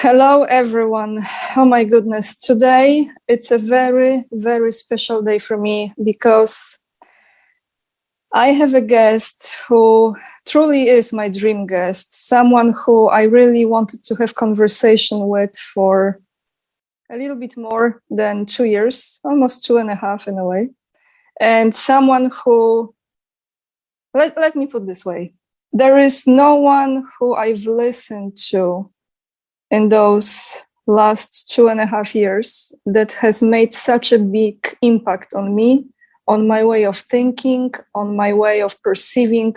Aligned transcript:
Hello, 0.00 0.44
everyone. 0.44 1.26
Oh 1.56 1.64
my 1.64 1.82
goodness. 1.82 2.36
Today 2.36 3.10
it's 3.26 3.50
a 3.50 3.58
very, 3.58 4.26
very 4.30 4.70
special 4.70 5.22
day 5.22 5.40
for 5.40 5.56
me 5.56 5.92
because 6.04 6.78
I 8.32 8.52
have 8.52 8.74
a 8.74 8.80
guest 8.80 9.56
who 9.66 10.14
truly 10.46 10.88
is 10.88 11.12
my 11.12 11.28
dream 11.28 11.66
guest, 11.66 12.14
someone 12.28 12.74
who 12.74 13.08
I 13.08 13.22
really 13.22 13.64
wanted 13.64 14.04
to 14.04 14.14
have 14.20 14.36
conversation 14.36 15.26
with 15.26 15.58
for 15.58 16.20
a 17.10 17.16
little 17.16 17.34
bit 17.34 17.56
more 17.56 18.00
than 18.08 18.46
two 18.46 18.66
years, 18.66 19.18
almost 19.24 19.64
two 19.64 19.78
and 19.78 19.90
a 19.90 19.96
half 19.96 20.28
in 20.28 20.38
a 20.38 20.44
way. 20.44 20.68
And 21.40 21.74
someone 21.74 22.30
who, 22.44 22.94
let, 24.14 24.38
let 24.38 24.54
me 24.54 24.68
put 24.68 24.86
this 24.86 25.04
way, 25.04 25.34
there 25.72 25.98
is 25.98 26.24
no 26.24 26.54
one 26.54 27.04
who 27.18 27.34
I've 27.34 27.66
listened 27.66 28.36
to 28.50 28.92
in 29.70 29.88
those 29.88 30.64
last 30.86 31.50
two 31.50 31.68
and 31.68 31.80
a 31.80 31.86
half 31.86 32.14
years 32.14 32.72
that 32.86 33.12
has 33.12 33.42
made 33.42 33.74
such 33.74 34.12
a 34.12 34.18
big 34.18 34.76
impact 34.80 35.34
on 35.34 35.54
me, 35.54 35.84
on 36.26 36.48
my 36.48 36.64
way 36.64 36.84
of 36.84 36.96
thinking, 36.96 37.72
on 37.94 38.16
my 38.16 38.32
way 38.32 38.62
of 38.62 38.80
perceiving 38.82 39.54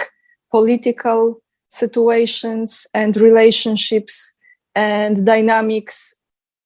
political 0.51 1.41
situations 1.69 2.85
and 2.93 3.15
relationships 3.15 4.35
and 4.75 5.25
dynamics, 5.25 6.15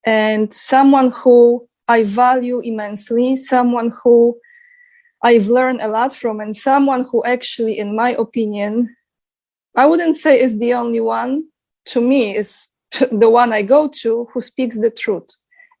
and 0.04 0.52
someone 0.52 1.12
who 1.12 1.68
I 1.88 2.02
value 2.02 2.60
immensely, 2.60 3.36
someone 3.36 3.92
who 4.02 4.36
I've 5.22 5.46
learned 5.46 5.80
a 5.80 5.88
lot 5.88 6.12
from, 6.12 6.40
and 6.40 6.54
someone 6.54 7.04
who 7.10 7.24
actually, 7.24 7.78
in 7.78 7.94
my 7.94 8.10
opinion, 8.10 8.94
I 9.76 9.86
wouldn't 9.86 10.16
say 10.16 10.40
is 10.40 10.58
the 10.58 10.74
only 10.74 11.00
one. 11.00 11.44
To 11.86 12.00
me, 12.00 12.36
is 12.36 12.66
the 13.12 13.30
one 13.30 13.52
I 13.52 13.62
go 13.62 13.88
to 13.88 14.28
who 14.32 14.40
speaks 14.40 14.78
the 14.78 14.90
truth. 14.90 15.28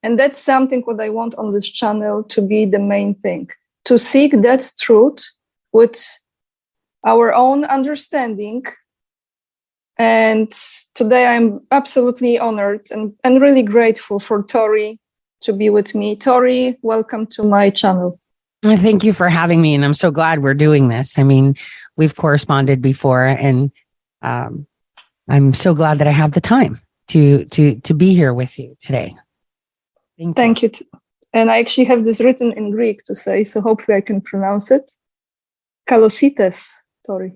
And 0.02 0.18
that's 0.18 0.38
something 0.38 0.82
what 0.82 1.00
I 1.00 1.08
want 1.08 1.34
on 1.36 1.52
this 1.52 1.70
channel 1.70 2.22
to 2.24 2.40
be 2.40 2.64
the 2.64 2.78
main 2.78 3.14
thing 3.16 3.48
to 3.86 3.98
seek 3.98 4.32
that 4.42 4.72
truth 4.78 5.24
with 5.72 6.04
our 7.06 7.32
own 7.32 7.64
understanding. 7.64 8.64
And 9.98 10.50
today 10.94 11.26
I'm 11.26 11.60
absolutely 11.70 12.38
honored 12.38 12.86
and, 12.90 13.14
and 13.24 13.40
really 13.40 13.62
grateful 13.62 14.18
for 14.18 14.42
Tori 14.42 14.98
to 15.42 15.52
be 15.52 15.70
with 15.70 15.94
me. 15.94 16.16
Tori, 16.16 16.76
welcome 16.82 17.26
to 17.28 17.44
my 17.44 17.70
channel. 17.70 18.20
Thank 18.62 19.04
you 19.04 19.12
for 19.12 19.28
having 19.28 19.62
me. 19.62 19.74
And 19.74 19.84
I'm 19.84 19.94
so 19.94 20.10
glad 20.10 20.42
we're 20.42 20.54
doing 20.54 20.88
this. 20.88 21.18
I 21.18 21.22
mean, 21.22 21.54
we've 21.96 22.16
corresponded 22.16 22.82
before 22.82 23.24
and 23.24 23.70
um, 24.22 24.66
I'm 25.28 25.54
so 25.54 25.74
glad 25.74 25.98
that 25.98 26.06
I 26.06 26.12
have 26.12 26.32
the 26.32 26.40
time 26.40 26.80
to 27.08 27.44
to 27.46 27.80
to 27.80 27.94
be 27.94 28.14
here 28.14 28.34
with 28.34 28.58
you 28.58 28.76
today. 28.80 29.14
Thank, 30.18 30.36
Thank 30.36 30.62
you. 30.62 30.70
you 30.72 31.00
and 31.32 31.50
I 31.50 31.58
actually 31.58 31.84
have 31.84 32.04
this 32.04 32.20
written 32.20 32.52
in 32.52 32.70
Greek 32.70 33.02
to 33.04 33.14
say, 33.14 33.44
so 33.44 33.60
hopefully 33.60 33.98
I 33.98 34.00
can 34.00 34.22
pronounce 34.22 34.70
it. 34.70 34.90
Kalosites, 35.86 36.72
Tori. 37.06 37.34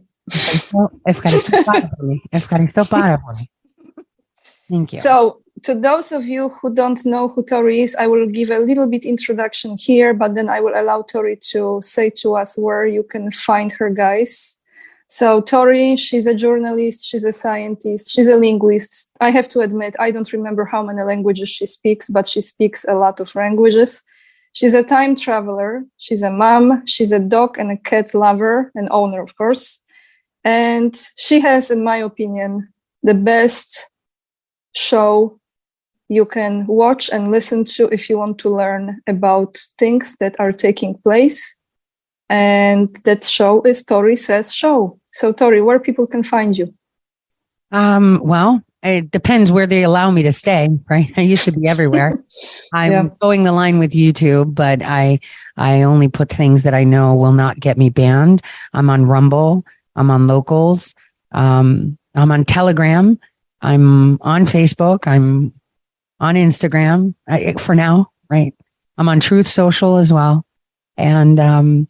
Thank 4.71 4.93
you. 4.95 5.01
So, 5.01 5.43
to 5.65 5.75
those 5.75 6.13
of 6.13 6.25
you 6.25 6.49
who 6.49 6.73
don't 6.75 7.05
know 7.05 7.29
who 7.29 7.43
Tori 7.43 7.83
is, 7.83 7.95
I 7.97 8.07
will 8.07 8.27
give 8.27 8.51
a 8.51 8.59
little 8.59 8.89
bit 8.89 9.05
introduction 9.05 9.77
here, 9.79 10.15
but 10.15 10.35
then 10.35 10.49
I 10.49 10.61
will 10.61 10.73
allow 10.75 11.03
Tori 11.03 11.37
to 11.51 11.81
say 11.83 12.11
to 12.21 12.37
us 12.37 12.57
where 12.57 12.87
you 12.87 13.03
can 13.03 13.31
find 13.31 13.71
her, 13.73 13.91
guys. 13.91 14.60
So 15.13 15.41
Tori, 15.41 15.97
she's 15.97 16.29
a 16.29 16.35
journalist, 16.35 17.05
she's 17.05 17.25
a 17.25 17.33
scientist, 17.33 18.09
she's 18.09 18.29
a 18.29 18.37
linguist. 18.37 19.11
I 19.21 19.31
have 19.31 19.49
to 19.49 19.59
admit, 19.59 19.97
I 19.99 20.13
don't 20.13 20.33
remember 20.33 20.65
how 20.65 20.85
many 20.85 21.03
languages 21.03 21.49
she 21.49 21.67
speaks, 21.67 22.09
but 22.09 22.29
she 22.29 22.41
speaks 22.41 22.85
a 22.85 22.95
lot 22.95 23.19
of 23.19 23.35
languages. 23.35 24.05
She's 24.53 24.73
a 24.73 24.85
time 24.85 25.17
traveler, 25.17 25.85
she's 25.97 26.23
a 26.23 26.31
mom, 26.31 26.87
she's 26.87 27.11
a 27.11 27.19
dog 27.19 27.59
and 27.59 27.73
a 27.73 27.77
cat 27.77 28.15
lover 28.15 28.71
and 28.77 28.89
owner, 28.93 29.21
of 29.21 29.37
course. 29.37 29.83
And 30.45 30.95
she 31.17 31.41
has, 31.41 31.73
in 31.73 31.83
my 31.83 31.97
opinion, 31.97 32.73
the 33.03 33.15
best 33.15 33.91
show 34.77 35.41
you 36.09 36.25
can 36.25 36.69
watch 36.69 37.11
and 37.11 37.33
listen 37.33 37.65
to 37.65 37.89
if 37.89 38.09
you 38.09 38.17
want 38.17 38.39
to 38.39 38.49
learn 38.49 39.01
about 39.09 39.59
things 39.77 40.15
that 40.21 40.39
are 40.39 40.53
taking 40.53 40.95
place 41.03 41.59
and 42.31 42.97
that 43.03 43.25
show 43.25 43.61
is 43.63 43.85
Tori 43.85 44.15
Says 44.15 44.53
Show. 44.55 45.00
So, 45.11 45.33
Tori, 45.33 45.61
where 45.61 45.81
people 45.81 46.07
can 46.07 46.23
find 46.23 46.57
you? 46.57 46.75
Um, 47.73 48.21
well, 48.23 48.63
it 48.83 49.11
depends 49.11 49.53
where 49.53 49.67
they 49.67 49.83
allow 49.83 50.11
me 50.11 50.23
to 50.23 50.33
stay, 50.33 50.69
right? 50.89 51.13
I 51.17 51.23
used 51.23 51.45
to 51.45 51.53
be 51.53 51.69
everywhere. 51.69 52.23
I'm 52.73 52.93
yeah. 52.93 53.09
going 53.21 53.45
the 53.45 53.53
line 53.53 53.79
with 53.79 53.93
YouTube, 53.93 54.55
but 54.55 54.83
I 54.83 55.21
I 55.57 55.83
only 55.83 56.09
put 56.09 56.31
things 56.31 56.63
that 56.63 56.75
I 56.75 56.85
know 56.85 57.15
will 57.15 57.33
not 57.33 57.61
get 57.61 57.77
me 57.77 57.91
banned. 57.91 58.43
I'm 58.73 58.89
on 58.89 59.07
Rumble, 59.07 59.65
I'm 59.97 60.11
on 60.11 60.27
Locals, 60.27 60.95
um, 61.33 61.99
I'm 62.15 62.33
on 62.33 62.45
Telegram, 62.45 63.19
I'm 63.61 64.19
on 64.23 64.47
Facebook, 64.47 65.07
I'm 65.07 65.53
on 66.19 66.35
Instagram 66.35 67.15
I, 67.29 67.55
for 67.55 67.75
now, 67.75 68.11
right? 68.31 68.55
I'm 68.97 69.09
on 69.09 69.21
Truth 69.21 69.49
Social 69.49 69.97
as 69.97 70.13
well. 70.13 70.45
And 70.97 71.41
um, 71.41 71.89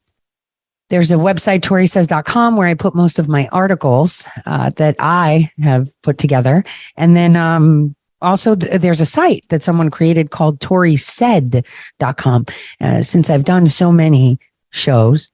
there's 0.90 1.10
a 1.10 1.14
website, 1.14 1.60
torisays.com, 1.60 2.56
where 2.56 2.68
I 2.68 2.74
put 2.74 2.94
most 2.94 3.18
of 3.18 3.28
my 3.28 3.48
articles 3.52 4.28
uh, 4.44 4.70
that 4.70 4.96
I 4.98 5.50
have 5.62 5.88
put 6.02 6.18
together. 6.18 6.64
And 6.96 7.16
then 7.16 7.36
um, 7.36 7.94
also 8.20 8.56
th- 8.56 8.80
there's 8.80 9.00
a 9.00 9.06
site 9.06 9.44
that 9.48 9.62
someone 9.62 9.90
created 9.90 10.30
called 10.30 10.58
torisaid.com. 10.60 12.46
Uh, 12.80 13.02
since 13.02 13.30
I've 13.30 13.44
done 13.44 13.66
so 13.66 13.92
many 13.92 14.38
shows 14.70 15.30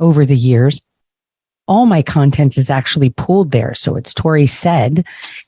over 0.00 0.26
the 0.26 0.36
years, 0.36 0.80
all 1.68 1.86
my 1.86 2.02
content 2.02 2.58
is 2.58 2.70
actually 2.70 3.10
pulled 3.10 3.52
there. 3.52 3.74
So 3.74 3.96
it's 3.96 4.12
Tori 4.12 4.46
said. 4.46 5.06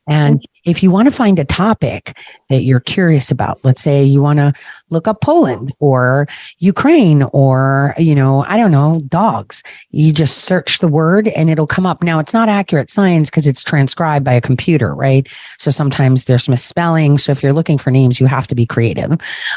And 0.09 0.45
if 0.65 0.83
you 0.83 0.91
want 0.91 1.07
to 1.07 1.15
find 1.15 1.39
a 1.39 1.45
topic 1.45 2.17
that 2.49 2.63
you're 2.63 2.81
curious 2.81 3.31
about, 3.31 3.63
let's 3.65 3.83
say 3.83 4.03
you 4.03 4.23
want 4.23 4.39
to 4.39 4.53
look 4.91 5.09
up 5.09 5.21
Poland 5.21 5.73
or 5.81 6.27
Ukraine 6.59 7.25
or, 7.33 7.95
you 7.99 8.15
know, 8.15 8.45
I 8.45 8.57
don't 8.57 8.71
know, 8.71 9.03
dogs, 9.09 9.63
you 9.91 10.13
just 10.13 10.39
search 10.39 10.79
the 10.79 10.89
word 10.89 11.29
and 11.29 11.51
it'll 11.51 11.67
come 11.67 11.87
up. 11.87 12.03
Now, 12.03 12.19
it's 12.19 12.33
not 12.33 12.49
accurate 12.49 12.91
science 12.91 13.29
because 13.29 13.47
it's 13.47 13.65
transcribed 13.65 14.25
by 14.25 14.33
a 14.33 14.41
computer, 14.41 14.95
right? 14.95 15.29
So 15.59 15.71
sometimes 15.71 16.25
there's 16.25 16.49
misspelling. 16.49 17.19
So 17.19 17.33
if 17.33 17.43
you're 17.43 17.53
looking 17.53 17.79
for 17.79 17.91
names, 17.91 18.21
you 18.21 18.27
have 18.27 18.47
to 18.47 18.55
be 18.55 18.67
creative 18.67 19.11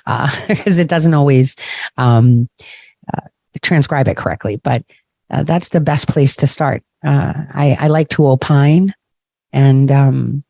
because 0.05 0.77
uh, 0.77 0.81
it 0.81 0.87
doesn't 0.87 1.13
always 1.13 1.55
um, 1.97 2.49
uh, 3.15 3.27
transcribe 3.61 4.07
it 4.07 4.17
correctly. 4.17 4.57
But 4.57 4.83
uh, 5.29 5.43
that's 5.43 5.69
the 5.69 5.81
best 5.81 6.07
place 6.07 6.35
to 6.37 6.47
start. 6.47 6.83
Uh, 7.05 7.33
I, 7.53 7.77
I 7.79 7.87
like 7.87 8.09
to 8.09 8.27
opine 8.27 8.93
and, 9.53 9.91
um, 9.91 10.43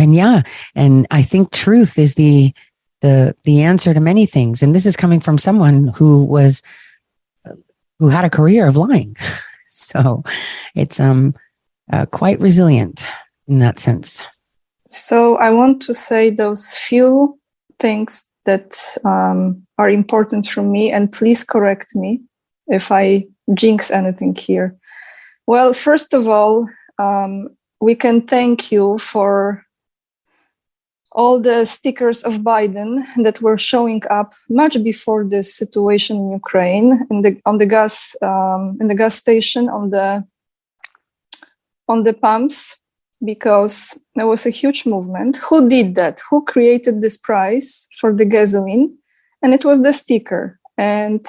and 0.00 0.14
yeah 0.14 0.42
and 0.76 1.08
i 1.10 1.24
think 1.24 1.50
truth 1.50 1.98
is 1.98 2.14
the 2.14 2.54
the 3.00 3.34
the 3.44 3.62
answer 3.62 3.94
to 3.94 4.00
many 4.00 4.26
things. 4.26 4.62
And 4.62 4.74
this 4.74 4.86
is 4.86 4.96
coming 4.96 5.20
from 5.20 5.38
someone 5.38 5.88
who 5.88 6.24
was 6.24 6.62
who 7.98 8.08
had 8.08 8.24
a 8.24 8.30
career 8.30 8.66
of 8.66 8.76
lying. 8.76 9.16
So 9.80 10.24
it's 10.74 10.98
um 10.98 11.36
uh, 11.92 12.06
quite 12.06 12.40
resilient 12.40 13.06
in 13.46 13.60
that 13.60 13.78
sense. 13.78 14.24
So 14.88 15.36
i 15.36 15.50
want 15.50 15.80
to 15.82 15.94
say 15.94 16.30
those 16.30 16.74
few 16.74 17.38
things 17.78 18.26
that 18.44 18.74
um, 19.04 19.62
are 19.76 19.88
important 19.88 20.46
for 20.46 20.62
me 20.62 20.90
and 20.90 21.12
please 21.12 21.44
correct 21.44 21.94
me 21.94 22.20
if 22.66 22.90
i 22.90 23.24
jinx 23.54 23.90
anything 23.90 24.34
here 24.34 24.76
well 25.46 25.72
first 25.72 26.14
of 26.14 26.26
all 26.28 26.68
um, 26.98 27.48
we 27.80 27.94
can 27.94 28.20
thank 28.20 28.72
you 28.72 28.98
for 28.98 29.64
all 31.12 31.40
the 31.40 31.64
stickers 31.64 32.22
of 32.22 32.34
Biden 32.34 33.04
that 33.22 33.40
were 33.40 33.58
showing 33.58 34.02
up 34.10 34.34
much 34.50 34.82
before 34.84 35.24
this 35.24 35.54
situation 35.54 36.16
in 36.16 36.32
Ukraine 36.32 37.06
in 37.10 37.22
the, 37.22 37.40
on 37.44 37.58
the 37.58 37.66
gas 37.66 38.14
um, 38.22 38.76
in 38.80 38.88
the 38.88 38.94
gas 38.94 39.14
station 39.14 39.68
on 39.68 39.90
the 39.90 40.24
on 41.88 42.04
the 42.04 42.12
pumps 42.12 42.76
because 43.24 43.98
there 44.14 44.26
was 44.26 44.46
a 44.46 44.50
huge 44.50 44.86
movement. 44.86 45.38
Who 45.38 45.68
did 45.68 45.94
that? 45.96 46.20
Who 46.30 46.44
created 46.44 47.00
this 47.00 47.16
price 47.16 47.88
for 47.98 48.12
the 48.12 48.24
gasoline? 48.24 48.96
And 49.42 49.54
it 49.54 49.64
was 49.64 49.82
the 49.82 49.92
sticker. 49.92 50.60
And 50.76 51.26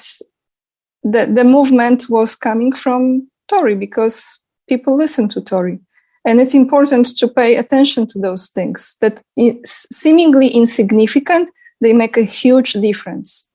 the, 1.03 1.25
the 1.25 1.43
movement 1.43 2.09
was 2.09 2.35
coming 2.35 2.73
from 2.73 3.27
Tori 3.47 3.75
because 3.75 4.43
people 4.67 4.95
listen 4.95 5.27
to 5.29 5.41
Tori. 5.41 5.79
And 6.25 6.41
it's 6.41 6.53
important 6.53 7.17
to 7.17 7.27
pay 7.27 7.55
attention 7.55 8.07
to 8.07 8.19
those 8.19 8.47
things 8.47 8.97
that 9.01 9.21
seemingly 9.65 10.49
insignificant, 10.49 11.49
they 11.81 11.93
make 11.93 12.17
a 12.17 12.23
huge 12.23 12.73
difference. 12.73 13.49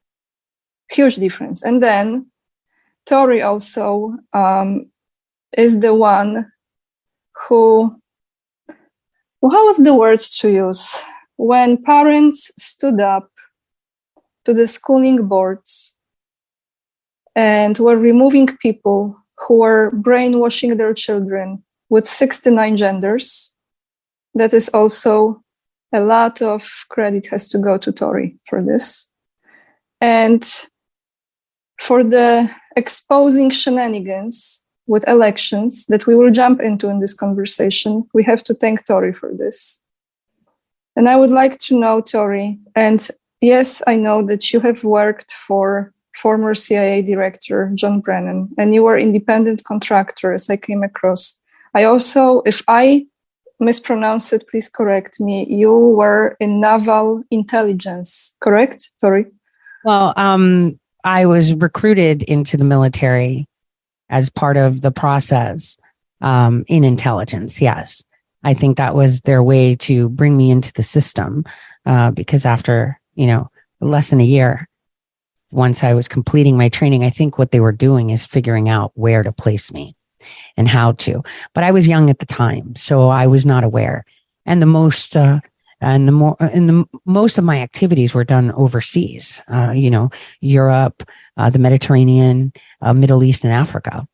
Huge 0.91 1.17
difference. 1.17 1.63
And 1.63 1.83
then 1.83 2.27
Tori 3.07 3.43
also 3.43 4.17
um, 4.33 4.87
is 5.57 5.81
the 5.81 5.95
one 5.95 6.51
who, 7.49 7.95
how 9.43 9.67
was 9.67 9.77
the 9.77 9.95
word 9.95 10.21
to 10.21 10.51
use? 10.51 10.97
when 11.37 11.83
parents 11.83 12.53
stood 12.59 13.01
up 13.01 13.31
to 14.45 14.55
the 14.55 14.67
schooling 14.67 15.27
boards 15.27 15.94
and 17.37 17.79
were 17.79 17.97
removing 17.97 18.47
people 18.59 19.17
who 19.39 19.59
were 19.59 19.91
brainwashing 19.93 20.77
their 20.77 20.95
children 20.95 21.63
with 21.89 22.07
69 22.07 22.77
genders, 22.77 23.57
that 24.35 24.53
is 24.53 24.69
also 24.71 25.43
a 25.93 26.01
lot 26.01 26.43
of 26.43 26.87
credit 26.89 27.27
has 27.27 27.49
to 27.51 27.59
go 27.59 27.79
to 27.79 27.93
Tori 27.93 28.37
for 28.49 28.63
this. 28.63 29.13
And 30.01 30.45
for 31.81 32.03
the 32.03 32.51
exposing 32.77 33.51
shenanigans 33.51 34.65
with 34.87 35.07
elections 35.09 35.87
that 35.87 36.07
we 36.07 36.15
will 36.15 36.31
jump 36.31 36.61
into 36.61 36.89
in 36.89 36.99
this 36.99 37.15
conversation, 37.15 38.05
we 38.13 38.23
have 38.25 38.43
to 38.45 38.55
thank 38.55 38.85
Tori 38.85 39.13
for 39.13 39.33
this. 39.33 39.83
And 40.97 41.09
I 41.09 41.17
would 41.17 41.31
like 41.31 41.59
to 41.61 41.79
know, 41.79 42.01
Tori, 42.01 42.59
and 42.75 43.09
yes, 43.41 43.83
I 43.87 43.97
know 43.97 44.25
that 44.27 44.53
you 44.53 44.61
have 44.61 44.85
worked 44.85 45.33
for 45.33 45.94
former 46.17 46.55
CIA 46.55 47.03
director 47.03 47.71
John 47.75 48.01
Brennan, 48.01 48.51
and 48.59 48.75
you 48.75 48.83
were 48.85 48.99
independent 48.99 49.65
contractor 49.65 50.33
as 50.33 50.49
I 50.49 50.57
came 50.57 50.83
across. 50.83 51.41
I 51.75 51.85
also, 51.85 52.43
if 52.47 52.63
I 52.69 53.07
mispronounce 53.61 54.33
it, 54.33 54.45
please 54.49 54.69
correct 54.69 55.21
me. 55.21 55.47
You 55.49 55.73
were 55.73 56.37
in 56.41 56.61
naval 56.61 57.23
intelligence, 57.31 58.37
correct? 58.41 58.91
Sorry. 58.99 59.27
Well, 59.85 60.15
um, 60.17 60.79
I 61.05 61.27
was 61.27 61.55
recruited 61.55 62.23
into 62.23 62.57
the 62.57 62.65
military 62.65 63.47
as 64.09 64.31
part 64.31 64.57
of 64.57 64.81
the 64.81 64.91
process 64.91 65.77
um, 66.21 66.65
in 66.69 66.85
intelligence. 66.85 67.61
Yes. 67.61 68.03
I 68.43 68.55
think 68.55 68.77
that 68.77 68.95
was 68.95 69.23
their 69.23 69.43
way 69.43 69.75
to 69.77 70.09
bring 70.11 70.37
me 70.37 70.51
into 70.51 70.73
the 70.73 70.83
system 70.83 71.45
uh, 71.87 72.11
because 72.11 72.45
after, 72.45 73.01
you 73.15 73.27
know, 73.27 73.51
less 73.81 74.11
than 74.11 74.21
a 74.21 74.25
year, 74.25 74.69
once 75.55 75.85
I 75.85 75.95
was 75.95 76.09
completing 76.09 76.57
my 76.57 76.69
training, 76.69 77.05
I 77.05 77.11
think 77.11 77.39
what 77.39 77.51
they 77.51 77.61
were 77.61 77.73
doing 77.73 78.11
is 78.11 78.27
figuring 78.27 78.69
out 78.69 78.93
where 78.95 79.23
to 79.23 79.33
place 79.33 79.73
me 79.73 79.97
and 80.57 80.69
how 80.69 80.93
to. 80.93 81.23
But 81.55 81.65
I 81.65 81.71
was 81.71 81.89
young 81.89 82.11
at 82.11 82.19
the 82.19 82.27
time, 82.27 82.75
so 82.77 83.09
I 83.09 83.27
was 83.27 83.47
not 83.47 83.65
aware. 83.65 84.05
And 84.47 84.61
the 84.61 84.67
most, 84.67 85.17
uh, 85.17 85.41
and 85.81 86.09
the 86.09 86.13
more, 86.13 86.37
and 86.41 86.69
the 86.69 86.85
most 87.05 87.39
of 87.39 87.45
my 87.45 87.61
activities 87.61 88.15
were 88.15 88.25
done 88.25 88.53
overseas. 88.53 89.43
Uh, 89.53 89.73
you 89.73 89.91
know, 89.91 90.11
Europe, 90.41 91.03
uh, 91.37 91.51
the 91.51 91.59
Mediterranean, 91.59 92.53
uh, 92.81 92.93
Middle 92.93 93.23
East, 93.23 93.45
and 93.45 93.53
Africa. 93.53 94.07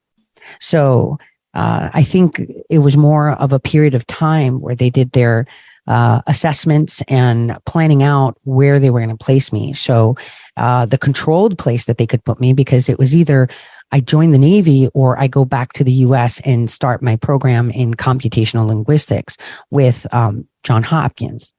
So 0.61 1.19
uh, 1.55 1.91
I 1.93 2.03
think 2.03 2.41
it 2.69 2.79
was 2.79 2.97
more 2.97 3.31
of 3.31 3.53
a 3.53 3.61
period 3.61 3.95
of 3.95 4.07
time 4.07 4.61
where 4.61 4.75
they 4.75 4.91
did 4.91 5.13
their 5.13 5.47
uh, 5.91 6.23
assessments 6.29 7.03
and 7.09 7.59
planning 7.67 8.05
out 8.05 8.39
where 8.45 8.79
they 8.79 8.91
were 8.91 9.01
going 9.01 9.11
to 9.17 9.25
place 9.25 9.53
me. 9.53 9.73
So 9.73 10.17
uh, 10.57 10.87
the 10.87 10.97
controlled 10.97 11.59
place 11.59 11.87
that 11.87 11.99
they 11.99 12.07
could 12.07 12.25
put 12.25 12.41
me 12.41 12.53
because 12.53 12.89
it 12.89 12.97
was 12.97 13.15
either 13.15 13.49
I 13.91 13.99
join 13.99 14.31
the 14.31 14.39
Navy 14.39 14.89
or 14.95 15.19
I 15.19 15.27
go 15.27 15.45
back 15.45 15.73
to 15.73 15.83
the 15.83 16.07
US 16.07 16.39
and 16.43 16.71
start 16.71 17.03
my 17.03 17.17
program 17.17 17.73
in 17.73 17.95
computational 17.95 18.69
linguistics 18.69 19.37
with 19.73 20.07
um, 20.15 20.47
John 20.63 20.85
Hopkins. 20.85 21.53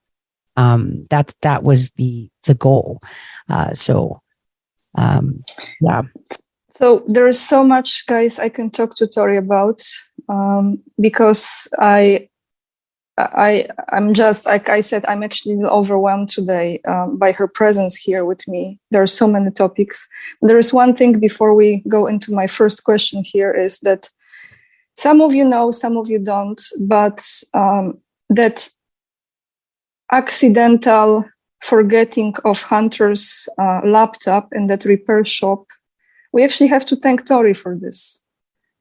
Um, 0.56 1.07
that 1.10 1.33
that 1.42 1.63
was 1.63 1.92
the 1.92 2.30
the 2.45 2.54
goal. 2.54 3.01
Uh, 3.50 3.74
so 3.74 4.22
um, 4.95 5.44
yeah. 5.81 6.04
So 6.74 7.04
there 7.06 7.28
is 7.28 7.39
so 7.39 7.66
much, 7.66 8.06
guys, 8.07 8.39
I 8.39 8.48
can 8.48 8.72
talk 8.72 8.95
to 8.95 9.07
Tori 9.07 9.38
about 9.38 9.81
um, 10.30 10.81
because 11.00 11.68
I, 11.78 12.30
I, 13.17 13.67
I'm 13.89 14.13
just 14.13 14.45
like 14.45 14.69
I 14.69 14.81
said, 14.81 15.05
I'm 15.07 15.23
actually 15.23 15.61
overwhelmed 15.63 16.29
today 16.29 16.81
um, 16.87 17.17
by 17.17 17.31
her 17.33 17.47
presence 17.47 17.95
here 17.95 18.25
with 18.25 18.47
me. 18.47 18.79
There 18.89 19.01
are 19.01 19.07
so 19.07 19.27
many 19.27 19.51
topics. 19.51 20.07
There 20.41 20.57
is 20.57 20.73
one 20.73 20.95
thing 20.95 21.19
before 21.19 21.53
we 21.53 21.83
go 21.87 22.07
into 22.07 22.33
my 22.33 22.47
first 22.47 22.83
question 22.83 23.23
here 23.23 23.51
is 23.51 23.79
that 23.79 24.09
some 24.95 25.21
of 25.21 25.35
you 25.35 25.45
know, 25.45 25.71
some 25.71 25.97
of 25.97 26.09
you 26.09 26.19
don't, 26.19 26.61
but 26.79 27.25
um, 27.53 27.99
that 28.29 28.69
accidental 30.11 31.25
forgetting 31.61 32.33
of 32.43 32.61
Hunter's 32.61 33.47
uh, 33.57 33.81
laptop 33.85 34.49
in 34.53 34.67
that 34.67 34.83
repair 34.85 35.23
shop 35.25 35.65
we 36.31 36.43
actually 36.43 36.67
have 36.67 36.85
to 36.87 36.95
thank 36.95 37.25
Tori 37.25 37.53
for 37.53 37.75
this 37.75 38.23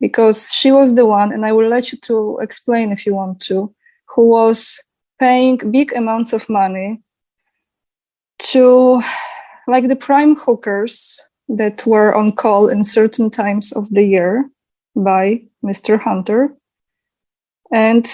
because 0.01 0.51
she 0.53 0.73
was 0.73 0.95
the 0.95 1.05
one, 1.05 1.33
and 1.33 1.45
I 1.45 1.53
will 1.53 1.69
let 1.69 1.93
you 1.93 1.99
to 2.03 2.39
explain 2.41 2.93
if 2.93 3.05
you 3.05 3.15
want 3.15 3.41
to, 3.43 3.75
who 4.15 4.29
was 4.29 4.83
paying 5.19 5.59
big 5.71 5.93
amounts 5.93 6.33
of 6.33 6.49
money 6.49 7.01
to 8.39 9.03
like 9.67 9.89
the 9.89 9.97
prime 9.97 10.35
hookers 10.37 11.21
that 11.49 11.85
were 11.87 12.15
on 12.15 12.33
call 12.33 12.69
in 12.69 12.83
certain 12.83 13.31
times 13.31 13.73
of 13.73 13.89
the 13.91 14.03
year 14.03 14.49
by 14.97 15.43
Mr. 15.65 16.01
Hunter. 16.01 16.55
And 17.73 18.07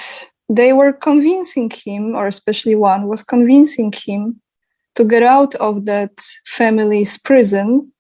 they 0.49 0.73
were 0.73 0.93
convincing 0.93 1.71
him, 1.71 2.15
or 2.15 2.27
especially 2.27 2.75
one 2.75 3.09
was 3.09 3.25
convincing 3.25 3.93
him 3.93 4.41
to 4.95 5.05
get 5.05 5.23
out 5.23 5.55
of 5.57 5.87
that 5.87 6.21
family's 6.47 7.19
prison 7.19 7.93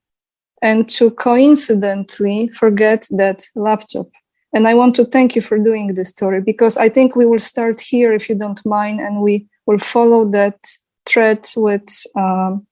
and 0.63 0.89
to 0.89 1.11
coincidentally 1.11 2.49
forget 2.49 3.07
that 3.11 3.47
laptop. 3.55 4.09
And 4.57 4.67
I 4.67 4.73
want 4.73 4.95
to 4.95 5.05
thank 5.05 5.37
you 5.37 5.43
for 5.43 5.59
doing 5.59 5.93
this 5.93 6.09
story 6.09 6.41
because 6.41 6.79
I 6.79 6.89
think 6.89 7.15
we 7.15 7.27
will 7.27 7.39
start 7.39 7.79
here, 7.79 8.15
if 8.15 8.27
you 8.27 8.35
don't 8.35 8.65
mind, 8.65 9.01
and 9.01 9.21
we 9.21 9.47
will 9.67 9.77
follow 9.77 10.25
that 10.31 10.57
thread 11.05 11.47
with 11.57 11.87
um, 12.17 12.67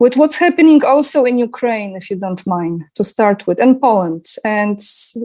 with 0.00 0.16
what's 0.16 0.36
happening 0.36 0.84
also 0.84 1.22
in 1.22 1.38
Ukraine, 1.38 1.94
if 1.94 2.10
you 2.10 2.16
don't 2.16 2.44
mind, 2.44 2.82
to 2.96 3.04
start 3.04 3.46
with, 3.46 3.60
and 3.60 3.80
Poland, 3.80 4.24
and 4.44 4.80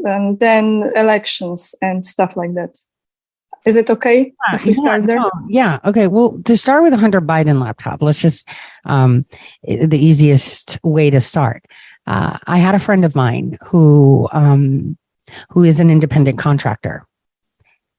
and 0.06 0.40
then 0.40 0.92
elections 0.96 1.74
and 1.82 2.06
stuff 2.06 2.38
like 2.38 2.54
that. 2.54 2.78
Is 3.66 3.76
it 3.76 3.90
okay 3.90 4.20
yeah, 4.26 4.56
if 4.56 4.66
we 4.66 4.74
yeah, 4.74 4.82
start 4.84 5.08
there? 5.08 5.20
No, 5.20 5.32
yeah. 5.50 5.80
Okay. 5.84 6.06
Well, 6.06 6.40
to 6.46 6.56
start 6.56 6.84
with 6.84 6.94
a 6.94 6.98
Hunter 6.98 7.22
Biden 7.22 7.60
laptop, 7.60 8.04
let's 8.04 8.22
just 8.22 8.48
um, 8.86 9.26
the 9.64 9.98
easiest 9.98 10.78
way 10.84 11.10
to 11.10 11.20
start. 11.20 11.66
Uh, 12.06 12.38
I 12.46 12.60
had 12.60 12.76
a 12.76 12.86
friend 12.88 13.04
of 13.04 13.16
mine 13.16 13.58
who 13.64 14.30
um, 14.32 14.96
who 15.50 15.64
is 15.64 15.80
an 15.80 15.90
independent 15.90 16.38
contractor, 16.38 17.06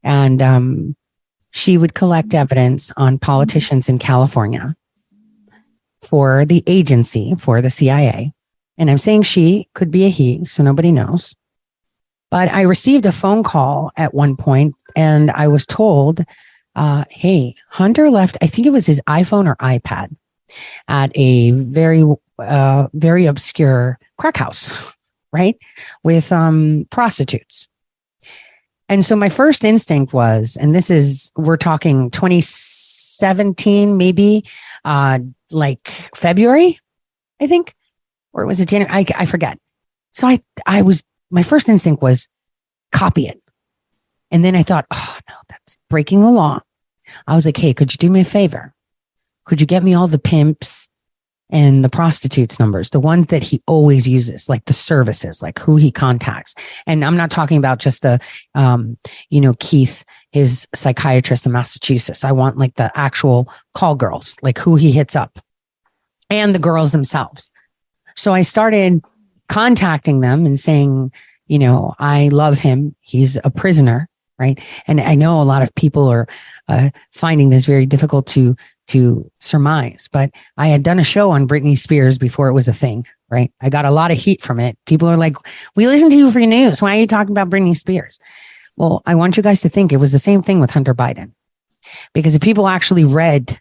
and 0.02 0.40
um, 0.43 0.97
she 1.50 1.78
would 1.78 1.95
collect 1.95 2.35
evidence 2.35 2.93
on 2.97 3.19
politicians 3.19 3.88
in 3.88 3.99
California 3.99 4.75
for 6.02 6.45
the 6.45 6.62
agency 6.66 7.35
for 7.38 7.62
the 7.62 7.71
CIA. 7.71 8.33
And 8.76 8.90
I'm 8.90 8.99
saying 8.99 9.23
she 9.23 9.69
could 9.75 9.90
be 9.90 10.04
a 10.04 10.09
he, 10.09 10.45
so 10.45 10.62
nobody 10.62 10.90
knows. 10.90 11.35
But 12.31 12.49
I 12.52 12.62
received 12.62 13.07
a 13.07 13.12
phone 13.12 13.45
call 13.45 13.93
at 13.97 14.12
one 14.12 14.37
point 14.37 14.75
and 14.97 15.31
I 15.31 15.47
was 15.47 15.66
told, 15.66 16.25
uh, 16.75 17.04
hey, 17.09 17.54
Hunter 17.69 18.11
left, 18.11 18.37
I 18.43 18.49
think 18.49 18.66
it 18.66 18.71
was 18.71 18.87
his 18.87 19.00
iPhone 19.09 19.47
or 19.47 19.54
iPad 19.57 20.14
at 20.88 21.12
a 21.14 21.52
very, 21.52 22.04
uh, 22.40 22.88
very 22.93 23.26
obscure 23.26 23.99
crack 24.19 24.37
house, 24.37 24.97
right? 25.34 25.58
With 26.04 26.30
um, 26.32 26.86
prostitutes. 26.90 27.68
And 28.88 29.04
so 29.04 29.16
my 29.16 29.28
first 29.28 29.64
instinct 29.64 30.12
was, 30.12 30.56
and 30.56 30.74
this 30.74 30.90
is, 30.90 31.32
we're 31.36 31.56
talking 31.56 32.10
2017, 32.10 33.96
maybe, 33.96 34.44
uh, 34.84 35.18
like 35.50 35.88
February, 36.14 36.78
I 37.40 37.48
think, 37.48 37.74
or 38.32 38.46
was 38.46 38.60
it 38.60 38.68
January? 38.68 38.92
I, 38.92 39.04
I 39.16 39.26
forget. 39.26 39.58
So 40.12 40.28
I, 40.28 40.38
I 40.66 40.82
was 40.82 41.02
my 41.30 41.42
first 41.42 41.68
instinct 41.68 42.00
was 42.00 42.28
copy 42.92 43.26
it. 43.26 43.42
And 44.30 44.44
then 44.44 44.54
I 44.54 44.62
thought, 44.62 44.86
oh 44.92 45.18
no, 45.28 45.34
that's 45.48 45.78
breaking 45.90 46.20
the 46.20 46.30
law. 46.30 46.60
I 47.26 47.34
was 47.34 47.44
like, 47.44 47.56
hey, 47.56 47.74
could 47.74 47.92
you 47.92 47.98
do 47.98 48.10
me 48.10 48.20
a 48.20 48.24
favor? 48.24 48.72
Could 49.44 49.60
you 49.60 49.66
get 49.66 49.82
me 49.82 49.94
all 49.94 50.06
the 50.06 50.18
pimps 50.18 50.88
and 51.54 51.84
the 51.84 51.88
prostitutes 51.88 52.58
numbers, 52.58 52.90
the 52.90 52.99
ones 52.99 53.28
that 53.28 53.44
he 53.44 53.62
always 53.68 54.08
uses, 54.08 54.49
like 54.49 54.64
the 54.64 54.73
services, 54.73 55.40
like 55.40 55.56
who 55.61 55.76
he 55.76 55.92
contacts. 55.92 56.52
And 56.84 57.04
I'm 57.04 57.16
not 57.16 57.30
talking 57.30 57.58
about 57.58 57.78
just 57.78 58.02
the, 58.02 58.18
um, 58.56 58.99
you 59.30 59.40
know, 59.40 59.54
Keith, 59.61 60.04
his 60.32 60.66
psychiatrist 60.75 61.46
in 61.46 61.52
Massachusetts. 61.52 62.25
I 62.25 62.32
want 62.32 62.58
like 62.58 62.75
the 62.75 62.90
actual 62.99 63.49
call 63.73 63.94
girls, 63.94 64.37
like 64.42 64.58
who 64.58 64.75
he 64.75 64.90
hits 64.90 65.14
up 65.14 65.38
and 66.28 66.52
the 66.52 66.58
girls 66.58 66.90
themselves. 66.90 67.52
So 68.16 68.34
I 68.34 68.42
started 68.42 69.04
contacting 69.49 70.20
them 70.20 70.46
and 70.46 70.58
saying, 70.58 71.12
you 71.46 71.61
know, 71.61 71.94
I 72.00 72.30
love 72.30 72.58
him. 72.58 72.96
He's 73.00 73.38
a 73.44 73.50
prisoner, 73.50 74.08
right? 74.38 74.58
And 74.86 75.00
I 75.00 75.14
know 75.14 75.40
a 75.40 75.44
lot 75.44 75.62
of 75.62 75.74
people 75.74 76.08
are 76.08 76.26
uh, 76.68 76.90
finding 77.12 77.50
this 77.50 77.66
very 77.66 77.86
difficult 77.86 78.26
to 78.28 78.56
to 78.88 79.30
surmise. 79.40 80.08
But 80.12 80.30
I 80.58 80.68
had 80.68 80.82
done 80.82 80.98
a 80.98 81.04
show 81.04 81.30
on 81.30 81.48
Britney 81.48 81.78
Spears 81.78 82.18
before 82.18 82.48
it 82.48 82.52
was 82.52 82.68
a 82.68 82.74
thing, 82.74 83.06
right? 83.30 83.50
I 83.62 83.70
got 83.70 83.86
a 83.86 83.90
lot 83.90 84.10
of 84.10 84.18
heat 84.18 84.42
from 84.42 84.60
it. 84.60 84.76
People 84.86 85.08
are 85.08 85.16
like, 85.16 85.36
"We 85.74 85.86
listen 85.86 86.10
to 86.10 86.16
you 86.16 86.30
for 86.30 86.40
your 86.40 86.48
news. 86.48 86.82
Why 86.82 86.96
are 86.96 87.00
you 87.00 87.06
talking 87.06 87.32
about 87.32 87.50
Britney 87.50 87.76
Spears?" 87.76 88.18
Well, 88.76 89.02
I 89.06 89.14
want 89.14 89.36
you 89.36 89.42
guys 89.42 89.60
to 89.62 89.68
think 89.68 89.92
it 89.92 89.98
was 89.98 90.12
the 90.12 90.18
same 90.18 90.42
thing 90.42 90.60
with 90.60 90.70
Hunter 90.70 90.94
Biden. 90.94 91.32
Because 92.12 92.34
if 92.34 92.42
people 92.42 92.66
actually 92.66 93.04
read 93.04 93.60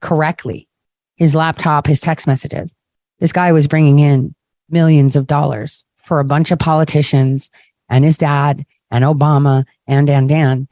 correctly 0.00 0.68
his 1.16 1.34
laptop, 1.34 1.86
his 1.86 2.00
text 2.00 2.26
messages, 2.26 2.74
this 3.20 3.32
guy 3.32 3.52
was 3.52 3.68
bringing 3.68 3.98
in 3.98 4.34
millions 4.68 5.16
of 5.16 5.26
dollars 5.26 5.84
for 5.96 6.20
a 6.20 6.24
bunch 6.24 6.50
of 6.50 6.58
politicians 6.58 7.50
and 7.88 8.04
his 8.04 8.18
dad 8.18 8.64
and 8.90 9.04
Obama 9.04 9.64
and 9.86 10.08
and 10.08 10.28
Dan. 10.28 10.68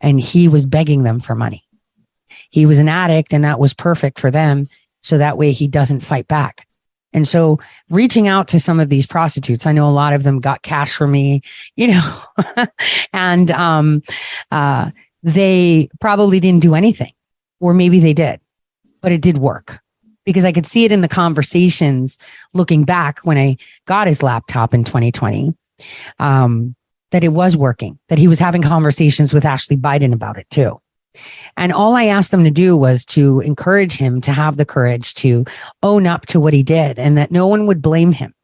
And 0.00 0.20
he 0.20 0.48
was 0.48 0.66
begging 0.66 1.02
them 1.02 1.20
for 1.20 1.34
money. 1.34 1.64
He 2.50 2.66
was 2.66 2.78
an 2.78 2.88
addict 2.88 3.32
and 3.32 3.44
that 3.44 3.58
was 3.58 3.74
perfect 3.74 4.18
for 4.18 4.30
them. 4.30 4.68
So 5.02 5.18
that 5.18 5.38
way 5.38 5.52
he 5.52 5.68
doesn't 5.68 6.00
fight 6.00 6.28
back. 6.28 6.66
And 7.12 7.26
so 7.26 7.58
reaching 7.88 8.28
out 8.28 8.48
to 8.48 8.60
some 8.60 8.78
of 8.78 8.88
these 8.88 9.06
prostitutes, 9.06 9.66
I 9.66 9.72
know 9.72 9.88
a 9.88 9.90
lot 9.90 10.12
of 10.12 10.22
them 10.22 10.40
got 10.40 10.62
cash 10.62 10.94
for 10.94 11.06
me, 11.06 11.42
you 11.76 11.88
know, 11.88 12.22
and, 13.12 13.50
um, 13.50 14.02
uh, 14.50 14.90
they 15.22 15.88
probably 16.00 16.38
didn't 16.38 16.62
do 16.62 16.74
anything 16.74 17.12
or 17.58 17.74
maybe 17.74 18.00
they 18.00 18.12
did, 18.12 18.40
but 19.00 19.12
it 19.12 19.22
did 19.22 19.38
work 19.38 19.80
because 20.24 20.44
I 20.44 20.52
could 20.52 20.66
see 20.66 20.84
it 20.84 20.92
in 20.92 21.00
the 21.00 21.08
conversations 21.08 22.18
looking 22.52 22.84
back 22.84 23.20
when 23.20 23.38
I 23.38 23.56
got 23.86 24.06
his 24.06 24.22
laptop 24.22 24.74
in 24.74 24.84
2020. 24.84 25.54
Um, 26.18 26.76
that 27.16 27.24
it 27.24 27.32
was 27.32 27.56
working, 27.56 27.98
that 28.10 28.18
he 28.18 28.28
was 28.28 28.38
having 28.38 28.60
conversations 28.60 29.32
with 29.32 29.46
Ashley 29.46 29.74
Biden 29.74 30.12
about 30.12 30.36
it 30.36 30.46
too. 30.50 30.78
And 31.56 31.72
all 31.72 31.96
I 31.96 32.04
asked 32.04 32.30
them 32.30 32.44
to 32.44 32.50
do 32.50 32.76
was 32.76 33.06
to 33.06 33.40
encourage 33.40 33.96
him 33.96 34.20
to 34.20 34.32
have 34.32 34.58
the 34.58 34.66
courage 34.66 35.14
to 35.14 35.46
own 35.82 36.06
up 36.06 36.26
to 36.26 36.38
what 36.38 36.52
he 36.52 36.62
did 36.62 36.98
and 36.98 37.16
that 37.16 37.30
no 37.30 37.46
one 37.46 37.64
would 37.66 37.80
blame 37.80 38.12
him. 38.12 38.34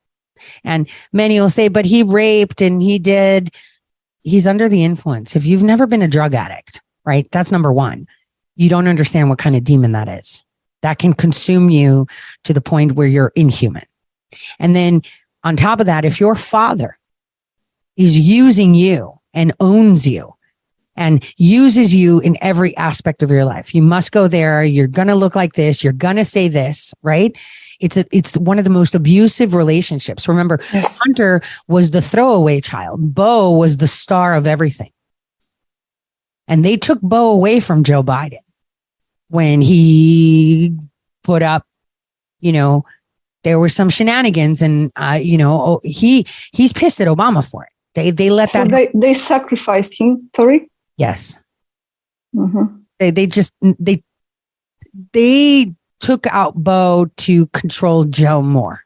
And 0.64 0.88
many 1.12 1.38
will 1.38 1.50
say, 1.50 1.68
but 1.68 1.84
he 1.84 2.02
raped 2.02 2.62
and 2.62 2.80
he 2.80 2.98
did. 2.98 3.54
He's 4.22 4.46
under 4.46 4.70
the 4.70 4.84
influence. 4.84 5.36
If 5.36 5.44
you've 5.44 5.62
never 5.62 5.86
been 5.86 6.00
a 6.00 6.08
drug 6.08 6.32
addict, 6.32 6.80
right? 7.04 7.28
That's 7.30 7.52
number 7.52 7.74
one. 7.74 8.06
You 8.56 8.70
don't 8.70 8.88
understand 8.88 9.28
what 9.28 9.38
kind 9.38 9.54
of 9.54 9.64
demon 9.64 9.92
that 9.92 10.08
is. 10.08 10.42
That 10.80 10.98
can 10.98 11.12
consume 11.12 11.68
you 11.68 12.06
to 12.44 12.54
the 12.54 12.62
point 12.62 12.92
where 12.92 13.06
you're 13.06 13.32
inhuman. 13.36 13.84
And 14.58 14.74
then 14.74 15.02
on 15.44 15.56
top 15.56 15.78
of 15.78 15.84
that, 15.84 16.06
if 16.06 16.20
your 16.20 16.36
father 16.36 16.96
is 17.96 18.18
using 18.18 18.74
you 18.74 19.18
and 19.34 19.52
owns 19.60 20.06
you 20.06 20.34
and 20.96 21.24
uses 21.36 21.94
you 21.94 22.20
in 22.20 22.36
every 22.40 22.76
aspect 22.76 23.22
of 23.22 23.30
your 23.30 23.44
life. 23.44 23.74
You 23.74 23.82
must 23.82 24.12
go 24.12 24.28
there. 24.28 24.62
You're 24.62 24.86
going 24.86 25.08
to 25.08 25.14
look 25.14 25.34
like 25.34 25.54
this. 25.54 25.82
You're 25.82 25.92
going 25.92 26.16
to 26.16 26.24
say 26.24 26.48
this, 26.48 26.92
right? 27.02 27.36
It's 27.80 27.96
a, 27.96 28.04
it's 28.12 28.36
one 28.36 28.58
of 28.58 28.64
the 28.64 28.70
most 28.70 28.94
abusive 28.94 29.54
relationships. 29.54 30.28
Remember, 30.28 30.60
yes. 30.72 30.98
Hunter 31.02 31.42
was 31.66 31.90
the 31.90 32.02
throwaway 32.02 32.60
child. 32.60 33.14
Bo 33.14 33.56
was 33.56 33.78
the 33.78 33.88
star 33.88 34.34
of 34.34 34.46
everything. 34.46 34.92
And 36.46 36.64
they 36.64 36.76
took 36.76 37.00
Bo 37.00 37.30
away 37.30 37.60
from 37.60 37.84
Joe 37.84 38.02
Biden 38.02 38.40
when 39.28 39.62
he 39.62 40.76
put 41.24 41.42
up, 41.42 41.66
you 42.40 42.52
know, 42.52 42.84
there 43.44 43.58
were 43.58 43.68
some 43.68 43.88
shenanigans 43.88 44.62
and, 44.62 44.92
uh, 44.94 45.18
you 45.20 45.38
know, 45.38 45.60
oh, 45.60 45.80
he, 45.82 46.26
he's 46.52 46.72
pissed 46.72 47.00
at 47.00 47.08
Obama 47.08 47.48
for 47.48 47.64
it. 47.64 47.71
They, 47.94 48.10
they 48.10 48.30
let 48.30 48.50
so 48.50 48.58
that. 48.60 48.70
They, 48.70 48.90
they 48.94 49.14
sacrificed 49.14 50.00
him, 50.00 50.30
Tori? 50.32 50.70
Yes. 50.96 51.38
Mm-hmm. 52.34 52.76
They 52.98 53.10
they 53.10 53.26
just 53.26 53.54
they 53.60 54.02
they 55.12 55.74
took 56.00 56.26
out 56.28 56.54
Bo 56.54 57.10
to 57.18 57.46
control 57.48 58.04
Joe 58.04 58.42
more. 58.42 58.82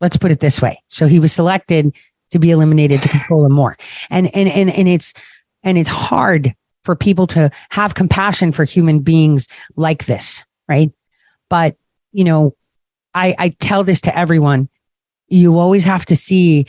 Let's 0.00 0.16
put 0.16 0.32
it 0.32 0.40
this 0.40 0.60
way. 0.60 0.82
So 0.88 1.06
he 1.06 1.18
was 1.18 1.32
selected 1.32 1.94
to 2.30 2.38
be 2.38 2.50
eliminated 2.50 3.00
to 3.02 3.08
control 3.08 3.46
him 3.46 3.52
more. 3.52 3.76
And 4.10 4.34
and 4.34 4.48
and 4.48 4.70
and 4.70 4.88
it's 4.88 5.14
and 5.62 5.78
it's 5.78 5.88
hard 5.88 6.54
for 6.84 6.96
people 6.96 7.26
to 7.28 7.50
have 7.70 7.94
compassion 7.94 8.52
for 8.52 8.64
human 8.64 9.00
beings 9.00 9.48
like 9.76 10.06
this, 10.06 10.44
right? 10.68 10.92
But 11.48 11.76
you 12.12 12.24
know, 12.24 12.54
I 13.14 13.34
I 13.38 13.48
tell 13.60 13.84
this 13.84 14.00
to 14.02 14.18
everyone. 14.18 14.68
You 15.28 15.58
always 15.58 15.84
have 15.84 16.04
to 16.06 16.16
see 16.16 16.66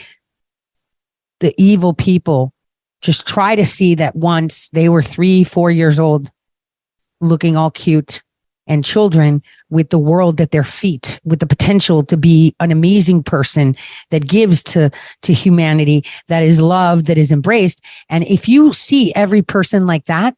the 1.40 1.54
evil 1.58 1.94
people 1.94 2.54
just 3.02 3.28
try 3.28 3.56
to 3.56 3.66
see 3.66 3.96
that 3.96 4.16
once 4.16 4.70
they 4.70 4.90
were 4.90 5.02
three, 5.02 5.44
four 5.44 5.70
years 5.70 6.00
old, 6.00 6.32
looking 7.22 7.56
all 7.56 7.72
cute 7.72 8.22
and 8.68 8.84
children 8.84 9.44
with 9.70 9.90
the 9.90 10.00
world 10.00 10.42
at 10.42 10.52
their 10.52 10.64
feet, 10.64 11.20
with 11.24 11.40
the 11.40 11.46
potential 11.46 12.04
to 12.04 12.18
be 12.18 12.56
an 12.60 12.72
amazing 12.72 13.22
person 13.22 13.76
that 14.10 14.28
gives 14.28 14.64
to, 14.64 14.90
to 15.22 15.34
humanity, 15.34 16.04
that 16.30 16.42
is 16.42 16.60
loved, 16.60 17.06
that 17.06 17.18
is 17.18 17.32
embraced. 17.32 17.82
And 18.10 18.24
if 18.24 18.50
you 18.50 18.74
see 18.74 19.14
every 19.14 19.44
person 19.44 19.86
like 19.86 20.06
that, 20.06 20.36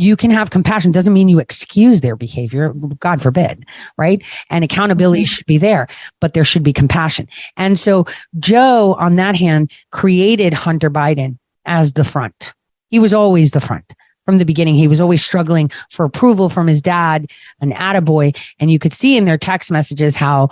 you 0.00 0.16
can 0.16 0.30
have 0.30 0.50
compassion 0.50 0.92
doesn't 0.92 1.12
mean 1.12 1.28
you 1.28 1.38
excuse 1.38 2.00
their 2.00 2.16
behavior 2.16 2.72
god 3.00 3.20
forbid 3.20 3.66
right 3.96 4.22
and 4.48 4.64
accountability 4.64 5.22
mm-hmm. 5.22 5.26
should 5.26 5.46
be 5.46 5.58
there 5.58 5.86
but 6.20 6.34
there 6.34 6.44
should 6.44 6.62
be 6.62 6.72
compassion 6.72 7.28
and 7.56 7.78
so 7.78 8.06
joe 8.38 8.94
on 8.98 9.16
that 9.16 9.36
hand 9.36 9.70
created 9.90 10.54
hunter 10.54 10.88
biden 10.90 11.36
as 11.68 11.92
the 11.92 12.02
front. 12.02 12.52
He 12.88 12.98
was 12.98 13.12
always 13.12 13.52
the 13.52 13.60
front 13.60 13.94
from 14.24 14.38
the 14.38 14.44
beginning. 14.44 14.74
He 14.74 14.88
was 14.88 15.00
always 15.00 15.24
struggling 15.24 15.70
for 15.90 16.04
approval 16.04 16.48
from 16.48 16.66
his 16.66 16.82
dad, 16.82 17.30
an 17.60 17.72
attaboy. 17.72 18.36
And 18.58 18.72
you 18.72 18.80
could 18.80 18.92
see 18.92 19.16
in 19.16 19.26
their 19.26 19.38
text 19.38 19.70
messages 19.70 20.16
how 20.16 20.48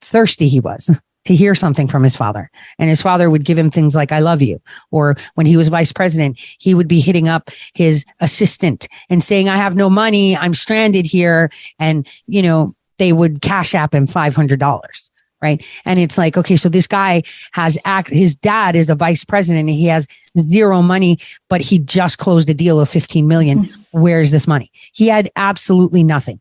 thirsty 0.00 0.48
he 0.48 0.60
was 0.60 0.90
to 1.26 1.34
hear 1.34 1.54
something 1.54 1.86
from 1.86 2.02
his 2.02 2.16
father. 2.16 2.50
And 2.78 2.88
his 2.88 3.02
father 3.02 3.30
would 3.30 3.44
give 3.44 3.58
him 3.58 3.70
things 3.70 3.94
like, 3.94 4.12
I 4.12 4.20
love 4.20 4.42
you. 4.42 4.60
Or 4.90 5.16
when 5.34 5.46
he 5.46 5.56
was 5.56 5.68
vice 5.68 5.92
president, 5.92 6.38
he 6.58 6.74
would 6.74 6.88
be 6.88 7.00
hitting 7.00 7.28
up 7.28 7.50
his 7.74 8.04
assistant 8.20 8.88
and 9.08 9.22
saying, 9.22 9.48
I 9.48 9.56
have 9.56 9.76
no 9.76 9.90
money. 9.90 10.36
I'm 10.36 10.54
stranded 10.54 11.06
here. 11.06 11.50
And, 11.78 12.08
you 12.26 12.42
know, 12.42 12.74
they 12.98 13.12
would 13.12 13.42
cash 13.42 13.74
app 13.74 13.94
him 13.94 14.06
$500 14.06 15.10
right? 15.42 15.64
And 15.84 15.98
it's 15.98 16.18
like, 16.18 16.36
okay, 16.36 16.56
so 16.56 16.68
this 16.68 16.86
guy 16.86 17.22
has 17.52 17.78
act, 17.84 18.10
his 18.10 18.34
dad 18.34 18.76
is 18.76 18.88
the 18.88 18.94
vice 18.94 19.24
president 19.24 19.68
and 19.68 19.78
he 19.78 19.86
has 19.86 20.06
zero 20.38 20.82
money, 20.82 21.18
but 21.48 21.60
he 21.60 21.78
just 21.78 22.18
closed 22.18 22.50
a 22.50 22.54
deal 22.54 22.78
of 22.78 22.88
15 22.88 23.26
million. 23.26 23.64
Mm-hmm. 23.64 24.00
Where's 24.00 24.30
this 24.30 24.46
money? 24.46 24.70
He 24.92 25.08
had 25.08 25.30
absolutely 25.36 26.04
nothing. 26.04 26.40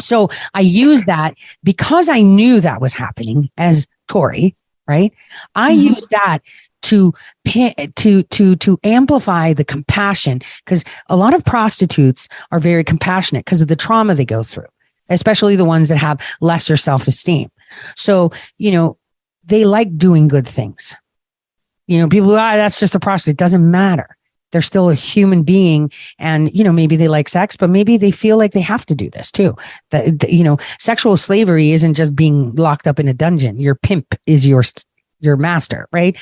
So 0.00 0.28
I 0.54 0.60
used 0.60 1.06
that 1.06 1.34
because 1.62 2.08
I 2.08 2.20
knew 2.20 2.60
that 2.60 2.80
was 2.80 2.92
happening 2.92 3.50
as 3.56 3.86
Tori, 4.08 4.56
right? 4.88 5.12
I 5.54 5.72
mm-hmm. 5.72 5.94
used 5.94 6.10
that 6.10 6.38
to 6.82 7.12
to 7.96 8.22
to 8.22 8.56
to 8.56 8.78
amplify 8.84 9.52
the 9.52 9.64
compassion 9.64 10.40
because 10.64 10.84
a 11.08 11.16
lot 11.16 11.32
of 11.32 11.44
prostitutes 11.44 12.28
are 12.50 12.58
very 12.58 12.84
compassionate 12.84 13.44
because 13.44 13.62
of 13.62 13.68
the 13.68 13.76
trauma 13.76 14.14
they 14.14 14.26
go 14.26 14.42
through 14.42 14.66
especially 15.08 15.56
the 15.56 15.64
ones 15.64 15.88
that 15.88 15.96
have 15.96 16.20
lesser 16.40 16.76
self-esteem 16.76 17.50
so, 17.96 18.32
you 18.58 18.70
know, 18.70 18.96
they 19.44 19.64
like 19.64 19.96
doing 19.96 20.28
good 20.28 20.46
things. 20.46 20.94
You 21.86 21.98
know, 21.98 22.08
people, 22.08 22.32
ah, 22.32 22.56
that's 22.56 22.80
just 22.80 22.94
a 22.94 23.00
prostitute. 23.00 23.34
It 23.34 23.38
doesn't 23.38 23.70
matter. 23.70 24.16
They're 24.54 24.62
still 24.62 24.88
a 24.88 24.94
human 24.94 25.42
being. 25.42 25.90
And, 26.20 26.54
you 26.56 26.62
know, 26.62 26.70
maybe 26.70 26.94
they 26.94 27.08
like 27.08 27.28
sex, 27.28 27.56
but 27.56 27.68
maybe 27.68 27.96
they 27.96 28.12
feel 28.12 28.38
like 28.38 28.52
they 28.52 28.60
have 28.60 28.86
to 28.86 28.94
do 28.94 29.10
this 29.10 29.32
too. 29.32 29.56
That, 29.90 30.30
you 30.30 30.44
know, 30.44 30.58
sexual 30.78 31.16
slavery 31.16 31.72
isn't 31.72 31.94
just 31.94 32.14
being 32.14 32.54
locked 32.54 32.86
up 32.86 33.00
in 33.00 33.08
a 33.08 33.14
dungeon. 33.14 33.58
Your 33.58 33.74
pimp 33.74 34.14
is 34.26 34.46
your, 34.46 34.62
your 35.18 35.36
master, 35.36 35.88
right? 35.90 36.16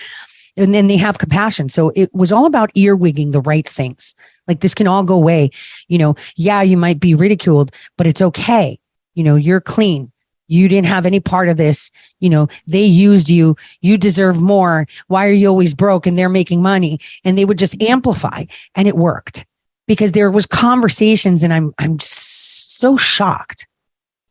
and 0.56 0.74
then 0.74 0.86
they 0.86 0.96
have 0.96 1.18
compassion. 1.18 1.68
So 1.68 1.92
it 1.94 2.12
was 2.14 2.32
all 2.32 2.46
about 2.46 2.72
earwigging 2.74 3.32
the 3.32 3.40
right 3.40 3.68
things. 3.68 4.14
Like 4.46 4.60
this 4.60 4.74
can 4.74 4.86
all 4.86 5.02
go 5.02 5.14
away. 5.14 5.50
You 5.88 5.98
know, 5.98 6.14
yeah, 6.36 6.62
you 6.62 6.76
might 6.76 7.00
be 7.00 7.14
ridiculed, 7.14 7.72
but 7.96 8.06
it's 8.06 8.20
okay. 8.20 8.78
You 9.14 9.24
know, 9.24 9.36
you're 9.36 9.60
clean. 9.60 10.12
You 10.48 10.68
didn't 10.68 10.86
have 10.86 11.06
any 11.06 11.20
part 11.20 11.48
of 11.48 11.56
this. 11.56 11.90
You 12.20 12.30
know, 12.30 12.48
they 12.66 12.84
used 12.84 13.28
you. 13.28 13.56
You 13.80 13.96
deserve 13.96 14.40
more. 14.40 14.86
Why 15.08 15.26
are 15.26 15.32
you 15.32 15.48
always 15.48 15.74
broke 15.74 16.06
and 16.06 16.16
they're 16.16 16.28
making 16.28 16.62
money? 16.62 16.98
And 17.24 17.38
they 17.38 17.44
would 17.44 17.58
just 17.58 17.80
amplify 17.82 18.44
and 18.74 18.88
it 18.88 18.96
worked 18.96 19.46
because 19.86 20.12
there 20.12 20.30
was 20.30 20.46
conversations 20.46 21.42
and 21.42 21.52
I'm, 21.52 21.72
I'm 21.78 21.98
so 22.00 22.96
shocked 22.96 23.66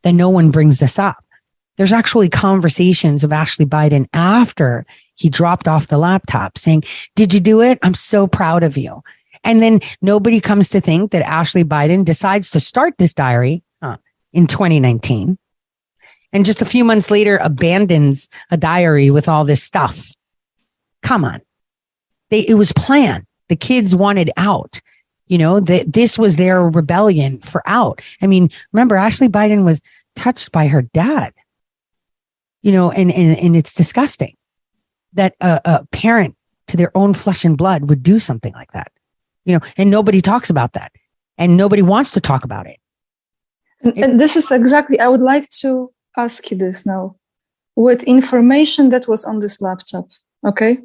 that 0.02 0.12
no 0.12 0.28
one 0.28 0.50
brings 0.50 0.78
this 0.78 0.98
up. 0.98 1.24
There's 1.76 1.92
actually 1.92 2.28
conversations 2.28 3.24
of 3.24 3.32
Ashley 3.32 3.64
Biden 3.64 4.06
after 4.12 4.84
he 5.14 5.30
dropped 5.30 5.66
off 5.66 5.88
the 5.88 5.98
laptop 5.98 6.58
saying, 6.58 6.84
did 7.16 7.32
you 7.32 7.40
do 7.40 7.62
it? 7.62 7.78
I'm 7.82 7.94
so 7.94 8.26
proud 8.26 8.62
of 8.62 8.76
you. 8.76 9.02
And 9.44 9.62
then 9.62 9.80
nobody 10.00 10.40
comes 10.40 10.68
to 10.70 10.80
think 10.80 11.10
that 11.10 11.26
Ashley 11.26 11.64
Biden 11.64 12.04
decides 12.04 12.50
to 12.50 12.60
start 12.60 12.94
this 12.98 13.14
diary 13.14 13.62
uh, 13.80 13.96
in 14.32 14.46
2019 14.46 15.38
and 16.32 16.44
just 16.44 16.62
a 16.62 16.66
few 16.66 16.84
months 16.84 17.10
later 17.10 17.38
abandons 17.42 18.28
a 18.50 18.56
diary 18.56 19.10
with 19.10 19.28
all 19.28 19.44
this 19.44 19.62
stuff. 19.62 20.10
Come 21.02 21.24
on. 21.24 21.42
They, 22.30 22.40
it 22.40 22.54
was 22.54 22.72
planned. 22.72 23.26
The 23.48 23.56
kids 23.56 23.94
wanted 23.94 24.30
out. 24.36 24.80
You 25.28 25.38
know, 25.38 25.60
that 25.60 25.92
this 25.92 26.18
was 26.18 26.36
their 26.36 26.68
rebellion 26.68 27.38
for 27.40 27.62
out. 27.64 28.02
I 28.20 28.26
mean, 28.26 28.50
remember, 28.72 28.96
Ashley 28.96 29.28
Biden 29.28 29.64
was 29.64 29.80
touched 30.14 30.52
by 30.52 30.66
her 30.66 30.82
dad. 30.82 31.32
You 32.60 32.72
know, 32.72 32.90
and 32.90 33.10
and, 33.10 33.38
and 33.38 33.56
it's 33.56 33.72
disgusting 33.72 34.36
that 35.14 35.34
a, 35.40 35.60
a 35.64 35.86
parent 35.86 36.36
to 36.66 36.76
their 36.76 36.94
own 36.94 37.14
flesh 37.14 37.46
and 37.46 37.56
blood 37.56 37.88
would 37.88 38.02
do 38.02 38.18
something 38.18 38.52
like 38.52 38.72
that. 38.72 38.92
You 39.44 39.54
know, 39.54 39.60
and 39.78 39.90
nobody 39.90 40.20
talks 40.20 40.50
about 40.50 40.74
that. 40.74 40.92
and 41.38 41.56
nobody 41.56 41.82
wants 41.82 42.12
to 42.12 42.20
talk 42.20 42.44
about 42.44 42.66
it. 42.66 42.78
And, 43.80 43.98
and 43.98 44.20
this 44.20 44.36
is 44.36 44.50
exactly, 44.50 45.00
I 45.00 45.08
would 45.08 45.20
like 45.20 45.48
to 45.60 45.92
ask 46.16 46.50
you 46.50 46.56
this 46.56 46.86
now. 46.86 47.16
With 47.74 48.04
information 48.04 48.90
that 48.90 49.08
was 49.08 49.24
on 49.24 49.40
this 49.40 49.60
laptop, 49.60 50.06
okay? 50.46 50.78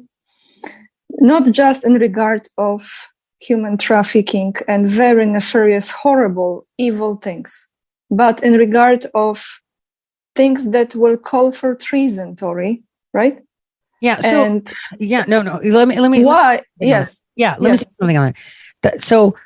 Not 1.20 1.50
just 1.50 1.84
in 1.84 1.94
regard 1.94 2.48
of 2.56 3.08
human 3.40 3.76
trafficking 3.76 4.54
and 4.66 4.88
very 4.88 5.26
nefarious, 5.26 5.90
horrible, 5.90 6.66
evil 6.78 7.16
things, 7.16 7.68
but 8.10 8.42
in 8.42 8.54
regard 8.54 9.06
of 9.14 9.60
things 10.34 10.70
that 10.70 10.94
will 10.94 11.18
call 11.18 11.52
for 11.52 11.74
treason, 11.74 12.36
Tori, 12.36 12.82
right? 13.12 13.38
Yeah. 14.00 14.20
So, 14.20 14.44
and 14.44 14.72
yeah, 14.98 15.24
no, 15.26 15.42
no. 15.42 15.60
Let 15.62 15.88
me, 15.88 15.98
let 15.98 16.10
me. 16.10 16.24
Why? 16.24 16.56
Let 16.56 16.64
yes. 16.80 17.22
Yeah. 17.36 17.56
Let 17.58 17.70
yes. 17.70 17.80
me 17.80 17.84
say 17.84 17.90
something 17.98 18.18
on 18.18 18.34
it. 18.84 19.02
So, 19.02 19.36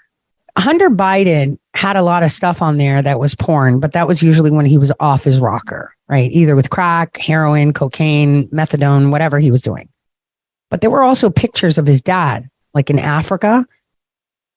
Hunter 0.59 0.91
Biden 0.91 1.59
had 1.75 1.97
a 1.97 2.03
lot 2.03 2.23
of 2.23 2.31
stuff 2.31 2.61
on 2.61 2.77
there 2.77 3.01
that 3.03 3.19
was 3.19 3.35
porn, 3.35 3.81
but 3.81 3.93
that 3.93 4.07
was 4.07 4.23
usually 4.23 4.51
when 4.51 4.67
he 4.67 4.79
was 4.79 4.93
off 5.01 5.25
his 5.25 5.41
rocker, 5.41 5.95
right? 6.09 6.31
Either 6.31 6.55
with 6.55 6.71
crack, 6.71 7.17
heroin, 7.17 7.73
cocaine, 7.73 8.49
methadone, 8.49 9.11
whatever 9.11 9.39
he 9.39 9.51
was 9.51 9.63
doing. 9.63 9.89
But 10.71 10.81
there 10.81 10.91
were 10.91 11.03
also 11.03 11.31
pictures 11.31 11.79
of 11.79 11.87
his 11.87 12.03
dad, 12.03 12.49
like 12.75 12.91
in 12.91 12.99
Africa, 12.99 13.65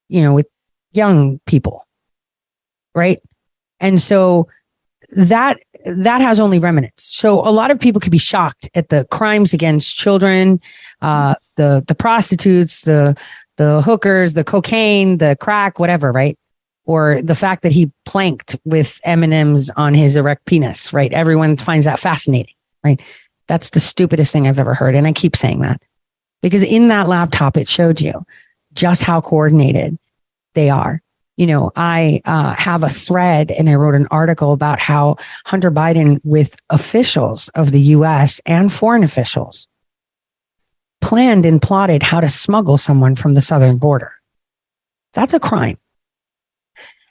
you 0.10 0.22
know, 0.22 0.34
with 0.34 0.48
young 0.92 1.40
people, 1.46 1.88
right? 2.94 3.22
And 3.80 4.00
so 4.00 4.48
that 5.12 5.60
that 5.86 6.20
has 6.22 6.40
only 6.40 6.60
remnants. 6.60 7.04
So 7.04 7.48
a 7.48 7.52
lot 7.52 7.70
of 7.72 7.80
people 7.80 8.02
could 8.02 8.12
be 8.12 8.18
shocked 8.18 8.70
at 8.74 8.90
the 8.90 9.06
crimes 9.12 9.54
against 9.54 9.98
children, 9.98 10.60
uh, 11.02 11.36
the 11.56 11.84
the 11.88 11.96
prostitutes, 11.96 12.82
the 12.82 13.16
the 13.58 13.82
hookers, 13.82 14.34
the 14.34 14.44
cocaine, 14.44 15.18
the 15.18 15.36
crack, 15.40 15.80
whatever, 15.80 16.12
right? 16.12 16.38
Or 16.86 17.22
the 17.22 17.36
fact 17.36 17.64
that 17.64 17.72
he 17.72 17.92
planked 18.06 18.56
with 18.64 19.00
M 19.04 19.24
and 19.24 19.34
M's 19.34 19.70
on 19.72 19.94
his 19.94 20.16
erect 20.16 20.46
penis, 20.46 20.94
right? 20.94 21.12
Everyone 21.14 21.58
finds 21.58 21.86
that 21.86 22.00
fascinating, 22.00 22.54
right? 22.84 23.02
That's 23.48 23.72
the 23.72 23.80
stupidest 23.80 24.32
thing 24.32 24.48
I've 24.48 24.60
ever 24.60 24.74
heard, 24.74 24.96
and 24.96 25.08
I 25.08 25.14
keep 25.14 25.36
saying 25.36 25.62
that 25.62 25.82
because 26.42 26.64
in 26.64 26.88
that 26.88 27.08
laptop 27.08 27.58
it 27.58 27.68
showed 27.68 28.02
you 28.02 28.26
just 28.74 29.04
how 29.04 29.22
coordinated 29.22 29.98
they 30.54 30.70
are 30.70 31.02
you 31.38 31.48
know, 31.48 31.72
I 31.76 32.22
uh, 32.26 32.56
have 32.58 32.84
a 32.84 32.90
thread 32.90 33.52
and 33.52 33.70
I 33.70 33.76
wrote 33.76 33.96
an 33.96 34.08
article 34.10 34.54
about 34.54 34.80
how 34.80 35.18
Hunter 35.46 35.72
Biden, 35.72 36.22
with 36.24 36.56
officials 36.70 37.50
of 37.50 37.72
the 37.72 37.82
US 37.82 38.40
and 38.46 38.72
foreign 38.72 39.04
officials, 39.04 39.68
planned 41.06 41.46
and 41.46 41.62
plotted 41.62 42.02
how 42.02 42.20
to 42.20 42.28
smuggle 42.28 42.80
someone 42.80 43.14
from 43.14 43.36
the 43.36 43.42
southern 43.42 43.78
border. 43.78 44.12
That's 45.14 45.36
a 45.36 45.40
crime. 45.40 45.78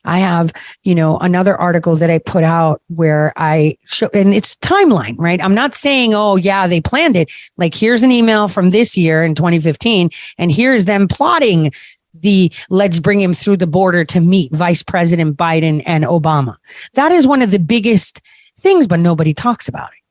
I 0.05 0.19
have, 0.19 0.53
you 0.83 0.97
know, 0.97 1.17
another 1.19 1.57
article 1.57 1.95
that 1.97 2.11
I 2.11 2.19
put 2.19 2.43
out 2.43 2.83
where 2.89 3.33
I 3.37 3.79
show, 3.85 4.11
and 4.13 4.35
it's 4.35 4.57
timeline, 4.57 5.15
right? 5.17 5.41
I'm 5.41 5.55
not 5.55 5.77
saying, 5.77 6.13
oh, 6.13 6.35
yeah, 6.35 6.67
they 6.67 6.81
planned 6.81 7.17
it. 7.17 7.31
Like, 7.57 7.73
here's 7.73 8.03
an 8.03 8.11
email 8.11 8.49
from 8.49 8.71
this 8.71 8.97
year 8.97 9.25
in 9.25 9.37
2015, 9.37 10.11
and 10.39 10.51
here's 10.51 10.87
them 10.87 11.07
plotting 11.07 11.73
the 12.15 12.53
let's 12.71 12.99
bring 12.99 13.21
him 13.21 13.33
through 13.33 13.59
the 13.59 13.67
border 13.67 14.05
to 14.07 14.21
meet 14.21 14.53
Vice 14.53 14.83
President 14.83 15.37
Biden 15.37 15.85
and 15.87 16.03
Obama. 16.03 16.57
That 16.95 17.13
is 17.13 17.29
one 17.29 17.43
of 17.43 17.53
the 17.53 17.61
biggest 17.61 18.21
things, 18.59 18.89
but 18.89 18.99
nobody 18.99 19.33
talks 19.33 19.69
about 19.69 19.91
it. 19.91 20.04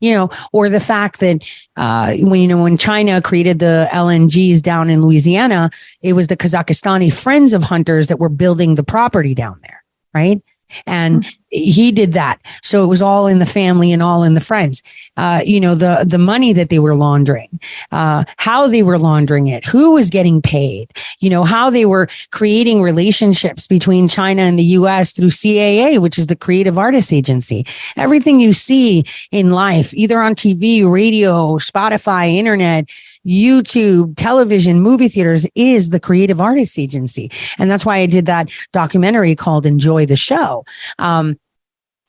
You 0.00 0.14
know, 0.14 0.30
or 0.52 0.70
the 0.70 0.80
fact 0.80 1.20
that 1.20 1.44
uh, 1.76 2.16
when 2.16 2.40
you 2.40 2.48
know 2.48 2.62
when 2.62 2.78
China 2.78 3.20
created 3.20 3.58
the 3.58 3.88
LNGs 3.92 4.62
down 4.62 4.88
in 4.90 5.02
Louisiana, 5.02 5.70
it 6.02 6.14
was 6.14 6.28
the 6.28 6.36
Kazakhstani 6.36 7.12
friends 7.12 7.52
of 7.52 7.62
hunters 7.62 8.06
that 8.06 8.18
were 8.18 8.30
building 8.30 8.76
the 8.76 8.84
property 8.84 9.34
down 9.34 9.60
there, 9.62 9.84
right? 10.14 10.42
and 10.86 11.22
mm-hmm. 11.22 11.39
He 11.50 11.92
did 11.92 12.12
that. 12.12 12.40
So 12.62 12.84
it 12.84 12.86
was 12.86 13.02
all 13.02 13.26
in 13.26 13.38
the 13.38 13.46
family 13.46 13.92
and 13.92 14.02
all 14.02 14.22
in 14.22 14.34
the 14.34 14.40
friends. 14.40 14.82
Uh, 15.16 15.42
you 15.44 15.60
know 15.60 15.74
the 15.74 16.04
the 16.06 16.18
money 16.18 16.52
that 16.52 16.70
they 16.70 16.78
were 16.78 16.94
laundering 16.94 17.60
uh, 17.92 18.24
how 18.36 18.66
they 18.66 18.82
were 18.82 18.98
laundering 18.98 19.48
it 19.48 19.66
who 19.66 19.92
was 19.92 20.08
getting 20.08 20.40
paid 20.40 20.90
you 21.18 21.28
know 21.28 21.44
how 21.44 21.68
they 21.68 21.84
were 21.84 22.08
creating 22.30 22.80
relationships 22.80 23.66
between 23.66 24.08
china 24.08 24.42
and 24.42 24.58
the 24.58 24.64
us 24.64 25.12
through 25.12 25.28
caa 25.28 26.00
which 26.00 26.18
is 26.18 26.28
the 26.28 26.36
creative 26.36 26.78
artists 26.78 27.12
agency. 27.12 27.66
Everything 27.96 28.40
you 28.40 28.52
see 28.52 29.04
in 29.30 29.50
life 29.50 29.92
either 29.94 30.22
on 30.22 30.34
tv 30.34 30.90
radio 30.90 31.58
spotify 31.58 32.32
internet 32.34 32.88
YouTube, 33.26 34.16
television, 34.16 34.80
movie 34.80 35.08
theaters 35.08 35.46
is 35.54 35.90
the 35.90 36.00
creative 36.00 36.40
artists 36.40 36.78
agency. 36.78 37.30
And 37.58 37.70
that's 37.70 37.84
why 37.84 37.98
I 37.98 38.06
did 38.06 38.26
that 38.26 38.48
documentary 38.72 39.36
called 39.36 39.66
Enjoy 39.66 40.06
the 40.06 40.16
Show, 40.16 40.64
um, 40.98 41.38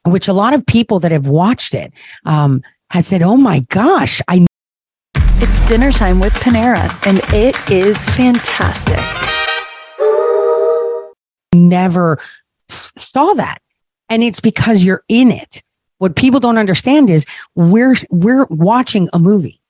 which 0.05 0.27
a 0.27 0.33
lot 0.33 0.53
of 0.53 0.65
people 0.65 0.99
that 0.99 1.11
have 1.11 1.27
watched 1.27 1.73
it 1.73 1.93
um, 2.25 2.61
has 2.89 3.07
said, 3.07 3.21
oh 3.21 3.37
my 3.37 3.59
gosh, 3.69 4.21
I. 4.27 4.45
It's 5.15 5.59
dinner 5.67 5.91
time 5.91 6.19
with 6.19 6.33
Panera, 6.33 6.89
and 7.07 7.19
it 7.33 7.55
is 7.71 8.05
fantastic. 8.09 8.99
Never 11.53 12.19
saw 12.69 13.33
that. 13.33 13.61
And 14.09 14.23
it's 14.23 14.39
because 14.39 14.83
you're 14.83 15.03
in 15.07 15.31
it. 15.31 15.63
What 15.97 16.15
people 16.15 16.39
don't 16.39 16.57
understand 16.57 17.09
is 17.09 17.25
we're 17.55 17.95
we're 18.09 18.45
watching 18.45 19.07
a 19.13 19.19
movie 19.19 19.60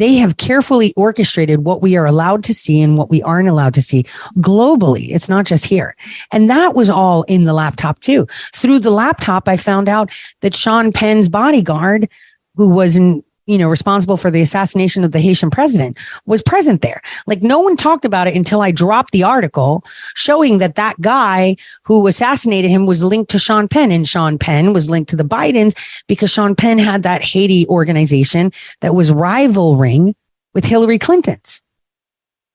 they 0.00 0.14
have 0.14 0.38
carefully 0.38 0.94
orchestrated 0.96 1.64
what 1.64 1.82
we 1.82 1.94
are 1.94 2.06
allowed 2.06 2.42
to 2.44 2.54
see 2.54 2.80
and 2.80 2.96
what 2.96 3.10
we 3.10 3.22
aren't 3.22 3.50
allowed 3.50 3.74
to 3.74 3.82
see 3.82 4.04
globally. 4.38 5.08
It's 5.10 5.28
not 5.28 5.44
just 5.44 5.66
here. 5.66 5.94
And 6.32 6.48
that 6.48 6.74
was 6.74 6.88
all 6.88 7.22
in 7.24 7.44
the 7.44 7.52
laptop 7.52 8.00
too. 8.00 8.26
Through 8.54 8.78
the 8.78 8.90
laptop, 8.90 9.46
I 9.46 9.58
found 9.58 9.90
out 9.90 10.10
that 10.40 10.54
Sean 10.54 10.90
Penn's 10.90 11.28
bodyguard, 11.28 12.08
who 12.56 12.70
was 12.70 12.96
in 12.96 13.22
you 13.50 13.58
know, 13.58 13.68
responsible 13.68 14.16
for 14.16 14.30
the 14.30 14.40
assassination 14.40 15.02
of 15.02 15.10
the 15.10 15.18
Haitian 15.18 15.50
president 15.50 15.98
was 16.24 16.40
present 16.40 16.82
there. 16.82 17.02
Like 17.26 17.42
no 17.42 17.58
one 17.58 17.76
talked 17.76 18.04
about 18.04 18.28
it 18.28 18.36
until 18.36 18.62
I 18.62 18.70
dropped 18.70 19.10
the 19.10 19.24
article 19.24 19.82
showing 20.14 20.58
that 20.58 20.76
that 20.76 21.00
guy 21.00 21.56
who 21.82 22.06
assassinated 22.06 22.70
him 22.70 22.86
was 22.86 23.02
linked 23.02 23.28
to 23.32 23.40
Sean 23.40 23.66
Penn 23.66 23.90
and 23.90 24.08
Sean 24.08 24.38
Penn 24.38 24.72
was 24.72 24.88
linked 24.88 25.10
to 25.10 25.16
the 25.16 25.24
Bidens 25.24 25.76
because 26.06 26.30
Sean 26.30 26.54
Penn 26.54 26.78
had 26.78 27.02
that 27.02 27.24
Haiti 27.24 27.66
organization 27.66 28.52
that 28.82 28.94
was 28.94 29.10
rivaling 29.10 30.14
with 30.54 30.64
Hillary 30.64 30.98
Clinton's. 30.98 31.60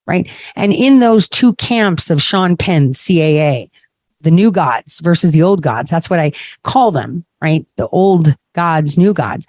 Right. 0.08 0.29
And 0.55 0.71
in 0.71 0.99
those 0.99 1.27
two 1.27 1.55
camps 1.55 2.10
of 2.10 2.21
Sean 2.21 2.55
Penn, 2.55 2.93
CAA, 2.93 3.69
the 4.21 4.31
new 4.31 4.49
gods 4.49 5.01
versus 5.01 5.34
the 5.34 5.41
old 5.41 5.62
gods, 5.62 5.91
that's 5.91 6.10
what 6.10 6.19
I 6.19 6.31
call 6.63 6.91
them, 6.91 7.25
right? 7.41 7.65
The 7.75 7.88
old 7.88 8.36
gods, 8.56 8.98
new 8.98 9.13
gods 9.13 9.46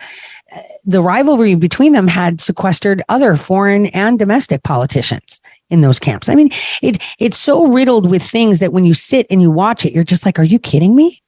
the 0.85 1.03
rivalry 1.03 1.55
between 1.55 1.92
them 1.92 2.07
had 2.07 2.40
sequestered 2.40 3.03
other 3.09 3.37
foreign 3.37 3.87
and 3.87 4.19
domestic 4.19 4.62
politicians 4.62 5.40
in 5.71 5.81
those 5.81 5.99
camps. 5.99 6.29
I 6.29 6.35
mean, 6.35 6.51
it 6.83 7.03
it's 7.19 7.37
so 7.37 7.66
riddled 7.66 8.11
with 8.11 8.23
things 8.23 8.61
that 8.61 8.73
when 8.73 8.85
you 8.85 8.95
sit 8.95 9.27
and 9.31 9.42
you 9.42 9.51
watch 9.51 9.85
it, 9.85 9.92
you're 9.92 10.05
just 10.05 10.25
like, 10.25 10.38
are 10.38 10.45
you 10.45 10.59
kidding 10.59 10.95
me? 10.95 11.23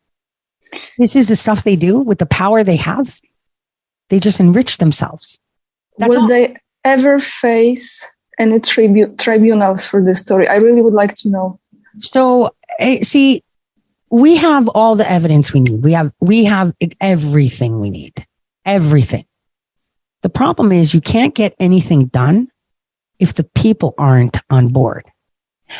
This 0.98 1.16
is 1.16 1.28
the 1.28 1.36
stuff 1.36 1.64
they 1.64 1.76
do 1.76 1.98
with 1.98 2.18
the 2.18 2.26
power 2.26 2.62
they 2.62 2.76
have. 2.76 3.20
They 4.10 4.20
just 4.20 4.40
enrich 4.40 4.78
themselves. 4.78 5.40
That's 5.98 6.10
Will 6.10 6.22
all. 6.22 6.28
they 6.28 6.56
ever 6.84 7.18
face 7.18 8.06
any 8.38 8.60
tribu- 8.60 9.16
tribunals 9.16 9.86
for 9.86 10.02
this 10.04 10.20
story? 10.20 10.46
I 10.46 10.56
really 10.56 10.82
would 10.82 10.94
like 10.94 11.14
to 11.14 11.28
know. 11.28 11.58
So, 12.00 12.54
eh, 12.78 13.02
see, 13.02 13.42
we 14.10 14.36
have 14.36 14.68
all 14.68 14.94
the 14.94 15.10
evidence 15.10 15.52
we 15.52 15.60
need. 15.60 15.82
We 15.82 15.92
have 15.92 16.12
we 16.20 16.44
have 16.44 16.74
everything 17.00 17.80
we 17.80 17.90
need 17.90 18.26
everything. 18.68 19.24
The 20.22 20.28
problem 20.28 20.70
is 20.70 20.94
you 20.94 21.00
can't 21.00 21.34
get 21.34 21.54
anything 21.58 22.06
done 22.06 22.48
if 23.18 23.34
the 23.34 23.44
people 23.54 23.94
aren't 23.98 24.38
on 24.50 24.68
board. 24.68 25.06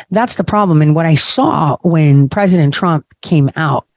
That's 0.09 0.35
the 0.35 0.43
problem. 0.43 0.81
And 0.81 0.95
what 0.95 1.05
I 1.05 1.15
saw 1.15 1.77
when 1.81 2.29
President 2.29 2.73
Trump 2.73 3.05
came 3.21 3.49
out 3.55 3.87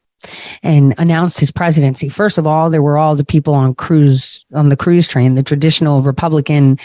and 0.63 0.95
announced 0.99 1.41
his 1.41 1.51
presidency, 1.51 2.09
first 2.09 2.39
of 2.39 2.47
all, 2.47 2.71
there 2.71 2.83
were 2.83 2.99
all 2.99 3.17
the 3.17 3.25
people 3.25 3.55
on 3.55 3.75
cruise 3.75 4.45
on 4.55 4.69
the 4.69 4.77
cruise 4.77 5.09
train, 5.09 5.35
the 5.35 5.43
traditional 5.43 6.03
Republican, 6.03 6.79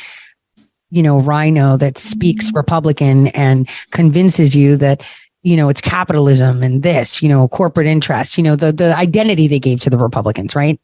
you 0.90 1.04
know, 1.04 1.20
RINO 1.20 1.78
that 1.78 1.98
speaks 1.98 2.54
Republican 2.54 3.28
and 3.28 3.70
convinces 3.92 4.56
you 4.56 4.78
that 4.78 5.06
you 5.48 5.56
know, 5.56 5.70
it's 5.70 5.80
capitalism 5.80 6.62
and 6.62 6.84
this, 6.84 7.24
you 7.24 7.30
know, 7.30 7.48
corporate 7.48 7.88
interests, 7.88 8.38
you 8.38 8.44
know, 8.44 8.58
the, 8.58 8.74
the 8.74 8.94
identity 8.98 9.48
they 9.48 9.60
gave 9.60 9.80
to 9.80 9.90
the 9.90 9.98
Republicans, 9.98 10.58
right? 10.58 10.78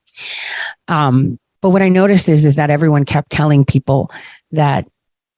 Um, 0.87 1.37
but 1.59 1.71
what 1.71 1.81
I 1.81 1.89
noticed 1.89 2.29
is, 2.29 2.45
is 2.45 2.55
that 2.55 2.69
everyone 2.69 3.03
kept 3.03 3.29
telling 3.29 3.65
people 3.65 4.09
that 4.51 4.87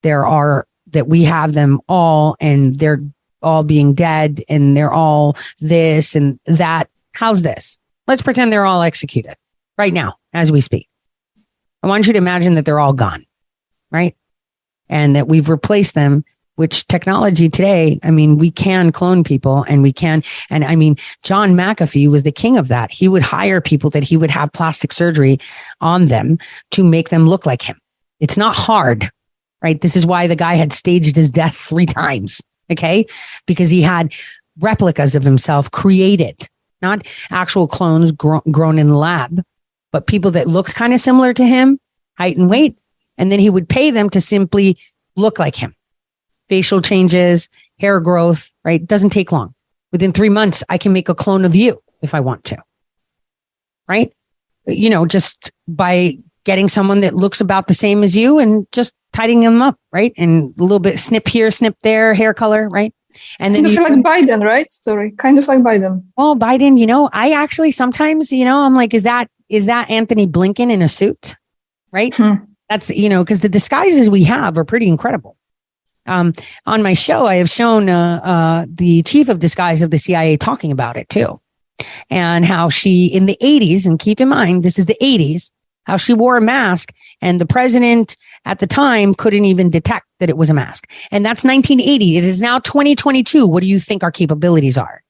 there 0.03 0.27
are, 0.27 0.67
that 0.91 1.07
we 1.07 1.23
have 1.23 1.53
them 1.53 1.81
all 1.89 2.37
and 2.39 2.75
they're 2.75 3.01
all 3.41 3.63
being 3.63 3.95
dead 3.95 4.43
and 4.47 4.77
they're 4.77 4.93
all 4.93 5.35
this 5.59 6.15
and 6.15 6.39
that. 6.45 6.87
How's 7.13 7.41
this? 7.41 7.79
Let's 8.05 8.21
pretend 8.21 8.53
they're 8.53 8.67
all 8.67 8.83
executed 8.83 9.37
right 9.75 9.93
now 9.93 10.17
as 10.33 10.51
we 10.51 10.61
speak. 10.61 10.87
I 11.81 11.87
want 11.87 12.05
you 12.05 12.13
to 12.13 12.19
imagine 12.19 12.53
that 12.55 12.65
they're 12.65 12.79
all 12.79 12.93
gone, 12.93 13.25
right? 13.89 14.15
And 14.87 15.15
that 15.15 15.27
we've 15.27 15.49
replaced 15.49 15.95
them 15.95 16.25
which 16.55 16.87
technology 16.87 17.49
today, 17.49 17.99
I 18.03 18.11
mean, 18.11 18.37
we 18.37 18.51
can 18.51 18.91
clone 18.91 19.23
people 19.23 19.65
and 19.67 19.83
we 19.83 19.91
can, 19.91 20.23
and 20.49 20.63
I 20.63 20.75
mean, 20.75 20.97
John 21.23 21.53
McAfee 21.53 22.09
was 22.09 22.23
the 22.23 22.31
king 22.31 22.57
of 22.57 22.67
that. 22.69 22.91
He 22.91 23.07
would 23.07 23.21
hire 23.21 23.61
people 23.61 23.89
that 23.91 24.03
he 24.03 24.17
would 24.17 24.31
have 24.31 24.53
plastic 24.53 24.93
surgery 24.93 25.39
on 25.81 26.05
them 26.05 26.37
to 26.71 26.83
make 26.83 27.09
them 27.09 27.27
look 27.27 27.45
like 27.45 27.61
him. 27.61 27.77
It's 28.19 28.37
not 28.37 28.55
hard, 28.55 29.09
right? 29.61 29.79
This 29.79 29.95
is 29.95 30.05
why 30.05 30.27
the 30.27 30.35
guy 30.35 30.55
had 30.55 30.73
staged 30.73 31.15
his 31.15 31.29
death 31.29 31.55
three 31.55 31.85
times. 31.85 32.41
Okay. 32.71 33.05
Because 33.45 33.69
he 33.69 33.81
had 33.81 34.13
replicas 34.59 35.13
of 35.15 35.23
himself 35.23 35.69
created, 35.71 36.47
not 36.81 37.05
actual 37.29 37.67
clones 37.67 38.11
gro- 38.11 38.41
grown 38.51 38.79
in 38.79 38.87
the 38.87 38.97
lab, 38.97 39.41
but 39.91 40.07
people 40.07 40.31
that 40.31 40.47
looked 40.47 40.73
kind 40.73 40.93
of 40.93 41.01
similar 41.01 41.33
to 41.33 41.45
him, 41.45 41.77
height 42.17 42.37
and 42.37 42.49
weight. 42.49 42.77
And 43.17 43.31
then 43.31 43.39
he 43.39 43.49
would 43.49 43.69
pay 43.69 43.91
them 43.91 44.09
to 44.09 44.21
simply 44.21 44.77
look 45.15 45.37
like 45.39 45.55
him 45.55 45.75
facial 46.49 46.81
changes, 46.81 47.49
hair 47.79 47.99
growth, 47.99 48.53
right? 48.63 48.81
It 48.81 48.87
doesn't 48.87 49.11
take 49.11 49.31
long. 49.31 49.53
Within 49.91 50.11
three 50.11 50.29
months, 50.29 50.63
I 50.69 50.77
can 50.77 50.93
make 50.93 51.09
a 51.09 51.15
clone 51.15 51.45
of 51.45 51.55
you 51.55 51.81
if 52.01 52.13
I 52.13 52.19
want 52.19 52.43
to, 52.45 52.57
right? 53.87 54.13
You 54.67 54.89
know, 54.89 55.05
just 55.05 55.51
by 55.67 56.17
getting 56.43 56.69
someone 56.69 57.01
that 57.01 57.15
looks 57.15 57.41
about 57.41 57.67
the 57.67 57.73
same 57.73 58.03
as 58.03 58.15
you 58.15 58.39
and 58.39 58.67
just 58.71 58.93
tidying 59.13 59.41
them 59.41 59.61
up, 59.61 59.79
right? 59.91 60.13
And 60.17 60.53
a 60.57 60.61
little 60.61 60.79
bit 60.79 60.99
snip 60.99 61.27
here, 61.27 61.49
snip 61.51 61.75
there, 61.81 62.13
hair 62.13 62.33
color, 62.33 62.67
right? 62.69 62.93
And 63.39 63.55
then 63.55 63.63
kind 63.63 63.77
of 63.77 63.89
you, 63.89 64.03
like 64.03 64.23
Biden, 64.23 64.43
right? 64.43 64.69
Sorry, 64.69 65.11
kind 65.11 65.39
of 65.39 65.47
like 65.47 65.59
Biden. 65.59 66.03
Oh, 66.17 66.35
Biden, 66.35 66.77
you 66.77 66.85
know, 66.85 67.09
I 67.13 67.31
actually 67.31 67.71
sometimes, 67.71 68.31
you 68.31 68.45
know, 68.45 68.59
I'm 68.59 68.73
like, 68.73 68.93
is 68.93 69.03
that 69.03 69.29
is 69.47 69.67
that 69.67 69.89
Antony 69.89 70.27
Blinken 70.27 70.71
in 70.71 70.81
a 70.81 70.89
suit? 70.89 71.35
Right? 71.91 72.13
Hmm. 72.13 72.33
That's 72.69 72.89
you 72.89 73.09
know, 73.09 73.23
because 73.23 73.39
the 73.39 73.49
disguises 73.49 74.09
we 74.09 74.23
have 74.25 74.57
are 74.57 74.65
pretty 74.65 74.87
incredible. 74.87 75.37
Um, 76.05 76.33
on 76.65 76.83
my 76.83 76.93
show, 76.93 77.25
I 77.25 77.35
have 77.35 77.49
shown 77.49 77.89
uh, 77.89 78.19
uh, 78.23 78.65
the 78.67 79.03
chief 79.03 79.29
of 79.29 79.39
disguise 79.39 79.81
of 79.81 79.91
the 79.91 79.97
CIA 79.97 80.37
talking 80.37 80.71
about 80.71 80.97
it 80.97 81.09
too, 81.09 81.39
and 82.09 82.45
how 82.45 82.69
she 82.69 83.07
in 83.07 83.25
the 83.25 83.37
80s, 83.41 83.85
and 83.85 83.99
keep 83.99 84.21
in 84.21 84.29
mind 84.29 84.63
this 84.63 84.77
is 84.77 84.85
the 84.85 84.97
80s, 85.01 85.51
how 85.85 85.97
she 85.97 86.13
wore 86.13 86.37
a 86.37 86.41
mask, 86.41 86.93
and 87.21 87.41
the 87.41 87.45
president 87.45 88.17
at 88.45 88.59
the 88.59 88.67
time 88.67 89.13
couldn't 89.13 89.45
even 89.45 89.69
detect 89.69 90.05
that 90.19 90.29
it 90.29 90.37
was 90.37 90.49
a 90.49 90.53
mask. 90.53 90.89
And 91.11 91.25
that's 91.25 91.43
1980. 91.43 92.17
It 92.17 92.23
is 92.23 92.41
now 92.41 92.59
2022. 92.59 93.47
What 93.47 93.61
do 93.61 93.67
you 93.67 93.79
think 93.79 94.03
our 94.03 94.11
capabilities 94.11 94.77
are? 94.77 95.03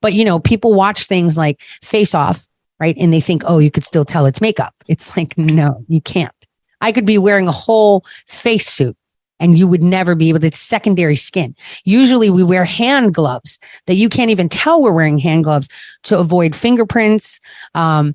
But 0.00 0.14
you 0.14 0.24
know, 0.24 0.38
people 0.38 0.72
watch 0.72 1.06
things 1.06 1.36
like 1.36 1.60
Face 1.82 2.14
Off, 2.14 2.46
right, 2.80 2.96
and 2.98 3.12
they 3.12 3.20
think, 3.20 3.42
oh, 3.46 3.58
you 3.58 3.70
could 3.70 3.84
still 3.84 4.04
tell 4.04 4.24
it's 4.24 4.40
makeup. 4.40 4.74
It's 4.88 5.16
like, 5.16 5.36
no, 5.36 5.84
you 5.88 6.00
can't. 6.00 6.32
I 6.80 6.92
could 6.92 7.06
be 7.06 7.18
wearing 7.18 7.48
a 7.48 7.52
whole 7.52 8.04
face 8.26 8.66
suit 8.68 8.96
and 9.40 9.58
you 9.58 9.66
would 9.68 9.82
never 9.82 10.14
be 10.14 10.28
able 10.28 10.40
to, 10.40 10.50
secondary 10.52 11.16
skin. 11.16 11.54
Usually 11.84 12.30
we 12.30 12.42
wear 12.42 12.64
hand 12.64 13.14
gloves 13.14 13.58
that 13.86 13.94
you 13.94 14.08
can't 14.08 14.30
even 14.30 14.48
tell 14.48 14.82
we're 14.82 14.92
wearing 14.92 15.18
hand 15.18 15.44
gloves 15.44 15.68
to 16.04 16.18
avoid 16.18 16.54
fingerprints, 16.54 17.40
um, 17.74 18.14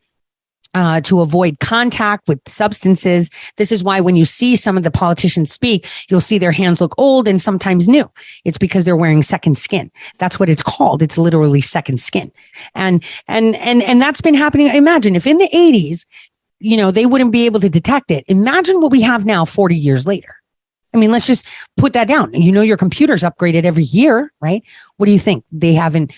uh, 0.75 1.01
to 1.01 1.19
avoid 1.19 1.59
contact 1.59 2.27
with 2.27 2.39
substances. 2.47 3.29
This 3.57 3.71
is 3.71 3.83
why 3.83 3.99
when 4.01 4.15
you 4.15 4.25
see 4.25 4.55
some 4.55 4.77
of 4.77 4.83
the 4.83 4.91
politicians 4.91 5.51
speak, 5.51 5.87
you'll 6.09 6.21
see 6.21 6.37
their 6.37 6.51
hands 6.51 6.79
look 6.79 6.93
old 6.97 7.27
and 7.27 7.41
sometimes 7.41 7.87
new. 7.87 8.09
It's 8.45 8.57
because 8.57 8.83
they're 8.83 8.95
wearing 8.95 9.23
second 9.23 9.57
skin. 9.57 9.91
That's 10.19 10.39
what 10.39 10.49
it's 10.49 10.61
called. 10.61 11.01
It's 11.01 11.17
literally 11.17 11.61
second 11.61 11.99
skin. 11.99 12.31
And, 12.75 13.03
and, 13.27 13.55
and, 13.55 13.81
and 13.81 14.01
that's 14.01 14.21
been 14.21 14.35
happening. 14.35 14.67
Imagine 14.67 15.15
if 15.15 15.25
in 15.25 15.37
the 15.37 15.49
80s, 15.49 16.05
you 16.59 16.77
know, 16.77 16.91
they 16.91 17.05
wouldn't 17.05 17.31
be 17.31 17.45
able 17.45 17.61
to 17.61 17.69
detect 17.69 18.11
it. 18.11 18.25
Imagine 18.27 18.79
what 18.79 18.91
we 18.91 19.01
have 19.01 19.25
now 19.25 19.45
40 19.45 19.75
years 19.75 20.05
later. 20.05 20.38
I 20.93 20.97
mean, 20.97 21.11
let's 21.11 21.27
just 21.27 21.45
put 21.77 21.93
that 21.93 22.07
down. 22.07 22.33
You 22.33 22.51
know, 22.51 22.61
your 22.61 22.77
computer's 22.77 23.23
upgraded 23.23 23.63
every 23.63 23.83
year, 23.83 24.31
right? 24.41 24.63
What 24.97 25.05
do 25.05 25.11
you 25.11 25.19
think? 25.19 25.43
They 25.51 25.73
haven't 25.73 26.13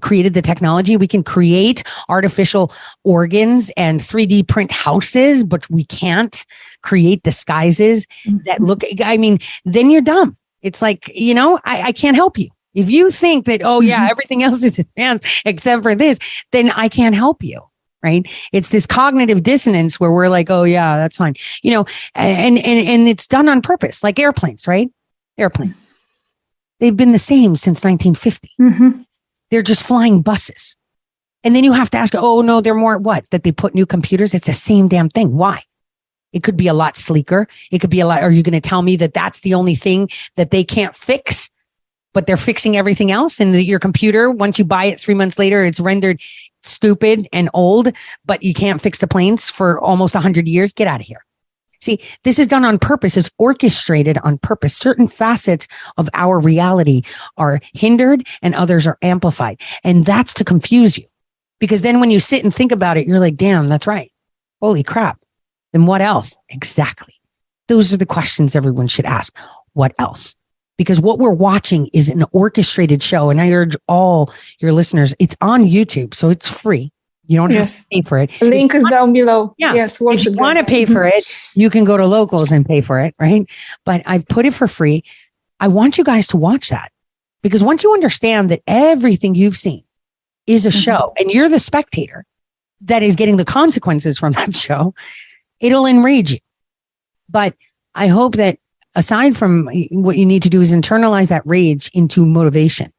created 0.00 0.34
the 0.34 0.42
technology. 0.42 0.96
We 0.96 1.08
can 1.08 1.22
create 1.22 1.82
artificial 2.08 2.72
organs 3.04 3.70
and 3.76 4.00
3D 4.00 4.46
print 4.48 4.70
houses, 4.70 5.44
but 5.44 5.68
we 5.70 5.84
can't 5.84 6.44
create 6.82 7.22
disguises 7.22 8.06
mm-hmm. 8.24 8.38
that 8.44 8.60
look, 8.60 8.82
I 9.02 9.16
mean, 9.16 9.38
then 9.64 9.90
you're 9.90 10.02
dumb. 10.02 10.36
It's 10.60 10.82
like, 10.82 11.10
you 11.14 11.34
know, 11.34 11.58
I, 11.64 11.82
I 11.82 11.92
can't 11.92 12.16
help 12.16 12.38
you. 12.38 12.50
If 12.74 12.90
you 12.90 13.10
think 13.10 13.46
that, 13.46 13.62
oh, 13.64 13.80
yeah, 13.80 14.00
mm-hmm. 14.00 14.10
everything 14.10 14.42
else 14.42 14.62
is 14.62 14.78
advanced 14.78 15.42
except 15.44 15.82
for 15.82 15.94
this, 15.94 16.18
then 16.52 16.70
I 16.70 16.88
can't 16.88 17.14
help 17.14 17.42
you 17.42 17.62
right? 18.02 18.26
It's 18.52 18.70
this 18.70 18.86
cognitive 18.86 19.42
dissonance 19.42 19.98
where 19.98 20.12
we're 20.12 20.28
like 20.28 20.50
oh 20.50 20.64
yeah 20.64 20.96
that's 20.96 21.16
fine. 21.16 21.34
You 21.62 21.72
know 21.72 21.84
and 22.14 22.58
and 22.58 22.86
and 22.86 23.08
it's 23.08 23.26
done 23.26 23.48
on 23.48 23.62
purpose 23.62 24.02
like 24.02 24.18
airplanes 24.18 24.66
right? 24.66 24.90
Airplanes. 25.36 25.84
They've 26.80 26.96
been 26.96 27.12
the 27.12 27.18
same 27.18 27.56
since 27.56 27.84
1950 27.84 28.52
mm-hmm. 28.60 29.02
they're 29.50 29.62
just 29.62 29.84
flying 29.84 30.22
buses. 30.22 30.76
And 31.44 31.54
then 31.54 31.64
you 31.64 31.72
have 31.72 31.90
to 31.90 31.98
ask 31.98 32.14
oh 32.14 32.42
no 32.42 32.60
they're 32.60 32.74
more 32.74 32.98
what 32.98 33.28
that 33.30 33.42
they 33.42 33.52
put 33.52 33.74
new 33.74 33.86
computers? 33.86 34.34
It's 34.34 34.46
the 34.46 34.52
same 34.52 34.88
damn 34.88 35.08
thing. 35.08 35.34
Why? 35.34 35.62
It 36.32 36.42
could 36.42 36.56
be 36.56 36.68
a 36.68 36.74
lot 36.74 36.96
sleeker. 36.96 37.48
It 37.70 37.78
could 37.80 37.90
be 37.90 38.00
a 38.00 38.06
lot 38.06 38.22
are 38.22 38.30
you 38.30 38.42
going 38.42 38.60
to 38.60 38.68
tell 38.68 38.82
me 38.82 38.96
that 38.96 39.14
that's 39.14 39.40
the 39.40 39.54
only 39.54 39.74
thing 39.74 40.08
that 40.36 40.50
they 40.50 40.64
can't 40.64 40.94
fix 40.94 41.50
but 42.14 42.26
they're 42.26 42.36
fixing 42.36 42.76
everything 42.76 43.10
else? 43.10 43.38
And 43.40 43.54
the, 43.54 43.62
your 43.62 43.78
computer 43.78 44.30
once 44.30 44.58
you 44.58 44.64
buy 44.64 44.86
it 44.86 45.00
three 45.00 45.14
months 45.14 45.38
later 45.38 45.64
it's 45.64 45.80
rendered 45.80 46.20
stupid 46.62 47.28
and 47.32 47.48
old, 47.54 47.92
but 48.24 48.42
you 48.42 48.54
can't 48.54 48.80
fix 48.80 48.98
the 48.98 49.06
planes 49.06 49.48
for 49.48 49.80
almost 49.80 50.14
100 50.14 50.48
years. 50.48 50.72
Get 50.72 50.86
out 50.86 51.00
of 51.00 51.06
here. 51.06 51.24
See, 51.80 52.00
this 52.24 52.38
is 52.38 52.48
done 52.48 52.64
on 52.64 52.78
purpose. 52.78 53.16
It's 53.16 53.30
orchestrated 53.38 54.18
on 54.18 54.38
purpose. 54.38 54.76
Certain 54.76 55.06
facets 55.06 55.68
of 55.96 56.08
our 56.12 56.40
reality 56.40 57.02
are 57.36 57.60
hindered 57.72 58.26
and 58.42 58.54
others 58.54 58.86
are 58.86 58.98
amplified. 59.02 59.60
And 59.84 60.04
that's 60.04 60.34
to 60.34 60.44
confuse 60.44 60.98
you. 60.98 61.04
Because 61.60 61.82
then 61.82 62.00
when 62.00 62.10
you 62.10 62.20
sit 62.20 62.42
and 62.44 62.54
think 62.54 62.72
about 62.72 62.96
it, 62.96 63.06
you're 63.06 63.20
like, 63.20 63.36
damn, 63.36 63.68
that's 63.68 63.86
right. 63.86 64.10
Holy 64.60 64.82
crap. 64.82 65.20
Then 65.72 65.86
what 65.86 66.00
else? 66.00 66.36
Exactly. 66.48 67.14
Those 67.68 67.92
are 67.92 67.96
the 67.96 68.06
questions 68.06 68.56
everyone 68.56 68.88
should 68.88 69.04
ask. 69.04 69.36
What 69.74 69.94
else? 69.98 70.34
Because 70.78 71.00
what 71.00 71.18
we're 71.18 71.30
watching 71.30 71.88
is 71.92 72.08
an 72.08 72.24
orchestrated 72.32 73.02
show. 73.02 73.28
And 73.28 73.40
I 73.40 73.50
urge 73.50 73.76
all 73.88 74.32
your 74.60 74.72
listeners, 74.72 75.14
it's 75.18 75.36
on 75.42 75.64
YouTube, 75.64 76.14
so 76.14 76.30
it's 76.30 76.48
free. 76.48 76.90
You 77.26 77.36
don't 77.36 77.50
yes. 77.50 77.78
have 77.78 77.84
to 77.84 77.88
pay 77.90 78.02
for 78.08 78.18
it. 78.18 78.40
Link 78.40 78.74
is 78.74 78.84
down 78.88 79.12
below. 79.12 79.54
Yeah. 79.58 79.74
Yes. 79.74 80.00
Watch 80.00 80.26
if 80.26 80.32
you 80.32 80.40
want 80.40 80.58
to 80.58 80.64
pay 80.64 80.86
for 80.86 81.04
it, 81.04 81.28
you 81.54 81.68
can 81.68 81.84
go 81.84 81.98
to 81.98 82.06
locals 82.06 82.50
and 82.50 82.64
pay 82.64 82.80
for 82.80 82.98
it. 83.00 83.14
Right. 83.20 83.46
But 83.84 84.02
I've 84.06 84.26
put 84.28 84.46
it 84.46 84.54
for 84.54 84.66
free. 84.66 85.04
I 85.60 85.68
want 85.68 85.98
you 85.98 86.04
guys 86.04 86.26
to 86.28 86.38
watch 86.38 86.70
that 86.70 86.90
because 87.42 87.62
once 87.62 87.82
you 87.82 87.92
understand 87.92 88.50
that 88.50 88.62
everything 88.66 89.34
you've 89.34 89.58
seen 89.58 89.84
is 90.46 90.64
a 90.64 90.70
mm-hmm. 90.70 90.78
show 90.78 91.12
and 91.18 91.30
you're 91.30 91.50
the 91.50 91.58
spectator 91.58 92.24
that 92.82 93.02
is 93.02 93.14
getting 93.14 93.36
the 93.36 93.44
consequences 93.44 94.18
from 94.18 94.32
that 94.34 94.54
show, 94.54 94.94
it'll 95.60 95.84
enrage 95.84 96.32
you. 96.32 96.38
But 97.28 97.56
I 97.94 98.06
hope 98.06 98.36
that 98.36 98.58
aside 98.98 99.36
from 99.36 99.70
what 99.90 100.18
you 100.18 100.26
need 100.26 100.42
to 100.42 100.50
do 100.50 100.60
is 100.60 100.72
internalize 100.72 101.28
that 101.28 101.46
rage 101.46 101.88
into 101.94 102.26
motivation 102.26 102.92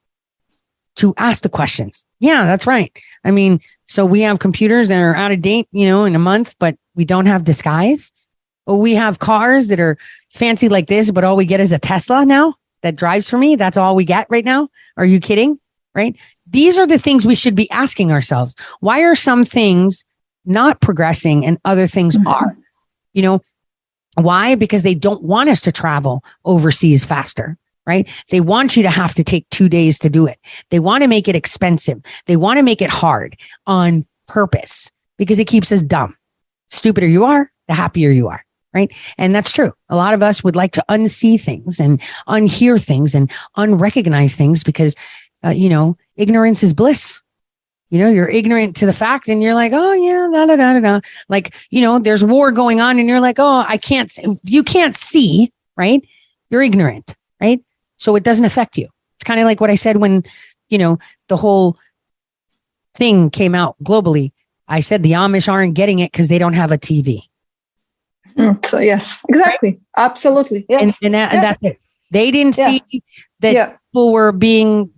to 0.96 1.14
ask 1.18 1.44
the 1.44 1.50
questions. 1.50 2.06
Yeah, 2.20 2.46
that's 2.46 2.66
right. 2.66 2.98
I 3.26 3.32
mean, 3.32 3.60
so 3.86 4.06
we 4.06 4.22
have 4.22 4.40
computers 4.40 4.88
that 4.88 5.02
are 5.02 5.16
out 5.16 5.34
of 5.34 5.42
date, 5.42 5.68
you 5.74 5.86
know, 5.86 6.06
in 6.06 6.16
a 6.16 6.20
month, 6.20 6.56
but 6.58 6.78
we 6.96 7.04
don't 7.04 7.26
have 7.26 7.44
disguise. 7.44 8.14
Or 8.66 8.80
we 8.80 8.96
have 8.96 9.20
cars 9.20 9.68
that 9.68 9.80
are 9.80 9.98
fancy 10.32 10.70
like 10.70 10.88
this, 10.88 11.12
but 11.12 11.26
all 11.26 11.36
we 11.36 11.46
get 11.46 11.60
is 11.60 11.74
a 11.74 11.80
Tesla 11.80 12.26
now 12.26 12.56
that 12.82 12.96
drives 12.96 13.30
for 13.30 13.38
me. 13.38 13.58
That's 13.58 13.78
all 13.78 13.96
we 13.96 14.06
get 14.06 14.28
right 14.30 14.46
now. 14.46 14.70
Are 14.96 15.06
you 15.06 15.20
kidding? 15.20 15.60
Right. 15.94 16.16
These 16.48 16.78
are 16.78 16.88
the 16.88 17.00
things 17.00 17.26
we 17.26 17.36
should 17.36 17.56
be 17.56 17.70
asking 17.72 18.12
ourselves. 18.12 18.56
Why 18.80 19.02
are 19.02 19.16
some 19.16 19.44
things 19.44 20.06
not 20.46 20.80
progressing 20.80 21.46
and 21.46 21.58
other 21.66 21.88
things 21.88 22.16
mm-hmm. 22.16 22.28
are? 22.28 22.56
You 23.12 23.24
know, 23.24 23.42
why? 24.24 24.56
Because 24.56 24.84
they 24.84 24.96
don't 24.96 25.24
want 25.24 25.50
us 25.50 25.62
to 25.62 25.72
travel 25.72 26.24
overseas 26.46 27.04
faster 27.06 27.58
right? 27.90 28.08
They 28.30 28.40
want 28.40 28.78
you 28.78 28.84
to 28.84 28.90
have 28.92 29.16
to 29.16 29.24
take 29.24 29.50
two 29.50 29.68
days 29.68 29.98
to 30.00 30.12
do 30.12 30.28
it. 30.28 30.38
They 30.70 30.80
want 30.80 31.02
to 31.02 31.08
make 31.08 31.28
it 31.28 31.36
expensive. 31.36 32.00
They 32.28 32.38
want 32.38 32.58
to 32.58 32.64
make 32.64 32.84
it 32.84 32.90
hard 32.90 33.36
on 33.66 34.06
purpose 34.28 34.92
because 35.18 35.40
it 35.40 35.48
keeps 35.48 35.72
us 35.72 35.82
dumb. 35.82 36.16
Stupider 36.68 37.08
you 37.08 37.26
are, 37.26 37.52
the 37.68 37.74
happier 37.74 38.12
you 38.12 38.28
are. 38.28 38.46
Right. 38.76 38.94
And 39.18 39.34
that's 39.34 39.52
true. 39.52 39.74
A 39.90 39.96
lot 39.96 40.14
of 40.14 40.22
us 40.22 40.44
would 40.44 40.56
like 40.56 40.74
to 40.74 40.86
unsee 40.88 41.42
things 41.42 41.80
and 41.80 42.00
unhear 42.28 42.84
things 42.84 43.16
and 43.16 43.32
unrecognize 43.58 44.36
things 44.36 44.64
because, 44.64 44.96
uh, 45.44 45.50
you 45.50 45.70
know, 45.70 45.98
ignorance 46.16 46.62
is 46.62 46.76
bliss 46.76 47.20
you 47.90 48.00
know, 48.00 48.10
you're 48.10 48.28
ignorant 48.30 48.76
to 48.78 48.86
the 48.86 48.94
fact 48.94 49.28
and 49.28 49.42
you're 49.42 49.56
like, 49.56 49.72
oh 49.74 49.94
yeah, 49.94 50.28
da 50.32 50.46
da 50.46 50.56
da 50.56 50.74
da 50.74 50.80
da. 50.80 51.00
Like, 51.28 51.56
you 51.70 51.82
know, 51.82 52.00
there's 52.00 52.24
war 52.24 52.52
going 52.52 52.80
on 52.82 53.00
and 53.00 53.08
you're 53.10 53.20
like, 53.20 53.40
oh, 53.40 53.66
I 53.68 53.78
can't, 53.78 54.12
you 54.44 54.64
can't 54.64 54.96
see, 54.96 55.52
right? 55.76 56.02
You're 56.50 56.62
ignorant, 56.62 57.16
right? 57.42 57.64
So 57.98 58.16
it 58.16 58.24
doesn't 58.24 58.46
affect 58.46 58.78
you. 58.78 58.90
It's 59.18 59.24
kind 59.24 59.40
of 59.40 59.46
like 59.46 59.60
what 59.60 59.70
I 59.70 59.76
said 59.76 59.98
when, 59.98 60.24
you 60.70 60.78
know, 60.78 61.00
the 61.28 61.38
whole 61.38 61.78
thing 62.96 63.30
came 63.30 63.56
out 63.56 63.76
globally. 63.84 64.32
I 64.68 64.82
said 64.82 65.02
the 65.04 65.14
Amish 65.14 65.52
aren't 65.52 65.74
getting 65.74 66.00
it 66.00 66.12
because 66.12 66.28
they 66.28 66.38
don't 66.38 66.54
have 66.54 66.72
a 66.72 66.78
TV. 66.78 67.22
Mm, 68.38 68.64
so 68.66 68.78
yes, 68.78 69.26
exactly, 69.28 69.70
right? 69.72 69.80
absolutely, 69.98 70.66
yes, 70.70 71.02
and, 71.02 71.08
and, 71.08 71.14
that, 71.16 71.32
yeah. 71.32 71.36
and 71.36 71.44
that's 71.44 71.64
it. 71.64 71.80
They 72.12 72.32
didn't 72.32 72.58
Yeah. 72.58 72.70
see 72.70 73.04
that 73.40 73.54
Yeah. 73.54 73.74
people 73.92 74.12
were 74.14 74.32
being 74.32 74.92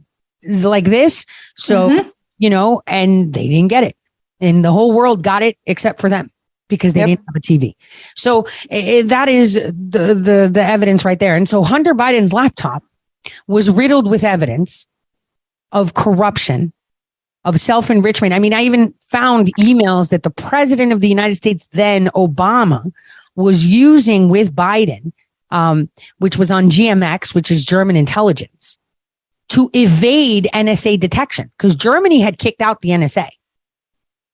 like 0.44 0.86
this. 0.86 1.26
So, 1.56 1.90
Mhm. 1.90 2.11
You 2.42 2.50
know, 2.50 2.82
and 2.88 3.34
they 3.34 3.48
didn't 3.48 3.70
get 3.70 3.84
it. 3.84 3.96
And 4.42 4.66
the 4.66 4.72
whole 4.72 4.92
world 4.94 5.24
got 5.24 5.44
it 5.44 5.58
except 5.68 6.02
for 6.02 6.10
them 6.10 6.32
because 6.68 6.94
they 6.94 7.02
Yep. 7.02 7.08
didn't 7.10 7.26
have 7.28 7.36
a 7.36 7.40
TV. 7.40 7.76
So 8.16 8.48
eh, 8.72 9.04
that 9.04 9.30
is 9.30 9.54
the, 9.54 10.16
the, 10.16 10.50
the 10.52 10.64
evidence 10.64 11.06
right 11.06 11.20
there. 11.20 11.36
And 11.36 11.48
so 11.48 11.64
Hunter 11.64 11.94
Biden's 11.94 12.34
laptop 12.34 12.84
was 13.48 13.70
riddled 13.70 14.10
with 14.10 14.24
evidence 14.24 14.88
of 15.72 15.94
corruption, 15.94 16.74
of 17.46 17.60
self 17.60 17.92
enrichment. 17.92 18.34
I 18.34 18.40
mean, 18.40 18.54
I 18.56 18.64
even 18.64 18.96
found 19.08 19.52
emails 19.60 20.10
that 20.10 20.24
the 20.24 20.32
president 20.32 20.92
of 20.94 21.00
the 21.00 21.10
United 21.10 21.36
States, 21.36 21.68
then 21.74 22.08
Obama, 22.16 22.92
was 23.36 23.68
using 23.68 24.30
with 24.30 24.56
Biden, 24.56 25.14
um, 25.52 25.90
which 26.18 26.38
was 26.38 26.50
on 26.50 26.72
GMX, 26.72 27.36
which 27.36 27.52
is 27.52 27.66
German 27.68 27.96
intelligence, 27.96 28.80
to 29.52 29.70
evade 29.74 30.48
NSA 30.54 30.98
detection 30.98 31.52
because 31.58 31.76
Germany 31.76 32.22
had 32.22 32.40
kicked 32.40 32.62
out 32.62 32.80
the 32.80 32.90
NSA. 32.90 33.28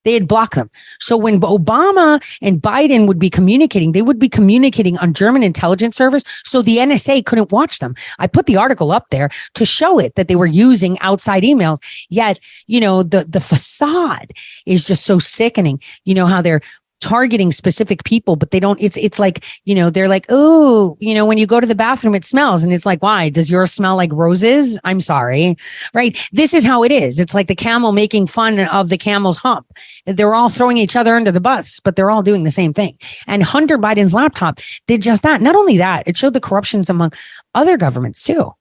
They 0.05 0.13
had 0.13 0.27
blocked 0.27 0.53
them. 0.53 0.69
So 0.99 1.17
when 1.17 1.41
Obama 1.41 2.23
and 2.39 2.61
Biden 2.61 3.07
would 3.07 3.17
be 3.17 3.31
communicating, 3.31 3.93
they 3.93 4.03
would 4.03 4.19
be 4.19 4.29
communicating 4.29 4.95
on 4.99 5.15
German 5.15 5.41
intelligence 5.41 5.97
servers. 5.97 6.23
So 6.43 6.61
the 6.61 6.77
NSA 6.77 7.25
couldn't 7.25 7.51
watch 7.51 7.79
them. 7.79 7.95
I 8.19 8.27
put 8.27 8.45
the 8.45 8.57
article 8.57 8.91
up 8.91 9.09
there 9.09 9.31
to 9.55 9.65
show 9.65 9.97
it 9.97 10.13
that 10.15 10.27
they 10.27 10.35
were 10.35 10.45
using 10.45 10.99
outside 10.99 11.41
emails. 11.41 11.79
Yet, 12.09 12.37
you 12.67 12.79
know, 12.79 13.01
the, 13.01 13.25
the 13.27 13.41
facade 13.41 14.33
is 14.67 14.85
just 14.85 15.03
so 15.03 15.17
sickening. 15.17 15.81
You 16.05 16.13
know, 16.13 16.27
how 16.27 16.43
they're 16.43 16.61
targeting 16.99 17.51
specific 17.51 18.03
people, 18.03 18.35
but 18.35 18.51
they 18.51 18.59
don't, 18.59 18.81
it's, 18.81 18.97
it's 18.97 19.19
like, 19.19 19.43
you 19.65 19.75
know, 19.75 19.89
they're 19.89 20.07
like, 20.07 20.25
oh, 20.29 20.97
you 20.99 21.13
know, 21.13 21.25
when 21.25 21.37
you 21.37 21.45
go 21.45 21.59
to 21.59 21.67
the 21.67 21.75
bathroom, 21.75 22.15
it 22.15 22.25
smells. 22.25 22.63
And 22.63 22.73
it's 22.73 22.85
like, 22.85 23.01
why? 23.03 23.29
Does 23.29 23.49
yours 23.49 23.71
smell 23.71 23.95
like 23.95 24.11
roses? 24.11 24.79
I'm 24.83 25.01
sorry. 25.01 25.55
Right. 25.93 26.17
This 26.31 26.53
is 26.53 26.65
how 26.65 26.83
it 26.83 26.91
is. 26.91 27.19
It's 27.19 27.33
like 27.33 27.47
the 27.47 27.55
camel 27.55 27.91
making 27.91 28.27
fun 28.27 28.59
of 28.59 28.89
the 28.89 28.97
camel's 28.97 29.37
hump. 29.37 29.71
They're 30.05 30.35
all 30.35 30.49
throwing 30.49 30.77
each 30.77 30.95
other 30.95 31.15
under 31.15 31.31
the 31.31 31.39
bus, 31.39 31.79
but 31.79 31.95
they're 31.95 32.11
all 32.11 32.23
doing 32.23 32.43
the 32.43 32.51
same 32.51 32.73
thing. 32.73 32.97
And 33.27 33.43
Hunter 33.43 33.77
Biden's 33.77 34.13
laptop 34.13 34.59
did 34.87 35.01
just 35.01 35.23
that. 35.23 35.41
Not 35.41 35.55
only 35.55 35.77
that, 35.77 36.07
it 36.07 36.17
showed 36.17 36.33
the 36.33 36.41
corruptions 36.41 36.89
among 36.89 37.13
other 37.53 37.77
governments 37.77 38.23
too. 38.23 38.53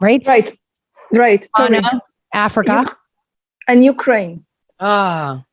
Right? 0.00 0.22
Right. 0.26 0.52
Right. 1.12 1.46
Totally. 1.56 1.82
Africa. 2.34 2.86
And 3.68 3.84
Ukraine. 3.84 4.44
Ah. 4.78 5.44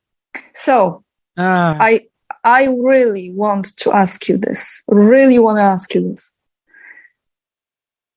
So 0.52 1.03
ah. 1.36 1.76
I 1.80 2.06
I 2.44 2.66
really 2.66 3.30
want 3.30 3.76
to 3.78 3.92
ask 3.92 4.28
you 4.28 4.36
this. 4.36 4.82
Really 4.88 5.38
want 5.38 5.58
to 5.58 5.62
ask 5.62 5.94
you 5.94 6.08
this. 6.10 6.32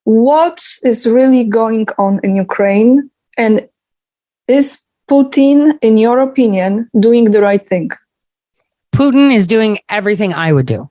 What 0.03 0.65
is 0.83 1.07
really 1.07 1.43
going 1.43 1.87
on 1.97 2.19
in 2.23 2.35
Ukraine? 2.35 3.09
And 3.37 3.69
is 4.47 4.79
Putin, 5.09 5.77
in 5.81 5.97
your 5.97 6.19
opinion, 6.19 6.89
doing 6.99 7.31
the 7.31 7.41
right 7.41 7.67
thing? 7.67 7.89
Putin 8.93 9.33
is 9.33 9.47
doing 9.47 9.79
everything 9.89 10.33
I 10.33 10.51
would 10.51 10.65
do. 10.65 10.89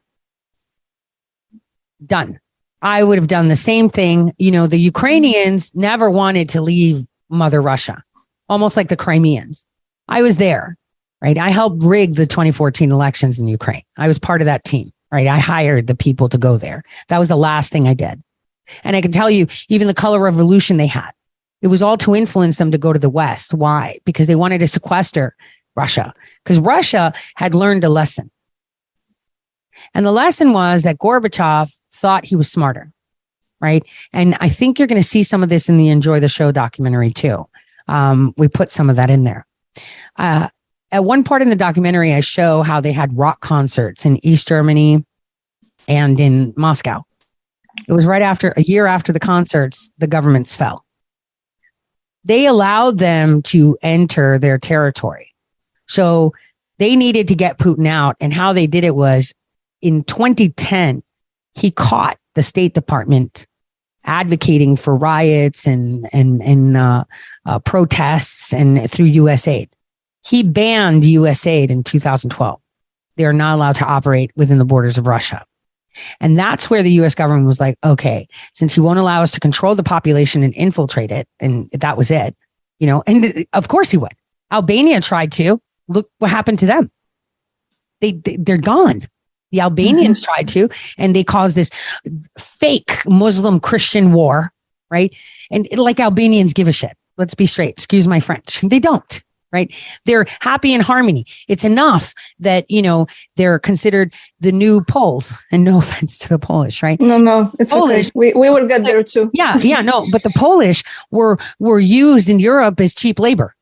Done. 2.04 2.40
I 2.82 3.02
would 3.02 3.18
have 3.18 3.26
done 3.26 3.48
the 3.48 3.56
same 3.56 3.88
thing. 3.90 4.32
You 4.38 4.50
know, 4.50 4.66
the 4.66 4.78
Ukrainians 4.78 5.74
never 5.74 6.10
wanted 6.10 6.50
to 6.50 6.60
leave 6.60 7.04
Mother 7.28 7.60
Russia, 7.60 8.02
almost 8.48 8.76
like 8.76 8.88
the 8.88 8.96
Crimeans. 8.96 9.66
I 10.08 10.22
was 10.22 10.36
there, 10.36 10.76
right? 11.26 11.38
I 11.38 11.50
helped 11.50 11.82
rig 11.82 12.14
the 12.14 12.24
2014 12.24 12.92
elections 12.92 13.40
in 13.40 13.48
Ukraine. 13.48 13.82
I 13.96 14.06
was 14.06 14.16
part 14.16 14.40
of 14.40 14.44
that 14.44 14.64
team, 14.64 14.92
right? 15.10 15.26
I 15.26 15.40
hired 15.40 15.88
the 15.88 15.96
people 15.96 16.28
to 16.28 16.38
go 16.38 16.56
there. 16.56 16.84
That 17.08 17.18
was 17.18 17.28
the 17.28 17.36
last 17.36 17.72
thing 17.72 17.88
I 17.88 17.94
did. 17.94 18.22
And 18.84 18.94
I 18.94 19.00
can 19.00 19.10
tell 19.10 19.28
you, 19.28 19.48
even 19.68 19.88
the 19.88 19.94
color 19.94 20.20
revolution 20.20 20.76
they 20.76 20.86
had, 20.86 21.10
it 21.62 21.66
was 21.66 21.82
all 21.82 21.98
to 21.98 22.14
influence 22.14 22.58
them 22.58 22.70
to 22.70 22.78
go 22.78 22.92
to 22.92 22.98
the 23.00 23.10
West. 23.10 23.52
Why? 23.52 23.98
Because 24.04 24.28
they 24.28 24.36
wanted 24.36 24.60
to 24.60 24.68
sequester 24.68 25.34
Russia, 25.74 26.14
because 26.44 26.60
Russia 26.60 27.12
had 27.34 27.56
learned 27.56 27.82
a 27.82 27.88
lesson. 27.88 28.30
And 29.94 30.06
the 30.06 30.12
lesson 30.12 30.52
was 30.52 30.84
that 30.84 30.98
Gorbachev 30.98 31.72
thought 31.92 32.24
he 32.24 32.36
was 32.36 32.50
smarter, 32.50 32.92
right? 33.60 33.84
And 34.12 34.36
I 34.40 34.48
think 34.48 34.78
you're 34.78 34.88
going 34.88 35.02
to 35.02 35.08
see 35.08 35.24
some 35.24 35.42
of 35.42 35.48
this 35.48 35.68
in 35.68 35.76
the 35.76 35.88
Enjoy 35.88 36.20
the 36.20 36.28
Show 36.28 36.52
documentary 36.52 37.12
too. 37.12 37.48
Um, 37.88 38.32
we 38.36 38.46
put 38.46 38.70
some 38.70 38.88
of 38.88 38.94
that 38.94 39.10
in 39.10 39.24
there. 39.24 39.44
Uh, 40.16 40.48
at 40.92 41.04
one 41.04 41.24
part 41.24 41.42
in 41.42 41.50
the 41.50 41.56
documentary, 41.56 42.14
I 42.14 42.20
show 42.20 42.62
how 42.62 42.80
they 42.80 42.92
had 42.92 43.16
rock 43.16 43.40
concerts 43.40 44.06
in 44.06 44.24
East 44.24 44.48
Germany 44.48 45.04
and 45.88 46.18
in 46.20 46.54
Moscow. 46.56 47.02
It 47.88 47.92
was 47.92 48.06
right 48.06 48.22
after 48.22 48.54
a 48.56 48.62
year 48.62 48.86
after 48.86 49.12
the 49.12 49.20
concerts, 49.20 49.92
the 49.98 50.06
governments 50.06 50.54
fell. 50.54 50.84
They 52.24 52.46
allowed 52.46 52.98
them 52.98 53.42
to 53.42 53.76
enter 53.82 54.38
their 54.38 54.58
territory. 54.58 55.34
So 55.86 56.32
they 56.78 56.96
needed 56.96 57.28
to 57.28 57.34
get 57.34 57.58
Putin 57.58 57.86
out. 57.86 58.16
And 58.20 58.32
how 58.32 58.52
they 58.52 58.66
did 58.66 58.84
it 58.84 58.94
was 58.94 59.32
in 59.80 60.04
2010, 60.04 61.02
he 61.54 61.70
caught 61.70 62.18
the 62.34 62.42
State 62.42 62.74
Department 62.74 63.46
advocating 64.04 64.76
for 64.76 64.94
riots 64.94 65.66
and 65.66 66.08
and 66.12 66.42
and 66.42 66.76
uh, 66.76 67.04
uh, 67.44 67.58
protests 67.60 68.52
and 68.52 68.90
through 68.90 69.10
USAID. 69.10 69.68
He 70.26 70.42
banned 70.42 71.04
USAID 71.04 71.70
in 71.70 71.84
2012. 71.84 72.60
They 73.16 73.24
are 73.24 73.32
not 73.32 73.54
allowed 73.54 73.76
to 73.76 73.86
operate 73.86 74.32
within 74.34 74.58
the 74.58 74.64
borders 74.64 74.98
of 74.98 75.06
Russia. 75.06 75.44
And 76.20 76.38
that's 76.38 76.68
where 76.68 76.82
the 76.82 76.90
US 77.02 77.14
government 77.14 77.46
was 77.46 77.60
like, 77.60 77.78
okay, 77.84 78.28
since 78.52 78.74
he 78.74 78.80
won't 78.80 78.98
allow 78.98 79.22
us 79.22 79.30
to 79.32 79.40
control 79.40 79.74
the 79.74 79.82
population 79.82 80.42
and 80.42 80.54
infiltrate 80.54 81.10
it, 81.10 81.28
and 81.40 81.70
that 81.70 81.96
was 81.96 82.10
it, 82.10 82.36
you 82.78 82.86
know, 82.86 83.02
and 83.06 83.22
th- 83.22 83.46
of 83.52 83.68
course 83.68 83.90
he 83.90 83.96
would. 83.96 84.12
Albania 84.50 85.00
tried 85.00 85.32
to. 85.32 85.60
Look 85.88 86.10
what 86.18 86.30
happened 86.32 86.58
to 86.58 86.66
them. 86.66 86.90
They, 88.00 88.12
they 88.12 88.36
they're 88.36 88.58
gone. 88.58 89.02
The 89.52 89.60
Albanians 89.60 90.20
mm-hmm. 90.20 90.32
tried 90.32 90.48
to, 90.48 90.68
and 90.98 91.14
they 91.14 91.22
caused 91.22 91.56
this 91.56 91.70
fake 92.36 93.06
Muslim 93.06 93.60
Christian 93.60 94.12
war, 94.12 94.52
right? 94.90 95.14
And 95.52 95.68
like 95.76 96.00
Albanians 96.00 96.52
give 96.52 96.66
a 96.66 96.72
shit. 96.72 96.96
Let's 97.16 97.34
be 97.34 97.46
straight. 97.46 97.70
Excuse 97.70 98.08
my 98.08 98.18
French. 98.18 98.60
They 98.62 98.80
don't, 98.80 99.22
right? 99.52 99.72
They're 100.04 100.26
happy 100.40 100.72
in 100.72 100.80
harmony. 100.80 101.26
It's 101.48 101.64
enough 101.64 102.14
that, 102.40 102.70
you 102.70 102.82
know, 102.82 103.06
they're 103.36 103.58
considered 103.58 104.12
the 104.40 104.52
new 104.52 104.82
Poles. 104.84 105.32
And 105.52 105.64
no 105.64 105.78
offense 105.78 106.18
to 106.18 106.28
the 106.28 106.38
Polish, 106.38 106.82
right? 106.82 107.00
No, 107.00 107.18
no, 107.18 107.52
it's 107.58 107.72
Polish. 107.72 108.06
okay. 108.06 108.12
We, 108.14 108.34
we 108.34 108.50
will 108.50 108.66
get 108.66 108.84
there 108.84 109.02
too. 109.02 109.30
Yeah, 109.32 109.56
yeah, 109.58 109.80
no, 109.80 110.04
but 110.10 110.22
the 110.22 110.32
Polish 110.36 110.82
were 111.10 111.38
were 111.58 111.78
used 111.78 112.28
in 112.28 112.40
Europe 112.40 112.80
as 112.80 112.92
cheap 112.92 113.18
labor 113.18 113.54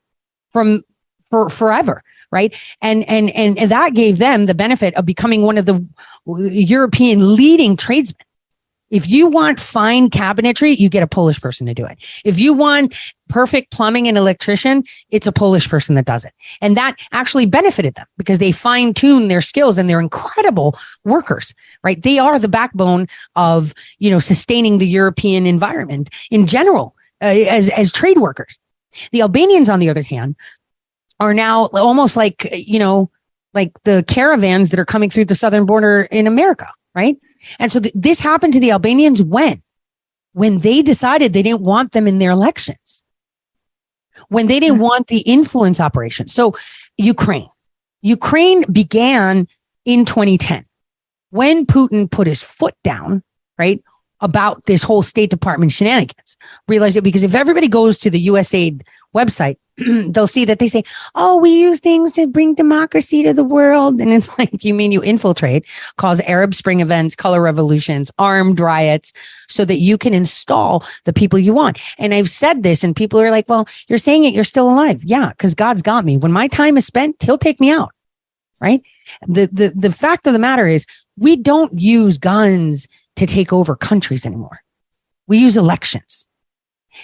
from 0.53 0.83
for 1.31 1.51
forever, 1.51 2.03
right? 2.33 2.55
And 2.81 3.05
and 3.09 3.31
and, 3.31 3.59
and 3.59 3.71
that 3.71 3.95
gave 3.95 4.19
them 4.19 4.47
the 4.47 4.55
benefit 4.55 4.95
of 4.95 5.05
becoming 5.05 5.43
one 5.43 5.59
of 5.59 5.67
the 5.67 5.87
European 6.27 7.37
leading 7.37 7.77
tradesmen. 7.77 8.27
If 8.95 9.09
you 9.09 9.27
want 9.27 9.59
fine 9.59 10.09
cabinetry, 10.09 10.79
you 10.79 10.89
get 10.89 11.03
a 11.03 11.09
Polish 11.09 11.41
person 11.41 11.67
to 11.67 11.75
do 11.75 11.85
it. 11.85 11.99
If 12.25 12.39
you 12.39 12.55
want 12.55 12.95
perfect 13.29 13.73
plumbing 13.73 14.07
and 14.07 14.17
electrician, 14.17 14.85
it's 15.11 15.27
a 15.27 15.33
Polish 15.33 15.69
person 15.69 15.97
that 15.97 16.05
does 16.05 16.25
it. 16.25 16.33
And 16.61 16.77
that 16.77 16.97
actually 17.11 17.47
benefited 17.47 17.97
them 17.97 18.07
because 18.17 18.39
they 18.39 18.53
fine 18.53 18.95
tune 18.95 19.27
their 19.27 19.41
skills 19.41 19.79
and 19.79 19.91
they're 19.91 19.99
incredible 19.99 20.79
workers, 21.05 21.53
right? 21.83 22.01
They 22.01 22.21
are 22.21 22.39
the 22.39 22.47
backbone 22.47 23.09
of, 23.35 23.75
you 23.99 24.13
know, 24.13 24.21
sustaining 24.21 24.79
the 24.79 24.87
European 24.87 25.45
environment 25.45 26.09
in 26.31 26.47
general 26.47 26.95
uh, 27.21 27.27
as, 27.27 27.71
as 27.71 27.91
trade 27.91 28.19
workers. 28.19 28.61
The 29.11 29.23
Albanians, 29.23 29.69
on 29.69 29.81
the 29.81 29.91
other 29.91 30.03
hand, 30.03 30.37
are 31.19 31.35
now 31.35 31.67
almost 31.73 32.17
like, 32.17 32.49
you 32.53 32.79
know, 32.79 33.11
like 33.55 33.73
the 33.83 34.05
caravans 34.07 34.71
that 34.71 34.79
are 34.79 34.85
coming 34.85 35.11
through 35.11 35.25
the 35.25 35.35
southern 35.35 35.67
border 35.67 36.03
in 36.13 36.29
America, 36.29 36.71
right? 36.95 37.17
And 37.59 37.71
so 37.71 37.81
th- 37.81 37.95
this 37.95 38.21
happened 38.21 38.53
to 38.55 38.61
the 38.61 38.73
Albanians 38.73 39.23
when? 39.23 39.63
When 40.33 40.59
they 40.59 40.83
decided 40.83 41.33
they 41.33 41.43
didn't 41.43 41.63
want 41.63 41.93
them 41.93 42.07
in 42.09 42.19
their 42.19 42.31
elections. 42.31 43.03
When 44.29 44.47
they 44.47 44.61
didn't 44.61 44.77
mm-hmm. 44.77 44.85
want 44.85 45.07
the 45.09 45.21
influence 45.21 45.81
operation. 45.81 46.29
So 46.29 46.57
Ukraine. 46.97 47.49
Ukraine 48.03 48.65
began 48.71 49.49
in 49.85 50.05
2010 50.05 50.67
when 51.31 51.67
Putin 51.67 52.09
put 52.09 52.27
his 52.27 52.43
foot 52.43 52.75
down, 52.85 53.23
right? 53.59 53.83
About 54.21 54.65
this 54.67 54.83
whole 54.83 55.03
State 55.03 55.31
Department 55.31 55.73
shenanigans. 55.73 56.24
Realize 56.69 56.97
it 56.97 57.05
because 57.05 57.23
if 57.23 57.35
everybody 57.35 57.69
goes 57.69 57.99
to 57.99 58.11
the 58.11 58.27
USAID 58.29 58.83
website, 59.15 59.57
they'll 60.13 60.27
see 60.27 60.45
that 60.45 60.59
they 60.59 60.69
say, 60.69 60.85
Oh, 61.15 61.39
we 61.39 61.51
use 61.51 61.81
things 61.81 62.13
to 62.13 62.27
bring 62.27 62.55
democracy 62.55 63.23
to 63.23 63.33
the 63.33 63.45
world. 63.45 64.01
And 64.01 64.13
it's 64.13 64.39
like, 64.39 64.65
you 64.65 64.75
mean 64.75 64.93
you 64.93 65.03
infiltrate, 65.03 65.67
cause 65.97 66.21
Arab 66.21 66.55
Spring 66.55 66.81
events, 66.81 67.17
color 67.17 67.41
revolutions, 67.41 68.11
armed 68.19 68.61
riots, 68.61 69.13
so 69.49 69.65
that 69.65 69.79
you 69.79 69.99
can 69.99 70.15
install 70.15 70.85
the 71.05 71.13
people 71.13 71.39
you 71.39 71.53
want. 71.53 71.79
And 71.99 72.15
I've 72.15 72.31
said 72.31 72.63
this, 72.63 72.85
and 72.85 72.95
people 72.95 73.21
are 73.21 73.31
like, 73.31 73.49
Well, 73.49 73.67
you're 73.89 73.99
saying 73.99 74.25
it, 74.25 74.35
you're 74.35 74.45
still 74.45 74.69
alive. 74.69 75.03
Yeah, 75.05 75.31
because 75.31 75.55
God's 75.55 75.83
got 75.83 76.05
me. 76.05 76.17
When 76.17 76.33
my 76.33 76.49
time 76.49 76.77
is 76.77 76.87
spent, 76.87 77.23
he'll 77.23 77.39
take 77.39 77.61
me 77.61 77.71
out. 77.71 77.93
Right. 78.61 78.83
The, 79.27 79.47
the, 79.53 79.73
the 79.77 79.93
fact 79.93 80.27
of 80.27 80.33
the 80.33 80.39
matter 80.39 80.67
is, 80.67 80.87
we 81.17 81.37
don't 81.37 81.79
use 81.79 82.19
guns 82.19 82.89
to 83.17 83.27
take 83.27 83.53
over 83.53 83.77
countries 83.77 84.27
anymore. 84.27 84.61
We 85.27 85.39
use 85.39 85.57
elections. 85.57 86.29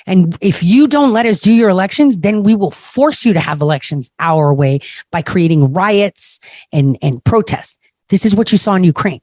And 0.07 0.37
if 0.41 0.63
you 0.63 0.87
don't 0.87 1.13
let 1.13 1.27
us 1.27 1.41
do 1.41 1.53
your 1.53 1.69
elections, 1.69 2.19
then 2.19 2.43
we 2.43 2.55
will 2.55 2.71
force 2.71 3.25
you 3.25 3.33
to 3.33 3.41
have 3.41 3.61
elections 3.61 4.11
our 4.19 4.53
way 4.55 4.81
by 5.11 5.23
creating 5.23 5.73
riots 5.73 6.41
and, 6.73 6.99
and 7.03 7.23
protests. 7.25 7.79
This 8.09 8.25
is 8.25 8.35
what 8.35 8.53
you 8.53 8.59
saw 8.59 8.75
in 8.75 8.85
Ukraine. 8.85 9.21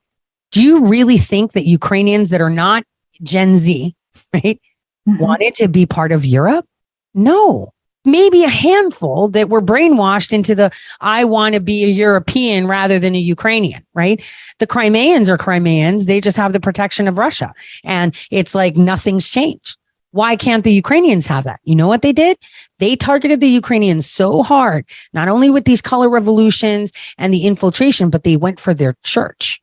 Do 0.52 0.64
you 0.64 0.86
really 0.86 1.18
think 1.18 1.52
that 1.54 1.66
Ukrainians 1.66 2.30
that 2.30 2.42
are 2.42 2.50
not 2.50 2.84
Gen 3.22 3.56
Z, 3.58 3.96
right, 4.34 4.62
mm-hmm. 5.08 5.18
wanted 5.18 5.56
to 5.56 5.68
be 5.68 5.86
part 5.86 6.12
of 6.12 6.26
Europe? 6.26 6.66
No. 7.14 7.74
Maybe 8.06 8.46
a 8.46 8.50
handful 8.50 9.28
that 9.30 9.50
were 9.50 9.62
brainwashed 9.62 10.32
into 10.32 10.56
the 10.56 10.72
I 11.02 11.26
want 11.26 11.56
to 11.56 11.60
be 11.60 11.84
a 11.84 11.90
European 11.90 12.66
rather 12.66 13.00
than 13.00 13.16
a 13.16 13.20
Ukrainian, 13.20 13.86
right? 13.94 14.24
The 14.60 14.68
Crimeans 14.68 15.30
are 15.30 15.38
Crimeans. 15.38 16.06
They 16.06 16.22
just 16.22 16.38
have 16.38 16.54
the 16.54 16.62
protection 16.62 17.10
of 17.10 17.18
Russia. 17.18 17.54
And 17.84 18.16
it's 18.32 18.56
like 18.56 18.78
nothing's 18.78 19.28
changed. 19.28 19.78
Why 20.12 20.36
can't 20.36 20.64
the 20.64 20.74
Ukrainians 20.74 21.28
have 21.28 21.44
that? 21.44 21.60
You 21.64 21.76
know 21.76 21.88
what 21.88 22.02
they 22.02 22.14
did? 22.14 22.38
They 22.80 22.96
targeted 22.96 23.40
the 23.40 23.50
Ukrainians 23.50 24.10
so 24.10 24.42
hard, 24.42 24.86
not 25.14 25.28
only 25.28 25.50
with 25.50 25.66
these 25.66 25.82
color 25.82 26.10
revolutions 26.10 26.92
and 27.18 27.34
the 27.34 27.46
infiltration, 27.46 28.10
but 28.10 28.24
they 28.24 28.38
went 28.38 28.60
for 28.60 28.74
their 28.74 28.96
church. 29.04 29.62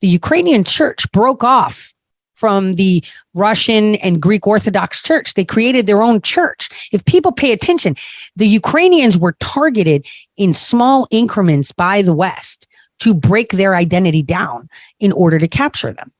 The 0.00 0.08
Ukrainian 0.08 0.64
church 0.64 1.10
broke 1.12 1.44
off 1.44 1.92
from 2.34 2.76
the 2.76 3.04
Russian 3.34 3.96
and 3.96 4.20
Greek 4.20 4.46
Orthodox 4.46 5.02
Church. 5.02 5.34
They 5.34 5.44
created 5.44 5.86
their 5.86 6.02
own 6.02 6.22
church. 6.22 6.88
If 6.90 7.04
people 7.04 7.32
pay 7.32 7.52
attention, 7.52 7.96
the 8.34 8.48
Ukrainians 8.48 9.18
were 9.18 9.36
targeted 9.40 10.06
in 10.38 10.54
small 10.54 11.06
increments 11.10 11.70
by 11.70 12.00
the 12.00 12.14
West 12.14 12.66
to 13.00 13.12
break 13.12 13.50
their 13.52 13.74
identity 13.74 14.22
down 14.22 14.70
in 15.00 15.12
order 15.12 15.38
to 15.38 15.48
capture 15.48 15.92
them. 15.92 16.12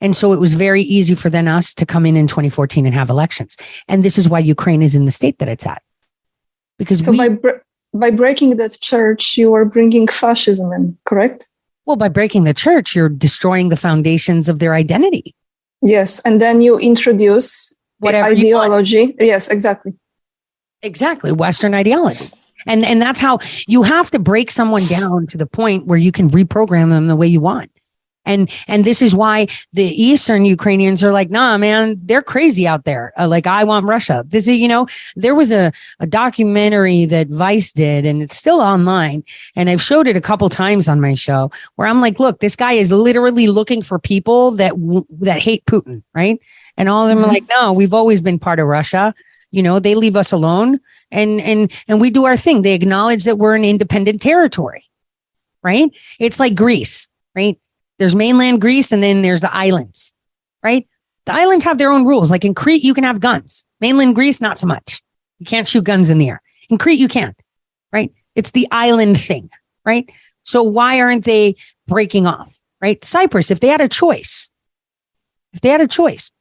And 0.00 0.14
so 0.14 0.32
it 0.32 0.40
was 0.40 0.54
very 0.54 0.82
easy 0.82 1.14
for 1.14 1.28
then 1.28 1.48
us 1.48 1.74
to 1.74 1.84
come 1.84 2.06
in 2.06 2.16
in 2.16 2.26
2014 2.26 2.86
and 2.86 2.94
have 2.94 3.10
elections. 3.10 3.56
And 3.88 4.04
this 4.04 4.16
is 4.16 4.28
why 4.28 4.38
Ukraine 4.38 4.82
is 4.82 4.94
in 4.94 5.04
the 5.04 5.10
state 5.10 5.38
that 5.38 5.48
it's 5.48 5.66
at. 5.66 5.82
Because 6.78 7.04
so 7.04 7.10
we, 7.10 7.18
by, 7.18 7.28
br- 7.30 7.58
by 7.92 8.10
breaking 8.10 8.56
that 8.56 8.78
church, 8.80 9.36
you 9.36 9.52
are 9.54 9.64
bringing 9.64 10.06
fascism 10.06 10.72
in, 10.72 10.96
correct? 11.04 11.48
Well, 11.86 11.96
by 11.96 12.08
breaking 12.08 12.44
the 12.44 12.54
church, 12.54 12.94
you're 12.94 13.08
destroying 13.08 13.70
the 13.70 13.76
foundations 13.76 14.48
of 14.48 14.60
their 14.60 14.74
identity. 14.74 15.34
Yes. 15.82 16.20
And 16.20 16.40
then 16.40 16.60
you 16.60 16.78
introduce 16.78 17.74
Whatever 18.00 18.28
ideology. 18.28 19.16
Yes, 19.18 19.48
exactly. 19.48 19.94
Exactly. 20.82 21.32
Western 21.32 21.74
ideology. 21.74 22.30
And, 22.66 22.84
and 22.84 23.00
that's 23.00 23.18
how 23.18 23.38
you 23.66 23.82
have 23.82 24.10
to 24.12 24.18
break 24.18 24.50
someone 24.50 24.84
down 24.86 25.26
to 25.28 25.38
the 25.38 25.46
point 25.46 25.86
where 25.86 25.98
you 25.98 26.12
can 26.12 26.30
reprogram 26.30 26.90
them 26.90 27.06
the 27.06 27.16
way 27.16 27.26
you 27.26 27.40
want. 27.40 27.70
And, 28.28 28.50
and 28.68 28.84
this 28.84 29.02
is 29.02 29.14
why 29.14 29.48
the 29.72 29.84
Eastern 29.84 30.44
Ukrainians 30.44 31.02
are 31.02 31.12
like, 31.12 31.30
nah, 31.30 31.58
man, 31.58 31.98
they're 32.02 32.22
crazy 32.22 32.68
out 32.68 32.84
there. 32.84 33.12
Uh, 33.18 33.26
like, 33.26 33.46
I 33.46 33.64
want 33.64 33.86
Russia. 33.86 34.24
This 34.28 34.46
is, 34.46 34.58
you 34.58 34.68
know, 34.68 34.86
there 35.16 35.34
was 35.34 35.50
a, 35.50 35.72
a 35.98 36.06
documentary 36.06 37.06
that 37.06 37.28
Vice 37.28 37.72
did 37.72 38.06
and 38.06 38.22
it's 38.22 38.36
still 38.36 38.60
online. 38.60 39.24
And 39.56 39.68
I've 39.70 39.82
showed 39.82 40.06
it 40.06 40.16
a 40.16 40.20
couple 40.20 40.48
times 40.50 40.88
on 40.88 41.00
my 41.00 41.14
show 41.14 41.50
where 41.76 41.88
I'm 41.88 42.00
like, 42.00 42.20
look, 42.20 42.40
this 42.40 42.54
guy 42.54 42.74
is 42.74 42.92
literally 42.92 43.48
looking 43.48 43.82
for 43.82 43.98
people 43.98 44.52
that, 44.52 44.74
that 45.20 45.40
hate 45.40 45.64
Putin, 45.64 46.02
right? 46.14 46.38
And 46.76 46.88
all 46.88 47.04
of 47.04 47.08
them 47.08 47.18
mm-hmm. 47.18 47.30
are 47.30 47.32
like, 47.32 47.48
no, 47.48 47.72
we've 47.72 47.94
always 47.94 48.20
been 48.20 48.38
part 48.38 48.60
of 48.60 48.66
Russia 48.66 49.14
you 49.50 49.62
know 49.62 49.78
they 49.78 49.94
leave 49.94 50.16
us 50.16 50.32
alone 50.32 50.78
and 51.10 51.40
and 51.40 51.72
and 51.86 52.00
we 52.00 52.10
do 52.10 52.24
our 52.24 52.36
thing 52.36 52.62
they 52.62 52.74
acknowledge 52.74 53.24
that 53.24 53.38
we're 53.38 53.54
an 53.54 53.64
independent 53.64 54.20
territory 54.20 54.84
right 55.62 55.90
it's 56.18 56.38
like 56.38 56.54
greece 56.54 57.10
right 57.34 57.58
there's 57.98 58.14
mainland 58.14 58.60
Greece 58.60 58.92
and 58.92 59.02
then 59.02 59.22
there's 59.22 59.40
the 59.40 59.54
islands, 59.54 60.14
right? 60.62 60.86
The 61.26 61.34
islands 61.34 61.64
have 61.64 61.78
their 61.78 61.90
own 61.90 62.06
rules. 62.06 62.30
Like 62.30 62.44
in 62.44 62.54
Crete, 62.54 62.84
you 62.84 62.94
can 62.94 63.04
have 63.04 63.20
guns. 63.20 63.66
Mainland 63.80 64.14
Greece, 64.14 64.40
not 64.40 64.58
so 64.58 64.66
much. 64.66 65.02
You 65.38 65.46
can't 65.46 65.68
shoot 65.68 65.84
guns 65.84 66.10
in 66.10 66.18
the 66.18 66.28
air. 66.28 66.40
In 66.70 66.78
Crete, 66.78 66.98
you 66.98 67.08
can, 67.08 67.34
right? 67.92 68.12
It's 68.34 68.52
the 68.52 68.68
island 68.70 69.20
thing, 69.20 69.50
right? 69.84 70.10
So 70.44 70.62
why 70.62 71.00
aren't 71.00 71.24
they 71.24 71.56
breaking 71.86 72.26
off, 72.26 72.56
right? 72.80 73.04
Cyprus, 73.04 73.50
if 73.50 73.60
they 73.60 73.68
had 73.68 73.80
a 73.80 73.88
choice, 73.88 74.50
if 75.52 75.60
they 75.60 75.68
had 75.68 75.80
a 75.80 75.88
choice, 75.88 76.32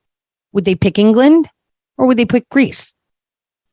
would 0.53 0.65
they 0.65 0.75
pick 0.75 0.97
England 0.97 1.49
or 1.97 2.07
would 2.07 2.17
they 2.17 2.25
pick 2.25 2.47
Greece? 2.49 2.93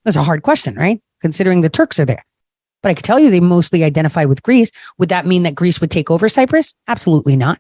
That's 0.05 0.17
a 0.17 0.23
hard 0.23 0.43
question, 0.43 0.75
right? 0.75 1.01
Considering 1.21 1.61
the 1.61 1.71
Turks 1.71 1.99
are 1.99 2.05
there. 2.05 2.25
But 2.83 2.91
I 2.91 2.95
could 2.95 3.05
tell 3.05 3.19
you 3.19 3.31
they 3.31 3.41
mostly 3.41 3.83
identify 3.85 4.25
with 4.27 4.43
Greece. 4.43 4.71
Would 4.99 5.09
that 5.09 5.27
mean 5.27 5.45
that 5.45 5.55
Greece 5.55 5.81
would 5.81 5.91
take 5.91 6.11
over 6.11 6.29
Cyprus? 6.29 6.75
Absolutely 6.87 7.37
not. 7.37 7.59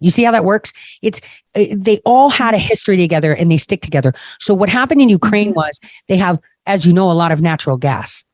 You 0.00 0.10
see 0.10 0.24
how 0.24 0.32
that 0.32 0.44
works? 0.44 0.72
It's 1.02 1.20
uh, 1.54 1.64
they 1.76 2.00
all 2.04 2.30
had 2.30 2.54
a 2.54 2.58
history 2.58 2.96
together 2.96 3.32
and 3.34 3.50
they 3.50 3.58
stick 3.58 3.82
together. 3.82 4.12
So 4.40 4.54
what 4.54 4.68
happened 4.68 5.00
in 5.00 5.08
Ukraine 5.08 5.50
mm-hmm. 5.50 5.58
was 5.58 5.80
they 6.08 6.16
have, 6.16 6.40
as 6.66 6.86
you 6.86 6.92
know, 6.92 7.10
a 7.10 7.12
lot 7.12 7.32
of 7.32 7.40
natural 7.40 7.76
gas. 7.76 8.24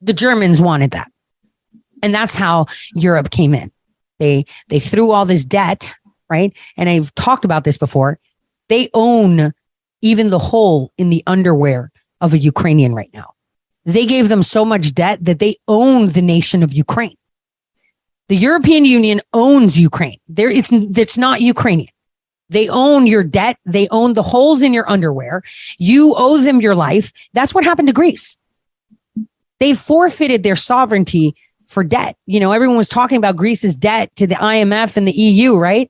The 0.00 0.12
Germans 0.12 0.60
wanted 0.60 0.90
that. 0.92 1.10
And 2.02 2.14
that's 2.14 2.34
how 2.34 2.66
Europe 2.94 3.30
came 3.30 3.54
in. 3.54 3.72
They 4.18 4.44
they 4.68 4.80
threw 4.80 5.10
all 5.10 5.24
this 5.24 5.44
debt, 5.44 5.94
right? 6.28 6.52
And 6.76 6.88
I've 6.88 7.14
talked 7.14 7.44
about 7.44 7.64
this 7.64 7.78
before. 7.78 8.18
They 8.68 8.88
own 8.94 9.52
even 10.02 10.28
the 10.28 10.38
hole 10.38 10.92
in 10.98 11.10
the 11.10 11.22
underwear 11.26 11.90
of 12.20 12.34
a 12.34 12.38
Ukrainian 12.38 12.94
right 12.94 13.10
now. 13.14 13.32
They 13.84 14.06
gave 14.06 14.28
them 14.28 14.42
so 14.42 14.64
much 14.64 14.94
debt 14.94 15.24
that 15.24 15.38
they 15.38 15.56
own 15.68 16.08
the 16.08 16.22
nation 16.22 16.62
of 16.62 16.72
Ukraine. 16.72 17.16
The 18.34 18.40
European 18.40 18.84
Union 18.84 19.20
owns 19.32 19.78
Ukraine. 19.78 20.18
There, 20.26 20.50
it's 20.50 20.72
it's 20.72 21.16
not 21.16 21.40
Ukrainian. 21.40 21.94
They 22.48 22.68
own 22.68 23.06
your 23.06 23.22
debt. 23.22 23.58
They 23.64 23.86
own 23.92 24.14
the 24.14 24.24
holes 24.24 24.60
in 24.60 24.74
your 24.74 24.90
underwear. 24.90 25.44
You 25.78 26.16
owe 26.16 26.38
them 26.38 26.60
your 26.60 26.74
life. 26.74 27.12
That's 27.32 27.54
what 27.54 27.62
happened 27.62 27.86
to 27.86 27.94
Greece. 27.94 28.36
They 29.60 29.72
forfeited 29.72 30.42
their 30.42 30.56
sovereignty 30.56 31.36
for 31.68 31.84
debt. 31.84 32.16
You 32.26 32.40
know, 32.40 32.50
everyone 32.50 32.76
was 32.76 32.88
talking 32.88 33.18
about 33.18 33.36
Greece's 33.36 33.76
debt 33.76 34.10
to 34.16 34.26
the 34.26 34.34
IMF 34.34 34.96
and 34.96 35.06
the 35.06 35.12
EU, 35.12 35.54
right? 35.56 35.88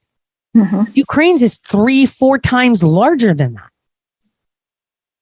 Mm-hmm. 0.54 0.82
Ukraine's 0.92 1.40
is 1.40 1.56
three, 1.56 2.04
four 2.04 2.38
times 2.38 2.82
larger 2.82 3.32
than 3.32 3.54
that. 3.54 3.70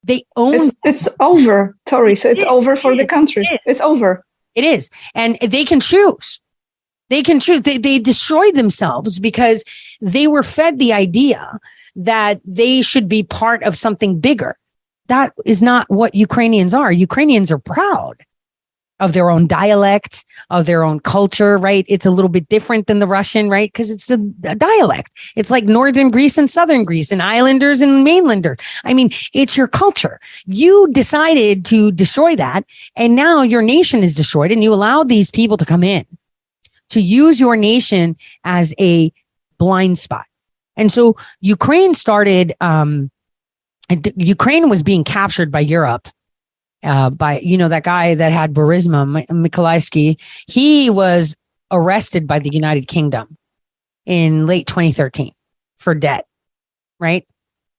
They 0.03 0.25
own. 0.35 0.55
It's, 0.55 0.77
it's 0.83 1.09
over, 1.21 1.77
Tori. 1.87 2.17
So 2.17 2.31
it's 2.31 2.43
it 2.43 2.49
over 2.49 2.75
for 2.75 2.97
the 2.97 3.07
country. 3.07 3.45
It 3.49 3.61
it's 3.65 3.81
over. 3.81 4.25
It 4.57 4.65
is, 4.65 4.91
and 5.15 5.39
they 5.41 5.65
can 5.65 5.79
choose. 5.79 6.41
They 7.13 7.23
can 7.23 7.41
choose. 7.41 7.61
They, 7.61 7.77
they 7.77 7.99
destroyed 7.99 8.55
themselves 8.55 9.19
because 9.19 9.67
they 10.01 10.27
were 10.27 10.43
fed 10.43 10.79
the 10.79 10.95
idea 10.95 11.61
that 11.95 12.41
they 12.43 12.81
should 12.81 13.07
be 13.07 13.23
part 13.23 13.63
of 13.65 13.77
something 13.77 14.19
bigger. 14.19 14.57
That 15.09 15.35
is 15.45 15.61
not 15.61 15.85
what 15.91 16.15
Ukrainians 16.15 16.73
are. 16.73 16.91
Ukrainians 16.91 17.53
are 17.53 17.59
proud 17.59 18.25
of 18.99 19.13
their 19.13 19.29
own 19.29 19.47
dialect, 19.47 20.25
of 20.49 20.65
their 20.65 20.85
own 20.85 21.01
culture, 21.01 21.59
right? 21.59 21.85
It's 21.87 22.07
a 22.07 22.11
little 22.11 22.31
bit 22.31 22.49
different 22.49 22.87
than 22.87 22.99
the 22.99 23.07
Russian, 23.07 23.51
right? 23.51 23.71
Because 23.71 23.91
it's 23.91 24.11
a, 24.11 24.19
a, 24.45 24.55
dialect. 24.55 25.11
It's 25.37 25.51
like 25.51 25.65
Northern 25.65 26.11
Greece 26.11 26.39
and 26.39 26.49
Southern 26.49 26.83
Greece 26.83 27.13
and 27.13 27.23
islanders 27.23 27.83
and 27.83 28.05
mainlanders. 28.05 28.59
I 28.85 28.95
mean, 28.95 29.11
it's 29.35 29.55
your 29.55 29.69
culture. 29.69 30.19
You 30.47 30.89
decided 30.93 31.67
to 31.67 31.93
destroy 31.93 32.37
that. 32.37 32.65
And 32.97 33.15
now 33.15 33.43
your 33.43 33.61
nation 33.61 34.03
is 34.03 34.15
destroyed 34.15 34.51
and 34.51 34.63
you 34.63 34.73
allowed 34.73 35.11
these 35.11 35.31
people 35.31 35.59
to 35.59 35.67
come 35.67 35.85
in 35.85 36.07
to 36.93 37.01
use 37.01 37.41
your 37.41 37.57
nation 37.57 38.17
as 38.45 38.75
a 38.79 39.11
blind 39.59 39.99
spot. 39.99 40.27
And 40.77 40.93
so 40.93 41.17
Ukraine 41.41 41.95
started, 41.95 42.55
um, 42.61 43.11
Ukraine 44.17 44.69
was 44.69 44.83
being 44.83 45.05
captured 45.05 45.51
by 45.51 45.61
Europe. 45.61 46.09
Uh, 46.85 47.11
by 47.11 47.39
you 47.39 47.57
know 47.57 47.69
that 47.69 47.85
guy 47.85 48.13
that 48.17 48.33
had 48.33 48.53
Burisma, 48.53 49.25
Mykolaiski, 49.29 50.21
he 50.49 50.91
was 50.91 51.37
arrested 51.71 52.27
by 52.27 52.41
the 52.41 52.51
United 52.53 52.89
Kingdom 52.89 53.37
in 54.05 54.47
late 54.47 54.67
2013 54.67 55.33
for 55.79 55.95
debt. 55.95 56.27
Right, 56.99 57.25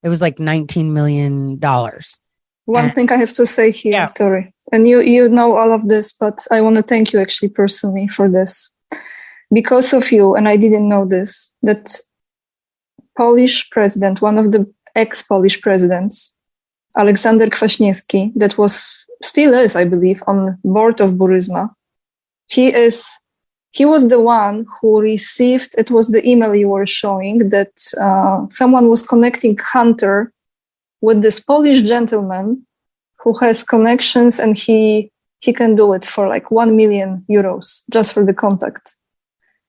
it 0.04 0.08
was 0.08 0.22
like 0.22 0.40
19 0.40 0.94
million 0.94 1.60
dollars. 1.60 2.18
One 2.64 2.86
and, 2.86 2.96
thing 2.96 3.12
I 3.12 3.18
have 3.18 3.34
to 3.34 3.46
say 3.46 3.72
here, 3.72 3.92
yeah. 3.92 4.08
Tori, 4.08 4.54
and 4.72 4.88
you 4.88 5.02
you 5.02 5.28
know 5.28 5.58
all 5.58 5.74
of 5.74 5.90
this, 5.90 6.14
but 6.14 6.48
I 6.50 6.62
want 6.62 6.78
to 6.78 6.84
thank 6.84 7.12
you 7.12 7.20
actually 7.20 7.50
personally 7.50 8.08
for 8.08 8.30
this 8.30 8.74
because 9.54 9.94
of 9.94 10.12
you, 10.12 10.36
and 10.36 10.48
I 10.48 10.58
didn't 10.58 10.90
know 10.90 11.06
this, 11.06 11.56
that 11.62 12.00
Polish 13.18 13.70
president, 13.70 14.22
one 14.22 14.38
of 14.38 14.52
the 14.52 14.72
ex-Polish 14.96 15.62
presidents, 15.62 16.36
Alexander 16.98 17.48
Kwaśniewski, 17.48 18.32
that 18.36 18.58
was 18.58 19.06
still 19.22 19.54
is, 19.54 19.76
I 19.76 19.86
believe, 19.86 20.22
on 20.28 20.58
board 20.64 21.02
of 21.02 21.12
Burisma. 21.12 21.70
He 22.48 22.74
is 22.74 23.24
he 23.72 23.86
was 23.86 24.08
the 24.10 24.22
one 24.22 24.66
who 24.80 25.02
received 25.02 25.74
it 25.78 25.90
was 25.90 26.10
the 26.10 26.28
email 26.28 26.56
you 26.56 26.70
were 26.70 26.86
showing 26.86 27.50
that 27.50 27.72
uh, 28.00 28.46
someone 28.50 28.88
was 28.88 29.02
connecting 29.02 29.58
hunter 29.58 30.32
with 31.02 31.24
this 31.24 31.40
polish 31.40 31.82
gentleman 31.82 32.64
who 33.20 33.34
has 33.40 33.64
connections 33.64 34.40
and 34.40 34.58
he 34.58 35.12
he 35.40 35.52
can 35.52 35.76
do 35.76 35.94
it 35.94 36.06
for 36.06 36.28
like 36.28 36.52
1 36.52 36.76
million 36.76 37.26
euros 37.28 37.84
just 37.92 38.14
for 38.14 38.24
the 38.24 38.34
contact 38.34 38.96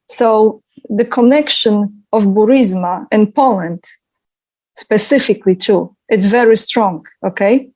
so 0.09 0.63
the 0.89 1.05
connection 1.05 2.05
of 2.13 2.25
Burisma 2.25 3.07
and 3.11 3.35
Poland 3.35 3.85
specifically 4.77 5.57
too. 5.57 5.95
It's 6.09 6.27
very 6.27 6.57
strong, 6.57 7.07
okay? 7.25 7.71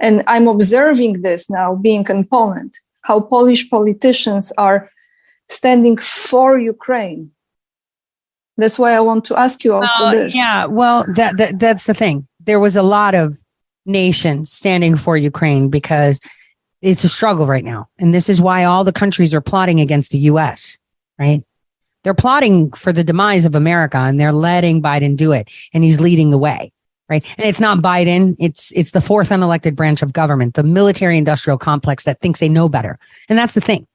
And 0.00 0.24
I'm 0.26 0.48
observing 0.48 1.22
this 1.22 1.48
now 1.48 1.76
being 1.76 2.06
in 2.08 2.24
Poland, 2.26 2.74
how 3.02 3.20
Polish 3.20 3.70
politicians 3.70 4.52
are 4.58 4.90
standing 5.48 5.96
for 5.98 6.58
Ukraine. 6.58 7.30
That's 8.56 8.78
why 8.78 8.92
I 8.92 9.00
want 9.00 9.24
to 9.26 9.38
ask 9.38 9.64
you 9.64 9.74
also 9.74 10.04
uh, 10.04 10.12
this. 10.12 10.36
Yeah, 10.36 10.66
well, 10.66 11.04
that, 11.14 11.36
that 11.38 11.58
that's 11.58 11.86
the 11.86 11.94
thing. 11.94 12.26
There 12.40 12.60
was 12.60 12.76
a 12.76 12.82
lot 12.82 13.14
of 13.14 13.38
nations 13.86 14.52
standing 14.52 14.96
for 14.96 15.16
Ukraine 15.16 15.68
because 15.68 16.20
it's 16.80 17.04
a 17.04 17.08
struggle 17.08 17.46
right 17.46 17.64
now. 17.64 17.88
And 17.98 18.14
this 18.14 18.28
is 18.28 18.40
why 18.40 18.64
all 18.64 18.84
the 18.84 18.92
countries 18.92 19.34
are 19.34 19.40
plotting 19.40 19.80
against 19.80 20.12
the 20.12 20.18
US, 20.30 20.78
right? 21.18 21.42
They're 22.02 22.14
plotting 22.14 22.72
for 22.72 22.92
the 22.92 23.04
demise 23.04 23.44
of 23.44 23.54
America 23.54 23.96
and 23.96 24.20
they're 24.20 24.32
letting 24.32 24.82
Biden 24.82 25.16
do 25.16 25.32
it. 25.32 25.48
And 25.72 25.82
he's 25.82 26.00
leading 26.00 26.30
the 26.30 26.38
way. 26.38 26.72
Right. 27.08 27.24
And 27.36 27.46
it's 27.46 27.60
not 27.60 27.78
Biden. 27.78 28.34
It's, 28.38 28.72
it's 28.72 28.92
the 28.92 29.00
fourth 29.00 29.28
unelected 29.28 29.76
branch 29.76 30.00
of 30.00 30.14
government, 30.14 30.54
the 30.54 30.62
military 30.62 31.18
industrial 31.18 31.58
complex 31.58 32.04
that 32.04 32.20
thinks 32.20 32.40
they 32.40 32.48
know 32.48 32.68
better. 32.68 32.98
And 33.28 33.38
that's 33.38 33.52
the 33.52 33.60
thing. 33.60 33.86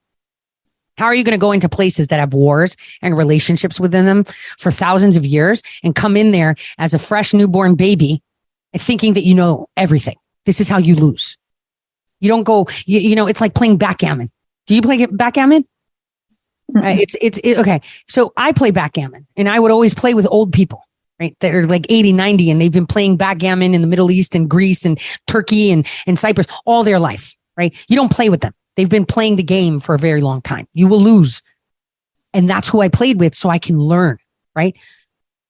How 0.99 1.05
are 1.05 1.15
you 1.15 1.23
going 1.23 1.33
to 1.33 1.41
go 1.41 1.51
into 1.51 1.69
places 1.69 2.09
that 2.09 2.19
have 2.19 2.33
wars 2.33 2.75
and 3.01 3.17
relationships 3.17 3.79
within 3.79 4.05
them 4.05 4.25
for 4.59 4.69
thousands 4.69 5.15
of 5.15 5.25
years 5.25 5.63
and 5.81 5.95
come 5.95 6.17
in 6.17 6.31
there 6.31 6.55
as 6.77 6.93
a 6.93 6.99
fresh 6.99 7.33
newborn 7.33 7.75
baby 7.75 8.21
thinking 8.75 9.13
that 9.13 9.23
you 9.23 9.33
know 9.33 9.67
everything? 9.77 10.17
This 10.45 10.59
is 10.59 10.67
how 10.67 10.77
you 10.77 10.95
lose. 10.95 11.37
You 12.19 12.27
don't 12.27 12.43
go, 12.43 12.67
you, 12.85 12.99
you 12.99 13.15
know, 13.15 13.27
it's 13.27 13.39
like 13.39 13.55
playing 13.55 13.77
backgammon. 13.77 14.29
Do 14.67 14.75
you 14.75 14.81
play 14.81 15.05
backgammon? 15.05 15.65
Uh, 16.75 16.95
it's 16.99 17.15
it's 17.21 17.39
it, 17.43 17.57
okay. 17.57 17.81
So 18.07 18.31
I 18.37 18.51
play 18.51 18.71
backgammon, 18.71 19.25
and 19.35 19.49
I 19.49 19.59
would 19.59 19.71
always 19.71 19.93
play 19.93 20.13
with 20.13 20.27
old 20.29 20.53
people, 20.53 20.83
right? 21.19 21.35
That 21.39 21.53
are 21.53 21.65
like 21.65 21.85
80, 21.89 22.13
90, 22.13 22.51
and 22.51 22.61
they've 22.61 22.71
been 22.71 22.85
playing 22.85 23.17
backgammon 23.17 23.73
in 23.73 23.81
the 23.81 23.87
Middle 23.87 24.11
East 24.11 24.35
and 24.35 24.49
Greece 24.49 24.85
and 24.85 24.99
Turkey 25.27 25.71
and 25.71 25.87
and 26.05 26.19
Cyprus 26.19 26.47
all 26.65 26.83
their 26.83 26.99
life, 26.99 27.35
right? 27.57 27.73
You 27.87 27.95
don't 27.95 28.11
play 28.11 28.29
with 28.29 28.41
them. 28.41 28.53
They've 28.75 28.89
been 28.89 29.05
playing 29.05 29.35
the 29.37 29.43
game 29.43 29.79
for 29.79 29.95
a 29.95 29.99
very 29.99 30.21
long 30.21 30.41
time. 30.41 30.67
You 30.73 30.87
will 30.87 31.01
lose, 31.01 31.41
and 32.33 32.49
that's 32.49 32.69
who 32.69 32.81
I 32.81 32.89
played 32.89 33.19
with, 33.19 33.35
so 33.35 33.49
I 33.49 33.57
can 33.57 33.79
learn, 33.79 34.17
right? 34.55 34.77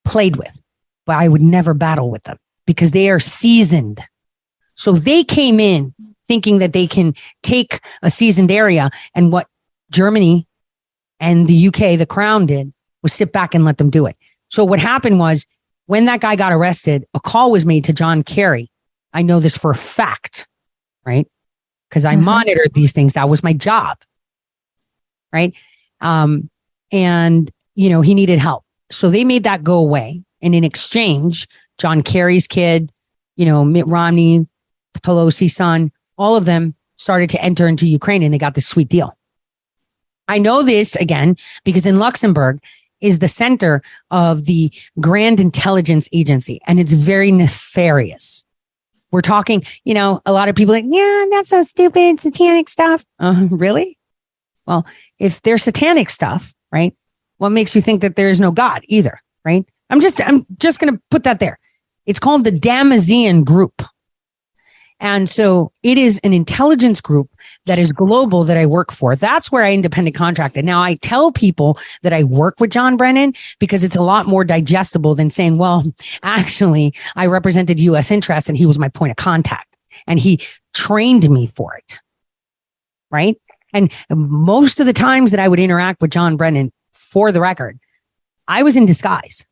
Played 0.06 0.38
with, 0.38 0.62
but 1.06 1.18
I 1.18 1.28
would 1.28 1.42
never 1.42 1.74
battle 1.74 2.10
with 2.10 2.24
them 2.24 2.38
because 2.66 2.92
they 2.92 3.10
are 3.10 3.20
seasoned. 3.20 4.02
So 4.76 4.94
they 4.94 5.24
came 5.24 5.60
in 5.60 5.94
thinking 6.30 6.60
that 6.60 6.72
they 6.72 6.88
can 6.88 7.14
take 7.44 7.82
a 8.02 8.10
seasoned 8.10 8.52
area 8.52 8.92
and 9.14 9.32
what 9.34 9.48
Germany 9.92 10.48
and 11.20 11.48
the 11.48 11.68
UK, 11.68 11.98
the 11.98 12.06
Crown 12.08 12.46
did 12.46 12.74
was 13.02 13.14
sit 13.14 13.32
back 13.32 13.56
and 13.56 13.66
let 13.66 13.78
them 13.78 13.90
do 13.90 14.06
it. 14.06 14.18
So 14.50 14.64
what 14.64 14.80
happened 14.80 15.20
was 15.20 15.46
when 15.86 16.06
that 16.06 16.22
guy 16.22 16.36
got 16.36 16.52
arrested, 16.52 17.06
a 17.14 17.20
call 17.20 17.52
was 17.52 17.66
made 17.66 17.86
to 17.86 17.94
John 17.94 18.24
Kerry. 18.24 18.70
I 19.14 19.22
know 19.22 19.40
this 19.40 19.58
for 19.58 19.72
a 19.72 19.76
fact, 19.76 20.48
right? 21.06 21.28
Because 21.90 22.06
I 22.06 22.16
mm-hmm. 22.16 22.26
monitored 22.26 22.74
these 22.74 22.92
things. 22.92 23.14
That 23.14 23.30
was 23.30 23.44
my 23.44 23.54
job. 23.54 23.98
Right. 25.32 25.54
Um, 26.02 26.50
and, 26.92 27.52
you 27.76 27.90
know, 27.90 28.02
he 28.02 28.14
needed 28.14 28.40
help. 28.40 28.64
So 28.92 29.10
they 29.10 29.24
made 29.24 29.44
that 29.44 29.64
go 29.64 29.78
away. 29.78 30.24
And 30.42 30.56
in 30.56 30.64
exchange, 30.64 31.48
John 31.78 32.02
Kerry's 32.02 32.48
kid, 32.48 32.92
you 33.36 33.46
know, 33.46 33.64
Mitt 33.64 33.88
Romney, 33.88 34.48
Pelosi's 35.00 35.56
son, 35.56 35.92
all 36.18 36.36
of 36.36 36.46
them 36.46 36.76
started 36.98 37.30
to 37.32 37.42
enter 37.42 37.68
into 37.68 37.88
Ukraine 37.88 38.24
and 38.24 38.34
they 38.34 38.38
got 38.38 38.56
this 38.56 38.68
sweet 38.68 38.90
deal. 38.90 39.18
I 40.30 40.38
know 40.38 40.64
this 40.64 40.96
again 40.96 41.36
because 41.66 41.86
in 41.86 42.00
Luxembourg 42.00 42.62
is 43.02 43.20
the 43.20 43.28
center 43.28 43.82
of 44.12 44.46
the 44.46 44.72
Grand 45.00 45.40
Intelligence 45.40 46.08
Agency, 46.14 46.62
and 46.68 46.80
it's 46.80 46.94
very 46.94 47.32
nefarious. 47.32 48.46
We're 49.12 49.22
talking, 49.22 49.64
you 49.86 49.94
know, 49.96 50.22
a 50.26 50.32
lot 50.32 50.50
of 50.50 50.56
people 50.56 50.74
like, 50.74 50.86
yeah, 50.88 51.26
that's 51.32 51.50
so 51.50 51.64
stupid, 51.64 52.20
satanic 52.20 52.70
stuff. 52.70 53.04
Uh, 53.18 53.48
really? 53.50 53.98
Well, 54.68 54.86
if 55.18 55.42
they're 55.42 55.58
satanic 55.58 56.12
stuff, 56.12 56.54
right? 56.72 56.96
What 57.38 57.50
makes 57.50 57.76
you 57.76 57.82
think 57.82 58.02
that 58.02 58.16
there 58.16 58.30
is 58.30 58.40
no 58.40 58.52
God 58.52 58.84
either, 58.88 59.20
right? 59.44 59.66
I'm 59.90 60.00
just, 60.00 60.22
I'm 60.28 60.46
just 60.60 60.80
going 60.80 60.94
to 60.94 61.02
put 61.10 61.24
that 61.24 61.40
there. 61.40 61.58
It's 62.06 62.20
called 62.20 62.44
the 62.44 62.52
Damascene 62.52 63.44
Group. 63.44 63.82
And 65.00 65.30
so 65.30 65.72
it 65.82 65.98
is 65.98 66.20
an 66.24 66.34
intelligence 66.34 67.00
group 67.00 67.30
that 67.66 67.80
is 67.80 67.92
global 67.92 68.44
that 68.44 68.58
I 68.58 68.66
work 68.66 68.92
for. 68.92 69.16
That's 69.16 69.52
where 69.52 69.64
I 69.64 69.72
independent 69.72 70.16
contracted. 70.16 70.66
Now 70.66 70.82
I 70.82 70.96
tell 70.96 71.32
people 71.32 71.78
that 72.04 72.12
I 72.12 72.24
work 72.24 72.60
with 72.60 72.72
John 72.72 72.98
Brennan 72.98 73.34
because 73.60 73.84
it's 73.84 73.96
a 73.96 74.02
lot 74.02 74.28
more 74.28 74.44
digestible 74.44 75.16
than 75.16 75.30
saying, 75.30 75.58
well, 75.58 75.86
actually 76.24 76.94
I 77.16 77.28
represented 77.28 77.80
US 77.80 78.12
interests 78.12 78.50
and 78.50 78.58
he 78.58 78.66
was 78.66 78.78
my 78.78 78.90
point 78.90 79.12
of 79.12 79.18
contact 79.18 79.78
and 80.06 80.20
he 80.20 80.42
trained 80.74 81.30
me 81.30 81.48
for 81.48 81.76
it. 81.76 82.00
Right. 83.12 83.38
And 83.74 83.92
most 84.10 84.80
of 84.80 84.86
the 84.86 84.94
times 84.94 85.32
that 85.32 85.40
I 85.40 85.48
would 85.48 85.60
interact 85.60 86.02
with 86.02 86.12
John 86.12 86.36
Brennan 86.38 86.72
for 86.92 87.32
the 87.32 87.42
record, 87.42 87.80
I 88.48 88.64
was 88.64 88.76
in 88.76 88.86
disguise 88.86 89.46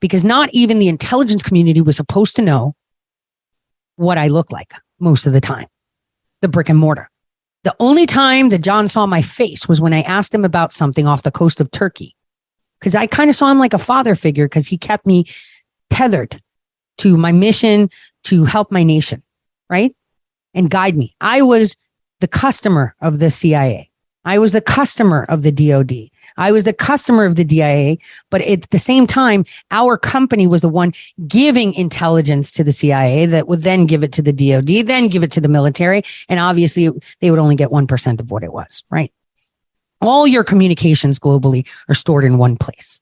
because 0.00 0.24
not 0.24 0.48
even 0.52 0.78
the 0.78 0.88
intelligence 0.88 1.42
community 1.42 1.80
was 1.80 1.96
supposed 1.96 2.36
to 2.36 2.42
know 2.42 2.74
what 4.00 4.16
I 4.16 4.28
look 4.28 4.50
like 4.50 4.72
most 4.98 5.26
of 5.26 5.32
the 5.32 5.40
time, 5.40 5.66
the 6.40 6.48
brick 6.48 6.70
and 6.70 6.78
mortar. 6.78 7.10
The 7.64 7.76
only 7.78 8.06
time 8.06 8.48
that 8.48 8.62
John 8.62 8.88
saw 8.88 9.04
my 9.04 9.20
face 9.20 9.68
was 9.68 9.80
when 9.80 9.92
I 9.92 10.00
asked 10.02 10.34
him 10.34 10.44
about 10.44 10.72
something 10.72 11.06
off 11.06 11.22
the 11.22 11.30
coast 11.30 11.60
of 11.60 11.70
Turkey. 11.70 12.16
Cause 12.80 12.94
I 12.94 13.06
kind 13.06 13.28
of 13.28 13.36
saw 13.36 13.50
him 13.50 13.58
like 13.58 13.74
a 13.74 13.78
father 13.78 14.14
figure 14.14 14.46
because 14.46 14.66
he 14.66 14.78
kept 14.78 15.04
me 15.04 15.26
tethered 15.90 16.40
to 16.98 17.18
my 17.18 17.30
mission 17.30 17.90
to 18.24 18.44
help 18.46 18.72
my 18.72 18.82
nation, 18.82 19.22
right? 19.68 19.94
And 20.54 20.70
guide 20.70 20.96
me. 20.96 21.14
I 21.20 21.42
was 21.42 21.76
the 22.20 22.28
customer 22.28 22.94
of 23.02 23.18
the 23.18 23.30
CIA. 23.30 23.89
I 24.24 24.38
was 24.38 24.52
the 24.52 24.60
customer 24.60 25.24
of 25.28 25.42
the 25.42 25.52
DOD. 25.52 26.10
I 26.36 26.52
was 26.52 26.64
the 26.64 26.72
customer 26.72 27.24
of 27.24 27.36
the 27.36 27.44
DIA, 27.44 27.96
but 28.28 28.42
at 28.42 28.68
the 28.70 28.78
same 28.78 29.06
time, 29.06 29.44
our 29.70 29.96
company 29.96 30.46
was 30.46 30.62
the 30.62 30.68
one 30.68 30.92
giving 31.26 31.74
intelligence 31.74 32.52
to 32.52 32.64
the 32.64 32.72
CIA 32.72 33.26
that 33.26 33.48
would 33.48 33.62
then 33.62 33.86
give 33.86 34.04
it 34.04 34.12
to 34.12 34.22
the 34.22 34.32
DOD, 34.32 34.86
then 34.86 35.08
give 35.08 35.22
it 35.22 35.32
to 35.32 35.40
the 35.40 35.48
military. 35.48 36.02
And 36.28 36.38
obviously 36.38 36.90
they 37.20 37.30
would 37.30 37.40
only 37.40 37.56
get 37.56 37.70
1% 37.70 38.20
of 38.20 38.30
what 38.30 38.42
it 38.42 38.52
was, 38.52 38.82
right? 38.90 39.12
All 40.00 40.26
your 40.26 40.44
communications 40.44 41.18
globally 41.18 41.66
are 41.88 41.94
stored 41.94 42.24
in 42.24 42.38
one 42.38 42.56
place. 42.56 43.00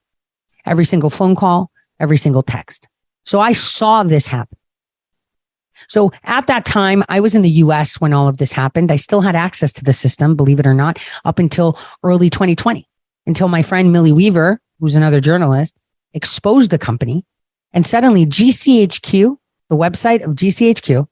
Every 0.66 0.84
single 0.84 1.10
phone 1.10 1.36
call, 1.36 1.70
every 2.00 2.16
single 2.16 2.42
text. 2.42 2.88
So 3.24 3.40
I 3.40 3.52
saw 3.52 4.02
this 4.02 4.26
happen. 4.26 4.57
So 5.88 6.12
at 6.24 6.46
that 6.46 6.64
time, 6.64 7.02
I 7.08 7.20
was 7.20 7.34
in 7.34 7.42
the 7.42 7.50
US 7.50 8.00
when 8.00 8.12
all 8.12 8.28
of 8.28 8.36
this 8.36 8.52
happened. 8.52 8.92
I 8.92 8.96
still 8.96 9.22
had 9.22 9.34
access 9.34 9.72
to 9.74 9.84
the 9.84 9.92
system, 9.92 10.36
believe 10.36 10.60
it 10.60 10.66
or 10.66 10.74
not, 10.74 10.98
up 11.24 11.38
until 11.38 11.78
early 12.02 12.30
2020 12.30 12.86
until 13.28 13.48
my 13.48 13.62
friend 13.62 13.92
Millie 13.92 14.10
Weaver, 14.10 14.58
who's 14.80 14.96
another 14.96 15.20
journalist, 15.20 15.76
exposed 16.14 16.70
the 16.70 16.78
company. 16.78 17.24
And 17.72 17.86
suddenly 17.86 18.26
GCHQ, 18.26 19.36
the 19.68 19.76
website 19.76 20.24
of 20.24 20.34
GCHQ 20.34 21.06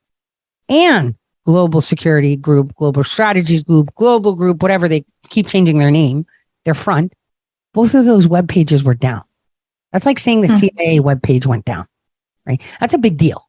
and 0.69 1.15
Global 1.45 1.83
Security 1.83 2.35
Group, 2.35 2.75
Global 2.75 3.05
Strategies 3.05 3.63
Group, 3.63 3.95
Global 3.95 4.35
Group, 4.35 4.63
whatever 4.63 4.89
they 4.89 5.05
keep 5.29 5.47
changing 5.47 5.79
their 5.79 5.91
name, 5.91 6.27
their 6.65 6.75
front, 6.75 7.13
both 7.75 7.95
of 7.95 8.07
those 8.07 8.27
web 8.27 8.49
pages 8.49 8.83
were 8.83 8.95
down. 8.95 9.23
That's 9.93 10.07
like 10.07 10.19
saying 10.19 10.41
the 10.41 10.49
hmm. 10.49 10.55
CIA 10.55 11.01
web 11.01 11.23
page 11.23 11.47
went 11.47 11.67
down, 11.67 11.87
right? 12.47 12.63
That's 12.81 12.95
a 12.95 12.99
big 12.99 13.19
deal 13.19 13.46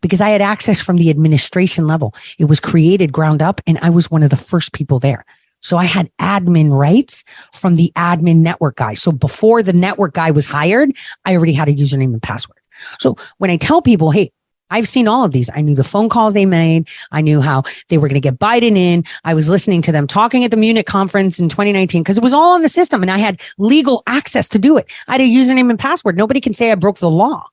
because 0.00 0.20
I 0.20 0.30
had 0.30 0.42
access 0.42 0.80
from 0.80 0.96
the 0.96 1.10
administration 1.10 1.86
level. 1.86 2.14
It 2.38 2.46
was 2.46 2.60
created 2.60 3.12
ground 3.12 3.42
up 3.42 3.60
and 3.66 3.78
I 3.82 3.90
was 3.90 4.10
one 4.10 4.22
of 4.22 4.30
the 4.30 4.36
first 4.36 4.72
people 4.72 4.98
there. 4.98 5.24
So 5.60 5.76
I 5.76 5.84
had 5.84 6.10
admin 6.18 6.76
rights 6.76 7.24
from 7.52 7.76
the 7.76 7.92
admin 7.94 8.38
network 8.38 8.76
guy. 8.76 8.94
So 8.94 9.12
before 9.12 9.62
the 9.62 9.72
network 9.72 10.14
guy 10.14 10.30
was 10.32 10.46
hired, 10.46 10.92
I 11.24 11.36
already 11.36 11.52
had 11.52 11.68
a 11.68 11.74
username 11.74 12.12
and 12.12 12.22
password. 12.22 12.58
So 12.98 13.16
when 13.38 13.50
I 13.50 13.56
tell 13.56 13.80
people, 13.80 14.10
Hey, 14.10 14.32
I've 14.72 14.88
seen 14.88 15.06
all 15.06 15.22
of 15.22 15.32
these. 15.32 15.50
I 15.54 15.60
knew 15.60 15.74
the 15.74 15.84
phone 15.84 16.08
calls 16.08 16.32
they 16.32 16.46
made. 16.46 16.88
I 17.12 17.20
knew 17.20 17.42
how 17.42 17.62
they 17.88 17.98
were 17.98 18.08
going 18.08 18.20
to 18.20 18.26
get 18.26 18.38
Biden 18.38 18.76
in. 18.76 19.04
I 19.22 19.34
was 19.34 19.48
listening 19.48 19.82
to 19.82 19.92
them 19.92 20.06
talking 20.06 20.44
at 20.44 20.50
the 20.50 20.56
Munich 20.56 20.86
conference 20.86 21.38
in 21.38 21.50
2019 21.50 22.02
because 22.02 22.16
it 22.16 22.24
was 22.24 22.32
all 22.32 22.54
on 22.54 22.62
the 22.62 22.70
system 22.70 23.02
and 23.02 23.10
I 23.10 23.18
had 23.18 23.40
legal 23.58 24.02
access 24.06 24.48
to 24.48 24.58
do 24.58 24.78
it. 24.78 24.86
I 25.08 25.12
had 25.12 25.20
a 25.20 25.24
username 25.24 25.68
and 25.68 25.78
password. 25.78 26.16
Nobody 26.16 26.40
can 26.40 26.54
say 26.54 26.72
I 26.72 26.74
broke 26.74 26.98
the 26.98 27.10
law. 27.10 27.46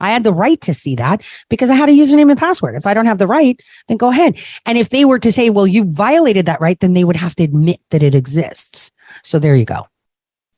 I 0.00 0.10
had 0.10 0.22
the 0.24 0.32
right 0.32 0.60
to 0.62 0.74
see 0.74 0.94
that 0.96 1.22
because 1.48 1.70
I 1.70 1.74
had 1.74 1.88
a 1.88 1.92
username 1.92 2.30
and 2.30 2.38
password. 2.38 2.76
If 2.76 2.86
I 2.86 2.94
don't 2.94 3.06
have 3.06 3.18
the 3.18 3.26
right, 3.26 3.60
then 3.88 3.96
go 3.96 4.10
ahead. 4.10 4.38
And 4.66 4.78
if 4.78 4.90
they 4.90 5.04
were 5.04 5.18
to 5.18 5.32
say, 5.32 5.50
well, 5.50 5.66
you 5.66 5.84
violated 5.84 6.46
that 6.46 6.60
right, 6.60 6.78
then 6.80 6.92
they 6.92 7.04
would 7.04 7.16
have 7.16 7.34
to 7.36 7.42
admit 7.42 7.80
that 7.90 8.02
it 8.02 8.14
exists. 8.14 8.90
So 9.22 9.38
there 9.38 9.56
you 9.56 9.64
go. 9.64 9.86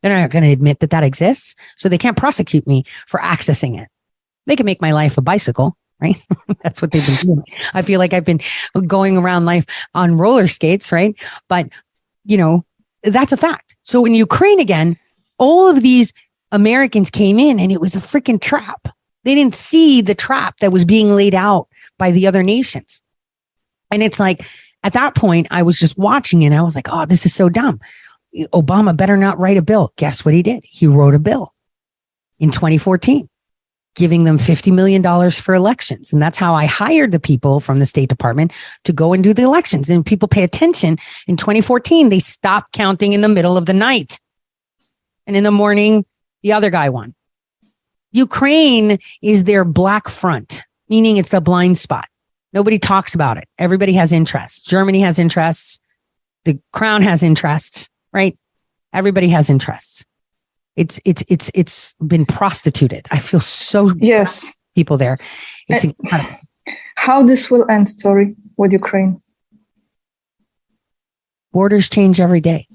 They're 0.02 0.18
not 0.18 0.30
going 0.30 0.44
to 0.44 0.52
admit 0.52 0.80
that 0.80 0.90
that 0.90 1.04
exists. 1.04 1.56
So 1.76 1.88
they 1.88 1.98
can't 1.98 2.16
prosecute 2.16 2.66
me 2.66 2.84
for 3.06 3.20
accessing 3.20 3.80
it. 3.80 3.88
They 4.46 4.56
can 4.56 4.66
make 4.66 4.80
my 4.80 4.92
life 4.92 5.18
a 5.18 5.22
bicycle, 5.22 5.76
right? 6.00 6.16
That's 6.62 6.80
what 6.80 6.90
they've 6.90 7.06
been 7.06 7.16
doing. 7.16 7.44
I 7.74 7.82
feel 7.82 7.98
like 7.98 8.12
I've 8.12 8.24
been 8.24 8.40
going 8.86 9.16
around 9.16 9.44
life 9.44 9.66
on 9.94 10.16
roller 10.16 10.48
skates, 10.48 10.90
right? 10.90 11.14
But, 11.48 11.68
you 12.24 12.38
know, 12.38 12.64
that's 13.02 13.32
a 13.32 13.36
fact. 13.36 13.76
So 13.82 14.04
in 14.04 14.14
Ukraine 14.14 14.60
again, 14.60 14.98
all 15.38 15.68
of 15.68 15.80
these 15.80 16.12
Americans 16.52 17.10
came 17.10 17.38
in 17.38 17.58
and 17.58 17.72
it 17.72 17.80
was 17.80 17.96
a 17.96 18.00
freaking 18.00 18.40
trap. 18.40 18.88
They 19.24 19.34
didn't 19.34 19.54
see 19.54 20.00
the 20.00 20.14
trap 20.14 20.58
that 20.58 20.72
was 20.72 20.84
being 20.84 21.14
laid 21.14 21.34
out 21.34 21.68
by 21.98 22.10
the 22.10 22.26
other 22.26 22.42
nations. 22.42 23.02
And 23.90 24.02
it's 24.02 24.20
like, 24.20 24.46
at 24.82 24.94
that 24.94 25.14
point, 25.14 25.48
I 25.50 25.62
was 25.62 25.78
just 25.78 25.98
watching 25.98 26.44
and 26.44 26.54
I 26.54 26.62
was 26.62 26.74
like, 26.74 26.88
oh, 26.90 27.06
this 27.06 27.26
is 27.26 27.34
so 27.34 27.48
dumb. 27.48 27.80
Obama 28.54 28.96
better 28.96 29.16
not 29.16 29.38
write 29.38 29.56
a 29.56 29.62
bill. 29.62 29.92
Guess 29.96 30.24
what 30.24 30.34
he 30.34 30.42
did? 30.42 30.64
He 30.64 30.86
wrote 30.86 31.14
a 31.14 31.18
bill 31.18 31.52
in 32.38 32.50
2014, 32.50 33.28
giving 33.96 34.24
them 34.24 34.38
$50 34.38 34.72
million 34.72 35.30
for 35.30 35.54
elections. 35.54 36.12
And 36.12 36.22
that's 36.22 36.38
how 36.38 36.54
I 36.54 36.64
hired 36.64 37.12
the 37.12 37.20
people 37.20 37.60
from 37.60 37.78
the 37.78 37.86
State 37.86 38.08
Department 38.08 38.52
to 38.84 38.92
go 38.92 39.12
and 39.12 39.22
do 39.22 39.34
the 39.34 39.42
elections. 39.42 39.90
And 39.90 40.06
people 40.06 40.28
pay 40.28 40.44
attention. 40.44 40.96
In 41.26 41.36
2014, 41.36 42.08
they 42.08 42.20
stopped 42.20 42.72
counting 42.72 43.12
in 43.12 43.20
the 43.20 43.28
middle 43.28 43.56
of 43.56 43.66
the 43.66 43.74
night. 43.74 44.18
And 45.26 45.36
in 45.36 45.44
the 45.44 45.50
morning, 45.50 46.06
the 46.42 46.52
other 46.52 46.70
guy 46.70 46.88
won. 46.88 47.14
Ukraine 48.12 48.98
is 49.22 49.44
their 49.44 49.64
black 49.64 50.08
front, 50.08 50.62
meaning 50.88 51.16
it's 51.16 51.30
the 51.30 51.40
blind 51.40 51.78
spot. 51.78 52.06
Nobody 52.52 52.78
talks 52.78 53.14
about 53.14 53.36
it. 53.36 53.48
Everybody 53.58 53.92
has 53.92 54.12
interests. 54.12 54.62
Germany 54.62 55.00
has 55.00 55.18
interests. 55.18 55.80
The 56.44 56.58
crown 56.72 57.02
has 57.02 57.22
interests, 57.22 57.88
right? 58.12 58.36
Everybody 58.92 59.28
has 59.28 59.48
interests. 59.48 60.04
It's 60.76 60.98
it's 61.04 61.22
it's 61.28 61.50
it's 61.54 61.94
been 61.94 62.26
prostituted. 62.26 63.06
I 63.10 63.18
feel 63.18 63.40
so 63.40 63.92
yes 63.96 64.58
people 64.74 64.96
there. 64.96 65.18
It's 65.68 65.84
and 65.84 65.94
incredible. 65.98 66.38
How 66.96 67.22
this 67.22 67.50
will 67.50 67.68
end, 67.70 67.88
Tori, 68.00 68.34
with 68.56 68.72
Ukraine? 68.72 69.22
Borders 71.52 71.88
change 71.88 72.20
every 72.20 72.40
day. 72.40 72.66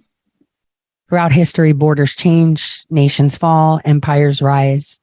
Throughout 1.07 1.31
history, 1.31 1.71
borders 1.71 2.15
change, 2.15 2.85
nations 2.89 3.37
fall, 3.37 3.79
empires 3.85 4.41
rise. 4.41 4.99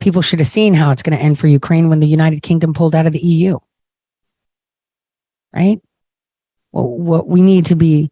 People 0.00 0.22
should 0.22 0.40
have 0.40 0.48
seen 0.48 0.74
how 0.74 0.90
it's 0.90 1.02
going 1.02 1.16
to 1.16 1.22
end 1.22 1.38
for 1.38 1.46
Ukraine 1.46 1.88
when 1.88 2.00
the 2.00 2.06
United 2.06 2.42
Kingdom 2.42 2.74
pulled 2.74 2.94
out 2.94 3.06
of 3.06 3.12
the 3.12 3.20
EU 3.20 3.58
right? 5.52 5.80
Well, 6.72 6.88
what 6.88 7.26
we 7.26 7.42
need 7.42 7.66
to 7.66 7.74
be 7.74 8.10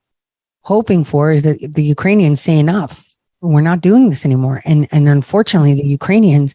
hoping 0.63 1.05
for 1.05 1.31
is 1.31 1.43
that 1.43 1.59
the 1.61 1.83
Ukrainians 1.83 2.41
say 2.41 2.59
enough. 2.59 3.15
We're 3.41 3.61
not 3.61 3.81
doing 3.81 4.11
this 4.11 4.25
anymore. 4.25 4.63
And 4.65 4.89
and 4.91 5.09
unfortunately, 5.09 5.75
the 5.75 5.87
Ukrainians 5.87 6.55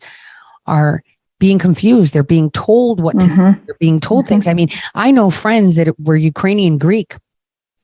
are 0.65 1.01
being 1.39 1.59
confused. 1.59 2.13
They're 2.13 2.23
being 2.23 2.51
told 2.51 3.01
what 3.01 3.15
mm-hmm. 3.15 3.53
do. 3.53 3.65
They're 3.65 3.75
being 3.79 3.99
told 3.99 4.25
mm-hmm. 4.25 4.29
things. 4.29 4.47
I 4.47 4.53
mean, 4.53 4.69
I 4.93 5.11
know 5.11 5.29
friends 5.29 5.75
that 5.75 5.97
were 5.99 6.15
Ukrainian 6.15 6.77
Greek 6.77 7.15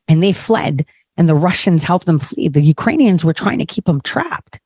and 0.08 0.22
they 0.22 0.34
fled 0.34 0.86
and 1.18 1.28
the 1.28 1.36
Russians 1.36 1.84
helped 1.84 2.06
them 2.06 2.20
flee. 2.20 2.50
The 2.50 2.62
Ukrainians 2.62 3.24
were 3.24 3.34
trying 3.34 3.60
to 3.60 3.66
keep 3.66 3.86
them 3.86 4.02
trapped. 4.02 4.60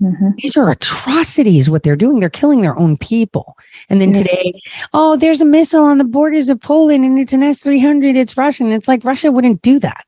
Mm-hmm. 0.00 0.30
These 0.38 0.56
are 0.56 0.70
atrocities, 0.70 1.68
what 1.68 1.82
they're 1.82 1.96
doing. 1.96 2.20
They're 2.20 2.30
killing 2.30 2.62
their 2.62 2.78
own 2.78 2.96
people. 2.96 3.56
And 3.88 4.00
then 4.00 4.14
yes. 4.14 4.28
today, 4.28 4.60
oh, 4.94 5.16
there's 5.16 5.42
a 5.42 5.44
missile 5.44 5.84
on 5.84 5.98
the 5.98 6.04
borders 6.04 6.48
of 6.48 6.60
Poland 6.60 7.04
and 7.04 7.18
it's 7.18 7.32
an 7.32 7.42
S 7.42 7.60
300. 7.60 8.16
It's 8.16 8.36
Russian. 8.36 8.72
It's 8.72 8.88
like 8.88 9.04
Russia 9.04 9.30
wouldn't 9.30 9.60
do 9.62 9.78
that. 9.80 10.04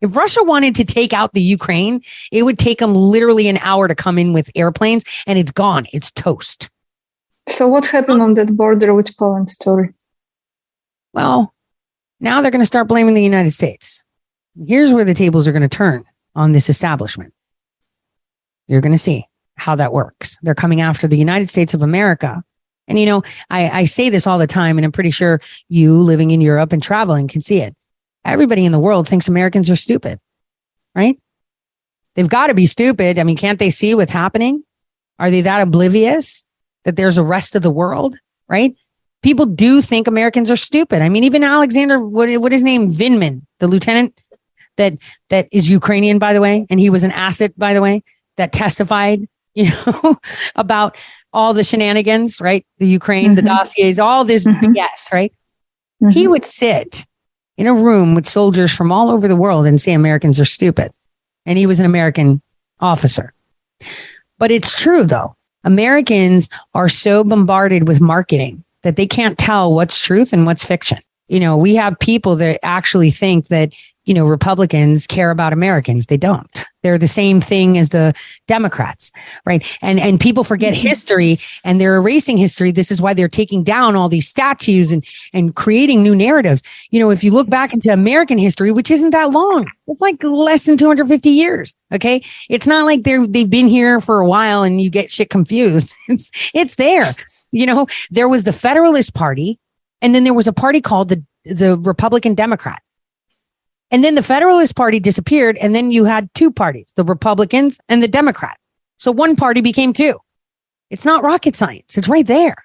If 0.00 0.16
Russia 0.16 0.42
wanted 0.42 0.74
to 0.76 0.84
take 0.84 1.12
out 1.12 1.32
the 1.32 1.42
Ukraine, 1.42 2.02
it 2.32 2.42
would 2.42 2.58
take 2.58 2.78
them 2.78 2.94
literally 2.94 3.48
an 3.48 3.58
hour 3.58 3.88
to 3.88 3.94
come 3.94 4.18
in 4.18 4.32
with 4.32 4.50
airplanes 4.54 5.04
and 5.26 5.38
it's 5.38 5.52
gone. 5.52 5.86
It's 5.92 6.10
toast. 6.10 6.70
So, 7.46 7.68
what 7.68 7.86
happened 7.86 8.22
on 8.22 8.34
that 8.34 8.56
border 8.56 8.94
with 8.94 9.16
Poland 9.16 9.50
story? 9.50 9.92
Well, 11.12 11.54
now 12.20 12.40
they're 12.40 12.50
going 12.50 12.62
to 12.62 12.66
start 12.66 12.88
blaming 12.88 13.14
the 13.14 13.22
United 13.22 13.52
States. 13.52 14.04
Here's 14.66 14.92
where 14.92 15.04
the 15.04 15.14
tables 15.14 15.46
are 15.46 15.52
going 15.52 15.62
to 15.62 15.68
turn 15.68 16.04
on 16.34 16.52
this 16.52 16.68
establishment. 16.68 17.32
You're 18.66 18.80
going 18.80 18.92
to 18.92 18.98
see 18.98 19.26
how 19.56 19.76
that 19.76 19.92
works. 19.92 20.38
They're 20.42 20.54
coming 20.54 20.80
after 20.80 21.06
the 21.06 21.18
United 21.18 21.48
States 21.48 21.74
of 21.74 21.82
America. 21.82 22.42
And, 22.86 22.98
you 22.98 23.06
know, 23.06 23.22
I, 23.48 23.70
I 23.70 23.84
say 23.84 24.10
this 24.10 24.26
all 24.26 24.38
the 24.38 24.46
time, 24.46 24.76
and 24.76 24.84
I'm 24.84 24.92
pretty 24.92 25.10
sure 25.10 25.40
you 25.68 25.98
living 25.98 26.30
in 26.32 26.40
Europe 26.40 26.72
and 26.72 26.82
traveling 26.82 27.28
can 27.28 27.40
see 27.40 27.60
it. 27.60 27.74
Everybody 28.24 28.64
in 28.64 28.72
the 28.72 28.78
world 28.78 29.08
thinks 29.08 29.28
Americans 29.28 29.70
are 29.70 29.76
stupid, 29.76 30.18
right? 30.94 31.18
They've 32.14 32.28
got 32.28 32.48
to 32.48 32.54
be 32.54 32.66
stupid. 32.66 33.18
I 33.18 33.24
mean, 33.24 33.36
can't 33.36 33.58
they 33.58 33.70
see 33.70 33.94
what's 33.94 34.12
happening? 34.12 34.64
Are 35.18 35.30
they 35.30 35.42
that 35.42 35.62
oblivious 35.62 36.44
that 36.84 36.96
there's 36.96 37.18
a 37.18 37.22
rest 37.22 37.54
of 37.54 37.62
the 37.62 37.70
world, 37.70 38.16
right? 38.48 38.74
People 39.22 39.46
do 39.46 39.80
think 39.80 40.06
Americans 40.06 40.50
are 40.50 40.56
stupid. 40.56 41.00
I 41.00 41.08
mean, 41.08 41.24
even 41.24 41.42
Alexander, 41.42 42.04
what, 42.04 42.28
what 42.40 42.52
is 42.52 42.58
his 42.58 42.64
name? 42.64 42.92
Vindman, 42.92 43.42
the 43.58 43.66
lieutenant 43.66 44.18
that, 44.76 44.98
that 45.30 45.48
is 45.50 45.70
Ukrainian, 45.70 46.18
by 46.18 46.32
the 46.34 46.40
way. 46.40 46.66
And 46.68 46.78
he 46.78 46.90
was 46.90 47.04
an 47.04 47.12
asset, 47.12 47.58
by 47.58 47.72
the 47.72 47.80
way, 47.80 48.02
that 48.36 48.52
testified 48.52 49.26
you 49.64 49.70
know, 49.70 50.18
about 50.56 50.96
all 51.32 51.54
the 51.54 51.64
shenanigans, 51.64 52.40
right? 52.40 52.66
The 52.78 52.86
Ukraine, 52.86 53.26
mm-hmm. 53.26 53.34
the 53.36 53.42
dossiers, 53.42 53.98
all 53.98 54.24
this 54.24 54.44
mm-hmm. 54.44 54.72
BS, 54.72 55.12
right? 55.12 55.32
Mm-hmm. 56.02 56.10
He 56.10 56.26
would 56.26 56.44
sit 56.44 57.06
in 57.56 57.66
a 57.66 57.74
room 57.74 58.14
with 58.14 58.26
soldiers 58.26 58.74
from 58.74 58.90
all 58.90 59.10
over 59.10 59.28
the 59.28 59.36
world 59.36 59.66
and 59.66 59.80
say 59.80 59.92
Americans 59.92 60.40
are 60.40 60.44
stupid. 60.44 60.92
And 61.46 61.58
he 61.58 61.66
was 61.66 61.78
an 61.78 61.86
American 61.86 62.42
officer. 62.80 63.32
But 64.38 64.50
it's 64.50 64.80
true 64.80 65.04
though. 65.04 65.36
Americans 65.62 66.48
are 66.74 66.88
so 66.88 67.24
bombarded 67.24 67.88
with 67.88 68.00
marketing 68.00 68.64
that 68.82 68.96
they 68.96 69.06
can't 69.06 69.38
tell 69.38 69.72
what's 69.72 70.00
truth 70.00 70.32
and 70.32 70.46
what's 70.46 70.64
fiction. 70.64 70.98
You 71.28 71.40
know, 71.40 71.56
we 71.56 71.74
have 71.76 71.98
people 71.98 72.36
that 72.36 72.60
actually 72.62 73.10
think 73.10 73.48
that 73.48 73.72
you 74.04 74.12
know, 74.12 74.26
Republicans 74.26 75.06
care 75.06 75.30
about 75.30 75.52
Americans. 75.52 76.06
They 76.06 76.16
don't. 76.16 76.64
They're 76.82 76.98
the 76.98 77.08
same 77.08 77.40
thing 77.40 77.78
as 77.78 77.88
the 77.88 78.14
Democrats, 78.46 79.10
right? 79.46 79.64
And 79.80 79.98
and 79.98 80.20
people 80.20 80.44
forget 80.44 80.74
mm-hmm. 80.74 80.86
history 80.86 81.40
and 81.64 81.80
they're 81.80 81.96
erasing 81.96 82.36
history. 82.36 82.70
This 82.70 82.90
is 82.90 83.00
why 83.00 83.14
they're 83.14 83.28
taking 83.28 83.64
down 83.64 83.96
all 83.96 84.10
these 84.10 84.28
statues 84.28 84.92
and 84.92 85.04
and 85.32 85.56
creating 85.56 86.02
new 86.02 86.14
narratives. 86.14 86.62
You 86.90 87.00
know, 87.00 87.10
if 87.10 87.24
you 87.24 87.30
look 87.30 87.48
back 87.48 87.72
into 87.72 87.90
American 87.90 88.36
history, 88.36 88.70
which 88.70 88.90
isn't 88.90 89.10
that 89.10 89.30
long, 89.30 89.66
it's 89.86 90.02
like 90.02 90.22
less 90.22 90.64
than 90.64 90.76
250 90.76 91.30
years. 91.30 91.74
Okay, 91.92 92.22
it's 92.50 92.66
not 92.66 92.84
like 92.84 93.04
they're 93.04 93.26
they've 93.26 93.48
been 93.48 93.68
here 93.68 93.98
for 94.00 94.20
a 94.20 94.28
while 94.28 94.62
and 94.62 94.82
you 94.82 94.90
get 94.90 95.10
shit 95.10 95.30
confused. 95.30 95.94
It's 96.06 96.30
it's 96.52 96.76
there. 96.76 97.10
You 97.50 97.64
know, 97.64 97.86
there 98.10 98.28
was 98.28 98.44
the 98.44 98.52
Federalist 98.52 99.14
Party, 99.14 99.58
and 100.02 100.14
then 100.14 100.24
there 100.24 100.34
was 100.34 100.46
a 100.46 100.52
party 100.52 100.82
called 100.82 101.08
the 101.08 101.24
the 101.46 101.78
Republican 101.78 102.34
Democrat 102.34 102.82
and 103.90 104.02
then 104.02 104.14
the 104.14 104.22
Federalist 104.22 104.76
Party 104.76 105.00
disappeared. 105.00 105.56
And 105.58 105.74
then 105.74 105.90
you 105.90 106.04
had 106.04 106.32
two 106.34 106.50
parties, 106.50 106.92
the 106.96 107.04
Republicans 107.04 107.78
and 107.88 108.02
the 108.02 108.08
Democrat. 108.08 108.58
So 108.98 109.12
one 109.12 109.36
party 109.36 109.60
became 109.60 109.92
two. 109.92 110.18
It's 110.90 111.04
not 111.04 111.22
rocket 111.22 111.56
science. 111.56 111.96
It's 111.96 112.08
right 112.08 112.26
there. 112.26 112.56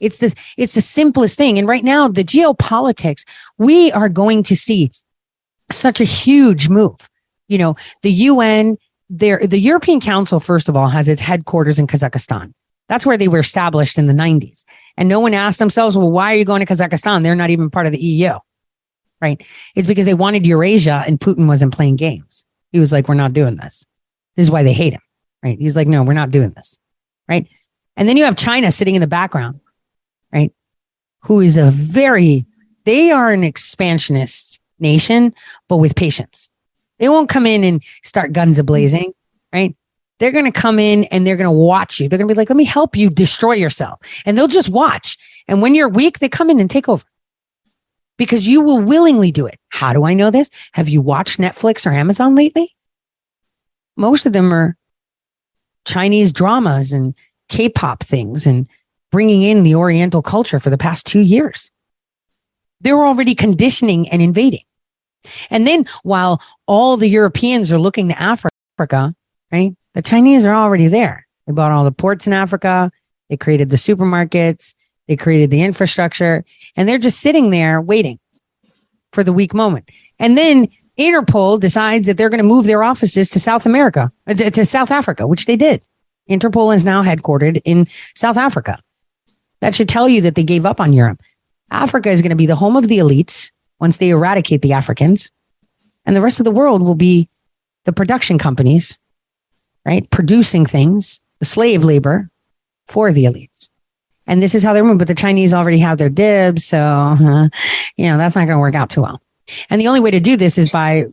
It's 0.00 0.18
this, 0.18 0.34
it's 0.56 0.74
the 0.74 0.80
simplest 0.80 1.36
thing. 1.36 1.58
And 1.58 1.66
right 1.66 1.82
now, 1.82 2.08
the 2.08 2.24
geopolitics, 2.24 3.24
we 3.58 3.90
are 3.92 4.08
going 4.08 4.42
to 4.44 4.56
see 4.56 4.92
such 5.70 6.00
a 6.00 6.04
huge 6.04 6.68
move. 6.68 7.08
You 7.48 7.58
know, 7.58 7.76
the 8.02 8.12
UN, 8.12 8.78
there, 9.10 9.44
the 9.44 9.58
European 9.58 10.00
Council, 10.00 10.38
first 10.38 10.68
of 10.68 10.76
all, 10.76 10.88
has 10.88 11.08
its 11.08 11.20
headquarters 11.20 11.78
in 11.78 11.86
Kazakhstan. 11.86 12.52
That's 12.88 13.04
where 13.04 13.18
they 13.18 13.28
were 13.28 13.40
established 13.40 13.98
in 13.98 14.06
the 14.06 14.12
90s. 14.12 14.64
And 14.96 15.08
no 15.08 15.20
one 15.20 15.34
asked 15.34 15.58
themselves, 15.58 15.96
well, 15.96 16.10
why 16.10 16.32
are 16.32 16.36
you 16.36 16.44
going 16.44 16.64
to 16.64 16.72
Kazakhstan? 16.72 17.22
They're 17.22 17.34
not 17.34 17.50
even 17.50 17.70
part 17.70 17.86
of 17.86 17.92
the 17.92 18.00
EU 18.00 18.38
right? 19.20 19.42
It's 19.74 19.86
because 19.86 20.04
they 20.04 20.14
wanted 20.14 20.46
Eurasia 20.46 21.04
and 21.06 21.20
Putin 21.20 21.46
wasn't 21.46 21.74
playing 21.74 21.96
games. 21.96 22.44
He 22.72 22.78
was 22.78 22.92
like, 22.92 23.08
we're 23.08 23.14
not 23.14 23.32
doing 23.32 23.56
this. 23.56 23.86
This 24.36 24.44
is 24.44 24.50
why 24.50 24.62
they 24.62 24.72
hate 24.72 24.92
him, 24.92 25.02
right? 25.42 25.58
He's 25.58 25.76
like, 25.76 25.88
no, 25.88 26.02
we're 26.02 26.12
not 26.12 26.30
doing 26.30 26.50
this, 26.50 26.78
right? 27.28 27.48
And 27.96 28.08
then 28.08 28.16
you 28.16 28.24
have 28.24 28.36
China 28.36 28.70
sitting 28.70 28.94
in 28.94 29.00
the 29.00 29.06
background, 29.06 29.60
right? 30.32 30.52
Who 31.24 31.40
is 31.40 31.56
a 31.56 31.70
very, 31.70 32.46
they 32.84 33.10
are 33.10 33.32
an 33.32 33.42
expansionist 33.42 34.60
nation, 34.78 35.34
but 35.68 35.78
with 35.78 35.96
patience. 35.96 36.50
They 36.98 37.08
won't 37.08 37.28
come 37.28 37.46
in 37.46 37.64
and 37.64 37.82
start 38.02 38.32
guns 38.32 38.58
ablazing, 38.58 39.12
right? 39.52 39.74
They're 40.18 40.32
going 40.32 40.44
to 40.44 40.52
come 40.52 40.78
in 40.78 41.04
and 41.04 41.26
they're 41.26 41.36
going 41.36 41.44
to 41.44 41.50
watch 41.50 42.00
you. 42.00 42.08
They're 42.08 42.18
going 42.18 42.28
to 42.28 42.34
be 42.34 42.38
like, 42.38 42.50
let 42.50 42.56
me 42.56 42.64
help 42.64 42.96
you 42.96 43.08
destroy 43.08 43.52
yourself. 43.52 44.00
And 44.24 44.36
they'll 44.36 44.48
just 44.48 44.68
watch. 44.68 45.16
And 45.46 45.62
when 45.62 45.74
you're 45.74 45.88
weak, 45.88 46.18
they 46.18 46.28
come 46.28 46.50
in 46.50 46.60
and 46.60 46.70
take 46.70 46.88
over 46.88 47.04
because 48.18 48.46
you 48.46 48.60
will 48.60 48.80
willingly 48.80 49.32
do 49.32 49.46
it. 49.46 49.58
How 49.70 49.92
do 49.94 50.04
I 50.04 50.12
know 50.12 50.30
this? 50.30 50.50
Have 50.72 50.88
you 50.88 51.00
watched 51.00 51.38
Netflix 51.38 51.86
or 51.86 51.90
Amazon 51.90 52.34
lately? 52.34 52.74
Most 53.96 54.26
of 54.26 54.32
them 54.32 54.52
are 54.52 54.76
Chinese 55.86 56.32
dramas 56.32 56.92
and 56.92 57.14
K 57.48 57.68
pop 57.70 58.02
things 58.02 58.46
and 58.46 58.68
bringing 59.10 59.42
in 59.42 59.62
the 59.62 59.74
Oriental 59.74 60.20
culture 60.20 60.58
for 60.58 60.68
the 60.68 60.76
past 60.76 61.06
two 61.06 61.20
years. 61.20 61.70
They're 62.80 63.02
already 63.02 63.34
conditioning 63.34 64.08
and 64.10 64.20
invading. 64.20 64.62
And 65.50 65.66
then 65.66 65.86
while 66.02 66.42
all 66.66 66.96
the 66.96 67.08
Europeans 67.08 67.72
are 67.72 67.78
looking 67.78 68.08
to 68.08 68.20
Africa, 68.20 69.14
right? 69.50 69.74
The 69.94 70.02
Chinese 70.02 70.44
are 70.44 70.54
already 70.54 70.88
there. 70.88 71.26
They 71.46 71.52
bought 71.52 71.72
all 71.72 71.84
the 71.84 71.92
ports 71.92 72.26
in 72.26 72.32
Africa. 72.32 72.90
They 73.30 73.36
created 73.36 73.70
the 73.70 73.76
supermarkets. 73.76 74.74
They 75.08 75.16
created 75.16 75.50
the 75.50 75.62
infrastructure 75.62 76.44
and 76.76 76.88
they're 76.88 76.98
just 76.98 77.20
sitting 77.20 77.50
there 77.50 77.80
waiting 77.80 78.18
for 79.12 79.24
the 79.24 79.32
weak 79.32 79.52
moment. 79.52 79.88
And 80.18 80.38
then 80.38 80.68
Interpol 80.98 81.58
decides 81.58 82.06
that 82.06 82.16
they're 82.16 82.28
going 82.28 82.38
to 82.38 82.44
move 82.44 82.66
their 82.66 82.82
offices 82.82 83.30
to 83.30 83.40
South 83.40 83.66
America, 83.66 84.12
uh, 84.26 84.34
to 84.34 84.64
South 84.66 84.90
Africa, 84.90 85.26
which 85.26 85.46
they 85.46 85.56
did. 85.56 85.84
Interpol 86.28 86.74
is 86.74 86.84
now 86.84 87.02
headquartered 87.02 87.60
in 87.64 87.86
South 88.14 88.36
Africa. 88.36 88.78
That 89.60 89.74
should 89.74 89.88
tell 89.88 90.08
you 90.08 90.20
that 90.22 90.34
they 90.34 90.42
gave 90.42 90.66
up 90.66 90.80
on 90.80 90.92
Europe. 90.92 91.20
Africa 91.70 92.10
is 92.10 92.22
going 92.22 92.30
to 92.30 92.36
be 92.36 92.46
the 92.46 92.56
home 92.56 92.76
of 92.76 92.88
the 92.88 92.98
elites 92.98 93.50
once 93.80 93.96
they 93.96 94.10
eradicate 94.10 94.62
the 94.62 94.72
Africans, 94.72 95.30
and 96.04 96.16
the 96.16 96.20
rest 96.20 96.40
of 96.40 96.44
the 96.44 96.50
world 96.50 96.82
will 96.82 96.94
be 96.94 97.28
the 97.84 97.92
production 97.92 98.38
companies, 98.38 98.98
right? 99.86 100.08
Producing 100.10 100.66
things, 100.66 101.20
the 101.38 101.44
slave 101.44 101.84
labor 101.84 102.28
for 102.86 103.12
the 103.12 103.24
elites. 103.24 103.70
And 104.28 104.42
this 104.42 104.54
is 104.54 104.62
how 104.62 104.72
they're 104.74 104.84
moving. 104.84 104.98
But 104.98 105.08
the 105.08 105.14
Chinese 105.14 105.52
already 105.52 105.78
have 105.78 105.98
their 105.98 106.10
dibs. 106.10 106.64
So, 106.66 106.78
uh, 106.78 107.48
you 107.96 108.06
know, 108.06 108.18
that's 108.18 108.36
not 108.36 108.46
going 108.46 108.56
to 108.56 108.60
work 108.60 108.74
out 108.74 108.90
too 108.90 109.02
well. 109.02 109.20
And 109.70 109.80
the 109.80 109.88
only 109.88 110.00
way 110.00 110.10
to 110.12 110.20
do 110.20 110.36
this 110.36 110.58
is 110.58 110.70
by 110.70 111.06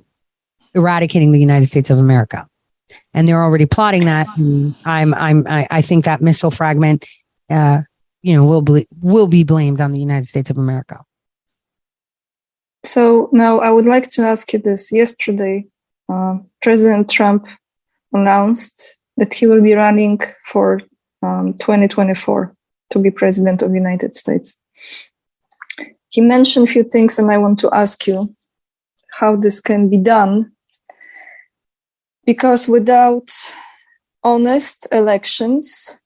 eradicating 0.76 1.32
the 1.32 1.40
United 1.40 1.68
States 1.68 1.90
of 1.90 1.98
America. 1.98 2.48
And 3.14 3.28
they're 3.28 3.42
already 3.42 3.66
plotting 3.66 4.06
that. 4.06 4.28
I'm, 4.86 5.14
I'm, 5.14 5.48
I, 5.48 5.68
I 5.72 5.82
think 5.82 6.06
that 6.06 6.22
missile 6.22 6.52
fragment, 6.52 7.06
uh, 7.50 7.82
you 8.22 8.36
know, 8.36 8.44
will 8.44 8.62
be, 8.62 8.88
will 9.02 9.28
be 9.28 9.44
blamed 9.44 9.80
on 9.80 9.94
the 9.94 10.00
United 10.00 10.28
States 10.28 10.50
of 10.50 10.58
America. 10.58 11.00
So 12.84 13.30
now 13.32 13.60
I 13.60 13.72
would 13.72 13.86
like 13.86 14.10
to 14.12 14.24
ask 14.24 14.52
you 14.54 14.60
this. 14.60 14.92
Yesterday, 14.92 15.66
uh, 16.10 16.38
President 16.62 17.10
Trump 17.10 17.48
announced 18.14 18.98
that 19.18 19.34
he 19.34 19.48
will 19.48 19.62
be 19.62 19.74
running 19.74 20.20
for 20.46 20.82
um, 21.24 21.54
2024 21.54 22.55
to 22.92 23.00
be 23.00 23.12
president 23.12 23.62
of 23.62 23.70
the 23.70 23.78
United 23.78 24.16
States. 24.16 24.60
He 26.10 26.22
mentioned 26.22 26.68
a 26.68 26.72
few 26.72 26.84
things, 26.84 27.20
and 27.20 27.32
I 27.32 27.38
want 27.38 27.60
to 27.60 27.74
ask 27.74 28.08
you 28.08 28.36
how 29.20 29.36
this 29.36 29.60
can 29.60 29.90
be 29.90 29.98
done. 29.98 30.52
Because 32.26 32.68
without 32.68 33.32
honest 34.24 34.88
elections, 34.92 36.00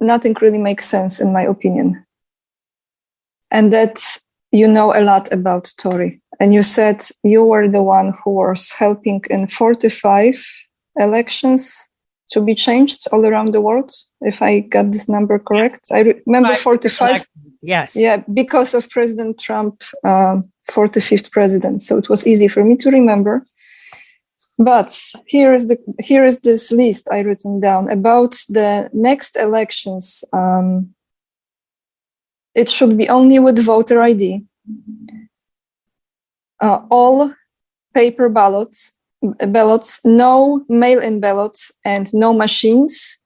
nothing 0.00 0.34
really 0.40 0.58
makes 0.58 0.86
sense, 0.86 1.20
in 1.20 1.32
my 1.32 1.42
opinion. 1.42 2.06
And 3.50 3.72
that 3.72 4.18
you 4.52 4.66
know 4.66 4.94
a 4.94 5.02
lot 5.02 5.32
about 5.32 5.72
Tori. 5.78 6.20
And 6.38 6.54
you 6.54 6.62
said 6.62 7.04
you 7.22 7.44
were 7.44 7.68
the 7.68 7.82
one 7.82 8.14
who 8.24 8.30
was 8.32 8.72
helping 8.72 9.22
in 9.28 9.46
45 9.46 10.44
elections 10.96 11.90
to 12.30 12.40
be 12.40 12.54
changed 12.54 13.06
all 13.12 13.26
around 13.26 13.52
the 13.52 13.60
world, 13.60 13.92
if 14.20 14.42
I 14.42 14.60
got 14.60 14.92
this 14.92 15.08
number 15.08 15.38
correct. 15.38 15.88
I 15.92 16.00
remember 16.26 16.56
45. 16.56 17.26
Yes. 17.62 17.94
Yeah, 17.94 18.22
because 18.32 18.74
of 18.74 18.88
President 18.90 19.38
Trump, 19.38 19.82
uh, 20.04 20.40
45th 20.70 21.30
president. 21.30 21.82
So 21.82 21.98
it 21.98 22.08
was 22.08 22.26
easy 22.26 22.48
for 22.48 22.64
me 22.64 22.76
to 22.76 22.90
remember. 22.90 23.44
But 24.58 24.94
here 25.26 25.54
is 25.54 25.68
the 25.68 25.78
here 25.98 26.24
is 26.24 26.40
this 26.40 26.70
list 26.70 27.08
I 27.10 27.20
written 27.20 27.60
down 27.60 27.90
about 27.90 28.32
the 28.48 28.90
next 28.92 29.36
elections. 29.36 30.22
Um, 30.34 30.94
it 32.54 32.68
should 32.68 32.96
be 32.98 33.08
only 33.08 33.38
with 33.38 33.58
voter 33.64 34.02
ID. 34.02 34.44
Uh, 36.60 36.84
all 36.90 37.34
paper 37.94 38.28
ballots 38.28 39.00
ballots, 39.22 40.00
no 40.04 40.64
mail-in 40.68 41.20
ballots, 41.20 41.72
and 41.84 42.12
no 42.14 42.32
machines, 42.32 43.19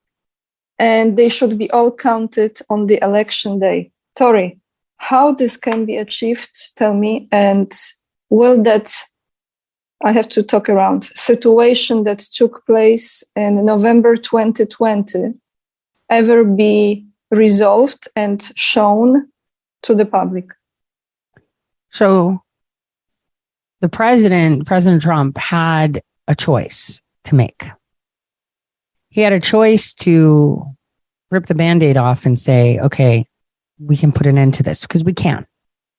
and 0.79 1.17
they 1.17 1.29
should 1.29 1.59
be 1.59 1.71
all 1.71 1.91
counted 1.91 2.61
on 2.69 2.87
the 2.87 3.03
election 3.03 3.59
day. 3.59 3.91
Tori, 4.17 4.59
how 4.97 5.33
this 5.33 5.57
can 5.57 5.85
be 5.85 5.97
achieved? 5.97 6.77
Tell 6.77 6.95
me, 6.95 7.29
and 7.31 7.73
will 8.31 8.63
that 8.63 8.93
I 10.03 10.13
have 10.13 10.29
to 10.31 10.43
talk 10.43 10.69
around 10.69 11.05
situation 11.05 12.05
that 12.05 12.21
took 12.21 12.67
place 12.67 13.25
in 13.37 13.65
November 13.65 14.17
2020 14.17 15.35
ever 16.11 16.45
be 16.45 17.07
resolved 17.31 18.09
and 18.15 18.43
shown 18.57 19.29
to 19.83 19.95
the 19.95 20.07
public? 20.07 20.47
So 21.91 22.41
the 23.81 23.89
president, 23.89 24.67
President 24.67 25.03
Trump, 25.03 25.39
had 25.39 26.03
a 26.29 26.35
choice 26.35 27.01
to 27.25 27.35
make. 27.35 27.71
He 29.15 29.21
had 29.21 29.33
a 29.33 29.39
choice 29.39 29.95
to 29.95 30.75
rip 31.31 31.47
the 31.47 31.55
band 31.55 31.85
aid 31.85 31.97
off 31.97 32.27
and 32.27 32.37
say, 32.37 32.81
okay, 32.81 33.25
we 33.79 33.97
can 33.97 34.11
put 34.11 34.27
an 34.27 34.37
end 34.37 34.55
to 34.55 34.65
this 34.65 34.83
because 34.83 35.05
we 35.05 35.13
can, 35.13 35.47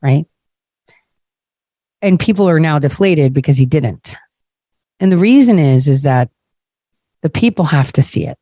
right? 0.01 0.25
And 2.01 2.19
people 2.19 2.49
are 2.49 2.59
now 2.59 2.77
deflated 2.77 3.31
because 3.31 3.57
he 3.57 3.65
didn't. 3.65 4.17
And 4.99 5.13
the 5.13 5.17
reason 5.17 5.59
is, 5.59 5.87
is 5.87 6.03
that 6.03 6.29
the 7.21 7.29
people 7.29 7.63
have 7.63 7.93
to 7.93 8.01
see 8.01 8.27
it. 8.27 8.37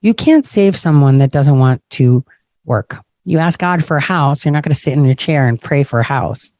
You 0.00 0.14
can't 0.14 0.46
save 0.46 0.76
someone 0.76 1.18
that 1.18 1.32
doesn't 1.32 1.58
want 1.58 1.82
to 1.90 2.24
work. 2.64 3.04
You 3.24 3.38
ask 3.38 3.58
God 3.58 3.84
for 3.84 3.96
a 3.96 4.00
house, 4.00 4.44
you're 4.44 4.52
not 4.52 4.62
going 4.62 4.72
to 4.72 4.80
sit 4.80 4.92
in 4.92 5.04
your 5.04 5.14
chair 5.14 5.48
and 5.48 5.60
pray 5.60 5.82
for 5.82 5.98
a 5.98 6.04
house 6.04 6.52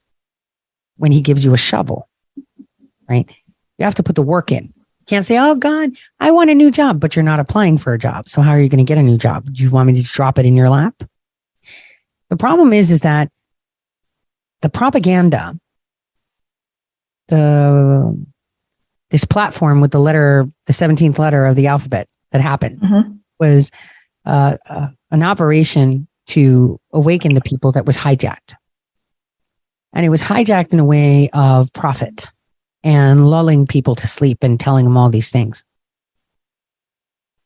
when 0.97 1.13
he 1.13 1.21
gives 1.21 1.45
you 1.45 1.55
a 1.55 1.57
shovel, 1.57 2.09
right? 3.09 3.31
You 3.79 3.85
have 3.85 3.95
to 3.95 4.03
put 4.03 4.17
the 4.17 4.23
work 4.23 4.51
in. 4.51 4.75
Can't 5.09 5.25
say, 5.25 5.39
Oh 5.39 5.55
God, 5.55 5.91
I 6.21 6.31
want 6.31 6.51
a 6.51 6.55
new 6.55 6.71
job, 6.71 7.01
but 7.01 7.17
you're 7.17 7.23
not 7.25 7.41
applying 7.41 7.79
for 7.79 7.95
a 7.95 7.99
job. 7.99 8.29
So 8.29 8.43
how 8.43 8.51
are 8.51 8.61
you 8.61 8.69
going 8.69 8.85
to 8.85 8.85
get 8.85 8.99
a 8.99 9.03
new 9.03 9.17
job? 9.17 9.53
Do 9.53 9.63
you 9.63 9.71
want 9.71 9.87
me 9.87 9.95
to 9.95 10.03
drop 10.03 10.39
it 10.39 10.47
in 10.47 10.55
your 10.55 10.69
lap? 10.69 11.03
The 12.29 12.37
problem 12.37 12.75
is, 12.75 12.91
is 12.91 13.01
that 13.01 13.31
the 14.61 14.69
propaganda, 14.69 15.59
the 17.29 18.27
this 19.11 19.25
platform 19.25 19.81
with 19.81 19.91
the 19.91 20.01
letter, 20.01 20.47
the 20.67 20.75
17th 20.75 21.19
letter 21.19 21.47
of 21.47 21.57
the 21.57 21.69
alphabet 21.69 22.09
that 22.33 22.43
happened 22.43 22.81
mm-hmm. 22.81 23.13
was 23.41 23.71
uh, 24.27 24.59
uh, 24.69 24.89
an 25.11 25.23
operation 25.23 26.07
to 26.27 26.79
awaken 26.93 27.33
the 27.33 27.41
people 27.41 27.73
that 27.73 27.87
was 27.87 27.97
hijacked. 27.97 28.55
And 29.95 30.05
it 30.05 30.11
was 30.11 30.23
hijacked 30.23 30.75
in 30.75 30.79
a 30.79 30.85
way 30.85 31.31
of 31.33 31.73
profit 31.73 32.29
and 32.85 33.29
lulling 33.29 33.67
people 33.67 33.95
to 33.97 34.07
sleep 34.07 34.39
and 34.43 34.59
telling 34.59 34.85
them 34.85 34.97
all 34.97 35.11
these 35.11 35.31
things. 35.31 35.65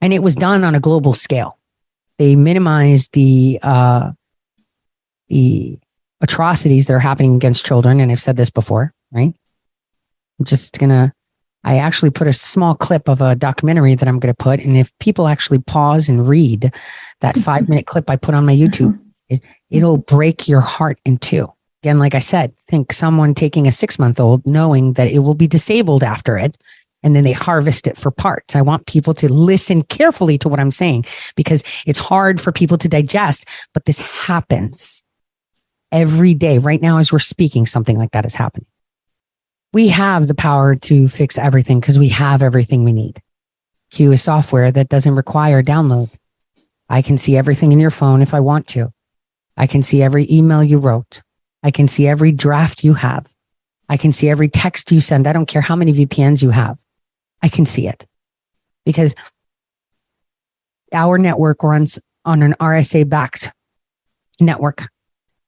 And 0.00 0.12
it 0.12 0.22
was 0.22 0.34
done 0.34 0.64
on 0.64 0.74
a 0.74 0.80
global 0.80 1.14
scale. 1.14 1.58
They 2.18 2.36
minimized 2.36 3.12
the 3.12 3.58
uh, 3.62 4.12
the 5.28 5.78
atrocities 6.20 6.86
that 6.86 6.94
are 6.94 6.98
happening 7.00 7.34
against 7.34 7.64
children, 7.64 8.00
and 8.00 8.12
I've 8.12 8.20
said 8.20 8.36
this 8.36 8.50
before, 8.50 8.92
right? 9.10 9.34
I'm 10.38 10.44
just 10.44 10.78
gonna. 10.78 11.12
I 11.64 11.78
actually 11.78 12.10
put 12.10 12.26
a 12.26 12.32
small 12.32 12.74
clip 12.74 13.08
of 13.08 13.20
a 13.20 13.36
documentary 13.36 13.94
that 13.94 14.08
I'm 14.08 14.18
going 14.18 14.34
to 14.34 14.42
put, 14.42 14.58
and 14.58 14.76
if 14.76 14.96
people 14.98 15.28
actually 15.28 15.60
pause 15.60 16.08
and 16.08 16.28
read 16.28 16.72
that 17.20 17.38
five 17.38 17.68
minute 17.68 17.86
clip 17.86 18.10
I 18.10 18.16
put 18.16 18.34
on 18.34 18.44
my 18.44 18.54
YouTube, 18.54 18.98
it, 19.28 19.40
it'll 19.70 19.98
break 19.98 20.48
your 20.48 20.60
heart 20.60 20.98
in 21.04 21.18
two. 21.18 21.52
Again, 21.82 21.98
like 21.98 22.14
I 22.14 22.20
said, 22.20 22.54
think 22.68 22.92
someone 22.92 23.34
taking 23.34 23.66
a 23.66 23.72
six 23.72 23.98
month 23.98 24.20
old 24.20 24.46
knowing 24.46 24.92
that 24.92 25.10
it 25.10 25.18
will 25.20 25.34
be 25.34 25.48
disabled 25.48 26.04
after 26.04 26.38
it 26.38 26.56
and 27.02 27.16
then 27.16 27.24
they 27.24 27.32
harvest 27.32 27.86
it 27.86 27.96
for 27.96 28.10
parts. 28.10 28.54
I 28.54 28.62
want 28.62 28.86
people 28.86 29.14
to 29.14 29.32
listen 29.32 29.82
carefully 29.82 30.38
to 30.38 30.48
what 30.48 30.60
I'm 30.60 30.70
saying 30.70 31.06
because 31.34 31.64
it's 31.84 31.98
hard 31.98 32.40
for 32.40 32.52
people 32.52 32.78
to 32.78 32.88
digest, 32.88 33.46
but 33.74 33.84
this 33.84 33.98
happens 33.98 35.04
every 35.90 36.34
day. 36.34 36.58
Right 36.58 36.80
now, 36.80 36.98
as 36.98 37.12
we're 37.12 37.18
speaking, 37.18 37.66
something 37.66 37.98
like 37.98 38.12
that 38.12 38.26
is 38.26 38.34
happening. 38.34 38.66
We 39.72 39.88
have 39.88 40.28
the 40.28 40.34
power 40.34 40.76
to 40.76 41.08
fix 41.08 41.38
everything 41.38 41.80
because 41.80 41.98
we 41.98 42.10
have 42.10 42.42
everything 42.42 42.84
we 42.84 42.92
need. 42.92 43.20
Q 43.90 44.12
is 44.12 44.22
software 44.22 44.70
that 44.70 44.88
doesn't 44.88 45.16
require 45.16 45.62
download. 45.62 46.10
I 46.88 47.02
can 47.02 47.18
see 47.18 47.36
everything 47.36 47.72
in 47.72 47.80
your 47.80 47.90
phone 47.90 48.22
if 48.22 48.34
I 48.34 48.40
want 48.40 48.68
to. 48.68 48.92
I 49.56 49.66
can 49.66 49.82
see 49.82 50.02
every 50.02 50.30
email 50.30 50.62
you 50.62 50.78
wrote. 50.78 51.22
I 51.62 51.70
can 51.70 51.88
see 51.88 52.06
every 52.06 52.32
draft 52.32 52.84
you 52.84 52.94
have. 52.94 53.32
I 53.88 53.96
can 53.96 54.12
see 54.12 54.28
every 54.28 54.48
text 54.48 54.90
you 54.90 55.00
send. 55.00 55.26
I 55.26 55.32
don't 55.32 55.46
care 55.46 55.62
how 55.62 55.76
many 55.76 55.92
VPNs 55.92 56.42
you 56.42 56.50
have. 56.50 56.78
I 57.42 57.48
can 57.48 57.66
see 57.66 57.88
it 57.88 58.06
because 58.84 59.14
our 60.92 61.18
network 61.18 61.62
runs 61.62 61.98
on 62.24 62.42
an 62.42 62.54
RSA 62.60 63.08
backed 63.08 63.52
network, 64.40 64.88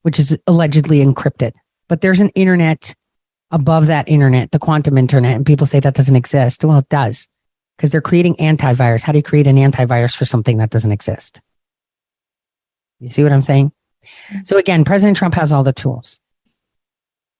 which 0.01 0.19
is 0.19 0.37
allegedly 0.47 0.99
encrypted. 0.99 1.53
But 1.87 2.01
there's 2.01 2.21
an 2.21 2.29
internet 2.29 2.93
above 3.51 3.87
that 3.87 4.07
internet, 4.09 4.51
the 4.51 4.59
quantum 4.59 4.97
internet, 4.97 5.35
and 5.35 5.45
people 5.45 5.67
say 5.67 5.79
that 5.79 5.93
doesn't 5.93 6.15
exist. 6.15 6.63
Well, 6.63 6.79
it 6.79 6.89
does 6.89 7.27
because 7.77 7.91
they're 7.91 8.01
creating 8.01 8.35
antivirus. 8.35 9.03
How 9.03 9.11
do 9.11 9.19
you 9.19 9.23
create 9.23 9.47
an 9.47 9.57
antivirus 9.57 10.15
for 10.15 10.25
something 10.25 10.57
that 10.57 10.71
doesn't 10.71 10.91
exist? 10.91 11.41
You 12.99 13.09
see 13.09 13.23
what 13.23 13.31
I'm 13.31 13.41
saying? 13.41 13.71
So 14.43 14.57
again, 14.57 14.85
President 14.85 15.17
Trump 15.17 15.33
has 15.35 15.51
all 15.51 15.63
the 15.63 15.73
tools. 15.73 16.19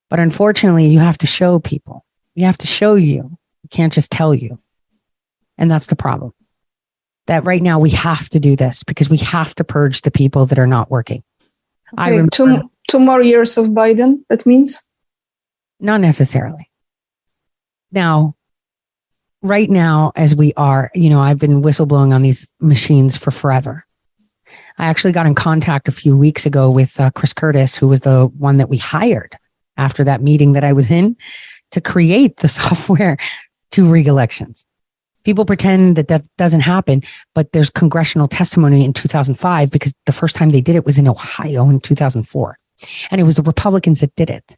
But 0.09 0.19
unfortunately, 0.19 0.87
you 0.87 0.99
have 0.99 1.17
to 1.19 1.27
show 1.27 1.59
people. 1.59 2.05
You 2.35 2.45
have 2.45 2.57
to 2.59 2.67
show 2.67 2.95
you. 2.95 3.37
You 3.63 3.69
can't 3.69 3.93
just 3.93 4.11
tell 4.11 4.33
you. 4.33 4.59
And 5.57 5.71
that's 5.71 5.87
the 5.87 5.95
problem. 5.95 6.33
That 7.27 7.43
right 7.43 7.61
now 7.61 7.79
we 7.79 7.89
have 7.91 8.29
to 8.29 8.39
do 8.39 8.55
this 8.55 8.83
because 8.83 9.09
we 9.09 9.17
have 9.17 9.55
to 9.55 9.63
purge 9.63 10.01
the 10.01 10.11
people 10.11 10.45
that 10.45 10.59
are 10.59 10.67
not 10.67 10.91
working. 10.91 11.23
Okay, 11.93 12.01
I 12.01 12.09
remember, 12.11 12.29
two, 12.31 12.71
two 12.87 12.99
more 12.99 13.21
years 13.21 13.57
of 13.57 13.67
Biden, 13.67 14.23
that 14.29 14.45
means? 14.45 14.87
Not 15.79 16.01
necessarily. 16.01 16.69
Now, 17.91 18.35
right 19.41 19.69
now, 19.69 20.11
as 20.15 20.35
we 20.35 20.53
are, 20.55 20.91
you 20.93 21.09
know, 21.09 21.19
I've 21.19 21.39
been 21.39 21.61
whistleblowing 21.61 22.13
on 22.13 22.21
these 22.21 22.51
machines 22.59 23.15
for 23.17 23.31
forever. 23.31 23.84
I 24.77 24.85
actually 24.85 25.13
got 25.13 25.25
in 25.25 25.35
contact 25.35 25.87
a 25.87 25.91
few 25.91 26.15
weeks 26.15 26.45
ago 26.45 26.69
with 26.69 26.99
uh, 26.99 27.11
Chris 27.11 27.33
Curtis, 27.33 27.75
who 27.75 27.87
was 27.87 28.01
the 28.01 28.27
one 28.37 28.57
that 28.57 28.69
we 28.69 28.77
hired 28.77 29.37
after 29.77 30.03
that 30.03 30.21
meeting 30.21 30.53
that 30.53 30.63
I 30.63 30.73
was 30.73 30.91
in 30.91 31.15
to 31.71 31.81
create 31.81 32.37
the 32.37 32.47
software 32.59 33.17
to 33.71 33.89
rig 33.89 34.07
elections. 34.07 34.65
People 35.23 35.45
pretend 35.45 35.95
that 35.95 36.07
that 36.07 36.23
doesn't 36.37 36.61
happen, 36.61 37.01
but 37.33 37.51
there's 37.51 37.71
congressional 37.71 38.27
testimony 38.27 38.85
in 38.85 38.93
2005 38.93 39.71
because 39.71 39.93
the 40.05 40.11
first 40.11 40.35
time 40.35 40.51
they 40.51 40.61
did 40.61 40.75
it 40.75 40.85
was 40.85 40.99
in 40.99 41.07
Ohio 41.07 41.67
in 41.69 41.79
2004. 41.79 42.59
And 43.09 43.19
it 43.19 43.23
was 43.23 43.37
the 43.37 43.41
Republicans 43.41 44.01
that 44.01 44.15
did 44.15 44.29
it. 44.29 44.55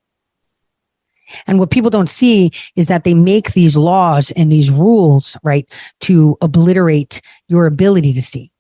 And 1.46 1.60
what 1.60 1.72
people 1.72 1.90
don't 1.90 2.10
see 2.10 2.52
is 2.76 2.88
that 2.88 3.04
they 3.04 3.14
make 3.14 3.54
these 3.54 3.78
laws 3.78 4.32
and 4.32 4.52
these 4.52 4.70
rules, 4.70 5.38
right, 5.44 5.68
to 6.02 6.38
obliterate 6.42 7.22
your 7.48 7.66
ability 7.66 8.14
to 8.14 8.22
see. 8.22 8.52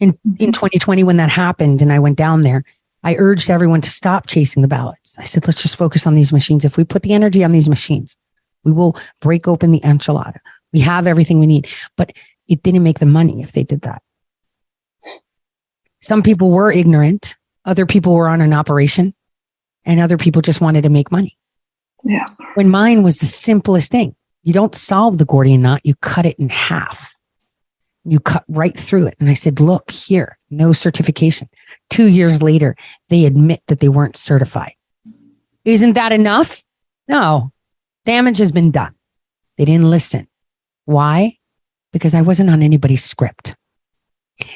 In, 0.00 0.10
in 0.10 0.14
mm-hmm. 0.14 0.50
2020, 0.50 1.04
when 1.04 1.16
that 1.18 1.30
happened 1.30 1.82
and 1.82 1.92
I 1.92 1.98
went 1.98 2.18
down 2.18 2.42
there, 2.42 2.64
I 3.04 3.16
urged 3.16 3.50
everyone 3.50 3.80
to 3.80 3.90
stop 3.90 4.26
chasing 4.26 4.62
the 4.62 4.68
ballots. 4.68 5.16
I 5.18 5.24
said, 5.24 5.46
let's 5.46 5.62
just 5.62 5.76
focus 5.76 6.06
on 6.06 6.14
these 6.14 6.32
machines. 6.32 6.64
If 6.64 6.76
we 6.76 6.84
put 6.84 7.02
the 7.02 7.14
energy 7.14 7.42
on 7.42 7.52
these 7.52 7.68
machines, 7.68 8.16
we 8.64 8.72
will 8.72 8.96
break 9.20 9.48
open 9.48 9.72
the 9.72 9.80
enchilada. 9.80 10.38
We 10.72 10.80
have 10.80 11.06
everything 11.06 11.40
we 11.40 11.46
need. 11.46 11.68
But 11.96 12.12
it 12.48 12.62
didn't 12.62 12.82
make 12.82 12.98
the 12.98 13.06
money 13.06 13.42
if 13.42 13.52
they 13.52 13.64
did 13.64 13.82
that. 13.82 14.02
Some 16.00 16.22
people 16.22 16.50
were 16.50 16.70
ignorant. 16.70 17.36
Other 17.64 17.86
people 17.86 18.14
were 18.14 18.28
on 18.28 18.40
an 18.40 18.52
operation 18.52 19.14
and 19.84 20.00
other 20.00 20.16
people 20.16 20.42
just 20.42 20.60
wanted 20.60 20.82
to 20.82 20.88
make 20.88 21.10
money. 21.10 21.36
Yeah. 22.04 22.26
When 22.54 22.68
mine 22.68 23.02
was 23.02 23.18
the 23.18 23.26
simplest 23.26 23.90
thing. 23.90 24.14
You 24.42 24.52
don't 24.52 24.74
solve 24.74 25.18
the 25.18 25.24
Gordian 25.24 25.62
knot, 25.62 25.82
you 25.84 25.94
cut 25.96 26.26
it 26.26 26.36
in 26.38 26.48
half. 26.48 27.11
You 28.04 28.20
cut 28.20 28.44
right 28.48 28.76
through 28.76 29.06
it. 29.06 29.16
And 29.20 29.28
I 29.28 29.34
said, 29.34 29.60
look 29.60 29.90
here, 29.90 30.38
no 30.50 30.72
certification. 30.72 31.48
Two 31.88 32.06
years 32.06 32.42
later, 32.42 32.76
they 33.08 33.26
admit 33.26 33.62
that 33.68 33.80
they 33.80 33.88
weren't 33.88 34.16
certified. 34.16 34.72
Isn't 35.64 35.92
that 35.92 36.12
enough? 36.12 36.64
No. 37.06 37.52
Damage 38.04 38.38
has 38.38 38.50
been 38.50 38.72
done. 38.72 38.94
They 39.56 39.64
didn't 39.64 39.90
listen. 39.90 40.26
Why? 40.84 41.36
Because 41.92 42.14
I 42.14 42.22
wasn't 42.22 42.50
on 42.50 42.62
anybody's 42.62 43.04
script. 43.04 43.54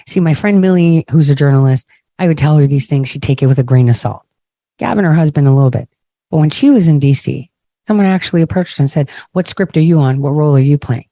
See, 0.08 0.20
my 0.20 0.34
friend 0.34 0.60
Millie, 0.60 1.04
who's 1.10 1.30
a 1.30 1.34
journalist, 1.34 1.86
I 2.18 2.26
would 2.26 2.38
tell 2.38 2.56
her 2.58 2.66
these 2.66 2.88
things. 2.88 3.08
She'd 3.08 3.22
take 3.22 3.42
it 3.42 3.46
with 3.46 3.58
a 3.58 3.62
grain 3.62 3.88
of 3.88 3.96
salt. 3.96 4.22
Gavin, 4.78 5.04
her 5.04 5.14
husband, 5.14 5.46
a 5.46 5.52
little 5.52 5.70
bit. 5.70 5.88
But 6.30 6.38
when 6.38 6.50
she 6.50 6.70
was 6.70 6.88
in 6.88 6.98
DC, 6.98 7.48
someone 7.86 8.06
actually 8.06 8.42
approached 8.42 8.78
her 8.78 8.82
and 8.82 8.90
said, 8.90 9.10
What 9.32 9.46
script 9.46 9.76
are 9.76 9.80
you 9.80 9.98
on? 9.98 10.20
What 10.20 10.30
role 10.30 10.56
are 10.56 10.60
you 10.60 10.78
playing? 10.78 11.06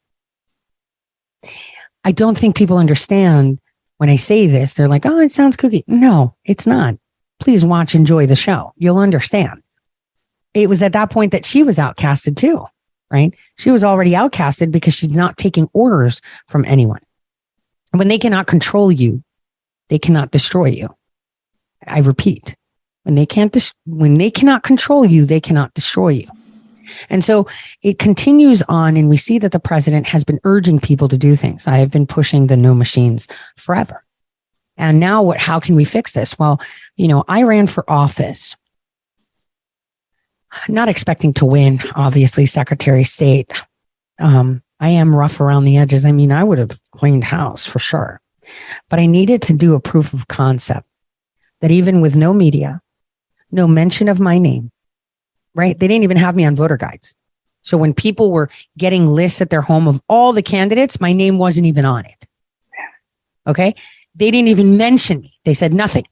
I 2.04 2.12
don't 2.12 2.36
think 2.36 2.56
people 2.56 2.78
understand 2.78 3.58
when 3.98 4.10
I 4.10 4.16
say 4.16 4.46
this. 4.46 4.74
They're 4.74 4.88
like, 4.88 5.06
Oh, 5.06 5.18
it 5.20 5.32
sounds 5.32 5.56
kooky. 5.56 5.84
No, 5.86 6.34
it's 6.44 6.66
not. 6.66 6.96
Please 7.40 7.64
watch, 7.64 7.94
enjoy 7.94 8.26
the 8.26 8.36
show. 8.36 8.72
You'll 8.76 8.98
understand. 8.98 9.62
It 10.52 10.68
was 10.68 10.82
at 10.82 10.92
that 10.92 11.10
point 11.10 11.32
that 11.32 11.44
she 11.44 11.62
was 11.62 11.78
outcasted 11.78 12.36
too, 12.36 12.64
right? 13.10 13.34
She 13.56 13.70
was 13.70 13.82
already 13.82 14.12
outcasted 14.12 14.70
because 14.70 14.94
she's 14.94 15.10
not 15.10 15.36
taking 15.36 15.68
orders 15.72 16.20
from 16.48 16.64
anyone. 16.64 17.00
When 17.90 18.08
they 18.08 18.18
cannot 18.18 18.46
control 18.46 18.92
you, 18.92 19.22
they 19.88 19.98
cannot 19.98 20.30
destroy 20.30 20.66
you. 20.66 20.94
I 21.86 22.00
repeat, 22.00 22.56
when 23.02 23.14
they 23.14 23.26
can't, 23.26 23.52
dis- 23.52 23.74
when 23.84 24.16
they 24.18 24.30
cannot 24.30 24.62
control 24.62 25.04
you, 25.04 25.26
they 25.26 25.40
cannot 25.40 25.74
destroy 25.74 26.08
you. 26.08 26.28
And 27.08 27.24
so 27.24 27.46
it 27.82 27.98
continues 27.98 28.62
on, 28.68 28.96
and 28.96 29.08
we 29.08 29.16
see 29.16 29.38
that 29.38 29.52
the 29.52 29.60
president 29.60 30.06
has 30.08 30.24
been 30.24 30.40
urging 30.44 30.78
people 30.78 31.08
to 31.08 31.18
do 31.18 31.36
things. 31.36 31.66
I 31.66 31.78
have 31.78 31.90
been 31.90 32.06
pushing 32.06 32.46
the 32.46 32.56
no 32.56 32.74
machines 32.74 33.28
forever. 33.56 34.04
And 34.76 34.98
now 34.98 35.22
what, 35.22 35.38
how 35.38 35.60
can 35.60 35.76
we 35.76 35.84
fix 35.84 36.12
this? 36.12 36.38
Well, 36.38 36.60
you 36.96 37.08
know, 37.08 37.24
I 37.28 37.44
ran 37.44 37.66
for 37.66 37.88
office, 37.88 38.56
not 40.68 40.88
expecting 40.88 41.32
to 41.34 41.44
win, 41.44 41.80
obviously, 41.94 42.46
Secretary 42.46 43.02
of 43.02 43.06
State. 43.06 43.52
Um, 44.18 44.62
I 44.80 44.88
am 44.90 45.14
rough 45.14 45.40
around 45.40 45.64
the 45.64 45.78
edges. 45.78 46.04
I 46.04 46.12
mean, 46.12 46.32
I 46.32 46.44
would 46.44 46.58
have 46.58 46.78
cleaned 46.90 47.24
house 47.24 47.64
for 47.64 47.78
sure, 47.78 48.20
but 48.90 48.98
I 48.98 49.06
needed 49.06 49.42
to 49.42 49.52
do 49.52 49.74
a 49.74 49.80
proof 49.80 50.12
of 50.12 50.28
concept 50.28 50.88
that 51.60 51.70
even 51.70 52.00
with 52.00 52.16
no 52.16 52.34
media, 52.34 52.80
no 53.50 53.66
mention 53.68 54.08
of 54.08 54.20
my 54.20 54.38
name, 54.38 54.72
right? 55.54 55.78
They 55.78 55.88
didn't 55.88 56.04
even 56.04 56.16
have 56.16 56.36
me 56.36 56.44
on 56.44 56.56
voter 56.56 56.76
guides. 56.76 57.16
So 57.62 57.78
when 57.78 57.94
people 57.94 58.30
were 58.30 58.50
getting 58.76 59.08
lists 59.08 59.40
at 59.40 59.50
their 59.50 59.62
home 59.62 59.88
of 59.88 60.00
all 60.08 60.32
the 60.32 60.42
candidates, 60.42 61.00
my 61.00 61.12
name 61.12 61.38
wasn't 61.38 61.66
even 61.66 61.84
on 61.84 62.04
it. 62.04 62.26
Okay. 63.46 63.74
They 64.14 64.30
didn't 64.30 64.48
even 64.48 64.76
mention 64.76 65.20
me. 65.20 65.34
They 65.44 65.54
said 65.54 65.74
nothing. 65.74 66.04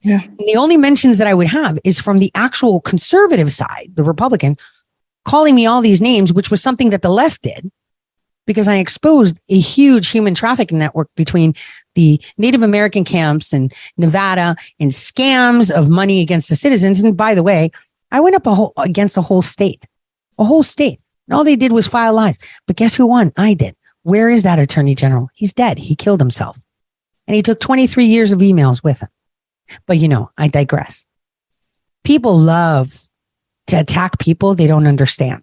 Yeah. 0.00 0.22
And 0.22 0.38
the 0.38 0.56
only 0.56 0.76
mentions 0.76 1.18
that 1.18 1.26
I 1.26 1.34
would 1.34 1.46
have 1.46 1.78
is 1.84 1.98
from 1.98 2.18
the 2.18 2.30
actual 2.34 2.80
conservative 2.80 3.52
side, 3.52 3.92
the 3.94 4.02
Republican, 4.02 4.56
calling 5.24 5.54
me 5.54 5.66
all 5.66 5.80
these 5.80 6.02
names, 6.02 6.32
which 6.32 6.50
was 6.50 6.62
something 6.62 6.90
that 6.90 7.02
the 7.02 7.08
left 7.08 7.42
did 7.42 7.70
because 8.46 8.66
I 8.66 8.76
exposed 8.76 9.38
a 9.48 9.58
huge 9.58 10.10
human 10.10 10.34
trafficking 10.34 10.78
network 10.78 11.08
between 11.14 11.54
the 11.94 12.20
Native 12.38 12.62
American 12.62 13.04
camps 13.04 13.52
and 13.52 13.72
Nevada 13.96 14.56
and 14.80 14.90
scams 14.90 15.70
of 15.70 15.88
money 15.88 16.20
against 16.20 16.48
the 16.48 16.56
citizens. 16.56 17.02
And 17.02 17.16
by 17.16 17.34
the 17.34 17.42
way, 17.42 17.70
I 18.12 18.20
went 18.20 18.36
up 18.36 18.46
a 18.46 18.54
whole, 18.54 18.72
against 18.76 19.16
a 19.16 19.22
whole 19.22 19.42
state, 19.42 19.86
a 20.38 20.44
whole 20.44 20.62
state. 20.62 21.00
And 21.26 21.34
all 21.34 21.44
they 21.44 21.56
did 21.56 21.72
was 21.72 21.88
file 21.88 22.14
lies. 22.14 22.38
But 22.66 22.76
guess 22.76 22.94
who 22.94 23.06
won? 23.06 23.32
I 23.36 23.54
did. 23.54 23.74
Where 24.02 24.28
is 24.28 24.42
that 24.42 24.58
attorney 24.58 24.94
general? 24.94 25.30
He's 25.34 25.54
dead. 25.54 25.78
He 25.78 25.96
killed 25.96 26.20
himself. 26.20 26.58
And 27.26 27.34
he 27.34 27.42
took 27.42 27.58
23 27.58 28.06
years 28.06 28.30
of 28.30 28.40
emails 28.40 28.84
with 28.84 29.00
him. 29.00 29.08
But 29.86 29.98
you 29.98 30.08
know, 30.08 30.30
I 30.36 30.48
digress. 30.48 31.06
People 32.04 32.36
love 32.36 33.00
to 33.68 33.76
attack 33.76 34.18
people 34.18 34.54
they 34.54 34.66
don't 34.66 34.86
understand. 34.86 35.42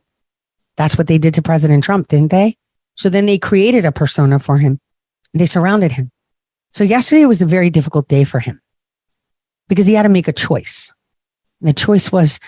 That's 0.78 0.98
what 0.98 1.08
they 1.08 1.18
did 1.18 1.34
to 1.36 1.42
President 1.42 1.84
Trump, 1.84 2.10
didn't 2.10 2.32
they? 2.32 2.58
So 2.96 3.10
then 3.10 3.26
they 3.26 3.40
created 3.40 3.86
a 3.86 3.92
persona 3.92 4.40
for 4.40 4.58
him. 4.58 4.80
They 5.34 5.46
surrounded 5.46 5.94
him. 5.94 6.12
So 6.74 6.84
yesterday 6.84 7.26
was 7.26 7.42
a 7.42 7.46
very 7.46 7.70
difficult 7.70 8.08
day 8.08 8.24
for 8.26 8.40
him 8.40 8.62
because 9.68 9.88
he 9.88 9.94
had 9.94 10.04
to 10.04 10.10
make 10.10 10.28
a 10.28 10.34
choice. 10.34 10.94
And 11.62 11.70
the 11.70 11.74
choice 11.74 12.12
was, 12.12 12.40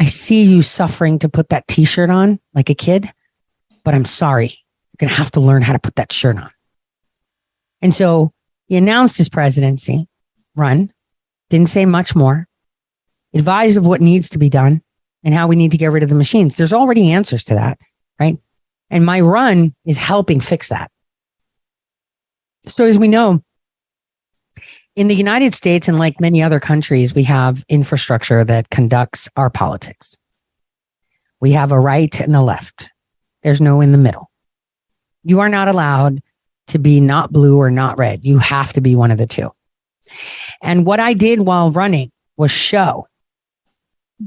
I 0.00 0.06
see 0.06 0.44
you 0.44 0.62
suffering 0.62 1.18
to 1.18 1.28
put 1.28 1.50
that 1.50 1.68
t 1.68 1.84
shirt 1.84 2.08
on 2.08 2.40
like 2.54 2.70
a 2.70 2.74
kid, 2.74 3.08
but 3.84 3.94
I'm 3.94 4.06
sorry. 4.06 4.46
You're 4.48 5.06
going 5.06 5.10
to 5.10 5.14
have 5.14 5.30
to 5.32 5.40
learn 5.40 5.60
how 5.60 5.74
to 5.74 5.78
put 5.78 5.96
that 5.96 6.10
shirt 6.10 6.38
on. 6.38 6.50
And 7.82 7.94
so 7.94 8.32
he 8.66 8.76
announced 8.76 9.18
his 9.18 9.28
presidency 9.28 10.08
run, 10.56 10.90
didn't 11.50 11.68
say 11.68 11.84
much 11.84 12.16
more, 12.16 12.48
advised 13.34 13.76
of 13.76 13.86
what 13.86 14.00
needs 14.00 14.30
to 14.30 14.38
be 14.38 14.48
done 14.48 14.82
and 15.22 15.34
how 15.34 15.46
we 15.46 15.56
need 15.56 15.72
to 15.72 15.78
get 15.78 15.92
rid 15.92 16.02
of 16.02 16.08
the 16.08 16.14
machines. 16.14 16.56
There's 16.56 16.72
already 16.72 17.12
answers 17.12 17.44
to 17.44 17.54
that, 17.54 17.78
right? 18.18 18.38
And 18.88 19.04
my 19.04 19.20
run 19.20 19.74
is 19.84 19.98
helping 19.98 20.40
fix 20.40 20.70
that. 20.70 20.90
So 22.66 22.84
as 22.84 22.98
we 22.98 23.08
know, 23.08 23.42
in 24.96 25.08
the 25.08 25.14
United 25.14 25.54
States 25.54 25.88
and 25.88 25.98
like 25.98 26.20
many 26.20 26.42
other 26.42 26.60
countries, 26.60 27.14
we 27.14 27.22
have 27.24 27.64
infrastructure 27.68 28.44
that 28.44 28.70
conducts 28.70 29.28
our 29.36 29.50
politics. 29.50 30.16
We 31.40 31.52
have 31.52 31.72
a 31.72 31.80
right 31.80 32.18
and 32.20 32.34
a 32.34 32.42
left. 32.42 32.90
There's 33.42 33.60
no 33.60 33.80
in 33.80 33.92
the 33.92 33.98
middle. 33.98 34.30
You 35.22 35.40
are 35.40 35.48
not 35.48 35.68
allowed 35.68 36.20
to 36.68 36.78
be 36.78 37.00
not 37.00 37.32
blue 37.32 37.56
or 37.56 37.70
not 37.70 37.98
red. 37.98 38.24
You 38.24 38.38
have 38.38 38.72
to 38.74 38.80
be 38.80 38.94
one 38.94 39.10
of 39.10 39.18
the 39.18 39.26
two. 39.26 39.50
And 40.62 40.84
what 40.84 41.00
I 41.00 41.14
did 41.14 41.40
while 41.40 41.70
running 41.70 42.10
was 42.36 42.50
show, 42.50 43.06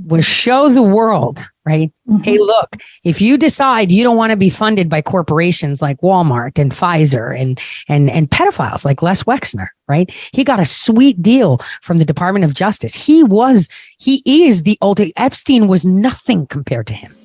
was 0.07 0.25
show 0.25 0.69
the 0.69 0.83
world 0.83 1.45
right? 1.65 1.91
Mm-hmm. 2.09 2.23
Hey, 2.23 2.37
look, 2.37 2.77
if 3.03 3.21
you 3.21 3.37
decide 3.37 3.91
you 3.91 4.03
don't 4.03 4.17
want 4.17 4.31
to 4.31 4.37
be 4.37 4.49
funded 4.49 4.89
by 4.89 5.01
corporations 5.01 5.81
like 5.81 6.01
Walmart 6.01 6.59
and 6.59 6.71
Pfizer 6.71 7.37
and 7.39 7.59
and 7.87 8.09
and 8.09 8.29
pedophiles 8.29 8.85
like 8.85 9.01
Les 9.01 9.23
Wexner, 9.23 9.67
right? 9.87 10.11
He 10.33 10.43
got 10.43 10.59
a 10.59 10.65
sweet 10.65 11.21
deal 11.21 11.59
from 11.81 11.97
the 11.97 12.05
Department 12.05 12.45
of 12.45 12.53
Justice. 12.53 12.93
He 12.93 13.23
was 13.23 13.69
he 13.97 14.21
is 14.25 14.63
the 14.63 14.77
ultimate 14.81 15.13
Epstein 15.15 15.67
was 15.67 15.85
nothing 15.85 16.47
compared 16.47 16.87
to 16.87 16.93
him. 16.93 17.15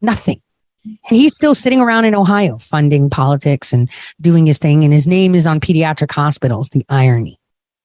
Nothing. 0.00 0.40
And 0.84 1.18
he's 1.18 1.34
still 1.34 1.54
sitting 1.54 1.80
around 1.80 2.06
in 2.06 2.14
Ohio 2.14 2.56
funding 2.56 3.10
politics 3.10 3.72
and 3.72 3.90
doing 4.20 4.46
his 4.46 4.58
thing 4.58 4.84
and 4.84 4.92
his 4.92 5.06
name 5.06 5.34
is 5.34 5.46
on 5.46 5.60
pediatric 5.60 6.10
hospitals, 6.10 6.70
the 6.70 6.86
irony. 6.88 7.37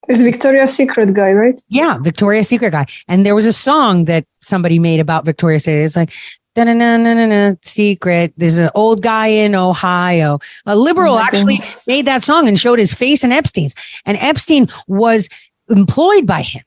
Is 0.10 0.22
Victoria's 0.22 0.74
Secret 0.74 1.14
guy, 1.14 1.32
right? 1.32 1.62
Yeah, 1.70 1.98
Victoria's 1.98 2.48
Secret 2.48 2.72
guy. 2.72 2.86
And 3.08 3.26
there 3.26 3.36
was 3.36 3.46
a 3.46 3.54
song 3.54 4.06
that 4.06 4.26
somebody 4.42 4.80
made 4.80 5.00
about 5.00 5.26
Victoria's 5.26 5.64
Secret. 5.64 5.86
It's 5.86 5.96
like, 5.96 6.12
na 6.56 6.66
na 6.66 6.74
na 6.74 6.98
na 6.98 7.26
na 7.26 7.56
secret. 7.62 8.34
There's 8.38 8.58
an 8.58 8.70
old 8.76 9.02
guy 9.02 9.28
in 9.28 9.56
Ohio. 9.56 10.40
A 10.66 10.76
liberal 10.76 11.16
oh 11.16 11.20
actually 11.20 11.58
goodness. 11.58 11.82
made 11.88 12.06
that 12.06 12.24
song 12.24 12.48
and 12.48 12.60
showed 12.60 12.80
his 12.80 12.94
face 12.94 13.24
in 13.24 13.32
Epstein's. 13.32 13.76
And 14.06 14.18
Epstein 14.18 14.68
was 14.88 15.30
employed 15.70 16.28
by 16.28 16.42
him. 16.42 16.64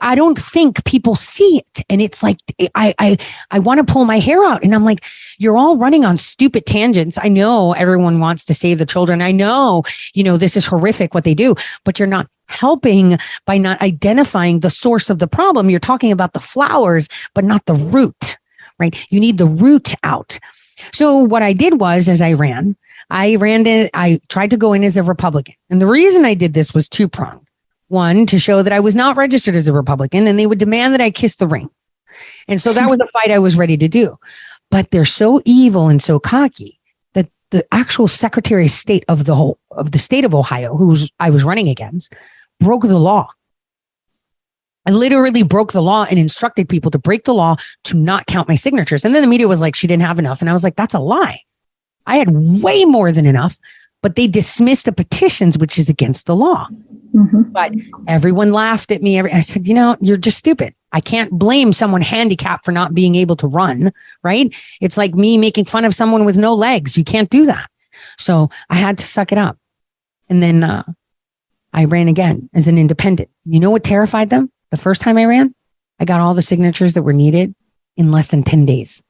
I 0.00 0.14
don't 0.14 0.38
think 0.38 0.84
people 0.84 1.16
see 1.16 1.58
it. 1.58 1.84
And 1.88 2.00
it's 2.00 2.22
like, 2.22 2.38
I, 2.74 2.94
I, 2.98 3.18
I 3.50 3.58
want 3.58 3.86
to 3.86 3.92
pull 3.92 4.04
my 4.04 4.18
hair 4.18 4.44
out. 4.44 4.62
And 4.62 4.74
I'm 4.74 4.84
like, 4.84 5.04
you're 5.38 5.56
all 5.56 5.76
running 5.76 6.04
on 6.04 6.16
stupid 6.16 6.66
tangents. 6.66 7.18
I 7.22 7.28
know 7.28 7.72
everyone 7.72 8.20
wants 8.20 8.44
to 8.46 8.54
save 8.54 8.78
the 8.78 8.86
children. 8.86 9.22
I 9.22 9.32
know, 9.32 9.84
you 10.14 10.24
know, 10.24 10.36
this 10.36 10.56
is 10.56 10.66
horrific 10.66 11.14
what 11.14 11.24
they 11.24 11.34
do, 11.34 11.54
but 11.84 11.98
you're 11.98 12.08
not 12.08 12.28
helping 12.48 13.18
by 13.46 13.58
not 13.58 13.80
identifying 13.80 14.60
the 14.60 14.70
source 14.70 15.08
of 15.08 15.18
the 15.18 15.28
problem. 15.28 15.70
You're 15.70 15.80
talking 15.80 16.12
about 16.12 16.32
the 16.32 16.40
flowers, 16.40 17.08
but 17.34 17.44
not 17.44 17.66
the 17.66 17.74
root, 17.74 18.38
right? 18.78 18.94
You 19.10 19.20
need 19.20 19.38
the 19.38 19.46
root 19.46 19.94
out. 20.02 20.38
So 20.92 21.16
what 21.16 21.42
I 21.42 21.52
did 21.52 21.80
was 21.80 22.08
as 22.08 22.20
I 22.20 22.32
ran, 22.32 22.76
I 23.10 23.36
ran 23.36 23.66
in, 23.66 23.90
I 23.94 24.20
tried 24.28 24.50
to 24.50 24.56
go 24.56 24.72
in 24.72 24.84
as 24.84 24.96
a 24.96 25.02
Republican. 25.02 25.54
And 25.68 25.80
the 25.80 25.86
reason 25.86 26.24
I 26.24 26.34
did 26.34 26.54
this 26.54 26.74
was 26.74 26.88
two 26.88 27.08
pronged. 27.08 27.46
One, 27.90 28.24
to 28.26 28.38
show 28.38 28.62
that 28.62 28.72
I 28.72 28.78
was 28.78 28.94
not 28.94 29.16
registered 29.16 29.56
as 29.56 29.66
a 29.66 29.72
Republican 29.72 30.28
and 30.28 30.38
they 30.38 30.46
would 30.46 30.60
demand 30.60 30.94
that 30.94 31.00
I 31.00 31.10
kiss 31.10 31.34
the 31.34 31.48
ring. 31.48 31.68
And 32.46 32.60
so 32.60 32.72
that 32.72 32.88
was 32.88 33.00
a 33.00 33.08
fight 33.12 33.32
I 33.32 33.40
was 33.40 33.56
ready 33.56 33.76
to 33.76 33.88
do. 33.88 34.16
But 34.70 34.92
they're 34.92 35.04
so 35.04 35.42
evil 35.44 35.88
and 35.88 36.00
so 36.00 36.20
cocky 36.20 36.78
that 37.14 37.28
the 37.50 37.66
actual 37.72 38.06
Secretary 38.06 38.66
of 38.66 38.70
State 38.70 39.04
of 39.08 39.24
the 39.24 39.34
whole 39.34 39.58
of 39.72 39.90
the 39.90 39.98
state 39.98 40.24
of 40.24 40.36
Ohio, 40.36 40.76
who 40.76 40.94
I 41.18 41.30
was 41.30 41.42
running 41.42 41.68
against, 41.68 42.14
broke 42.60 42.82
the 42.82 42.96
law. 42.96 43.28
I 44.86 44.92
literally 44.92 45.42
broke 45.42 45.72
the 45.72 45.82
law 45.82 46.06
and 46.08 46.16
instructed 46.16 46.68
people 46.68 46.92
to 46.92 46.98
break 46.98 47.24
the 47.24 47.34
law 47.34 47.56
to 47.84 47.96
not 47.96 48.26
count 48.26 48.48
my 48.48 48.54
signatures. 48.54 49.04
And 49.04 49.16
then 49.16 49.22
the 49.22 49.28
media 49.28 49.48
was 49.48 49.60
like, 49.60 49.74
she 49.74 49.88
didn't 49.88 50.06
have 50.06 50.20
enough. 50.20 50.40
And 50.40 50.48
I 50.48 50.52
was 50.52 50.62
like, 50.62 50.76
that's 50.76 50.94
a 50.94 51.00
lie. 51.00 51.42
I 52.06 52.18
had 52.18 52.30
way 52.30 52.84
more 52.84 53.10
than 53.10 53.26
enough, 53.26 53.58
but 54.02 54.16
they 54.16 54.26
dismissed 54.26 54.86
the 54.86 54.92
petitions, 54.92 55.58
which 55.58 55.78
is 55.78 55.88
against 55.88 56.26
the 56.26 56.36
law. 56.36 56.66
Mm-hmm. 57.14 57.42
But 57.52 57.72
everyone 58.06 58.52
laughed 58.52 58.92
at 58.92 59.02
me. 59.02 59.20
I 59.20 59.40
said, 59.40 59.66
you 59.66 59.74
know, 59.74 59.96
you're 60.00 60.16
just 60.16 60.38
stupid. 60.38 60.74
I 60.92 61.00
can't 61.00 61.30
blame 61.32 61.72
someone 61.72 62.00
handicapped 62.00 62.64
for 62.64 62.72
not 62.72 62.94
being 62.94 63.14
able 63.14 63.36
to 63.36 63.46
run, 63.46 63.92
right? 64.22 64.54
It's 64.80 64.96
like 64.96 65.14
me 65.14 65.36
making 65.36 65.66
fun 65.66 65.84
of 65.84 65.94
someone 65.94 66.24
with 66.24 66.36
no 66.36 66.54
legs. 66.54 66.96
You 66.96 67.04
can't 67.04 67.30
do 67.30 67.46
that. 67.46 67.68
So 68.18 68.50
I 68.68 68.76
had 68.76 68.98
to 68.98 69.06
suck 69.06 69.32
it 69.32 69.38
up. 69.38 69.58
And 70.28 70.42
then 70.42 70.64
uh, 70.64 70.84
I 71.72 71.84
ran 71.84 72.08
again 72.08 72.48
as 72.54 72.68
an 72.68 72.78
independent. 72.78 73.30
You 73.44 73.60
know 73.60 73.70
what 73.70 73.84
terrified 73.84 74.30
them? 74.30 74.50
The 74.70 74.76
first 74.76 75.02
time 75.02 75.18
I 75.18 75.24
ran, 75.24 75.54
I 75.98 76.04
got 76.04 76.20
all 76.20 76.34
the 76.34 76.42
signatures 76.42 76.94
that 76.94 77.02
were 77.02 77.12
needed 77.12 77.54
in 77.96 78.10
less 78.10 78.28
than 78.28 78.42
10 78.42 78.66
days. 78.66 79.02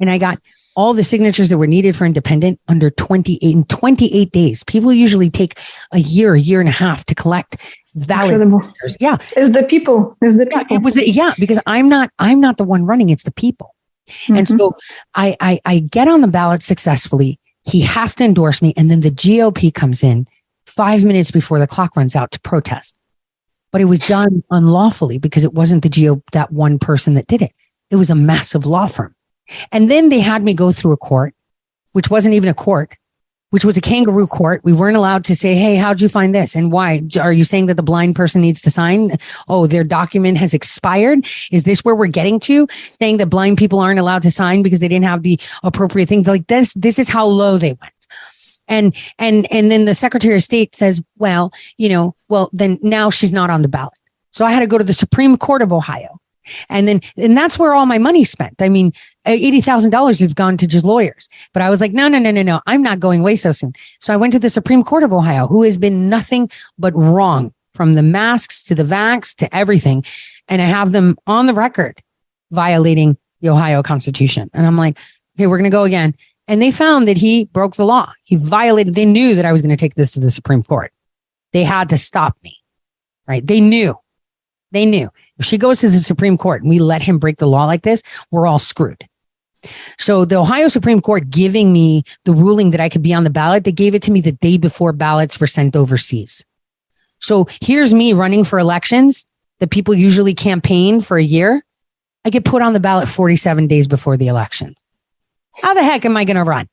And 0.00 0.10
I 0.10 0.18
got 0.18 0.38
all 0.74 0.94
the 0.94 1.04
signatures 1.04 1.48
that 1.48 1.58
were 1.58 1.66
needed 1.66 1.94
for 1.96 2.06
independent 2.06 2.60
under 2.68 2.90
28 2.90 3.42
in 3.42 3.64
28 3.64 4.32
days. 4.32 4.64
People 4.64 4.92
usually 4.92 5.30
take 5.30 5.58
a 5.92 5.98
year, 5.98 6.34
a 6.34 6.40
year 6.40 6.60
and 6.60 6.68
a 6.68 6.72
half 6.72 7.04
to 7.06 7.14
collect 7.14 7.56
valid 7.94 8.40
signatures. 8.40 8.96
Yeah. 9.00 9.18
Is 9.36 9.52
the 9.52 9.64
people. 9.64 10.16
Is 10.22 10.36
the 10.36 10.46
people. 10.46 10.66
Yeah, 10.70 10.76
it 10.76 10.82
was 10.82 10.96
yeah, 10.96 11.34
because 11.38 11.58
I'm 11.66 11.88
not 11.88 12.10
I'm 12.18 12.40
not 12.40 12.56
the 12.56 12.64
one 12.64 12.86
running, 12.86 13.10
it's 13.10 13.24
the 13.24 13.32
people. 13.32 13.74
Mm-hmm. 14.08 14.36
And 14.36 14.48
so 14.48 14.76
I, 15.14 15.36
I 15.40 15.60
I 15.64 15.78
get 15.80 16.08
on 16.08 16.20
the 16.20 16.28
ballot 16.28 16.62
successfully. 16.62 17.38
He 17.64 17.80
has 17.82 18.14
to 18.16 18.24
endorse 18.24 18.60
me. 18.60 18.74
And 18.76 18.90
then 18.90 19.00
the 19.00 19.10
GOP 19.10 19.72
comes 19.72 20.02
in 20.02 20.26
five 20.66 21.04
minutes 21.04 21.30
before 21.30 21.58
the 21.58 21.66
clock 21.66 21.96
runs 21.96 22.16
out 22.16 22.30
to 22.32 22.40
protest. 22.40 22.98
But 23.70 23.80
it 23.80 23.86
was 23.86 24.00
done 24.00 24.42
unlawfully 24.50 25.18
because 25.18 25.44
it 25.44 25.54
wasn't 25.54 25.82
the 25.82 25.88
GO 25.88 26.22
that 26.32 26.52
one 26.52 26.78
person 26.78 27.14
that 27.14 27.26
did 27.26 27.40
it. 27.40 27.52
It 27.90 27.96
was 27.96 28.10
a 28.10 28.14
massive 28.14 28.66
law 28.66 28.86
firm. 28.86 29.14
And 29.70 29.90
then 29.90 30.08
they 30.08 30.20
had 30.20 30.42
me 30.42 30.54
go 30.54 30.72
through 30.72 30.92
a 30.92 30.96
court, 30.96 31.34
which 31.92 32.10
wasn't 32.10 32.34
even 32.34 32.48
a 32.48 32.54
court, 32.54 32.96
which 33.50 33.64
was 33.64 33.76
a 33.76 33.80
kangaroo 33.80 34.26
court. 34.26 34.62
We 34.64 34.72
weren't 34.72 34.96
allowed 34.96 35.24
to 35.26 35.36
say, 35.36 35.54
Hey, 35.54 35.76
how'd 35.76 36.00
you 36.00 36.08
find 36.08 36.34
this? 36.34 36.56
And 36.56 36.72
why 36.72 37.02
are 37.20 37.32
you 37.32 37.44
saying 37.44 37.66
that 37.66 37.74
the 37.74 37.82
blind 37.82 38.16
person 38.16 38.40
needs 38.40 38.62
to 38.62 38.70
sign? 38.70 39.18
Oh, 39.48 39.66
their 39.66 39.84
document 39.84 40.38
has 40.38 40.54
expired. 40.54 41.26
Is 41.50 41.64
this 41.64 41.84
where 41.84 41.94
we're 41.94 42.06
getting 42.06 42.40
to 42.40 42.66
saying 42.98 43.18
that 43.18 43.26
blind 43.26 43.58
people 43.58 43.78
aren't 43.78 44.00
allowed 44.00 44.22
to 44.22 44.30
sign 44.30 44.62
because 44.62 44.80
they 44.80 44.88
didn't 44.88 45.04
have 45.04 45.22
the 45.22 45.38
appropriate 45.62 46.08
thing? 46.08 46.22
Like 46.22 46.46
this, 46.46 46.72
this 46.74 46.98
is 46.98 47.08
how 47.08 47.26
low 47.26 47.58
they 47.58 47.76
went. 47.80 47.92
And, 48.68 48.94
and, 49.18 49.50
and 49.52 49.70
then 49.70 49.84
the 49.84 49.94
secretary 49.94 50.36
of 50.36 50.42
state 50.42 50.74
says, 50.74 51.02
well, 51.18 51.52
you 51.76 51.88
know, 51.88 52.14
well, 52.28 52.48
then 52.52 52.78
now 52.80 53.10
she's 53.10 53.32
not 53.32 53.50
on 53.50 53.60
the 53.60 53.68
ballot. 53.68 53.92
So 54.30 54.46
I 54.46 54.52
had 54.52 54.60
to 54.60 54.66
go 54.66 54.78
to 54.78 54.84
the 54.84 54.94
Supreme 54.94 55.36
Court 55.36 55.60
of 55.60 55.72
Ohio 55.72 56.20
and 56.68 56.88
then, 56.88 57.00
and 57.16 57.36
that's 57.36 57.58
where 57.58 57.74
all 57.74 57.86
my 57.86 57.98
money 57.98 58.24
spent. 58.24 58.60
I 58.60 58.68
mean, 58.68 58.92
$80,000 59.26 60.20
have 60.20 60.34
gone 60.34 60.56
to 60.56 60.66
just 60.66 60.84
lawyers. 60.84 61.28
But 61.52 61.62
I 61.62 61.70
was 61.70 61.80
like, 61.80 61.92
no, 61.92 62.08
no, 62.08 62.18
no, 62.18 62.30
no, 62.30 62.42
no. 62.42 62.60
I'm 62.66 62.82
not 62.82 63.00
going 63.00 63.20
away 63.20 63.36
so 63.36 63.52
soon. 63.52 63.72
So 64.00 64.12
I 64.12 64.16
went 64.16 64.32
to 64.32 64.38
the 64.38 64.50
Supreme 64.50 64.82
Court 64.82 65.02
of 65.02 65.12
Ohio, 65.12 65.46
who 65.46 65.62
has 65.62 65.78
been 65.78 66.08
nothing 66.08 66.50
but 66.78 66.94
wrong 66.94 67.52
from 67.74 67.94
the 67.94 68.02
masks 68.02 68.62
to 68.64 68.74
the 68.74 68.82
vax 68.82 69.34
to 69.36 69.54
everything. 69.54 70.04
And 70.48 70.60
I 70.60 70.66
have 70.66 70.92
them 70.92 71.16
on 71.26 71.46
the 71.46 71.54
record 71.54 72.02
violating 72.50 73.16
the 73.40 73.48
Ohio 73.48 73.82
Constitution. 73.82 74.50
And 74.52 74.66
I'm 74.66 74.76
like, 74.76 74.98
okay, 75.36 75.46
we're 75.46 75.58
going 75.58 75.70
to 75.70 75.74
go 75.74 75.84
again. 75.84 76.14
And 76.48 76.60
they 76.60 76.70
found 76.70 77.08
that 77.08 77.16
he 77.16 77.46
broke 77.46 77.76
the 77.76 77.86
law. 77.86 78.12
He 78.24 78.36
violated, 78.36 78.94
they 78.94 79.06
knew 79.06 79.34
that 79.34 79.44
I 79.44 79.52
was 79.52 79.62
going 79.62 79.70
to 79.70 79.76
take 79.76 79.94
this 79.94 80.12
to 80.12 80.20
the 80.20 80.30
Supreme 80.30 80.62
Court. 80.62 80.92
They 81.52 81.64
had 81.64 81.88
to 81.90 81.98
stop 81.98 82.36
me, 82.42 82.56
right? 83.26 83.46
They 83.46 83.60
knew. 83.60 83.96
They 84.72 84.86
knew 84.86 85.10
if 85.38 85.46
she 85.46 85.58
goes 85.58 85.80
to 85.80 85.88
the 85.88 85.98
Supreme 85.98 86.38
Court 86.38 86.62
and 86.62 86.70
we 86.70 86.78
let 86.78 87.02
him 87.02 87.18
break 87.18 87.38
the 87.38 87.48
law 87.48 87.64
like 87.64 87.82
this, 87.82 88.02
we're 88.30 88.46
all 88.46 88.58
screwed. 88.58 89.06
So 89.98 90.24
the 90.24 90.36
Ohio 90.36 90.68
Supreme 90.68 91.00
Court 91.00 91.30
giving 91.30 91.72
me 91.72 92.04
the 92.24 92.32
ruling 92.32 92.70
that 92.72 92.80
I 92.80 92.88
could 92.88 93.02
be 93.02 93.14
on 93.14 93.24
the 93.24 93.30
ballot, 93.30 93.64
they 93.64 93.72
gave 93.72 93.94
it 93.94 94.02
to 94.02 94.10
me 94.10 94.20
the 94.20 94.32
day 94.32 94.58
before 94.58 94.92
ballots 94.92 95.40
were 95.40 95.46
sent 95.46 95.76
overseas. 95.76 96.44
So 97.20 97.46
here's 97.60 97.94
me 97.94 98.12
running 98.12 98.44
for 98.44 98.58
elections 98.58 99.26
that 99.60 99.70
people 99.70 99.94
usually 99.94 100.34
campaign 100.34 101.00
for 101.00 101.16
a 101.16 101.22
year. 101.22 101.64
I 102.24 102.30
get 102.30 102.44
put 102.44 102.62
on 102.62 102.72
the 102.72 102.80
ballot 102.80 103.08
47 103.08 103.68
days 103.68 103.86
before 103.86 104.16
the 104.16 104.28
elections. 104.28 104.76
How 105.60 105.74
the 105.74 105.84
heck 105.84 106.04
am 106.04 106.16
I 106.16 106.24
going 106.24 106.36
to 106.36 106.44
run? 106.44 106.68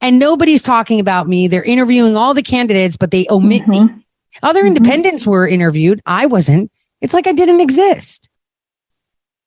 And 0.00 0.18
nobody's 0.18 0.62
talking 0.62 1.00
about 1.00 1.28
me. 1.28 1.48
They're 1.48 1.62
interviewing 1.62 2.16
all 2.16 2.34
the 2.34 2.42
candidates, 2.42 2.96
but 2.96 3.10
they 3.10 3.26
omit 3.30 3.62
mm-hmm. 3.62 3.96
me. 3.96 4.06
Other 4.42 4.60
mm-hmm. 4.60 4.76
independents 4.76 5.26
were 5.26 5.48
interviewed. 5.48 6.00
I 6.06 6.26
wasn't. 6.26 6.70
It's 7.00 7.14
like 7.14 7.26
I 7.26 7.32
didn't 7.32 7.60
exist. 7.60 8.27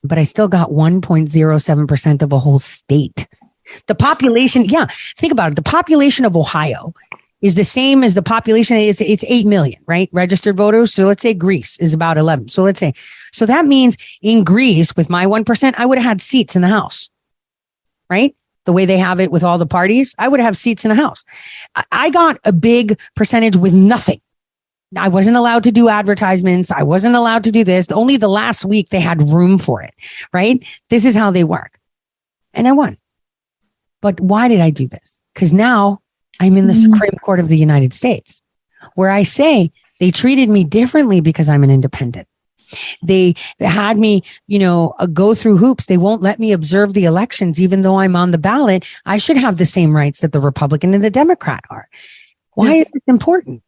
But 0.03 0.17
I 0.17 0.23
still 0.23 0.47
got 0.47 0.69
1.07% 0.69 2.21
of 2.21 2.33
a 2.33 2.39
whole 2.39 2.59
state. 2.59 3.27
The 3.87 3.95
population, 3.95 4.65
yeah, 4.65 4.87
think 5.17 5.31
about 5.31 5.51
it. 5.51 5.55
The 5.55 5.61
population 5.61 6.25
of 6.25 6.35
Ohio 6.35 6.93
is 7.41 7.55
the 7.55 7.63
same 7.63 8.03
as 8.03 8.13
the 8.13 8.21
population. 8.21 8.77
It's, 8.77 9.01
it's 9.01 9.23
8 9.27 9.45
million, 9.45 9.81
right? 9.85 10.09
Registered 10.11 10.57
voters. 10.57 10.93
So 10.93 11.05
let's 11.05 11.21
say 11.21 11.33
Greece 11.33 11.77
is 11.79 11.93
about 11.93 12.17
11. 12.17 12.49
So 12.49 12.63
let's 12.63 12.79
say, 12.79 12.93
so 13.31 13.45
that 13.45 13.65
means 13.65 13.97
in 14.21 14.43
Greece 14.43 14.95
with 14.95 15.09
my 15.09 15.25
1%, 15.25 15.73
I 15.77 15.85
would 15.85 15.97
have 15.97 16.05
had 16.05 16.21
seats 16.21 16.55
in 16.55 16.61
the 16.61 16.67
house, 16.67 17.09
right? 18.09 18.35
The 18.65 18.73
way 18.73 18.85
they 18.85 18.99
have 18.99 19.19
it 19.19 19.31
with 19.31 19.43
all 19.43 19.57
the 19.57 19.65
parties, 19.65 20.13
I 20.19 20.27
would 20.27 20.39
have 20.39 20.55
seats 20.55 20.85
in 20.85 20.89
the 20.89 20.95
house. 20.95 21.23
I 21.91 22.11
got 22.11 22.39
a 22.43 22.51
big 22.51 22.99
percentage 23.15 23.55
with 23.55 23.73
nothing. 23.73 24.21
I 24.97 25.07
wasn't 25.07 25.37
allowed 25.37 25.63
to 25.63 25.71
do 25.71 25.87
advertisements. 25.89 26.71
I 26.71 26.83
wasn't 26.83 27.15
allowed 27.15 27.43
to 27.45 27.51
do 27.51 27.63
this. 27.63 27.89
Only 27.91 28.17
the 28.17 28.27
last 28.27 28.65
week 28.65 28.89
they 28.89 28.99
had 28.99 29.29
room 29.29 29.57
for 29.57 29.81
it, 29.81 29.93
right? 30.33 30.63
This 30.89 31.05
is 31.05 31.15
how 31.15 31.31
they 31.31 31.43
work. 31.43 31.79
And 32.53 32.67
I 32.67 32.73
won. 32.73 32.97
But 34.01 34.19
why 34.19 34.47
did 34.47 34.59
I 34.59 34.69
do 34.69 34.87
this? 34.87 35.21
Because 35.33 35.53
now 35.53 36.01
I'm 36.39 36.57
in 36.57 36.67
the 36.67 36.73
mm-hmm. 36.73 36.93
Supreme 36.93 37.19
Court 37.23 37.39
of 37.39 37.47
the 37.47 37.57
United 37.57 37.93
States, 37.93 38.41
where 38.95 39.11
I 39.11 39.23
say 39.23 39.71
they 39.99 40.11
treated 40.11 40.49
me 40.49 40.63
differently 40.63 41.21
because 41.21 41.47
I'm 41.47 41.63
an 41.63 41.71
independent. 41.71 42.27
They 43.03 43.35
had 43.59 43.97
me, 43.97 44.23
you 44.47 44.59
know, 44.59 44.95
uh, 44.99 45.05
go 45.05 45.35
through 45.35 45.57
hoops. 45.57 45.85
They 45.85 45.97
won't 45.97 46.21
let 46.21 46.39
me 46.39 46.51
observe 46.51 46.93
the 46.93 47.05
elections, 47.05 47.61
even 47.61 47.81
though 47.81 47.99
I'm 47.99 48.15
on 48.15 48.31
the 48.31 48.37
ballot. 48.37 48.85
I 49.05 49.17
should 49.17 49.37
have 49.37 49.57
the 49.57 49.65
same 49.65 49.95
rights 49.95 50.21
that 50.21 50.31
the 50.31 50.39
Republican 50.39 50.93
and 50.93 51.03
the 51.03 51.09
Democrat 51.09 51.63
are. 51.69 51.89
Why 52.53 52.73
yes. 52.73 52.87
is 52.87 52.93
this 52.93 53.03
important? 53.07 53.61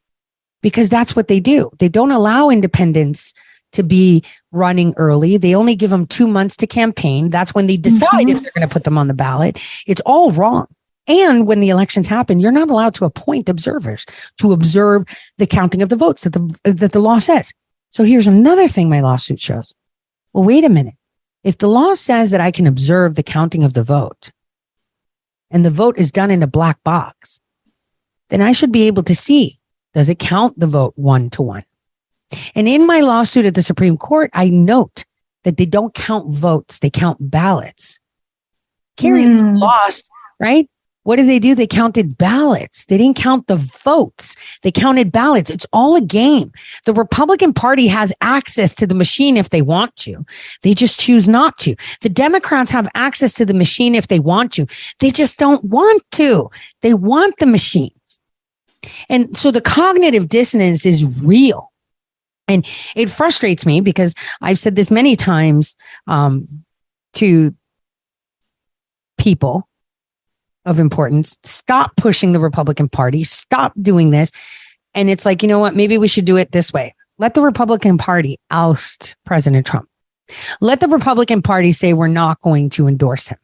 Because 0.63 0.89
that's 0.89 1.15
what 1.15 1.27
they 1.27 1.39
do. 1.39 1.69
They 1.77 1.89
don't 1.89 2.11
allow 2.11 2.49
independents 2.49 3.35
to 3.73 3.83
be 3.83 4.23
running 4.51 4.93
early. 4.97 5.37
They 5.37 5.53
only 5.53 5.75
give 5.75 5.91
them 5.91 6.07
two 6.07 6.27
months 6.27 6.55
to 6.57 6.67
campaign. 6.67 7.29
That's 7.29 7.53
when 7.53 7.67
they 7.67 7.77
decide 7.77 8.09
mm-hmm. 8.09 8.29
if 8.29 8.41
they're 8.41 8.51
going 8.55 8.67
to 8.67 8.73
put 8.73 8.85
them 8.85 8.97
on 8.97 9.07
the 9.07 9.13
ballot. 9.13 9.59
It's 9.85 10.01
all 10.01 10.31
wrong. 10.31 10.67
And 11.05 11.45
when 11.45 11.59
the 11.59 11.69
elections 11.69 12.07
happen, 12.07 12.39
you're 12.39 12.51
not 12.51 12.69
allowed 12.69 12.95
to 12.95 13.05
appoint 13.05 13.49
observers 13.49 14.05
to 14.37 14.53
observe 14.53 15.03
the 15.37 15.45
counting 15.45 15.81
of 15.81 15.89
the 15.89 15.97
votes 15.97 16.23
that 16.23 16.31
the, 16.31 16.57
that 16.63 16.93
the 16.93 16.99
law 16.99 17.19
says. 17.19 17.51
So 17.91 18.03
here's 18.03 18.25
another 18.25 18.67
thing 18.67 18.89
my 18.89 19.01
lawsuit 19.01 19.39
shows. 19.39 19.73
Well, 20.31 20.45
wait 20.45 20.63
a 20.63 20.69
minute. 20.69 20.95
If 21.43 21.57
the 21.57 21.67
law 21.67 21.93
says 21.93 22.31
that 22.31 22.39
I 22.39 22.51
can 22.51 22.65
observe 22.65 23.15
the 23.15 23.23
counting 23.23 23.63
of 23.63 23.73
the 23.73 23.83
vote 23.83 24.31
and 25.51 25.65
the 25.65 25.69
vote 25.69 25.97
is 25.99 26.11
done 26.11 26.31
in 26.31 26.41
a 26.41 26.47
black 26.47 26.81
box, 26.85 27.41
then 28.29 28.41
I 28.41 28.53
should 28.53 28.71
be 28.71 28.83
able 28.83 29.03
to 29.03 29.13
see 29.13 29.59
does 29.93 30.09
it 30.09 30.19
count 30.19 30.59
the 30.59 30.67
vote 30.67 30.93
one 30.95 31.29
to 31.31 31.41
one? 31.41 31.63
And 32.55 32.67
in 32.67 32.87
my 32.87 33.01
lawsuit 33.01 33.45
at 33.45 33.55
the 33.55 33.63
Supreme 33.63 33.97
Court, 33.97 34.29
I 34.33 34.49
note 34.49 35.05
that 35.43 35.57
they 35.57 35.65
don't 35.65 35.93
count 35.93 36.33
votes, 36.33 36.79
they 36.79 36.89
count 36.89 37.17
ballots. 37.19 37.99
Kerry 38.97 39.25
mm. 39.25 39.57
lost, 39.57 40.09
right? 40.39 40.69
What 41.03 41.17
did 41.17 41.27
they 41.27 41.39
do? 41.39 41.53
They 41.53 41.67
counted 41.67 42.17
ballots. 42.17 42.85
They 42.85 42.97
didn't 42.97 43.17
count 43.17 43.47
the 43.47 43.57
votes. 43.57 44.37
They 44.61 44.71
counted 44.71 45.11
ballots. 45.11 45.49
It's 45.49 45.65
all 45.73 45.97
a 45.97 46.01
game. 46.01 46.51
The 46.85 46.93
Republican 46.93 47.53
Party 47.53 47.87
has 47.87 48.13
access 48.21 48.73
to 48.75 48.87
the 48.87 48.95
machine 48.95 49.35
if 49.35 49.49
they 49.49 49.61
want 49.61 49.95
to. 49.97 50.25
They 50.61 50.73
just 50.73 50.99
choose 50.99 51.27
not 51.27 51.57
to. 51.59 51.75
The 52.01 52.09
Democrats 52.09 52.71
have 52.71 52.87
access 52.95 53.33
to 53.33 53.45
the 53.45 53.53
machine 53.53 53.95
if 53.95 54.07
they 54.07 54.19
want 54.19 54.53
to. 54.53 54.65
They 54.99 55.11
just 55.11 55.37
don't 55.37 55.63
want 55.65 56.03
to. 56.13 56.49
They 56.81 56.93
want 56.93 57.37
the 57.37 57.47
machines. 57.47 57.91
And 59.09 59.35
so 59.37 59.51
the 59.51 59.61
cognitive 59.61 60.29
dissonance 60.29 60.85
is 60.85 61.05
real. 61.05 61.71
And 62.47 62.65
it 62.95 63.09
frustrates 63.09 63.65
me 63.65 63.81
because 63.81 64.13
I've 64.41 64.59
said 64.59 64.75
this 64.75 64.91
many 64.91 65.15
times 65.15 65.75
um, 66.07 66.65
to 67.13 67.55
people 69.17 69.67
of 70.65 70.79
importance. 70.79 71.37
Stop 71.43 71.95
pushing 71.95 72.31
the 72.31 72.39
Republican 72.39 72.89
Party. 72.89 73.23
Stop 73.23 73.73
doing 73.81 74.09
this. 74.11 74.31
And 74.93 75.09
it's 75.09 75.25
like, 75.25 75.41
you 75.41 75.49
know 75.49 75.59
what? 75.59 75.75
Maybe 75.75 75.97
we 75.97 76.07
should 76.07 76.25
do 76.25 76.37
it 76.37 76.51
this 76.51 76.71
way. 76.71 76.93
Let 77.17 77.33
the 77.33 77.41
Republican 77.41 77.97
Party 77.97 78.39
oust 78.51 79.15
President 79.25 79.65
Trump. 79.65 79.87
Let 80.61 80.79
the 80.79 80.87
Republican 80.87 81.41
Party 81.41 81.71
say 81.71 81.93
we're 81.93 82.07
not 82.07 82.41
going 82.41 82.69
to 82.71 82.87
endorse 82.87 83.27
him. 83.27 83.37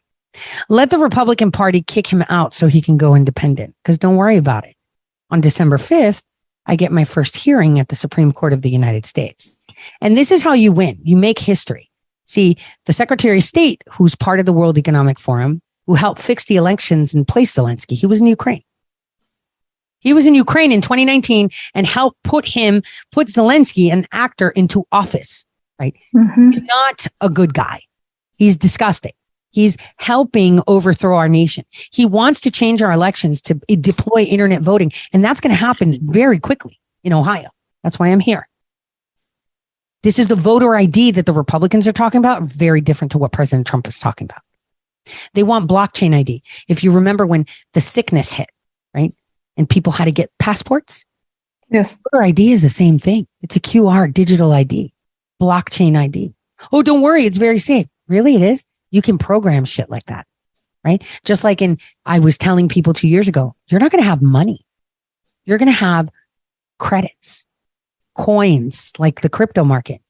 Let 0.69 0.89
the 0.89 0.97
Republican 0.97 1.51
Party 1.51 1.81
kick 1.81 2.07
him 2.07 2.23
out 2.29 2.53
so 2.53 2.67
he 2.67 2.81
can 2.81 2.97
go 2.97 3.15
independent. 3.15 3.75
Because 3.83 3.97
don't 3.97 4.15
worry 4.15 4.37
about 4.37 4.65
it. 4.65 4.75
On 5.31 5.41
December 5.41 5.77
5th, 5.77 6.23
I 6.65 6.75
get 6.75 6.91
my 6.91 7.03
first 7.03 7.35
hearing 7.35 7.79
at 7.79 7.89
the 7.89 7.95
Supreme 7.95 8.31
Court 8.31 8.53
of 8.53 8.61
the 8.61 8.69
United 8.69 9.05
States. 9.05 9.49
And 10.01 10.17
this 10.17 10.31
is 10.31 10.43
how 10.43 10.53
you 10.53 10.71
win. 10.71 10.99
You 11.03 11.17
make 11.17 11.39
history. 11.39 11.89
See, 12.25 12.57
the 12.85 12.93
Secretary 12.93 13.37
of 13.37 13.43
State, 13.43 13.83
who's 13.89 14.15
part 14.15 14.39
of 14.39 14.45
the 14.45 14.53
World 14.53 14.77
Economic 14.77 15.17
Forum, 15.19 15.61
who 15.87 15.95
helped 15.95 16.21
fix 16.21 16.45
the 16.45 16.57
elections 16.57 17.13
and 17.13 17.27
place 17.27 17.55
Zelensky. 17.55 17.97
He 17.97 18.05
was 18.05 18.19
in 18.19 18.27
Ukraine. 18.27 18.63
He 19.99 20.13
was 20.13 20.27
in 20.27 20.35
Ukraine 20.35 20.71
in 20.71 20.81
2019 20.81 21.49
and 21.73 21.87
helped 21.87 22.21
put 22.23 22.45
him, 22.45 22.83
put 23.11 23.27
Zelensky, 23.27 23.91
an 23.91 24.05
actor, 24.11 24.49
into 24.49 24.85
office, 24.91 25.45
right? 25.79 25.95
Mm-hmm. 26.15 26.49
He's 26.49 26.61
not 26.61 27.07
a 27.21 27.29
good 27.29 27.53
guy. 27.53 27.81
He's 28.37 28.55
disgusting. 28.55 29.11
He's 29.51 29.77
helping 29.97 30.61
overthrow 30.67 31.17
our 31.17 31.29
nation. 31.29 31.65
He 31.91 32.05
wants 32.05 32.39
to 32.41 32.51
change 32.51 32.81
our 32.81 32.91
elections 32.91 33.41
to 33.43 33.55
deploy 33.55 34.21
internet 34.21 34.61
voting. 34.61 34.91
And 35.11 35.23
that's 35.23 35.41
going 35.41 35.55
to 35.55 35.59
happen 35.59 35.91
very 36.01 36.39
quickly 36.39 36.79
in 37.03 37.13
Ohio. 37.13 37.49
That's 37.83 37.97
why 37.97 38.09
I'm 38.09 38.19
here. 38.19 38.47
This 40.03 40.19
is 40.19 40.27
the 40.27 40.35
voter 40.35 40.75
ID 40.75 41.11
that 41.11 41.25
the 41.25 41.33
Republicans 41.33 41.87
are 41.87 41.93
talking 41.93 42.19
about, 42.19 42.43
very 42.43 42.79
different 42.79 43.11
to 43.11 43.17
what 43.17 43.31
President 43.31 43.67
Trump 43.67 43.87
is 43.87 43.99
talking 43.99 44.25
about. 44.25 44.41
They 45.33 45.43
want 45.43 45.69
blockchain 45.69 46.15
ID. 46.15 46.43
If 46.67 46.83
you 46.83 46.91
remember 46.91 47.25
when 47.25 47.45
the 47.73 47.81
sickness 47.81 48.31
hit, 48.31 48.49
right? 48.93 49.13
And 49.57 49.69
people 49.69 49.91
had 49.91 50.05
to 50.05 50.11
get 50.11 50.31
passports. 50.39 51.05
Yes. 51.69 52.01
Voter 52.11 52.23
ID 52.23 52.51
is 52.51 52.61
the 52.61 52.69
same 52.69 52.97
thing. 52.97 53.27
It's 53.41 53.55
a 53.55 53.59
QR 53.59 54.13
digital 54.13 54.53
ID, 54.53 54.93
blockchain 55.41 55.97
ID. 55.97 56.33
Oh, 56.71 56.81
don't 56.81 57.01
worry. 57.01 57.25
It's 57.25 57.37
very 57.37 57.59
safe. 57.59 57.87
Really? 58.07 58.35
It 58.35 58.41
is. 58.41 58.65
You 58.91 59.01
can 59.01 59.17
program 59.17 59.65
shit 59.65 59.89
like 59.89 60.05
that. 60.05 60.25
Right. 60.83 61.03
Just 61.25 61.43
like 61.43 61.61
in, 61.61 61.77
I 62.05 62.19
was 62.19 62.37
telling 62.37 62.69
people 62.69 62.93
two 62.93 63.09
years 63.09 63.27
ago, 63.27 63.53
you're 63.67 63.81
not 63.81 63.91
going 63.91 64.01
to 64.01 64.09
have 64.09 64.21
money. 64.21 64.65
You're 65.43 65.57
going 65.57 65.71
to 65.71 65.73
have 65.73 66.09
credits, 66.77 67.45
coins 68.15 68.93
like 68.97 69.21
the 69.21 69.29
crypto 69.29 69.63
market. 69.65 70.01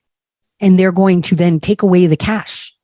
And 0.59 0.77
they're 0.77 0.91
going 0.91 1.21
to 1.23 1.35
then 1.35 1.59
take 1.59 1.81
away 1.81 2.05
the 2.05 2.17
cash 2.17 2.75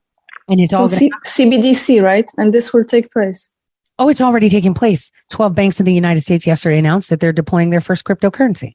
and 0.47 0.59
it's 0.59 0.71
so 0.71 0.81
all 0.81 0.87
C- 0.87 1.11
CBDC, 1.25 2.01
right? 2.01 2.29
And 2.37 2.53
this 2.53 2.73
will 2.73 2.85
take 2.85 3.11
place. 3.11 3.53
Oh, 3.97 4.09
it's 4.09 4.21
already 4.21 4.49
taking 4.49 4.73
place. 4.73 5.11
12 5.31 5.55
banks 5.55 5.79
in 5.79 5.85
the 5.85 5.93
United 5.93 6.21
States 6.21 6.45
yesterday 6.45 6.77
announced 6.77 7.09
that 7.09 7.19
they're 7.19 7.33
deploying 7.33 7.69
their 7.69 7.81
first 7.81 8.03
cryptocurrency. 8.03 8.73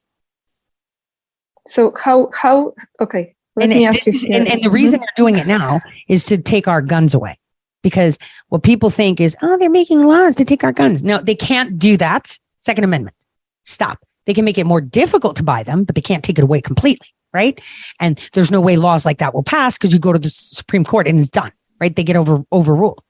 So 1.67 1.95
how 2.03 2.31
how 2.35 2.73
okay, 3.01 3.37
let 3.57 3.71
and, 3.71 3.79
me 3.79 3.87
ask 3.87 4.07
you 4.07 4.13
and, 4.33 4.49
and, 4.49 4.63
the 4.63 4.71
reason 4.71 5.01
they're 5.01 5.09
doing 5.17 5.37
it 5.37 5.47
now 5.47 5.81
is 6.09 6.25
to 6.25 6.39
take 6.39 6.69
our 6.69 6.81
guns 6.81 7.15
away. 7.15 7.39
Because 7.83 8.19
what 8.49 8.63
people 8.63 8.91
think 8.91 9.21
is, 9.21 9.37
oh, 9.43 9.57
they're 9.57 9.71
making 9.71 10.01
laws 10.01 10.37
to 10.37 10.45
take 10.45 10.63
our 10.63 10.73
guns. 10.73 11.03
No, 11.03 11.19
they 11.19 11.35
can't 11.35 11.79
do 11.79 11.97
that. 11.97 12.39
Second 12.61 12.85
Amendment. 12.85 13.17
Stop. 13.65 13.99
They 14.27 14.35
can 14.35 14.45
make 14.45 14.59
it 14.59 14.67
more 14.67 14.83
difficult 14.83 15.37
to 15.37 15.43
buy 15.43 15.63
them, 15.63 15.85
but 15.85 15.95
they 15.95 16.03
can't 16.03 16.23
take 16.23 16.39
it 16.39 16.43
away 16.43 16.61
completely. 16.61 17.09
Right. 17.33 17.61
And 17.99 18.21
there's 18.33 18.51
no 18.51 18.61
way 18.61 18.77
laws 18.77 19.07
like 19.07 19.19
that 19.19 19.35
will 19.35 19.43
pass 19.43 19.79
because 19.79 19.93
you 19.93 19.99
go 19.99 20.13
to 20.13 20.19
the 20.19 20.29
Supreme 20.29 20.85
Court 20.85 21.07
and 21.07 21.19
it's 21.19 21.31
done 21.31 21.53
right? 21.81 21.97
They 21.97 22.05
get 22.05 22.17
over 22.17 22.45
overruled. 22.53 23.03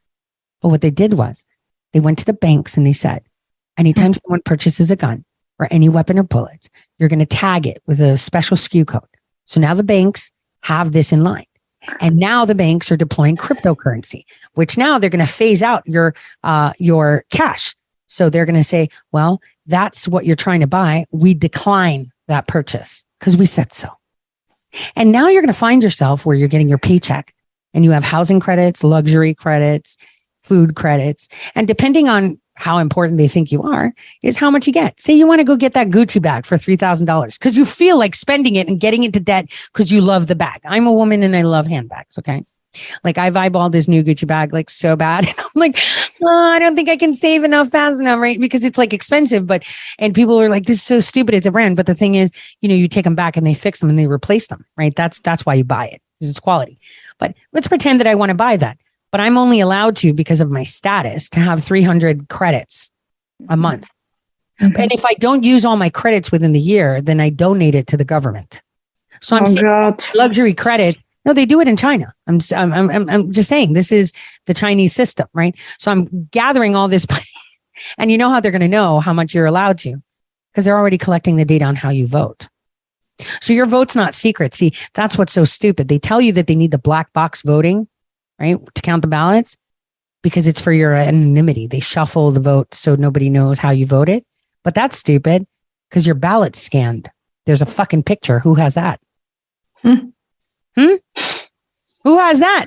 But 0.62 0.68
what 0.68 0.80
they 0.80 0.91
did 0.91 1.14
was 1.14 1.45
they 1.93 2.01
went 2.01 2.18
to 2.18 2.24
the 2.24 2.32
banks 2.32 2.76
and 2.76 2.86
they 2.86 2.93
said, 2.93 3.22
anytime 3.76 4.12
mm-hmm. 4.12 4.20
someone 4.24 4.43
purchases 4.45 4.91
a 4.91 4.97
gun 4.97 5.24
or 5.59 5.68
any 5.70 5.88
weapon 5.88 6.18
or 6.18 6.22
bullets, 6.22 6.70
you're 6.99 7.09
going 7.09 7.18
to 7.18 7.26
tag 7.26 7.66
it 7.66 7.82
with 7.86 8.01
a 8.01 8.16
special 8.16 8.57
SKU 8.57 8.86
code. 8.86 9.03
So 9.51 9.61
now 9.61 9.74
the 9.74 9.82
banks 9.82 10.30
have 10.62 10.92
this 10.92 11.12
in 11.12 11.24
line. 11.24 11.44
And 11.98 12.16
now 12.16 12.44
the 12.44 12.55
banks 12.55 12.92
are 12.92 12.96
deploying 12.96 13.36
cryptocurrency, 13.36 14.22
which 14.55 14.78
now 14.78 14.96
they're 14.96 15.11
going 15.11 15.26
to 15.26 15.32
phase 15.32 15.61
out 15.61 15.82
your 15.86 16.14
uh, 16.44 16.72
your 16.78 17.24
cash. 17.32 17.74
So 18.07 18.30
they're 18.30 18.46
going 18.46 18.55
to 18.55 18.64
say, 18.64 18.90
well, 19.11 19.40
that's 19.66 20.07
what 20.07 20.24
you're 20.24 20.36
trying 20.36 20.61
to 20.61 20.68
buy. 20.68 21.05
We 21.11 21.34
decline 21.34 22.12
that 22.28 22.46
purchase 22.46 23.05
because 23.18 23.36
we 23.36 23.46
said 23.46 23.72
so. 23.72 23.88
And 24.94 25.11
now 25.11 25.26
you're 25.26 25.42
going 25.42 25.53
to 25.53 25.59
find 25.59 25.82
yourself 25.82 26.24
where 26.24 26.36
you're 26.36 26.46
getting 26.46 26.68
your 26.68 26.78
paycheck 26.78 27.34
and 27.74 27.82
you 27.82 27.90
have 27.90 28.05
housing 28.05 28.38
credits, 28.38 28.84
luxury 28.84 29.34
credits, 29.34 29.96
food 30.42 30.76
credits. 30.76 31.28
And 31.57 31.66
depending 31.66 32.09
on 32.09 32.38
how 32.61 32.76
important 32.76 33.16
they 33.16 33.26
think 33.26 33.50
you 33.50 33.62
are 33.62 33.94
is 34.22 34.36
how 34.36 34.50
much 34.50 34.66
you 34.66 34.72
get. 34.72 35.00
Say 35.00 35.14
you 35.14 35.26
want 35.26 35.38
to 35.38 35.44
go 35.44 35.56
get 35.56 35.72
that 35.72 35.88
Gucci 35.88 36.20
bag 36.20 36.44
for 36.44 36.58
$3,000 36.58 37.38
because 37.38 37.56
you 37.56 37.64
feel 37.64 37.98
like 37.98 38.14
spending 38.14 38.56
it 38.56 38.68
and 38.68 38.78
getting 38.78 39.02
into 39.02 39.18
debt 39.18 39.46
because 39.72 39.90
you 39.90 40.02
love 40.02 40.26
the 40.26 40.34
bag. 40.34 40.61
I'm 40.64 40.86
a 40.86 40.92
woman 40.92 41.22
and 41.22 41.34
I 41.34 41.40
love 41.40 41.66
handbags. 41.66 42.18
Okay. 42.18 42.44
Like 43.02 43.16
I've 43.16 43.32
eyeballed 43.32 43.72
this 43.72 43.88
new 43.88 44.04
Gucci 44.04 44.26
bag 44.26 44.52
like 44.52 44.68
so 44.68 44.94
bad. 44.94 45.26
And 45.26 45.34
I'm 45.38 45.46
like, 45.54 45.78
oh, 46.22 46.28
I 46.28 46.58
don't 46.58 46.76
think 46.76 46.90
I 46.90 46.98
can 46.98 47.14
save 47.14 47.44
enough 47.44 47.70
fast 47.70 47.98
enough, 47.98 48.20
right? 48.20 48.38
Because 48.38 48.62
it's 48.62 48.78
like 48.78 48.92
expensive, 48.92 49.46
but, 49.46 49.64
and 49.98 50.14
people 50.14 50.38
are 50.38 50.50
like, 50.50 50.66
this 50.66 50.76
is 50.76 50.82
so 50.82 51.00
stupid. 51.00 51.34
It's 51.34 51.46
a 51.46 51.50
brand. 51.50 51.76
But 51.76 51.86
the 51.86 51.94
thing 51.94 52.14
is, 52.14 52.30
you 52.61 52.68
know, 52.68 52.74
you 52.74 52.88
take 52.88 53.04
them 53.04 53.14
back 53.14 53.38
and 53.38 53.46
they 53.46 53.54
fix 53.54 53.80
them 53.80 53.88
and 53.88 53.98
they 53.98 54.06
replace 54.06 54.48
them, 54.48 54.66
right? 54.76 54.94
That's, 54.94 55.18
that's 55.20 55.46
why 55.46 55.54
you 55.54 55.64
buy 55.64 55.86
it 55.86 56.02
because 56.18 56.28
it's 56.28 56.40
quality. 56.40 56.78
But 57.18 57.34
let's 57.52 57.68
pretend 57.68 58.00
that 58.00 58.06
I 58.06 58.14
want 58.14 58.28
to 58.28 58.34
buy 58.34 58.58
that. 58.58 58.76
But 59.12 59.20
I'm 59.20 59.36
only 59.36 59.61
allowed 59.61 59.96
to 59.96 60.12
because 60.12 60.40
of 60.40 60.50
my 60.50 60.62
status 60.62 61.28
to 61.30 61.40
have 61.40 61.62
300 61.62 62.28
credits 62.28 62.90
a 63.40 63.52
mm-hmm. 63.52 63.61
month. 63.61 63.88
Okay. 64.62 64.82
And 64.82 64.92
if 64.92 65.04
I 65.06 65.14
don't 65.14 65.42
use 65.42 65.64
all 65.64 65.76
my 65.76 65.90
credits 65.90 66.30
within 66.30 66.52
the 66.52 66.61
year, 66.61 67.00
then 67.00 67.18
I 67.18 67.30
donate 67.30 67.74
it 67.74 67.86
to 67.88 67.96
the 67.96 68.04
government. 68.04 68.61
So 69.20 69.36
I'm 69.36 69.44
oh, 69.44 69.46
saying 69.46 69.96
luxury 70.14 70.54
credit. 70.54 70.96
No, 71.24 71.32
they 71.32 71.46
do 71.46 71.61
it 71.61 71.68
in 71.68 71.76
China. 71.76 72.14
I'm, 72.26 72.40
I'm, 72.54 72.90
I'm, 72.90 73.11
I'm 73.11 73.32
just 73.32 73.48
saying 73.48 73.72
this 73.72 73.92
is 73.92 74.12
the 74.46 74.54
Chinese 74.54 74.94
system, 74.94 75.28
right? 75.34 75.54
So 75.78 75.90
I'm 75.90 76.28
gathering 76.30 76.76
all 76.76 76.88
this 76.88 77.06
and 77.98 78.11
you 78.11 78.18
know 78.18 78.30
how 78.30 78.40
they're 78.40 78.52
going 78.52 78.61
to 78.61 78.68
know 78.68 79.00
how 79.00 79.12
much 79.12 79.34
you're 79.34 79.46
allowed 79.46 79.78
to 79.80 80.02
because 80.50 80.64
they're 80.64 80.78
already 80.78 80.98
collecting 80.98 81.36
the 81.36 81.44
data 81.44 81.64
on 81.64 81.76
how 81.76 81.90
you 81.90 82.06
vote. 82.06 82.48
So 83.40 83.52
your 83.52 83.66
vote's 83.66 83.94
not 83.94 84.14
secret. 84.14 84.54
See, 84.54 84.72
that's 84.94 85.18
what's 85.18 85.32
so 85.32 85.44
stupid. 85.44 85.88
They 85.88 85.98
tell 85.98 86.20
you 86.20 86.32
that 86.32 86.46
they 86.46 86.56
need 86.56 86.70
the 86.70 86.78
black 86.78 87.12
box 87.12 87.42
voting, 87.42 87.86
right, 88.41 88.59
to 88.74 88.82
count 88.82 89.03
the 89.03 89.09
ballots 89.09 89.57
because 90.22 90.47
it's 90.47 90.61
for 90.61 90.72
your 90.72 90.95
anonymity. 90.95 91.66
They 91.66 91.80
shuffle 91.80 92.30
the 92.30 92.41
vote 92.41 92.74
so 92.74 92.95
nobody 92.95 93.30
knows 93.30 93.59
how 93.59 93.70
you 93.70 93.86
voted. 93.86 94.24
But 94.62 94.74
that's 94.74 94.99
stupid 94.99 95.47
because 95.88 96.07
your 96.07 96.14
ballot's 96.14 96.61
scanned. 96.61 97.11
There's 97.47 97.62
a 97.62 97.66
fucking 97.66 98.03
picture. 98.03 98.38
Who 98.41 98.55
has 98.55 98.74
that? 98.74 99.01
Hmm? 99.76 100.11
hmm? 100.76 100.95
Who 102.05 102.18
has 102.18 102.38
that? 102.41 102.66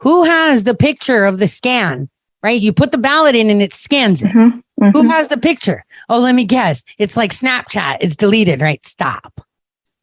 Who 0.00 0.24
has 0.24 0.64
the 0.64 0.74
picture 0.74 1.24
of 1.24 1.38
the 1.38 1.48
scan? 1.48 2.08
Right? 2.42 2.60
You 2.60 2.72
put 2.72 2.92
the 2.92 2.98
ballot 2.98 3.34
in 3.34 3.50
and 3.50 3.62
it 3.62 3.72
scans 3.72 4.22
it. 4.22 4.28
Mm-hmm. 4.28 4.58
Mm-hmm. 4.84 4.90
Who 4.90 5.08
has 5.08 5.28
the 5.28 5.38
picture? 5.38 5.84
Oh, 6.08 6.18
let 6.18 6.34
me 6.34 6.44
guess. 6.44 6.84
It's 6.98 7.16
like 7.16 7.30
Snapchat. 7.30 7.98
It's 8.00 8.16
deleted, 8.16 8.60
right? 8.60 8.84
Stop. 8.86 9.40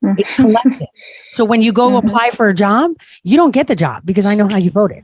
Mm-hmm. 0.04 0.20
It's 0.20 0.36
collected. 0.36 0.88
so 0.96 1.46
when 1.46 1.62
you 1.62 1.72
go 1.72 1.90
mm-hmm. 1.90 2.08
apply 2.08 2.32
for 2.32 2.48
a 2.50 2.54
job, 2.54 2.92
you 3.24 3.38
don't 3.38 3.52
get 3.52 3.68
the 3.68 3.76
job 3.76 4.04
because 4.06 4.26
I 4.26 4.36
know 4.36 4.48
how 4.48 4.58
you 4.58 4.72
voted. 4.72 5.04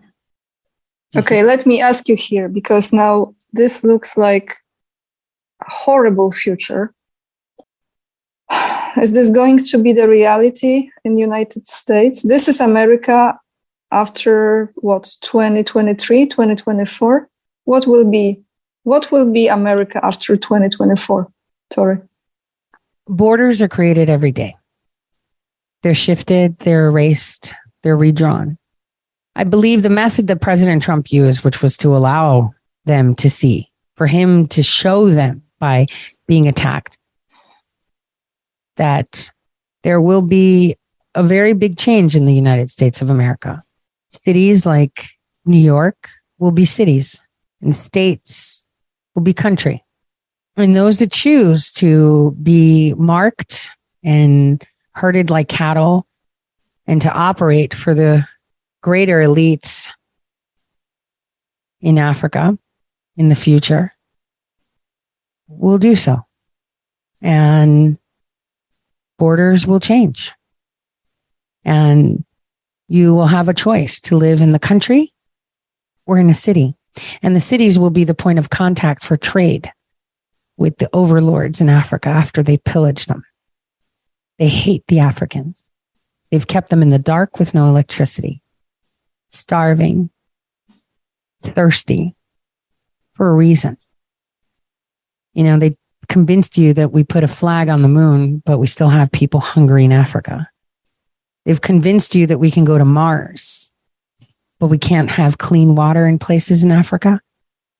You 1.13 1.21
okay, 1.21 1.39
see? 1.39 1.43
let 1.43 1.65
me 1.65 1.81
ask 1.81 2.07
you 2.09 2.15
here 2.15 2.49
because 2.49 2.91
now 2.91 3.33
this 3.53 3.83
looks 3.83 4.17
like 4.17 4.57
a 5.61 5.71
horrible 5.71 6.31
future. 6.31 6.93
Is 9.01 9.13
this 9.13 9.29
going 9.29 9.57
to 9.57 9.77
be 9.81 9.93
the 9.93 10.07
reality 10.07 10.89
in 11.03 11.15
the 11.15 11.21
United 11.21 11.65
States? 11.67 12.23
This 12.23 12.47
is 12.47 12.59
America 12.59 13.39
after 13.91 14.71
what 14.75 15.15
2023, 15.21 16.27
2024? 16.27 17.29
What 17.65 17.87
will 17.87 18.09
be 18.09 18.43
what 18.83 19.11
will 19.11 19.31
be 19.31 19.47
America 19.47 20.03
after 20.03 20.35
2024, 20.35 21.31
Tori? 21.69 21.97
Borders 23.07 23.61
are 23.61 23.67
created 23.67 24.09
every 24.09 24.31
day. 24.31 24.55
They're 25.81 25.93
shifted, 25.93 26.57
they're 26.59 26.87
erased, 26.87 27.53
they're 27.83 27.97
redrawn. 27.97 28.57
I 29.35 29.43
believe 29.45 29.81
the 29.81 29.89
method 29.89 30.27
that 30.27 30.41
President 30.41 30.83
Trump 30.83 31.11
used, 31.11 31.43
which 31.45 31.61
was 31.61 31.77
to 31.77 31.95
allow 31.95 32.53
them 32.85 33.15
to 33.15 33.29
see, 33.29 33.69
for 33.95 34.07
him 34.07 34.47
to 34.49 34.63
show 34.63 35.09
them 35.09 35.43
by 35.59 35.85
being 36.27 36.47
attacked 36.47 36.97
that 38.75 39.31
there 39.83 40.01
will 40.01 40.21
be 40.21 40.75
a 41.15 41.23
very 41.23 41.53
big 41.53 41.77
change 41.77 42.15
in 42.15 42.25
the 42.25 42.33
United 42.33 42.71
States 42.71 43.01
of 43.01 43.09
America. 43.09 43.63
Cities 44.25 44.65
like 44.65 45.05
New 45.45 45.59
York 45.59 46.09
will 46.37 46.51
be 46.51 46.65
cities 46.65 47.21
and 47.61 47.75
states 47.75 48.65
will 49.15 49.21
be 49.21 49.33
country. 49.33 49.83
And 50.55 50.75
those 50.75 50.99
that 50.99 51.11
choose 51.11 51.71
to 51.73 52.35
be 52.41 52.93
marked 52.95 53.71
and 54.03 54.65
herded 54.99 55.29
like 55.29 55.47
cattle 55.47 56.05
and 56.85 57.01
to 57.01 57.11
operate 57.11 57.73
for 57.73 57.93
the 57.93 58.27
greater 58.81 59.21
elites 59.21 59.91
in 61.79 61.97
Africa 61.97 62.57
in 63.15 63.29
the 63.29 63.35
future 63.35 63.93
will 65.47 65.77
do 65.77 65.95
so. 65.95 66.25
And 67.21 67.97
borders 69.17 69.65
will 69.65 69.79
change. 69.79 70.33
And 71.63 72.25
you 72.89 73.13
will 73.13 73.27
have 73.27 73.47
a 73.47 73.53
choice 73.53 74.01
to 74.01 74.17
live 74.17 74.41
in 74.41 74.51
the 74.51 74.59
country 74.59 75.13
or 76.05 76.17
in 76.17 76.29
a 76.29 76.33
city. 76.33 76.75
And 77.21 77.37
the 77.37 77.39
cities 77.39 77.79
will 77.79 77.89
be 77.89 78.03
the 78.03 78.13
point 78.13 78.39
of 78.39 78.49
contact 78.49 79.05
for 79.05 79.15
trade 79.15 79.71
with 80.57 80.77
the 80.77 80.89
overlords 80.91 81.61
in 81.61 81.69
Africa 81.69 82.09
after 82.09 82.43
they 82.43 82.57
pillage 82.57 83.05
them. 83.05 83.23
They 84.39 84.47
hate 84.47 84.85
the 84.87 84.99
Africans. 84.99 85.65
They've 86.31 86.47
kept 86.47 86.69
them 86.69 86.81
in 86.81 86.89
the 86.89 86.97
dark 86.99 87.39
with 87.39 87.53
no 87.53 87.67
electricity, 87.67 88.41
starving, 89.27 90.09
thirsty 91.43 92.15
for 93.13 93.29
a 93.29 93.33
reason. 93.33 93.77
You 95.33 95.43
know, 95.43 95.59
they 95.59 95.77
convinced 96.07 96.57
you 96.57 96.73
that 96.73 96.91
we 96.91 97.03
put 97.03 97.23
a 97.23 97.27
flag 97.27 97.69
on 97.69 97.81
the 97.81 97.87
moon, 97.87 98.41
but 98.45 98.59
we 98.59 98.67
still 98.67 98.89
have 98.89 99.11
people 99.11 99.41
hungry 99.41 99.85
in 99.85 99.91
Africa. 99.91 100.49
They've 101.45 101.61
convinced 101.61 102.15
you 102.15 102.25
that 102.27 102.39
we 102.39 102.49
can 102.49 102.63
go 102.63 102.77
to 102.77 102.85
Mars, 102.85 103.73
but 104.59 104.67
we 104.67 104.77
can't 104.77 105.09
have 105.09 105.37
clean 105.37 105.75
water 105.75 106.07
in 106.07 106.17
places 106.17 106.63
in 106.63 106.71
Africa. 106.71 107.19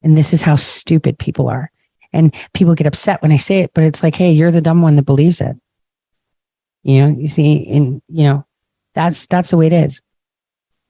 And 0.02 0.18
this 0.18 0.34
is 0.34 0.44
how 0.44 0.56
stupid 0.56 1.20
people 1.20 1.48
are. 1.50 1.72
And 2.12 2.34
people 2.54 2.76
get 2.76 2.88
upset 2.88 3.22
when 3.22 3.32
I 3.32 3.38
say 3.38 3.60
it, 3.60 3.72
but 3.74 3.84
it's 3.84 4.02
like, 4.02 4.16
hey, 4.16 4.32
you're 4.32 4.52
the 4.52 4.62
dumb 4.62 4.82
one 4.82 4.96
that 4.96 5.04
believes 5.04 5.40
it. 5.42 5.56
You 6.84 7.02
know, 7.02 7.20
you 7.20 7.28
see, 7.28 7.68
and 7.70 8.02
you 8.08 8.24
know, 8.24 8.46
that's 8.96 9.28
that's 9.28 9.50
the 9.50 9.58
way 9.58 9.68
it 9.68 9.74
is. 9.74 10.02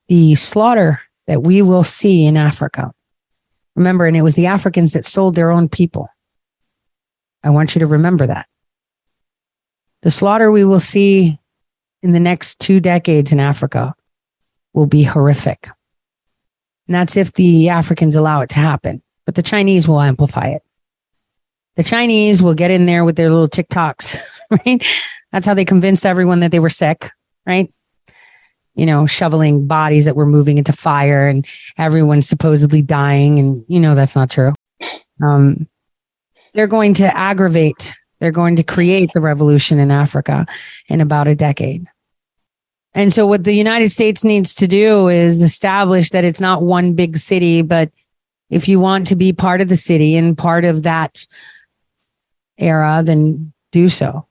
The 0.07 0.35
slaughter 0.35 1.01
that 1.27 1.43
we 1.43 1.61
will 1.61 1.83
see 1.83 2.25
in 2.25 2.37
Africa. 2.37 2.91
Remember, 3.75 4.05
and 4.05 4.17
it 4.17 4.23
was 4.23 4.35
the 4.35 4.47
Africans 4.47 4.93
that 4.93 5.05
sold 5.05 5.35
their 5.35 5.51
own 5.51 5.69
people. 5.69 6.09
I 7.43 7.51
want 7.51 7.75
you 7.75 7.79
to 7.79 7.87
remember 7.87 8.27
that. 8.27 8.47
The 10.01 10.11
slaughter 10.11 10.51
we 10.51 10.63
will 10.63 10.79
see 10.79 11.39
in 12.01 12.11
the 12.13 12.19
next 12.19 12.59
two 12.59 12.79
decades 12.79 13.31
in 13.31 13.39
Africa 13.39 13.93
will 14.73 14.85
be 14.85 15.03
horrific. 15.03 15.69
And 16.87 16.95
that's 16.95 17.17
if 17.17 17.33
the 17.33 17.69
Africans 17.69 18.15
allow 18.15 18.41
it 18.41 18.49
to 18.49 18.59
happen. 18.59 19.01
But 19.25 19.35
the 19.35 19.43
Chinese 19.43 19.87
will 19.87 20.01
amplify 20.01 20.47
it. 20.47 20.63
The 21.75 21.83
Chinese 21.83 22.41
will 22.41 22.55
get 22.55 22.71
in 22.71 22.87
there 22.87 23.05
with 23.05 23.15
their 23.15 23.29
little 23.29 23.47
TikToks, 23.47 24.19
right? 24.65 24.83
That's 25.31 25.45
how 25.45 25.53
they 25.53 25.65
convinced 25.65 26.05
everyone 26.05 26.39
that 26.39 26.51
they 26.51 26.59
were 26.59 26.69
sick, 26.69 27.11
right? 27.45 27.71
You 28.75 28.85
know, 28.85 29.05
shoveling 29.05 29.67
bodies 29.67 30.05
that 30.05 30.15
were 30.15 30.25
moving 30.25 30.57
into 30.57 30.73
fire 30.73 31.27
and 31.27 31.45
everyone's 31.77 32.27
supposedly 32.27 32.81
dying. 32.81 33.39
And, 33.39 33.65
you 33.67 33.79
know, 33.79 33.95
that's 33.95 34.15
not 34.15 34.31
true. 34.31 34.53
Um, 35.21 35.67
they're 36.53 36.67
going 36.67 36.95
to 36.95 37.15
aggravate, 37.15 37.93
they're 38.19 38.31
going 38.31 38.55
to 38.55 38.63
create 38.63 39.11
the 39.13 39.19
revolution 39.19 39.79
in 39.79 39.91
Africa 39.91 40.45
in 40.87 41.01
about 41.01 41.27
a 41.27 41.35
decade. 41.35 41.87
And 42.93 43.13
so, 43.13 43.27
what 43.27 43.43
the 43.43 43.53
United 43.53 43.91
States 43.91 44.23
needs 44.23 44.55
to 44.55 44.67
do 44.67 45.09
is 45.09 45.41
establish 45.41 46.09
that 46.09 46.25
it's 46.25 46.41
not 46.41 46.63
one 46.63 46.93
big 46.93 47.17
city, 47.17 47.61
but 47.61 47.91
if 48.49 48.67
you 48.67 48.79
want 48.79 49.07
to 49.07 49.15
be 49.15 49.31
part 49.31 49.61
of 49.61 49.69
the 49.69 49.75
city 49.75 50.15
and 50.15 50.37
part 50.37 50.65
of 50.65 50.83
that 50.83 51.27
era, 52.57 53.03
then 53.05 53.53
do 53.71 53.89
so. 53.89 54.25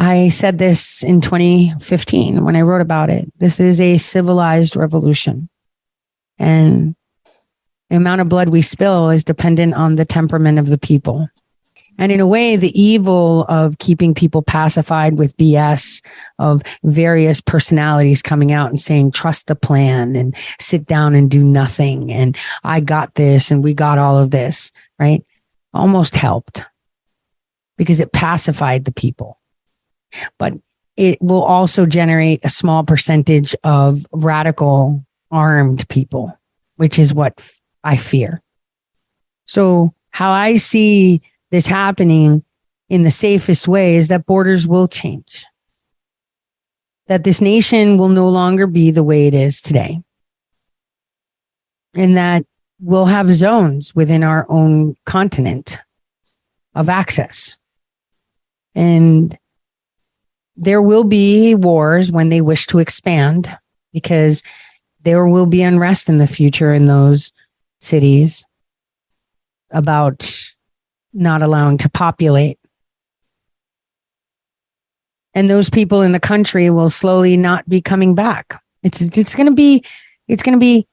I 0.00 0.28
said 0.30 0.56
this 0.56 1.02
in 1.02 1.20
2015 1.20 2.42
when 2.42 2.56
I 2.56 2.62
wrote 2.62 2.80
about 2.80 3.10
it. 3.10 3.30
This 3.36 3.60
is 3.60 3.82
a 3.82 3.98
civilized 3.98 4.74
revolution. 4.74 5.50
And 6.38 6.96
the 7.90 7.96
amount 7.96 8.22
of 8.22 8.30
blood 8.30 8.48
we 8.48 8.62
spill 8.62 9.10
is 9.10 9.24
dependent 9.24 9.74
on 9.74 9.96
the 9.96 10.06
temperament 10.06 10.58
of 10.58 10.68
the 10.68 10.78
people. 10.78 11.28
And 11.98 12.10
in 12.10 12.18
a 12.18 12.26
way, 12.26 12.56
the 12.56 12.80
evil 12.80 13.44
of 13.50 13.76
keeping 13.76 14.14
people 14.14 14.40
pacified 14.40 15.18
with 15.18 15.36
BS 15.36 16.02
of 16.38 16.62
various 16.82 17.42
personalities 17.42 18.22
coming 18.22 18.52
out 18.52 18.70
and 18.70 18.80
saying, 18.80 19.12
trust 19.12 19.48
the 19.48 19.54
plan 19.54 20.16
and 20.16 20.34
sit 20.58 20.86
down 20.86 21.14
and 21.14 21.30
do 21.30 21.44
nothing. 21.44 22.10
And 22.10 22.38
I 22.64 22.80
got 22.80 23.16
this 23.16 23.50
and 23.50 23.62
we 23.62 23.74
got 23.74 23.98
all 23.98 24.16
of 24.16 24.30
this, 24.30 24.72
right? 24.98 25.22
Almost 25.74 26.14
helped 26.14 26.64
because 27.76 28.00
it 28.00 28.14
pacified 28.14 28.86
the 28.86 28.92
people. 28.92 29.36
But 30.38 30.54
it 30.96 31.20
will 31.20 31.42
also 31.42 31.86
generate 31.86 32.40
a 32.44 32.50
small 32.50 32.84
percentage 32.84 33.54
of 33.64 34.06
radical 34.12 35.04
armed 35.30 35.88
people, 35.88 36.36
which 36.76 36.98
is 36.98 37.14
what 37.14 37.40
I 37.82 37.96
fear. 37.96 38.42
So, 39.46 39.94
how 40.10 40.32
I 40.32 40.56
see 40.56 41.22
this 41.50 41.66
happening 41.66 42.44
in 42.88 43.02
the 43.02 43.10
safest 43.10 43.68
way 43.68 43.96
is 43.96 44.08
that 44.08 44.26
borders 44.26 44.66
will 44.66 44.88
change. 44.88 45.46
That 47.06 47.24
this 47.24 47.40
nation 47.40 47.96
will 47.96 48.08
no 48.08 48.28
longer 48.28 48.66
be 48.66 48.90
the 48.90 49.02
way 49.02 49.26
it 49.26 49.34
is 49.34 49.60
today. 49.60 50.02
And 51.94 52.16
that 52.16 52.44
we'll 52.80 53.06
have 53.06 53.28
zones 53.30 53.94
within 53.94 54.22
our 54.22 54.46
own 54.48 54.96
continent 55.06 55.78
of 56.74 56.88
access. 56.88 57.56
And 58.74 59.36
there 60.60 60.82
will 60.82 61.04
be 61.04 61.54
wars 61.54 62.12
when 62.12 62.28
they 62.28 62.42
wish 62.42 62.66
to 62.66 62.78
expand 62.78 63.56
because 63.92 64.42
there 65.02 65.26
will 65.26 65.46
be 65.46 65.62
unrest 65.62 66.08
in 66.08 66.18
the 66.18 66.26
future 66.26 66.74
in 66.74 66.84
those 66.84 67.32
cities 67.80 68.44
about 69.70 70.52
not 71.14 71.40
allowing 71.40 71.78
to 71.78 71.88
populate. 71.88 72.58
And 75.32 75.48
those 75.48 75.70
people 75.70 76.02
in 76.02 76.12
the 76.12 76.20
country 76.20 76.68
will 76.68 76.90
slowly 76.90 77.38
not 77.38 77.66
be 77.66 77.80
coming 77.80 78.14
back. 78.14 78.62
It's 78.82 79.00
it's 79.00 79.34
going 79.34 79.46
to 79.46 79.54
be 79.54 79.82
it's 80.28 80.42
going 80.42 80.56
to 80.56 80.60
be 80.60 80.86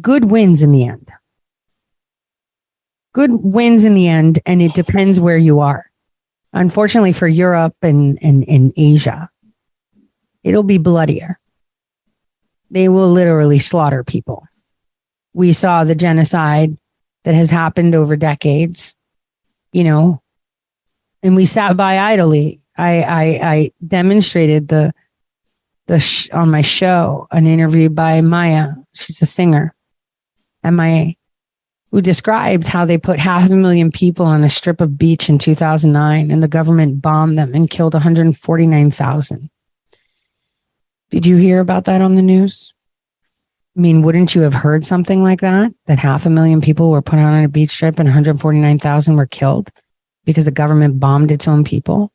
good 0.00 0.30
wins 0.30 0.62
in 0.62 0.72
the 0.72 0.86
end. 0.86 1.10
Good 3.12 3.32
wins 3.32 3.84
in 3.84 3.94
the 3.94 4.08
end, 4.08 4.38
and 4.46 4.62
it 4.62 4.72
depends 4.72 5.20
where 5.20 5.36
you 5.36 5.60
are. 5.60 5.91
Unfortunately 6.52 7.12
for 7.12 7.28
Europe 7.28 7.74
and, 7.82 8.18
and, 8.22 8.46
and 8.48 8.72
Asia, 8.76 9.30
it'll 10.44 10.62
be 10.62 10.78
bloodier. 10.78 11.38
They 12.70 12.88
will 12.88 13.10
literally 13.10 13.58
slaughter 13.58 14.04
people. 14.04 14.46
We 15.34 15.52
saw 15.52 15.84
the 15.84 15.94
genocide 15.94 16.76
that 17.24 17.34
has 17.34 17.50
happened 17.50 17.94
over 17.94 18.16
decades 18.16 18.94
you 19.72 19.84
know, 19.84 20.22
and 21.22 21.34
we 21.34 21.46
sat 21.46 21.76
by 21.76 21.98
idly. 21.98 22.60
I, 22.76 23.02
I, 23.02 23.22
I 23.52 23.72
demonstrated 23.86 24.68
the, 24.68 24.94
the, 25.86 25.98
sh- 25.98 26.30
on 26.30 26.50
my 26.50 26.60
show, 26.60 27.26
an 27.30 27.46
interview 27.46 27.88
by 27.88 28.20
Maya. 28.20 28.72
She's 28.94 29.20
a 29.22 29.26
singer 29.26 29.74
at 30.62 30.70
MIA 30.70 31.14
who 31.92 32.00
described 32.00 32.66
how 32.66 32.86
they 32.86 32.96
put 32.96 33.18
half 33.18 33.50
a 33.50 33.54
million 33.54 33.92
people 33.92 34.24
on 34.24 34.42
a 34.42 34.48
strip 34.48 34.80
of 34.80 34.96
beach 34.96 35.28
in 35.28 35.38
2009 35.38 36.30
and 36.30 36.42
the 36.42 36.48
government 36.48 37.02
bombed 37.02 37.36
them 37.36 37.54
and 37.54 37.68
killed 37.68 37.92
149,000. 37.92 39.50
Did 41.10 41.26
you 41.26 41.36
hear 41.36 41.60
about 41.60 41.84
that 41.84 42.00
on 42.00 42.14
the 42.14 42.22
news? 42.22 42.72
I 43.76 43.80
mean, 43.80 44.00
wouldn't 44.00 44.34
you 44.34 44.40
have 44.40 44.54
heard 44.54 44.86
something 44.86 45.22
like 45.22 45.42
that? 45.42 45.72
That 45.86 45.98
half 45.98 46.24
a 46.24 46.30
million 46.30 46.62
people 46.62 46.90
were 46.90 47.02
put 47.02 47.18
on 47.18 47.44
a 47.44 47.48
beach 47.48 47.70
strip 47.70 47.98
and 47.98 48.06
149,000 48.06 49.16
were 49.16 49.26
killed 49.26 49.70
because 50.24 50.46
the 50.46 50.50
government 50.50 50.98
bombed 50.98 51.30
its 51.30 51.46
own 51.46 51.62
people? 51.62 52.10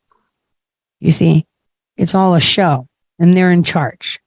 You 0.98 1.12
see, 1.12 1.46
it's 1.96 2.16
all 2.16 2.34
a 2.34 2.40
show 2.40 2.88
and 3.20 3.36
they're 3.36 3.52
in 3.52 3.62
charge. 3.62 4.18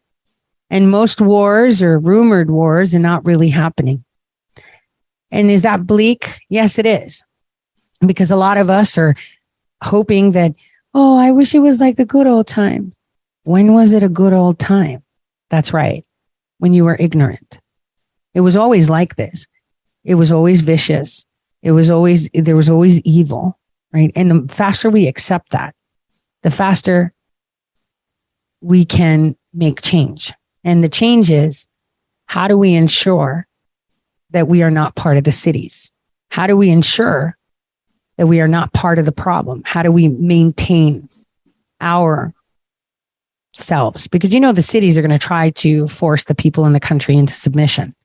And 0.69 0.89
most 0.89 1.19
wars 1.19 1.81
or 1.81 1.99
rumored 1.99 2.49
wars 2.49 2.95
are 2.95 2.99
not 2.99 3.25
really 3.25 3.49
happening. 3.49 4.05
And 5.31 5.49
is 5.49 5.61
that 5.61 5.87
bleak? 5.87 6.39
Yes, 6.49 6.77
it 6.77 6.85
is. 6.85 7.23
Because 8.05 8.31
a 8.31 8.35
lot 8.35 8.57
of 8.57 8.69
us 8.69 8.97
are 8.97 9.15
hoping 9.83 10.31
that, 10.31 10.53
oh, 10.93 11.17
I 11.17 11.31
wish 11.31 11.55
it 11.55 11.59
was 11.59 11.79
like 11.79 11.95
the 11.95 12.05
good 12.05 12.27
old 12.27 12.47
time. 12.47 12.93
When 13.43 13.73
was 13.73 13.93
it 13.93 14.03
a 14.03 14.09
good 14.09 14.33
old 14.33 14.59
time? 14.59 15.03
That's 15.49 15.73
right 15.73 16.05
when 16.59 16.73
you 16.73 16.83
were 16.85 16.97
ignorant. 16.99 17.59
It 18.33 18.41
was 18.41 18.55
always 18.55 18.89
like 18.89 19.15
this. 19.15 19.47
it 20.03 20.15
was 20.15 20.31
always 20.31 20.61
vicious. 20.61 21.25
It 21.61 21.71
was 21.71 21.89
always, 21.89 22.29
there 22.33 22.55
was 22.55 22.69
always 22.69 22.99
evil, 23.01 23.59
right? 23.93 24.11
And 24.15 24.31
the 24.31 24.53
faster 24.53 24.89
we 24.89 25.07
accept 25.07 25.51
that, 25.51 25.75
the 26.41 26.49
faster 26.51 27.13
we 28.61 28.85
can 28.85 29.35
make 29.53 29.81
change. 29.81 30.33
And 30.63 30.83
the 30.83 30.89
change 30.89 31.29
is 31.29 31.67
how 32.25 32.47
do 32.47 32.57
we 32.57 32.73
ensure 32.73 33.47
that 34.31 34.47
we 34.47 34.63
are 34.63 34.71
not 34.71 34.95
part 34.95 35.17
of 35.17 35.23
the 35.23 35.31
cities? 35.31 35.91
How 36.29 36.47
do 36.47 36.55
we 36.55 36.69
ensure 36.69 37.37
that 38.17 38.27
we 38.27 38.41
are 38.41 38.47
not 38.47 38.73
part 38.73 38.99
of 38.99 39.05
the 39.05 39.11
problem? 39.11 39.61
How 39.65 39.83
do 39.83 39.91
we 39.91 40.07
maintain 40.07 41.09
our 41.79 42.33
selves? 43.53 44.07
Because 44.07 44.33
you 44.33 44.39
know, 44.39 44.53
the 44.53 44.61
cities 44.61 44.97
are 44.97 45.01
going 45.01 45.11
to 45.11 45.19
try 45.19 45.49
to 45.51 45.87
force 45.87 46.25
the 46.25 46.35
people 46.35 46.65
in 46.65 46.73
the 46.73 46.79
country 46.79 47.15
into 47.15 47.33
submission. 47.33 47.95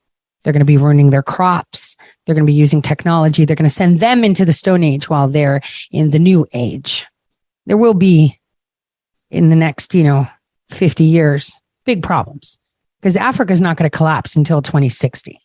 They're 0.42 0.52
going 0.52 0.60
to 0.60 0.64
be 0.64 0.76
ruining 0.76 1.10
their 1.10 1.22
crops. 1.24 1.96
They're 2.24 2.34
going 2.34 2.46
to 2.46 2.52
be 2.52 2.56
using 2.56 2.80
technology. 2.80 3.44
They're 3.44 3.56
going 3.56 3.68
to 3.68 3.74
send 3.74 3.98
them 3.98 4.22
into 4.22 4.44
the 4.44 4.52
Stone 4.52 4.84
Age 4.84 5.10
while 5.10 5.28
they're 5.28 5.60
in 5.90 6.10
the 6.10 6.18
New 6.20 6.46
Age. 6.52 7.04
There 7.66 7.76
will 7.76 7.94
be 7.94 8.40
in 9.30 9.50
the 9.50 9.56
next, 9.56 9.92
you 9.94 10.04
know, 10.04 10.28
50 10.68 11.04
years, 11.04 11.60
big 11.84 12.02
problems 12.02 12.58
because 13.00 13.16
Africa 13.16 13.52
is 13.52 13.60
not 13.60 13.76
going 13.76 13.90
to 13.90 13.96
collapse 13.96 14.36
until 14.36 14.62
2060. 14.62 15.40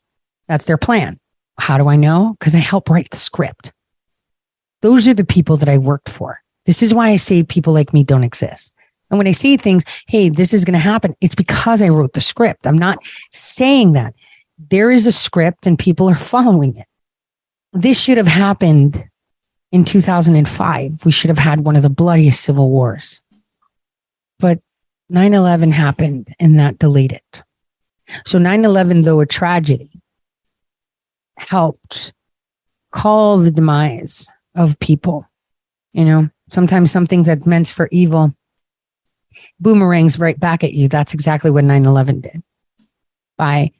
That's 0.48 0.66
their 0.66 0.78
plan. 0.78 1.20
How 1.58 1.78
do 1.78 1.88
I 1.88 1.96
know? 1.96 2.36
Because 2.40 2.56
I 2.56 2.60
help 2.60 2.90
write 2.90 3.10
the 3.12 3.18
script. 3.18 3.74
Those 4.82 5.08
are 5.08 5.14
the 5.14 5.26
people 5.26 5.58
that 5.58 5.70
I 5.70 5.78
worked 5.78 6.10
for. 6.10 6.42
This 6.66 6.82
is 6.82 6.94
why 6.94 7.10
I 7.10 7.16
say 7.16 7.44
people 7.44 7.74
like 7.74 7.94
me 7.94 8.04
don't 8.04 8.24
exist. 8.24 8.74
And 9.10 9.18
when 9.18 9.28
I 9.28 9.32
say 9.32 9.58
things, 9.58 9.84
hey, 10.08 10.30
this 10.30 10.54
is 10.54 10.66
going 10.66 10.74
to 10.74 10.80
happen, 10.80 11.16
it's 11.22 11.36
because 11.36 11.82
I 11.82 11.90
wrote 11.90 12.14
the 12.14 12.22
script. 12.22 12.66
I'm 12.66 12.78
not 12.78 13.00
saying 13.32 13.94
that. 13.94 14.14
There 14.70 14.92
is 14.92 15.08
a 15.08 15.12
script 15.12 15.66
and 15.66 15.78
people 15.78 16.10
are 16.10 16.16
following 16.34 16.78
it. 16.78 16.88
This 17.74 18.00
should 18.00 18.18
have 18.18 18.28
happened 18.28 19.06
in 19.72 19.86
2005. 19.86 21.06
We 21.06 21.12
should 21.12 21.30
have 21.30 21.40
had 21.40 21.62
one 21.62 21.76
of 21.76 21.84
the 21.84 21.90
bloodiest 21.90 22.42
civil 22.42 22.70
wars. 22.70 23.22
But 24.40 24.60
9 25.10 25.34
11 25.34 25.72
happened 25.72 26.34
and 26.40 26.60
that 26.60 26.80
delayed 26.80 27.12
it. 27.12 27.44
So 28.26 28.38
9 28.38 28.66
11, 28.66 29.02
though 29.02 29.20
a 29.20 29.26
tragedy, 29.26 29.91
helped 31.42 32.14
call 32.92 33.38
the 33.38 33.52
demise 33.52 34.30
of 34.56 34.80
people. 34.80 35.28
You 35.94 36.06
know, 36.06 36.30
sometimes 36.50 36.92
something 36.92 37.24
that's 37.24 37.46
meant 37.46 37.68
for 37.68 37.90
evil 37.92 38.34
boomerangs 39.60 40.20
right 40.20 40.40
back 40.40 40.64
at 40.64 40.74
you. 40.74 40.88
That's 40.88 41.14
exactly 41.14 41.52
what 41.52 41.64
9 41.64 41.86
11 41.86 42.22
did. 42.22 42.44
By 43.38 43.72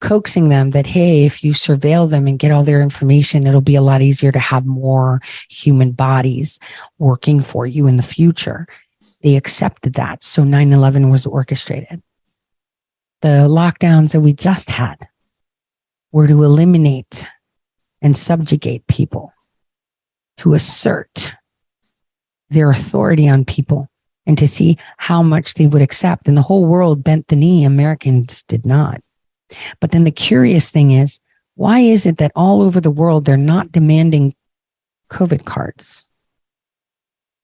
coaxing 0.00 0.48
them 0.48 0.70
that, 0.70 0.86
hey, 0.86 1.24
if 1.24 1.42
you 1.42 1.52
surveil 1.52 2.08
them 2.08 2.26
and 2.26 2.38
get 2.38 2.52
all 2.52 2.62
their 2.62 2.82
information, 2.82 3.46
it'll 3.46 3.60
be 3.60 3.74
a 3.74 3.82
lot 3.82 4.02
easier 4.02 4.30
to 4.30 4.38
have 4.38 4.64
more 4.64 5.20
human 5.50 5.92
bodies 5.92 6.58
working 6.98 7.40
for 7.40 7.66
you 7.66 7.86
in 7.86 7.96
the 7.96 8.02
future. 8.02 8.66
They 9.22 9.36
accepted 9.36 9.94
that. 9.94 10.22
So 10.22 10.44
9 10.44 10.72
11 10.72 11.10
was 11.10 11.26
orchestrated. 11.26 12.02
The 13.20 13.48
lockdowns 13.48 14.12
that 14.12 14.20
we 14.20 14.32
just 14.32 14.70
had 14.70 15.08
were 16.12 16.26
to 16.26 16.42
eliminate 16.42 17.26
and 18.00 18.16
subjugate 18.16 18.86
people, 18.86 19.32
to 20.38 20.54
assert 20.54 21.32
their 22.50 22.70
authority 22.70 23.28
on 23.28 23.44
people, 23.44 23.88
and 24.26 24.38
to 24.38 24.48
see 24.48 24.78
how 24.98 25.22
much 25.22 25.54
they 25.54 25.66
would 25.66 25.82
accept. 25.82 26.28
And 26.28 26.36
the 26.36 26.42
whole 26.42 26.66
world 26.66 27.02
bent 27.02 27.28
the 27.28 27.36
knee. 27.36 27.64
Americans 27.64 28.42
did 28.44 28.66
not. 28.66 29.02
But 29.80 29.90
then 29.90 30.04
the 30.04 30.10
curious 30.10 30.70
thing 30.70 30.92
is, 30.92 31.20
why 31.54 31.80
is 31.80 32.06
it 32.06 32.18
that 32.18 32.32
all 32.36 32.62
over 32.62 32.80
the 32.80 32.90
world 32.90 33.24
they're 33.24 33.36
not 33.36 33.72
demanding 33.72 34.34
COVID 35.10 35.44
cards? 35.44 36.04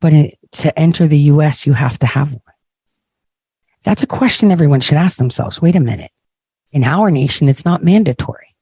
But 0.01 0.12
it, 0.12 0.39
to 0.53 0.78
enter 0.78 1.09
the 1.09 1.19
US, 1.19 1.66
you 1.66 1.73
have 1.73 1.99
to 1.99 2.07
have 2.07 2.32
one. 2.32 2.41
That's 3.85 4.03
a 4.03 4.07
question 4.07 4.53
everyone 4.53 4.81
should 4.81 4.99
ask 4.99 5.19
themselves. 5.19 5.61
Wait 5.61 5.77
a 5.77 5.81
minute. 5.81 6.11
In 6.73 6.85
our 6.85 7.11
nation, 7.11 7.49
it's 7.49 7.65
not 7.65 7.85
mandatory. 7.85 8.53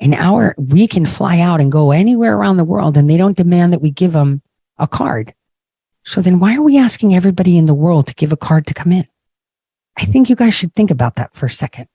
In 0.00 0.12
our, 0.12 0.54
we 0.58 0.86
can 0.88 1.06
fly 1.06 1.40
out 1.40 1.60
and 1.60 1.70
go 1.70 1.92
anywhere 1.92 2.36
around 2.36 2.56
the 2.56 2.64
world 2.64 2.96
and 2.96 3.08
they 3.08 3.16
don't 3.16 3.36
demand 3.36 3.72
that 3.72 3.80
we 3.80 3.90
give 3.90 4.12
them 4.12 4.42
a 4.78 4.88
card. 4.88 5.34
So 6.02 6.20
then 6.20 6.40
why 6.40 6.56
are 6.56 6.62
we 6.62 6.76
asking 6.78 7.14
everybody 7.14 7.56
in 7.56 7.66
the 7.66 7.74
world 7.74 8.08
to 8.08 8.14
give 8.14 8.32
a 8.32 8.36
card 8.36 8.66
to 8.66 8.74
come 8.74 8.92
in? 8.92 9.06
I 9.96 10.04
think 10.04 10.28
you 10.28 10.36
guys 10.36 10.54
should 10.54 10.74
think 10.74 10.90
about 10.90 11.14
that 11.14 11.34
for 11.34 11.46
a 11.46 11.50
second. 11.50 11.86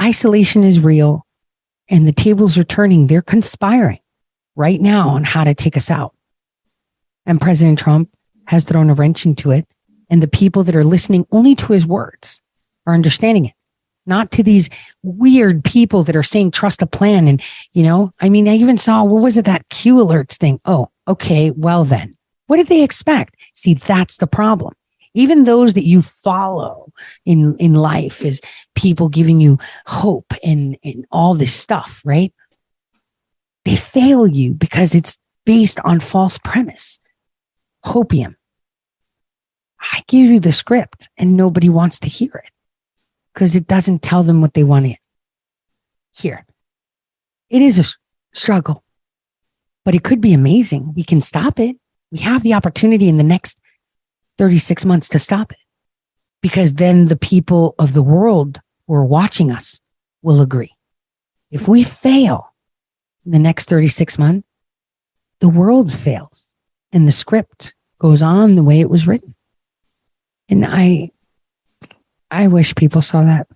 Isolation 0.00 0.62
is 0.62 0.80
real 0.80 1.26
and 1.88 2.06
the 2.06 2.12
tables 2.12 2.56
are 2.56 2.64
turning. 2.64 3.06
They're 3.06 3.22
conspiring 3.22 4.00
right 4.54 4.80
now 4.80 5.10
on 5.10 5.24
how 5.24 5.44
to 5.44 5.54
take 5.54 5.76
us 5.76 5.90
out. 5.90 6.14
And 7.26 7.40
President 7.40 7.78
Trump 7.78 8.10
has 8.46 8.64
thrown 8.64 8.90
a 8.90 8.94
wrench 8.94 9.26
into 9.26 9.50
it. 9.50 9.66
And 10.08 10.22
the 10.22 10.28
people 10.28 10.62
that 10.62 10.76
are 10.76 10.84
listening 10.84 11.26
only 11.32 11.56
to 11.56 11.72
his 11.72 11.84
words 11.84 12.40
are 12.86 12.94
understanding 12.94 13.46
it, 13.46 13.54
not 14.06 14.30
to 14.32 14.42
these 14.42 14.70
weird 15.02 15.64
people 15.64 16.04
that 16.04 16.16
are 16.16 16.22
saying 16.22 16.52
trust 16.52 16.80
the 16.80 16.86
plan. 16.86 17.28
And, 17.28 17.42
you 17.72 17.82
know, 17.82 18.12
I 18.20 18.28
mean, 18.28 18.48
I 18.48 18.54
even 18.54 18.78
saw, 18.78 19.04
what 19.04 19.22
was 19.22 19.36
it, 19.36 19.44
that 19.44 19.68
Q 19.68 19.96
alerts 19.96 20.36
thing? 20.36 20.60
Oh, 20.64 20.90
okay. 21.08 21.50
Well, 21.50 21.84
then 21.84 22.16
what 22.46 22.56
did 22.56 22.68
they 22.68 22.82
expect? 22.82 23.36
See, 23.54 23.74
that's 23.74 24.18
the 24.18 24.26
problem. 24.26 24.74
Even 25.14 25.44
those 25.44 25.74
that 25.74 25.86
you 25.86 26.02
follow 26.02 26.92
in, 27.24 27.56
in 27.56 27.74
life 27.74 28.22
is 28.22 28.40
people 28.74 29.08
giving 29.08 29.40
you 29.40 29.58
hope 29.86 30.32
and, 30.44 30.76
and 30.84 31.06
all 31.10 31.34
this 31.34 31.54
stuff, 31.54 32.02
right? 32.04 32.34
They 33.64 33.76
fail 33.76 34.26
you 34.26 34.52
because 34.52 34.94
it's 34.94 35.18
based 35.44 35.80
on 35.84 36.00
false 36.00 36.38
premise. 36.38 37.00
Hopium. 37.84 38.36
I 39.80 40.02
give 40.06 40.26
you 40.26 40.38
the 40.38 40.52
script 40.52 41.08
and 41.16 41.36
nobody 41.36 41.68
wants 41.68 41.98
to 42.00 42.08
hear 42.08 42.42
it 42.44 42.50
because 43.36 43.54
it 43.54 43.66
doesn't 43.66 44.00
tell 44.00 44.22
them 44.22 44.40
what 44.40 44.54
they 44.54 44.64
want 44.64 44.86
to 44.86 44.96
hear. 46.14 46.46
It 47.50 47.60
is 47.60 47.78
a 47.78 47.94
struggle, 48.34 48.82
but 49.84 49.94
it 49.94 50.02
could 50.02 50.22
be 50.22 50.32
amazing. 50.32 50.94
We 50.96 51.04
can 51.04 51.20
stop 51.20 51.60
it. 51.60 51.76
We 52.10 52.18
have 52.20 52.42
the 52.42 52.54
opportunity 52.54 53.10
in 53.10 53.18
the 53.18 53.22
next 53.22 53.60
36 54.38 54.86
months 54.86 55.10
to 55.10 55.18
stop 55.18 55.52
it 55.52 55.58
because 56.40 56.74
then 56.74 57.06
the 57.06 57.16
people 57.16 57.74
of 57.78 57.92
the 57.92 58.02
world 58.02 58.62
who 58.86 58.94
are 58.94 59.04
watching 59.04 59.50
us 59.50 59.82
will 60.22 60.40
agree. 60.40 60.72
If 61.50 61.68
we 61.68 61.84
fail 61.84 62.54
in 63.26 63.32
the 63.32 63.38
next 63.38 63.68
36 63.68 64.18
months, 64.18 64.48
the 65.40 65.50
world 65.50 65.92
fails 65.92 66.54
and 66.90 67.06
the 67.06 67.12
script 67.12 67.74
goes 67.98 68.22
on 68.22 68.54
the 68.54 68.62
way 68.62 68.80
it 68.80 68.88
was 68.88 69.06
written. 69.06 69.34
And 70.48 70.64
I 70.64 71.10
I 72.30 72.48
wish 72.48 72.74
people 72.74 73.02
saw 73.02 73.22
that. 73.22 73.46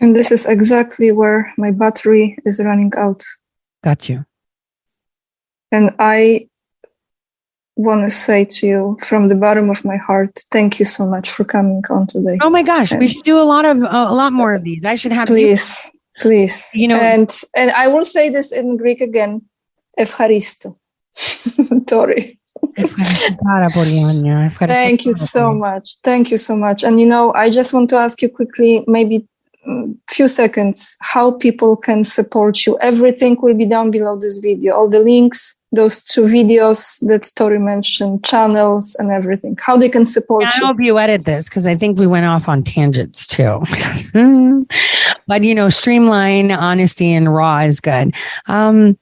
And 0.00 0.16
this 0.16 0.32
is 0.32 0.46
exactly 0.46 1.12
where 1.12 1.52
my 1.58 1.70
battery 1.70 2.38
is 2.44 2.60
running 2.60 2.92
out. 2.96 3.22
Got 3.84 4.08
you. 4.08 4.24
And 5.70 5.94
I 5.98 6.48
want 7.76 8.08
to 8.08 8.14
say 8.14 8.44
to 8.44 8.66
you 8.66 8.98
from 9.02 9.28
the 9.28 9.34
bottom 9.34 9.70
of 9.70 9.84
my 9.84 9.96
heart, 9.96 10.40
thank 10.50 10.78
you 10.78 10.84
so 10.84 11.06
much 11.06 11.30
for 11.30 11.44
coming 11.44 11.82
on 11.90 12.06
today. 12.06 12.38
Oh 12.40 12.50
my 12.50 12.62
gosh, 12.62 12.90
and 12.90 13.00
we 13.00 13.06
should 13.06 13.24
do 13.24 13.38
a 13.38 13.44
lot 13.44 13.64
of 13.64 13.82
uh, 13.82 14.06
a 14.08 14.14
lot 14.14 14.32
more 14.32 14.54
of 14.54 14.64
these. 14.64 14.84
I 14.84 14.96
should 14.96 15.12
have 15.12 15.28
please, 15.28 15.88
you. 15.92 16.00
please. 16.20 16.70
You 16.74 16.88
know, 16.88 16.96
and 16.96 17.30
and 17.54 17.70
I 17.72 17.88
will 17.88 18.04
say 18.04 18.30
this 18.30 18.52
in 18.52 18.76
Greek 18.76 19.00
again. 19.00 19.42
Evharisto, 19.98 20.76
Tori. 21.86 22.39
Thank 24.74 25.04
you 25.04 25.12
so 25.12 25.54
much. 25.54 25.96
Thank 26.02 26.30
you 26.30 26.36
so 26.36 26.56
much. 26.56 26.84
And 26.84 27.00
you 27.00 27.06
know, 27.06 27.32
I 27.34 27.50
just 27.50 27.72
want 27.72 27.90
to 27.90 27.96
ask 27.96 28.22
you 28.22 28.28
quickly, 28.28 28.84
maybe 28.86 29.26
mm, 29.66 29.96
few 30.08 30.28
seconds, 30.28 30.96
how 31.00 31.32
people 31.32 31.76
can 31.76 32.04
support 32.04 32.66
you. 32.66 32.78
Everything 32.80 33.36
will 33.40 33.54
be 33.54 33.66
down 33.66 33.90
below 33.90 34.18
this 34.18 34.38
video. 34.38 34.74
All 34.74 34.88
the 34.88 35.00
links, 35.00 35.60
those 35.72 36.02
two 36.02 36.22
videos 36.22 36.98
that 37.06 37.30
Tori 37.36 37.58
mentioned, 37.58 38.24
channels 38.24 38.96
and 38.98 39.10
everything. 39.10 39.56
How 39.60 39.76
they 39.76 39.88
can 39.88 40.04
support 40.04 40.42
yeah, 40.42 40.50
you. 40.56 40.64
I 40.64 40.66
hope 40.66 40.80
you 40.80 40.98
edit 40.98 41.24
this 41.24 41.48
because 41.48 41.66
I 41.66 41.76
think 41.76 41.98
we 41.98 42.06
went 42.06 42.26
off 42.26 42.48
on 42.48 42.62
tangents 42.62 43.26
too. 43.26 43.62
but 45.26 45.44
you 45.44 45.54
know, 45.54 45.68
streamline, 45.68 46.50
honesty, 46.50 47.12
and 47.12 47.32
raw 47.32 47.58
is 47.60 47.80
good. 47.80 48.14
Um, 48.46 48.98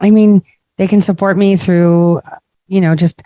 I 0.00 0.10
mean, 0.10 0.42
they 0.76 0.86
can 0.86 1.00
support 1.00 1.36
me 1.36 1.56
through 1.56 2.20
you 2.66 2.80
know, 2.80 2.94
just 2.94 3.22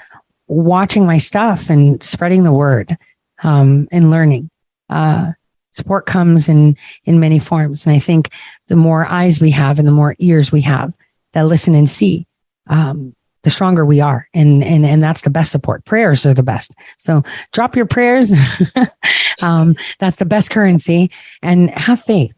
watching 0.46 1.06
my 1.06 1.18
stuff 1.18 1.70
and 1.70 2.02
spreading 2.02 2.44
the 2.44 2.52
word 2.52 2.96
um, 3.42 3.88
and 3.92 4.10
learning. 4.10 4.50
Uh, 4.88 5.32
support 5.72 6.06
comes 6.06 6.48
in 6.48 6.76
in 7.04 7.20
many 7.20 7.38
forms, 7.38 7.86
and 7.86 7.94
I 7.94 7.98
think 7.98 8.30
the 8.68 8.76
more 8.76 9.06
eyes 9.06 9.40
we 9.40 9.50
have 9.50 9.78
and 9.78 9.86
the 9.86 9.92
more 9.92 10.16
ears 10.18 10.50
we 10.50 10.62
have 10.62 10.94
that 11.32 11.46
listen 11.46 11.74
and 11.74 11.88
see, 11.88 12.26
um, 12.68 13.14
the 13.42 13.50
stronger 13.50 13.84
we 13.84 14.00
are, 14.00 14.28
and 14.34 14.64
and 14.64 14.84
and 14.84 15.02
that's 15.02 15.22
the 15.22 15.30
best 15.30 15.52
support. 15.52 15.84
Prayers 15.84 16.26
are 16.26 16.34
the 16.34 16.42
best. 16.42 16.74
So 16.96 17.22
drop 17.52 17.76
your 17.76 17.86
prayers. 17.86 18.34
um, 19.42 19.76
that's 20.00 20.16
the 20.16 20.26
best 20.26 20.50
currency, 20.50 21.10
and 21.42 21.70
have 21.70 22.02
faith 22.02 22.34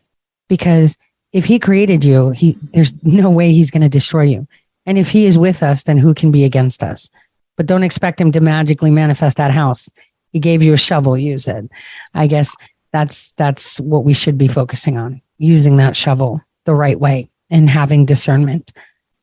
because 0.48 0.96
if 1.32 1.44
he 1.44 1.58
created 1.58 2.04
you, 2.04 2.30
he 2.30 2.58
there's 2.74 2.92
no 3.04 3.30
way 3.30 3.52
he's 3.52 3.70
going 3.70 3.82
to 3.82 3.88
destroy 3.88 4.22
you. 4.22 4.46
And 4.86 4.98
if 4.98 5.10
he 5.10 5.26
is 5.26 5.38
with 5.38 5.62
us, 5.62 5.84
then 5.84 5.98
who 5.98 6.14
can 6.14 6.30
be 6.30 6.44
against 6.44 6.82
us? 6.82 7.10
But 7.56 7.66
don't 7.66 7.82
expect 7.82 8.20
him 8.20 8.32
to 8.32 8.40
magically 8.40 8.90
manifest 8.90 9.36
that 9.36 9.50
house. 9.50 9.88
He 10.32 10.40
gave 10.40 10.62
you 10.62 10.72
a 10.72 10.78
shovel, 10.78 11.18
use 11.18 11.46
it. 11.46 11.68
I 12.14 12.26
guess 12.26 12.54
that's 12.92 13.32
that's 13.32 13.80
what 13.80 14.04
we 14.04 14.14
should 14.14 14.38
be 14.38 14.48
focusing 14.48 14.96
on, 14.96 15.20
using 15.38 15.76
that 15.76 15.96
shovel 15.96 16.40
the 16.64 16.74
right 16.74 16.98
way 16.98 17.30
and 17.50 17.68
having 17.68 18.06
discernment 18.06 18.72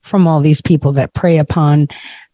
from 0.01 0.27
all 0.27 0.39
these 0.39 0.61
people 0.61 0.91
that 0.93 1.13
prey 1.13 1.37
upon 1.37 1.87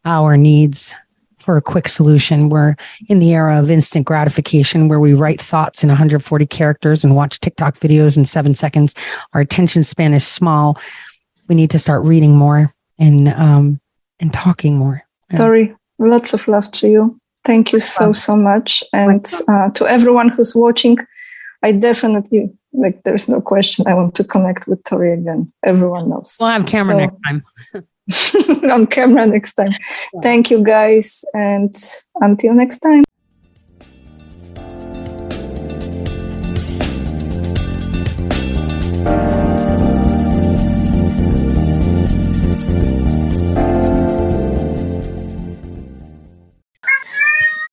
our 0.06 0.38
needs 0.38 0.96
for 1.40 1.58
a 1.58 1.62
quick 1.62 1.88
solution. 1.88 2.50
We're 2.50 2.76
in 3.10 3.20
the 3.20 3.34
era 3.34 3.60
of 3.60 3.70
instant 3.70 4.06
gratification 4.06 4.88
where 4.88 5.00
we 5.00 5.14
write 5.14 5.42
thoughts 5.42 5.84
in 5.84 5.90
140 5.90 6.46
characters 6.48 7.04
and 7.04 7.16
watch 7.16 7.40
TikTok 7.40 7.78
videos 7.78 8.18
in 8.18 8.26
seven 8.26 8.56
seconds. 8.56 8.96
Our 9.34 9.42
attention 9.42 9.84
span 9.84 10.14
is 10.14 10.26
small. 10.26 10.80
We 11.48 11.56
need 11.56 11.70
to 11.72 11.80
start 11.80 12.04
reading 12.06 12.36
more 12.36 12.73
and 13.00 13.30
um, 13.30 13.80
and 14.20 14.34
talking 14.34 14.78
more. 14.78 15.04
Tori, 15.36 15.76
lots 16.00 16.34
of 16.34 16.48
love 16.48 16.70
to 16.72 16.88
you. 16.88 17.20
Thank 17.46 17.74
you 17.74 17.80
so 17.80 18.14
so 18.14 18.36
much, 18.36 18.84
and 18.94 19.26
uh, 19.48 19.70
to 19.72 19.88
everyone 19.88 20.30
who's 20.30 20.56
watching. 20.56 20.98
I 21.64 21.72
definitely 21.72 22.52
like. 22.74 23.04
There's 23.04 23.28
no 23.30 23.42
question. 23.42 23.88
I 23.88 23.94
want 23.94 24.16
to 24.16 24.24
connect 24.24 24.68
with 24.68 24.84
Tori 24.84 25.14
again. 25.14 25.52
Everyone 25.64 26.10
knows. 26.10 26.38
We'll 26.40 26.50
have 26.50 26.66
camera 26.66 26.96
So- 26.96 27.00
next 27.00 27.20
time. 27.26 27.44
on 28.72 28.86
camera 28.88 29.26
next 29.26 29.54
time. 29.54 29.72
Thank 30.22 30.52
you 30.52 30.62
guys, 30.64 31.24
and 31.34 31.74
until 32.22 32.54
next 32.54 32.80
time. 32.80 33.04